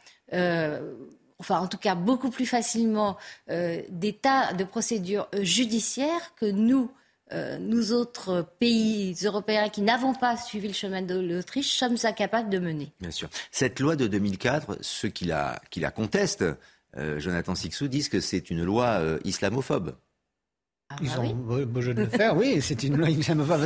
enfin 1.40 1.60
en 1.60 1.68
tout 1.68 1.78
cas 1.78 1.94
beaucoup 1.94 2.30
plus 2.30 2.46
facilement, 2.46 3.18
des 3.50 4.14
tas 4.14 4.54
de 4.54 4.64
procédures 4.64 5.28
judiciaires 5.42 6.34
que 6.36 6.46
nous, 6.46 6.90
euh, 7.34 7.58
nous 7.60 7.94
autres 7.94 8.46
pays 8.60 9.16
européens 9.24 9.70
qui 9.70 9.82
n'avons 9.82 10.14
pas 10.14 10.38
suivi 10.38 10.68
le 10.68 10.74
chemin 10.74 11.02
de 11.02 11.20
l'Autriche 11.20 11.78
sommes 11.78 11.98
incapables 12.04 12.50
de 12.50 12.60
mener. 12.60 12.92
Bien 13.00 13.12
sûr. 13.12 13.30
Cette 13.52 13.80
loi 13.80 13.96
de 13.96 14.08
2004, 14.08 14.78
ceux 14.82 15.10
qui 15.10 15.26
la, 15.26 15.62
qui 15.70 15.80
la 15.80 15.92
contestent, 15.92 16.46
euh, 16.98 17.20
Jonathan 17.20 17.56
Sixou, 17.56 17.88
disent 17.88 18.10
que 18.10 18.20
c'est 18.20 18.50
une 18.50 18.64
loi 18.64 18.98
euh, 19.00 19.20
islamophobe. 19.24 19.96
Ah, 20.92 20.96
Ils 21.02 21.10
bah 21.10 21.22
ont 21.22 21.66
beau 21.66 21.82
jeu 21.82 21.94
de 21.94 22.02
le 22.02 22.08
faire, 22.10 22.36
oui, 22.36 22.60
c'est 22.62 22.84
une 22.84 22.98
loi 22.98 23.08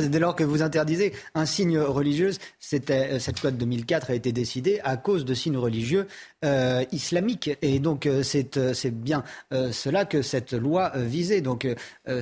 Dès 0.08 0.18
lors 0.18 0.36
que 0.36 0.44
vous 0.44 0.62
interdisez 0.62 1.12
un 1.34 1.46
signe 1.46 1.78
religieux, 1.78 2.30
euh, 2.30 3.18
cette 3.18 3.42
loi 3.42 3.50
de 3.50 3.56
2004 3.56 4.10
a 4.10 4.14
été 4.14 4.32
décidée 4.32 4.80
à 4.84 4.96
cause 4.96 5.24
de 5.24 5.34
signes 5.34 5.56
religieux 5.56 6.06
euh, 6.44 6.84
islamiques. 6.92 7.50
Et 7.62 7.78
donc, 7.78 8.06
euh, 8.06 8.22
c'est 8.22 8.90
bien 8.90 9.24
cela 9.72 10.04
que 10.04 10.22
cette 10.22 10.52
loi 10.52 10.92
visait. 10.96 11.40
Donc, 11.40 11.66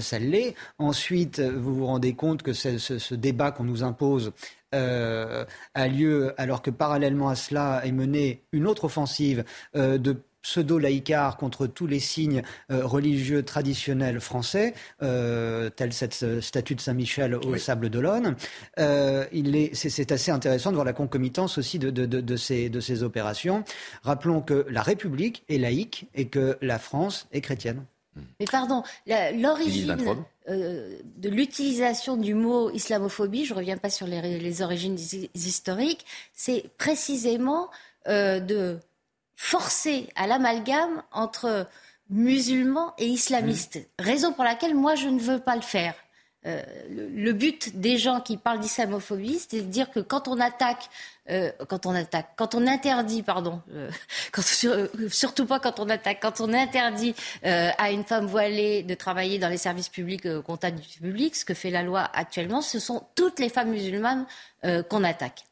ça 0.01 0.19
l'est. 0.19 0.55
Ensuite, 0.79 1.41
vous 1.41 1.75
vous 1.75 1.87
rendez 1.87 2.15
compte 2.15 2.43
que 2.43 2.53
ce, 2.53 2.79
ce, 2.79 3.15
débat 3.15 3.51
qu'on 3.51 3.65
nous 3.65 3.83
impose 3.83 4.33
a 4.73 5.89
lieu 5.89 6.35
alors 6.37 6.63
que 6.63 6.71
parallèlement 6.71 7.29
à 7.29 7.37
cela 7.37 7.83
est 7.85 7.93
menée 7.93 8.43
une 8.53 8.67
autre 8.67 8.85
offensive 8.85 9.45
de 9.75 10.17
pseudo-laïcard 10.45 11.37
contre 11.39 11.67
tous 11.67 11.87
les 11.87 12.01
signes 12.01 12.43
euh, 12.71 12.87
religieux 12.87 13.43
traditionnels 13.43 14.21
français, 14.21 14.75
euh, 15.03 15.71
tel 15.71 15.93
cette 15.93 16.23
euh, 16.23 16.41
statue 16.41 16.75
de 16.75 16.81
Saint-Michel 16.81 17.35
au 17.35 17.57
Sable 17.57 17.89
d'Olonne. 17.89 18.37
Euh, 18.79 19.25
c'est 19.73 20.13
assez 20.13 20.31
intéressant 20.31 20.71
de 20.71 20.77
voir 20.77 20.85
la 20.85 20.93
concomitance 20.93 21.57
aussi 21.57 21.79
de, 21.79 21.91
de, 21.91 22.05
de, 22.05 22.37
ces, 22.37 22.69
de 22.69 22.81
ces 22.81 23.03
opérations. 23.03 23.65
Rappelons 24.03 24.43
que 24.43 24.67
la 24.69 24.83
République 24.83 25.45
est 25.49 25.59
laïque 25.59 26.07
et 26.15 26.27
que 26.29 26.59
la 26.61 26.79
France 26.79 27.27
est 27.33 27.41
chrétienne. 27.41 27.83
Mais 28.39 28.47
pardon, 28.47 28.85
l'origine 29.07 29.97
de 30.47 31.29
l'utilisation 31.29 32.17
du 32.17 32.35
mot 32.35 32.71
islamophobie, 32.71 33.45
je 33.45 33.55
ne 33.55 33.59
reviens 33.59 33.79
pas 33.79 33.91
sur 33.91 34.07
les, 34.07 34.39
les 34.39 34.63
origines 34.63 34.97
historiques, 35.35 36.05
c'est 36.33 36.65
précisément 36.79 37.71
de 38.07 38.79
forcé 39.37 40.09
à 40.17 40.27
l'amalgame 40.27 41.03
entre 41.13 41.67
musulmans 42.11 42.95
et 42.99 43.07
islamistes. 43.07 43.77
Mmh. 43.77 44.03
Raison 44.05 44.33
pour 44.33 44.45
laquelle 44.45 44.75
moi 44.75 44.95
je 44.95 45.09
ne 45.09 45.19
veux 45.19 45.41
pas 45.41 45.57
le 45.57 45.63
faire. 45.63 45.95
Euh, 46.47 46.63
le, 46.91 47.33
but 47.33 47.81
des 47.81 47.97
gens 47.97 48.21
qui 48.21 48.37
parlent 48.37 48.61
d'islamophobie, 48.61 49.39
c'est 49.39 49.63
de 49.63 49.67
dire 49.67 49.91
que 49.91 50.01
quand 50.01 50.29
on 50.29 50.39
attaque, 50.39 50.91
euh, 51.31 51.51
quand 51.69 51.87
on 51.87 51.95
attaque, 51.95 52.33
quand 52.37 52.55
on 52.55 52.67
interdit, 52.67 53.23
pardon, 53.23 53.63
euh, 53.73 53.91
surtout 55.09 55.47
pas 55.47 55.59
quand 55.59 55.81
on 55.81 55.89
attaque, 55.89 56.19
quand 56.21 56.43
on 56.43 56.53
interdit 56.53 57.15
à 57.43 57.91
une 57.91 58.05
femme 58.05 58.27
voilée 58.27 58.83
de 58.83 58.95
travailler 58.95 59.39
dans 59.39 59.49
les 59.49 59.57
services 59.57 59.89
publics 59.89 60.27
au 60.27 60.43
contact 60.43 60.79
du 60.79 60.99
public, 60.99 61.35
ce 61.35 61.47
que 61.47 61.55
fait 61.55 61.71
la 61.71 61.83
loi 61.83 62.11
actuellement, 62.13 62.61
ce 62.61 62.79
sont 62.79 63.07
toutes 63.15 63.39
les 63.39 63.49
femmes 63.49 63.71
musulmanes 63.71 64.27
qu'on 64.91 65.03
attaque. 65.03 65.45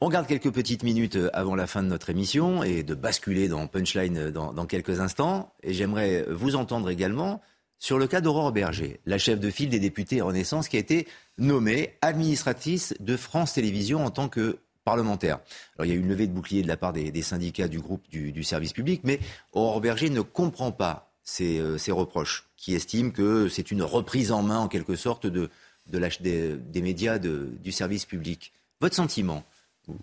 On 0.00 0.08
garde 0.08 0.26
quelques 0.26 0.50
petites 0.52 0.82
minutes 0.82 1.16
euh, 1.16 1.30
avant 1.32 1.54
la 1.54 1.66
fin 1.66 1.82
de 1.82 1.88
notre 1.88 2.10
émission 2.10 2.62
et 2.62 2.82
de 2.82 2.94
basculer 2.94 3.48
dans 3.48 3.66
Punchline 3.66 4.18
euh, 4.18 4.30
dans, 4.30 4.66
quelques 4.66 5.00
instants. 5.00 5.52
Et 5.62 5.74
j'aimerais 5.74 6.26
vous 6.30 6.56
entendre 6.56 6.90
également 6.90 7.40
sur 7.78 7.98
le 7.98 8.06
cas 8.06 8.20
d'Aurore 8.20 8.52
Berger, 8.52 9.00
la 9.06 9.18
chef 9.18 9.40
de 9.40 9.50
file 9.50 9.68
des 9.68 9.80
députés 9.80 10.20
Renaissance 10.20 10.68
qui 10.68 10.76
a 10.76 10.80
été 10.80 11.08
nommée 11.38 11.94
administratrice 12.00 12.94
de 13.00 13.16
France 13.16 13.54
Télévisions 13.54 14.04
en 14.04 14.10
tant 14.10 14.28
que 14.28 14.60
parlementaire. 14.84 15.40
Alors 15.76 15.86
il 15.86 15.88
y 15.88 15.92
a 15.92 15.94
eu 15.96 16.00
une 16.00 16.08
levée 16.08 16.28
de 16.28 16.32
bouclier 16.32 16.62
de 16.62 16.68
la 16.68 16.76
part 16.76 16.92
des, 16.92 17.22
syndicats 17.22 17.68
du 17.68 17.80
groupe 17.80 18.08
du, 18.08 18.44
service 18.44 18.72
public, 18.72 19.00
mais 19.04 19.18
Aurore 19.52 19.80
Berger 19.80 20.10
ne 20.10 20.20
comprend 20.20 20.70
pas 20.70 21.12
ces, 21.24 21.58
euh, 21.58 21.76
reproches, 21.88 22.48
qui 22.56 22.74
estiment 22.74 23.10
que 23.10 23.48
c'est 23.48 23.70
une 23.70 23.82
reprise 23.82 24.32
en 24.32 24.42
main 24.42 24.58
en 24.58 24.68
quelque 24.68 24.94
sorte 24.96 25.26
de 25.26 25.50
des, 25.88 26.82
médias 26.82 27.18
du 27.18 27.72
service 27.72 28.06
public. 28.06 28.52
Votre 28.80 28.94
sentiment, 28.94 29.44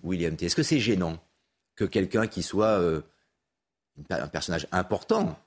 William 0.04 0.36
T, 0.36 0.46
est-ce 0.46 0.56
que 0.56 0.64
c'est 0.64 0.80
gênant 0.80 1.18
que 1.76 1.86
quelqu'un 1.86 2.28
qui 2.28 2.44
soit 2.44 2.80
euh, 2.80 3.02
un 4.10 4.28
personnage 4.28 4.68
important 4.72 5.38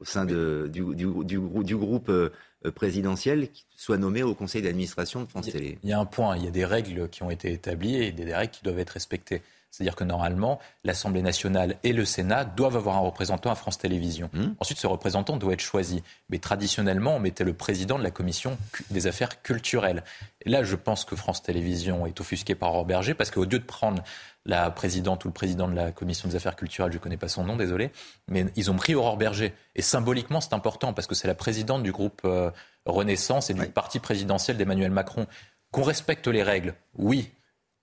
au 0.00 0.04
sein 0.04 0.24
de, 0.24 0.70
du, 0.72 0.94
du, 0.94 1.76
groupe 1.76 2.08
euh, 2.08 2.30
présidentiel 2.74 3.48
soit 3.76 3.98
nommé 3.98 4.22
au 4.22 4.34
conseil 4.34 4.62
d'administration 4.62 5.22
de 5.22 5.26
France 5.26 5.46
Télé? 5.46 5.78
Il 5.82 5.90
y 5.90 5.92
a 5.92 5.98
un 5.98 6.06
point, 6.06 6.36
il 6.36 6.44
y 6.44 6.48
a 6.48 6.50
des 6.50 6.64
règles 6.64 7.08
qui 7.08 7.22
ont 7.22 7.30
été 7.30 7.52
établies 7.52 7.96
et 7.96 8.12
des 8.12 8.34
règles 8.34 8.52
qui 8.52 8.64
doivent 8.64 8.78
être 8.78 8.90
respectées. 8.90 9.42
C'est-à-dire 9.72 9.96
que 9.96 10.04
normalement, 10.04 10.60
l'Assemblée 10.84 11.22
nationale 11.22 11.76
et 11.82 11.94
le 11.94 12.04
Sénat 12.04 12.44
doivent 12.44 12.76
avoir 12.76 12.96
un 12.96 13.00
représentant 13.00 13.50
à 13.50 13.54
France 13.54 13.78
Télévisions. 13.78 14.28
Mmh. 14.34 14.44
Ensuite, 14.60 14.78
ce 14.78 14.86
représentant 14.86 15.38
doit 15.38 15.54
être 15.54 15.62
choisi. 15.62 16.02
Mais 16.28 16.38
traditionnellement, 16.38 17.16
on 17.16 17.20
mettait 17.20 17.42
le 17.42 17.54
président 17.54 17.98
de 17.98 18.04
la 18.04 18.10
commission 18.10 18.58
des 18.90 19.06
affaires 19.06 19.40
culturelles. 19.40 20.04
Et 20.44 20.50
là, 20.50 20.62
je 20.62 20.76
pense 20.76 21.06
que 21.06 21.16
France 21.16 21.42
Télévisions 21.42 22.04
est 22.04 22.20
offusqué 22.20 22.54
par 22.54 22.68
Aurore 22.68 22.84
Berger 22.84 23.14
parce 23.14 23.30
qu'au 23.30 23.44
lieu 23.44 23.58
de 23.58 23.64
prendre 23.64 24.02
la 24.44 24.70
présidente 24.70 25.24
ou 25.24 25.28
le 25.28 25.32
président 25.32 25.66
de 25.68 25.74
la 25.74 25.90
commission 25.90 26.28
des 26.28 26.36
affaires 26.36 26.56
culturelles, 26.56 26.92
je 26.92 26.98
ne 26.98 27.02
connais 27.02 27.16
pas 27.16 27.28
son 27.28 27.44
nom, 27.44 27.56
désolé, 27.56 27.92
mais 28.28 28.44
ils 28.56 28.70
ont 28.70 28.76
pris 28.76 28.94
Aurore 28.94 29.16
Berger. 29.16 29.54
Et 29.74 29.80
symboliquement, 29.80 30.42
c'est 30.42 30.52
important 30.52 30.92
parce 30.92 31.06
que 31.06 31.14
c'est 31.14 31.28
la 31.28 31.34
présidente 31.34 31.82
du 31.82 31.92
groupe 31.92 32.20
euh, 32.26 32.50
Renaissance 32.84 33.48
et 33.48 33.54
du 33.54 33.64
parti 33.66 34.00
présidentiel 34.00 34.58
d'Emmanuel 34.58 34.90
Macron. 34.90 35.26
Qu'on 35.70 35.82
respecte 35.82 36.28
les 36.28 36.42
règles, 36.42 36.74
oui, 36.98 37.30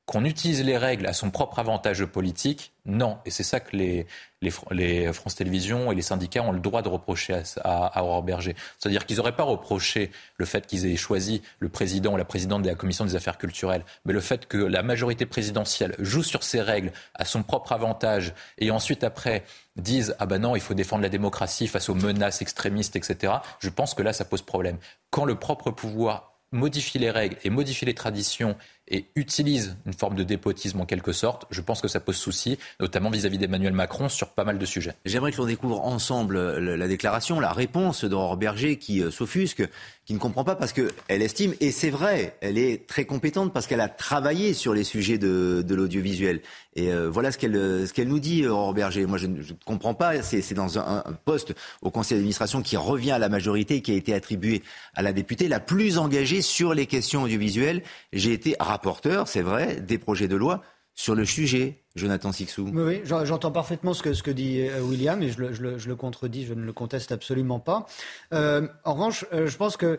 qu'on 0.10 0.26
utilise 0.26 0.64
les 0.64 0.76
règles 0.76 1.06
à 1.06 1.14
son 1.14 1.30
propre 1.30 1.60
avantage 1.60 2.03
politique, 2.03 2.73
non. 2.84 3.19
Et 3.26 3.30
c'est 3.30 3.44
ça 3.44 3.60
que 3.60 3.77
les, 3.77 4.07
France 5.14 5.36
Télévisions 5.36 5.91
et 5.91 5.95
les 5.95 6.02
syndicats 6.02 6.41
ont 6.41 6.52
le 6.52 6.60
droit 6.60 6.81
de 6.81 6.90
reprocher 6.90 7.36
à, 7.64 7.86
à, 7.86 8.02
Aurore 8.02 8.23
Berger. 8.23 8.56
C'est-à-dire 8.80 9.06
qu'ils 9.06 9.18
n'auraient 9.18 9.36
pas 9.36 9.44
reproché 9.44 10.10
le 10.38 10.45
fait 10.45 10.65
qu'ils 10.65 10.88
aient 10.88 10.95
choisi 10.95 11.44
le 11.60 11.69
président 11.69 12.14
ou 12.14 12.18
la 12.18 12.26
présidente 12.26 12.64
de 12.64 12.69
la 12.69 12.73
Commission 12.73 13.06
des 13.06 13.15
affaires 13.15 13.38
culturelles, 13.38 13.86
mais 14.03 14.14
le 14.14 14.19
fait 14.19 14.48
que 14.48 14.57
la 14.57 14.81
majorité 14.81 15.27
présidentielle 15.27 15.94
joue 15.99 16.23
sur 16.23 16.41
ces 16.41 16.61
règles 16.61 16.91
à 17.14 17.23
son 17.23 17.44
propre 17.44 17.72
avantage 17.72 18.34
et 18.57 18.72
ensuite 18.72 19.03
après 19.03 19.44
disent 19.76 20.15
ah 20.18 20.26
ben 20.26 20.40
non 20.40 20.56
il 20.56 20.61
faut 20.61 20.73
défendre 20.73 21.03
la 21.03 21.10
démocratie 21.10 21.68
face 21.68 21.88
aux 21.88 21.94
menaces 21.95 22.41
extrémistes 22.41 22.95
etc. 22.95 23.34
Je 23.60 23.69
pense 23.69 23.94
que 23.94 24.02
là 24.02 24.11
ça 24.11 24.26
pose 24.26 24.41
problème. 24.41 24.80
Quand 25.11 25.26
le 25.26 25.36
propre 25.36 25.69
pouvoir 25.69 26.30
modifie 26.52 26.99
les 26.99 27.11
règles 27.11 27.38
et 27.44 27.49
modifie 27.49 27.86
les 27.86 27.94
traditions 27.94 28.56
et 28.90 29.06
utilise 29.16 29.78
une 29.86 29.94
forme 29.94 30.16
de 30.16 30.24
dépotisme 30.24 30.82
en 30.82 30.86
quelque 30.86 31.11
sorte, 31.11 31.45
je 31.52 31.61
pense 31.61 31.82
que 31.82 31.88
ça 31.88 31.99
pose 31.99 32.18
souci, 32.18 32.57
notamment 32.80 33.10
vis-à-vis 33.10 33.38
d'Emmanuel 33.38 33.74
Macron 33.74 34.10
sur 34.10 34.30
pas 34.30 34.44
mal 34.44 34.57
de 34.57 34.66
sujets. 34.66 34.94
J'aimerais 35.06 35.32
que 35.32 35.38
l'on 35.38 35.45
découvre 35.45 35.82
ensemble 35.82 36.57
la 36.57 36.88
déclaration, 36.88 37.40
la 37.40 37.52
réponse 37.52 38.03
d'Aurore 38.06 38.38
Berger 38.38 38.78
qui 38.78 39.02
euh, 39.02 39.11
s'offusque, 39.11 39.68
qui 40.10 40.15
ne 40.15 40.19
comprend 40.19 40.44
pas 40.44 40.56
parce 40.56 40.73
qu'elle 40.73 41.22
estime, 41.22 41.53
et 41.60 41.69
c'est 41.69 41.91
vrai, 41.91 42.36
elle 42.41 42.57
est 42.57 42.88
très 42.88 43.06
compétente 43.06 43.53
parce 43.53 43.68
qu'elle 43.68 43.80
a 43.80 43.88
travaillé 43.88 44.56
sur 44.56 44.73
les 44.73 44.84
sujets 44.84 45.19
de, 45.19 45.64
l'audiovisuel. 45.69 46.41
Et 46.76 46.91
euh, 46.91 47.11
voilà 47.11 47.31
ce 47.31 47.38
qu'elle 47.38 47.53
ce 47.53 47.94
qu'elle 47.94 48.07
nous 48.07 48.19
dit, 48.19 48.48
Aurore 48.48 48.73
Berger. 48.73 49.06
Moi, 49.06 49.19
je 49.19 49.27
ne 49.27 49.40
comprends 49.65 49.94
pas. 49.94 50.23
C'est 50.23 50.56
dans 50.56 50.80
un, 50.80 51.03
un, 51.06 51.14
poste 51.14 51.53
au 51.84 51.91
conseil 51.91 52.18
d'administration 52.18 52.64
qui 52.64 52.76
revient 52.76 53.11
à 53.11 53.19
la 53.19 53.30
majorité, 53.30 53.81
qui 53.81 53.91
a 53.91 53.94
été 53.94 54.15
attribué 54.15 54.64
à 54.95 55.03
la 55.03 55.14
députée 55.14 55.48
la 55.48 55.60
plus 55.60 55.99
engagée 55.99 56.41
sur 56.41 56.73
les 56.73 56.88
questions 56.88 57.22
audiovisuelles. 57.22 57.84
J'ai 58.11 58.34
été 58.34 58.56
rapporteur, 58.60 59.27
c'est 59.27 59.44
vrai, 59.44 59.80
des 59.80 59.99
projets 59.99 60.27
de 60.27 60.36
loi 60.36 60.64
sur 61.00 61.16
le 61.16 61.24
sujet, 61.24 61.80
Jonathan 61.96 62.34
Sixou. 62.34 62.72
Oui, 62.74 63.02
j'entends 63.06 63.52
parfaitement 63.52 63.94
ce 63.94 64.04
que, 64.04 64.32
dit 64.32 64.68
euh, 64.68 64.82
William 64.82 65.24
et 65.24 65.30
je 65.30 65.40
le, 65.40 65.54
je, 65.54 65.88
le, 65.88 65.96
contredis, 65.96 66.46
je 66.46 66.54
ne 66.54 66.66
le 66.66 66.74
conteste 66.74 67.14
absolument 67.14 67.62
pas. 67.62 67.86
Euh, 68.34 68.68
en 68.84 68.96
revanche, 68.96 69.26
euh, 69.32 69.48
je 69.48 69.56
pense 69.56 69.78
que 69.78 69.98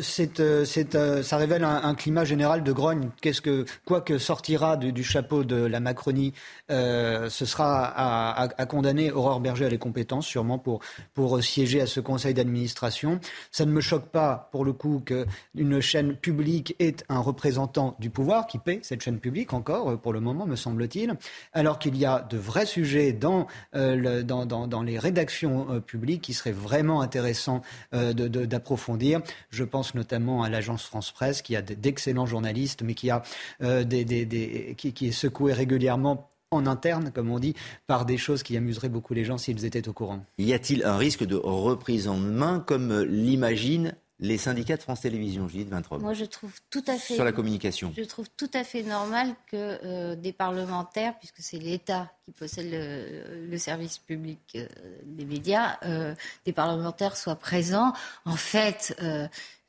ça 0.00 1.36
révèle 1.36 1.64
un, 1.64 1.94
climat 1.94 2.24
général 2.24 2.62
de 2.62 2.72
grogne. 2.72 3.10
Qu'est-ce 3.20 3.40
que, 3.40 3.64
quoi 3.84 4.00
que 4.00 4.18
sortira 4.18 4.76
du, 4.76 5.02
chapeau 5.02 5.42
de 5.42 5.56
la 5.56 5.80
Macronie, 5.80 6.32
ce 6.68 7.28
sera 7.28 8.46
à, 8.46 8.66
condamner 8.66 9.10
Aurore 9.10 9.40
Berger 9.40 9.66
à 9.66 9.68
les 9.68 9.78
compétences, 9.78 10.26
sûrement 10.26 10.58
pour, 10.58 10.80
pour 11.14 11.42
siéger 11.42 11.80
à 11.80 11.86
ce 11.86 11.98
conseil 11.98 12.34
d'administration. 12.34 13.18
Ça 13.50 13.64
ne 13.64 13.72
me 13.72 13.80
choque 13.80 14.06
pas, 14.06 14.48
pour 14.52 14.64
le 14.64 14.72
coup, 14.72 15.02
qu'une 15.04 15.80
chaîne 15.80 16.14
publique 16.14 16.76
ait 16.78 16.96
un 17.08 17.18
représentant 17.18 17.96
du 17.98 18.10
pouvoir 18.10 18.46
qui 18.46 18.58
paie 18.58 18.80
cette 18.82 19.02
chaîne 19.02 19.18
publique 19.18 19.52
encore, 19.52 19.98
pour 20.00 20.12
le 20.12 20.20
moment, 20.20 20.46
me 20.46 20.56
semble-t-il, 20.56 21.14
alors 21.52 21.78
qu'il 21.78 21.96
y 21.96 22.04
a 22.04 22.20
de 22.30 22.38
vrais 22.38 22.66
sujets 22.66 23.12
dans, 23.12 23.48
dans, 23.72 24.46
dans, 24.46 24.82
les 24.82 24.98
rédactions 24.98 25.80
publiques 25.80 26.22
qui 26.22 26.34
seraient 26.34 26.52
vraiment 26.52 27.00
intéressants 27.00 27.62
d'approfondir. 27.92 29.20
Je 29.50 29.64
pense 29.64 29.79
pense 29.80 29.94
notamment 29.94 30.42
à 30.42 30.50
l'agence 30.50 30.84
France 30.84 31.10
Presse, 31.10 31.40
qui 31.40 31.56
a 31.56 31.62
d'excellents 31.62 32.26
journalistes, 32.26 32.82
mais 32.82 32.92
qui, 32.92 33.08
a, 33.08 33.22
euh, 33.62 33.82
des, 33.82 34.74
qui, 34.76 35.06
est 35.08 35.10
secoué 35.10 35.54
régulièrement 35.54 36.28
en 36.50 36.66
interne, 36.66 37.10
comme 37.14 37.30
on 37.30 37.38
dit, 37.38 37.54
par 37.86 38.04
des 38.04 38.18
choses 38.18 38.42
qui 38.42 38.58
amuseraient 38.58 38.90
beaucoup 38.90 39.14
les 39.14 39.24
gens 39.24 39.38
s'ils 39.38 39.64
étaient 39.64 39.88
au 39.88 39.94
courant. 39.94 40.22
Y 40.36 40.52
a-t-il 40.52 40.84
un 40.84 40.98
risque 40.98 41.24
de 41.24 41.36
reprise 41.36 42.08
en 42.08 42.18
main, 42.18 42.60
comme 42.60 43.04
l'imagine 43.04 43.94
les 44.20 44.36
syndicats 44.36 44.76
de 44.76 44.82
France 44.82 45.00
Télévisions, 45.00 45.48
Judith 45.48 45.70
Vintrop 45.70 46.00
Moi, 46.00 46.12
je 46.12 46.26
trouve 46.26 46.52
tout 46.68 46.84
à 46.86 46.96
fait. 46.96 47.14
Sur 47.14 47.24
la 47.24 47.32
communication. 47.32 47.92
Je 47.96 48.04
trouve 48.04 48.28
tout 48.36 48.50
à 48.52 48.64
fait 48.64 48.82
normal 48.82 49.34
que 49.50 49.78
euh, 49.82 50.14
des 50.14 50.32
parlementaires, 50.32 51.18
puisque 51.18 51.38
c'est 51.40 51.58
l'État 51.58 52.12
qui 52.24 52.32
possède 52.32 52.70
le, 52.70 53.58
service 53.58 53.98
public 53.98 54.40
euh, 54.56 54.66
des 55.04 55.24
médias, 55.24 55.78
euh, 55.84 56.14
des 56.44 56.52
parlementaires 56.52 57.16
soient 57.16 57.36
présents. 57.36 57.94
En 58.26 58.36
fait, 58.36 58.94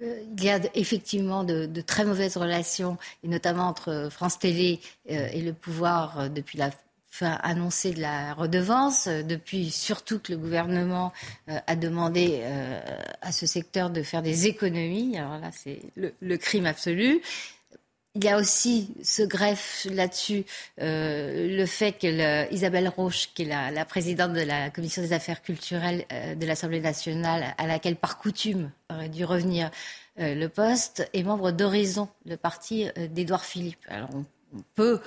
il 0.02 0.44
y 0.44 0.50
a 0.50 0.60
effectivement 0.74 1.44
de, 1.44 1.66
de, 1.66 1.82
très 1.82 2.04
mauvaises 2.04 2.36
relations, 2.36 2.98
et 3.24 3.28
notamment 3.28 3.68
entre 3.68 4.10
France 4.12 4.40
Télé 4.40 4.82
et 5.06 5.42
le 5.42 5.54
pouvoir 5.54 6.30
depuis 6.30 6.58
la 6.58 6.72
annoncer 7.20 7.92
de 7.92 8.02
la 8.02 8.34
redevance, 8.34 9.08
euh, 9.08 9.24
depuis 9.24 9.70
surtout 9.70 10.20
que 10.20 10.32
le 10.32 10.38
gouvernement 10.38 11.12
euh, 11.50 11.60
a 11.68 11.76
demandé 11.76 12.40
euh, 12.42 12.80
à 13.22 13.32
ce 13.32 13.46
secteur 13.46 13.90
de 13.90 14.02
faire 14.04 14.22
des 14.22 14.48
économies. 14.48 15.18
Alors 15.18 15.38
là, 15.40 15.52
c'est 15.52 15.82
le, 15.96 16.38
crime 16.38 16.66
absolu. 16.66 17.22
Il 18.16 18.24
y 18.26 18.30
a 18.30 18.38
aussi 18.38 18.94
ce 19.04 19.24
greffe 19.24 19.88
là-dessus, 19.90 20.44
le 20.78 21.66
fait 21.66 21.94
que 21.94 22.52
Isabelle 22.54 22.90
Roche, 22.90 23.30
qui 23.34 23.44
est 23.44 23.46
la, 23.46 23.72
la, 23.72 23.86
présidente 23.86 24.34
de 24.34 24.42
la 24.42 24.70
commission 24.70 25.02
des 25.02 25.14
affaires 25.14 25.42
culturelles 25.42 26.06
de 26.10 26.46
l'Assemblée 26.46 26.82
nationale, 26.82 27.56
à 27.58 27.68
laquelle 27.68 27.96
par 27.96 28.18
coutume 28.18 28.70
aurait 28.90 29.08
dû 29.08 29.24
revenir 29.24 29.72
le 30.18 30.48
poste, 30.48 31.10
est 31.14 31.24
membre 31.24 31.52
d'Horizon, 31.52 32.10
le 32.26 32.36
parti 32.36 32.90
d'Édouard 33.12 33.46
Philippe. 33.46 33.80
Alors 33.88 34.10
on 34.14 34.26
peut 34.76 35.00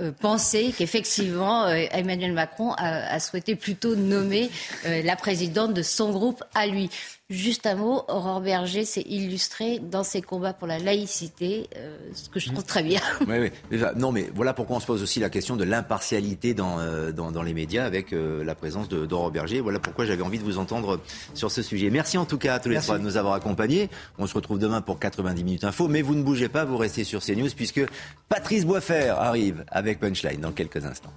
euh, 0.00 0.12
penser 0.12 0.74
qu'effectivement 0.76 1.64
euh, 1.66 1.84
Emmanuel 1.90 2.32
Macron 2.32 2.72
a, 2.78 3.20
souhaité 3.20 3.54
plutôt 3.54 3.96
nommer 3.96 4.50
euh, 4.86 5.02
la 5.02 5.16
présidente 5.16 5.74
de 5.74 5.82
son 5.82 6.10
groupe 6.10 6.42
à 6.54 6.66
lui. 6.66 6.90
Juste 7.30 7.64
un 7.66 7.76
mot, 7.76 8.02
Aurore 8.08 8.40
Berger 8.40 8.84
s'est 8.84 9.04
illustrée 9.08 9.78
dans 9.78 10.02
ses 10.02 10.20
combats 10.20 10.52
pour 10.52 10.66
la 10.66 10.80
laïcité, 10.80 11.70
euh, 11.76 11.96
ce 12.12 12.28
que 12.28 12.40
je 12.40 12.50
trouve 12.50 12.64
très 12.64 12.82
bien. 12.82 13.00
Oui, 13.28 13.50
oui. 13.70 13.80
Non, 13.94 14.10
mais 14.10 14.28
voilà 14.34 14.52
pourquoi 14.52 14.78
on 14.78 14.80
se 14.80 14.86
pose 14.86 15.00
aussi 15.00 15.20
la 15.20 15.30
question 15.30 15.54
de 15.54 15.62
l'impartialité 15.62 16.54
dans, 16.54 16.80
euh, 16.80 17.12
dans, 17.12 17.30
dans, 17.30 17.42
les 17.42 17.54
médias 17.54 17.84
avec 17.84 18.12
euh, 18.12 18.42
la 18.42 18.56
présence 18.56 18.88
d'Aurore 18.88 19.30
Berger. 19.30 19.60
Voilà 19.60 19.78
pourquoi 19.78 20.06
j'avais 20.06 20.22
envie 20.22 20.40
de 20.40 20.42
vous 20.42 20.58
entendre 20.58 20.98
sur 21.34 21.52
ce 21.52 21.62
sujet. 21.62 21.88
Merci 21.90 22.18
en 22.18 22.24
tout 22.24 22.38
cas 22.38 22.54
à 22.54 22.58
tous 22.58 22.70
les 22.70 22.80
trois 22.80 22.98
de 22.98 23.04
nous 23.04 23.16
avoir 23.16 23.34
accompagnés. 23.34 23.90
On 24.18 24.26
se 24.26 24.34
retrouve 24.34 24.58
demain 24.58 24.80
pour 24.80 24.98
90 24.98 25.44
minutes 25.44 25.64
info, 25.64 25.86
mais 25.86 26.02
vous 26.02 26.16
ne 26.16 26.24
bougez 26.24 26.48
pas, 26.48 26.64
vous 26.64 26.78
restez 26.78 27.04
sur 27.04 27.22
CNews 27.22 27.50
puisque 27.54 27.82
Patrice 28.28 28.64
Boisfer 28.64 29.14
arrive 29.16 29.64
avec 29.68 30.00
Punchline 30.00 30.40
dans 30.40 30.52
quelques 30.52 30.84
instants. 30.84 31.12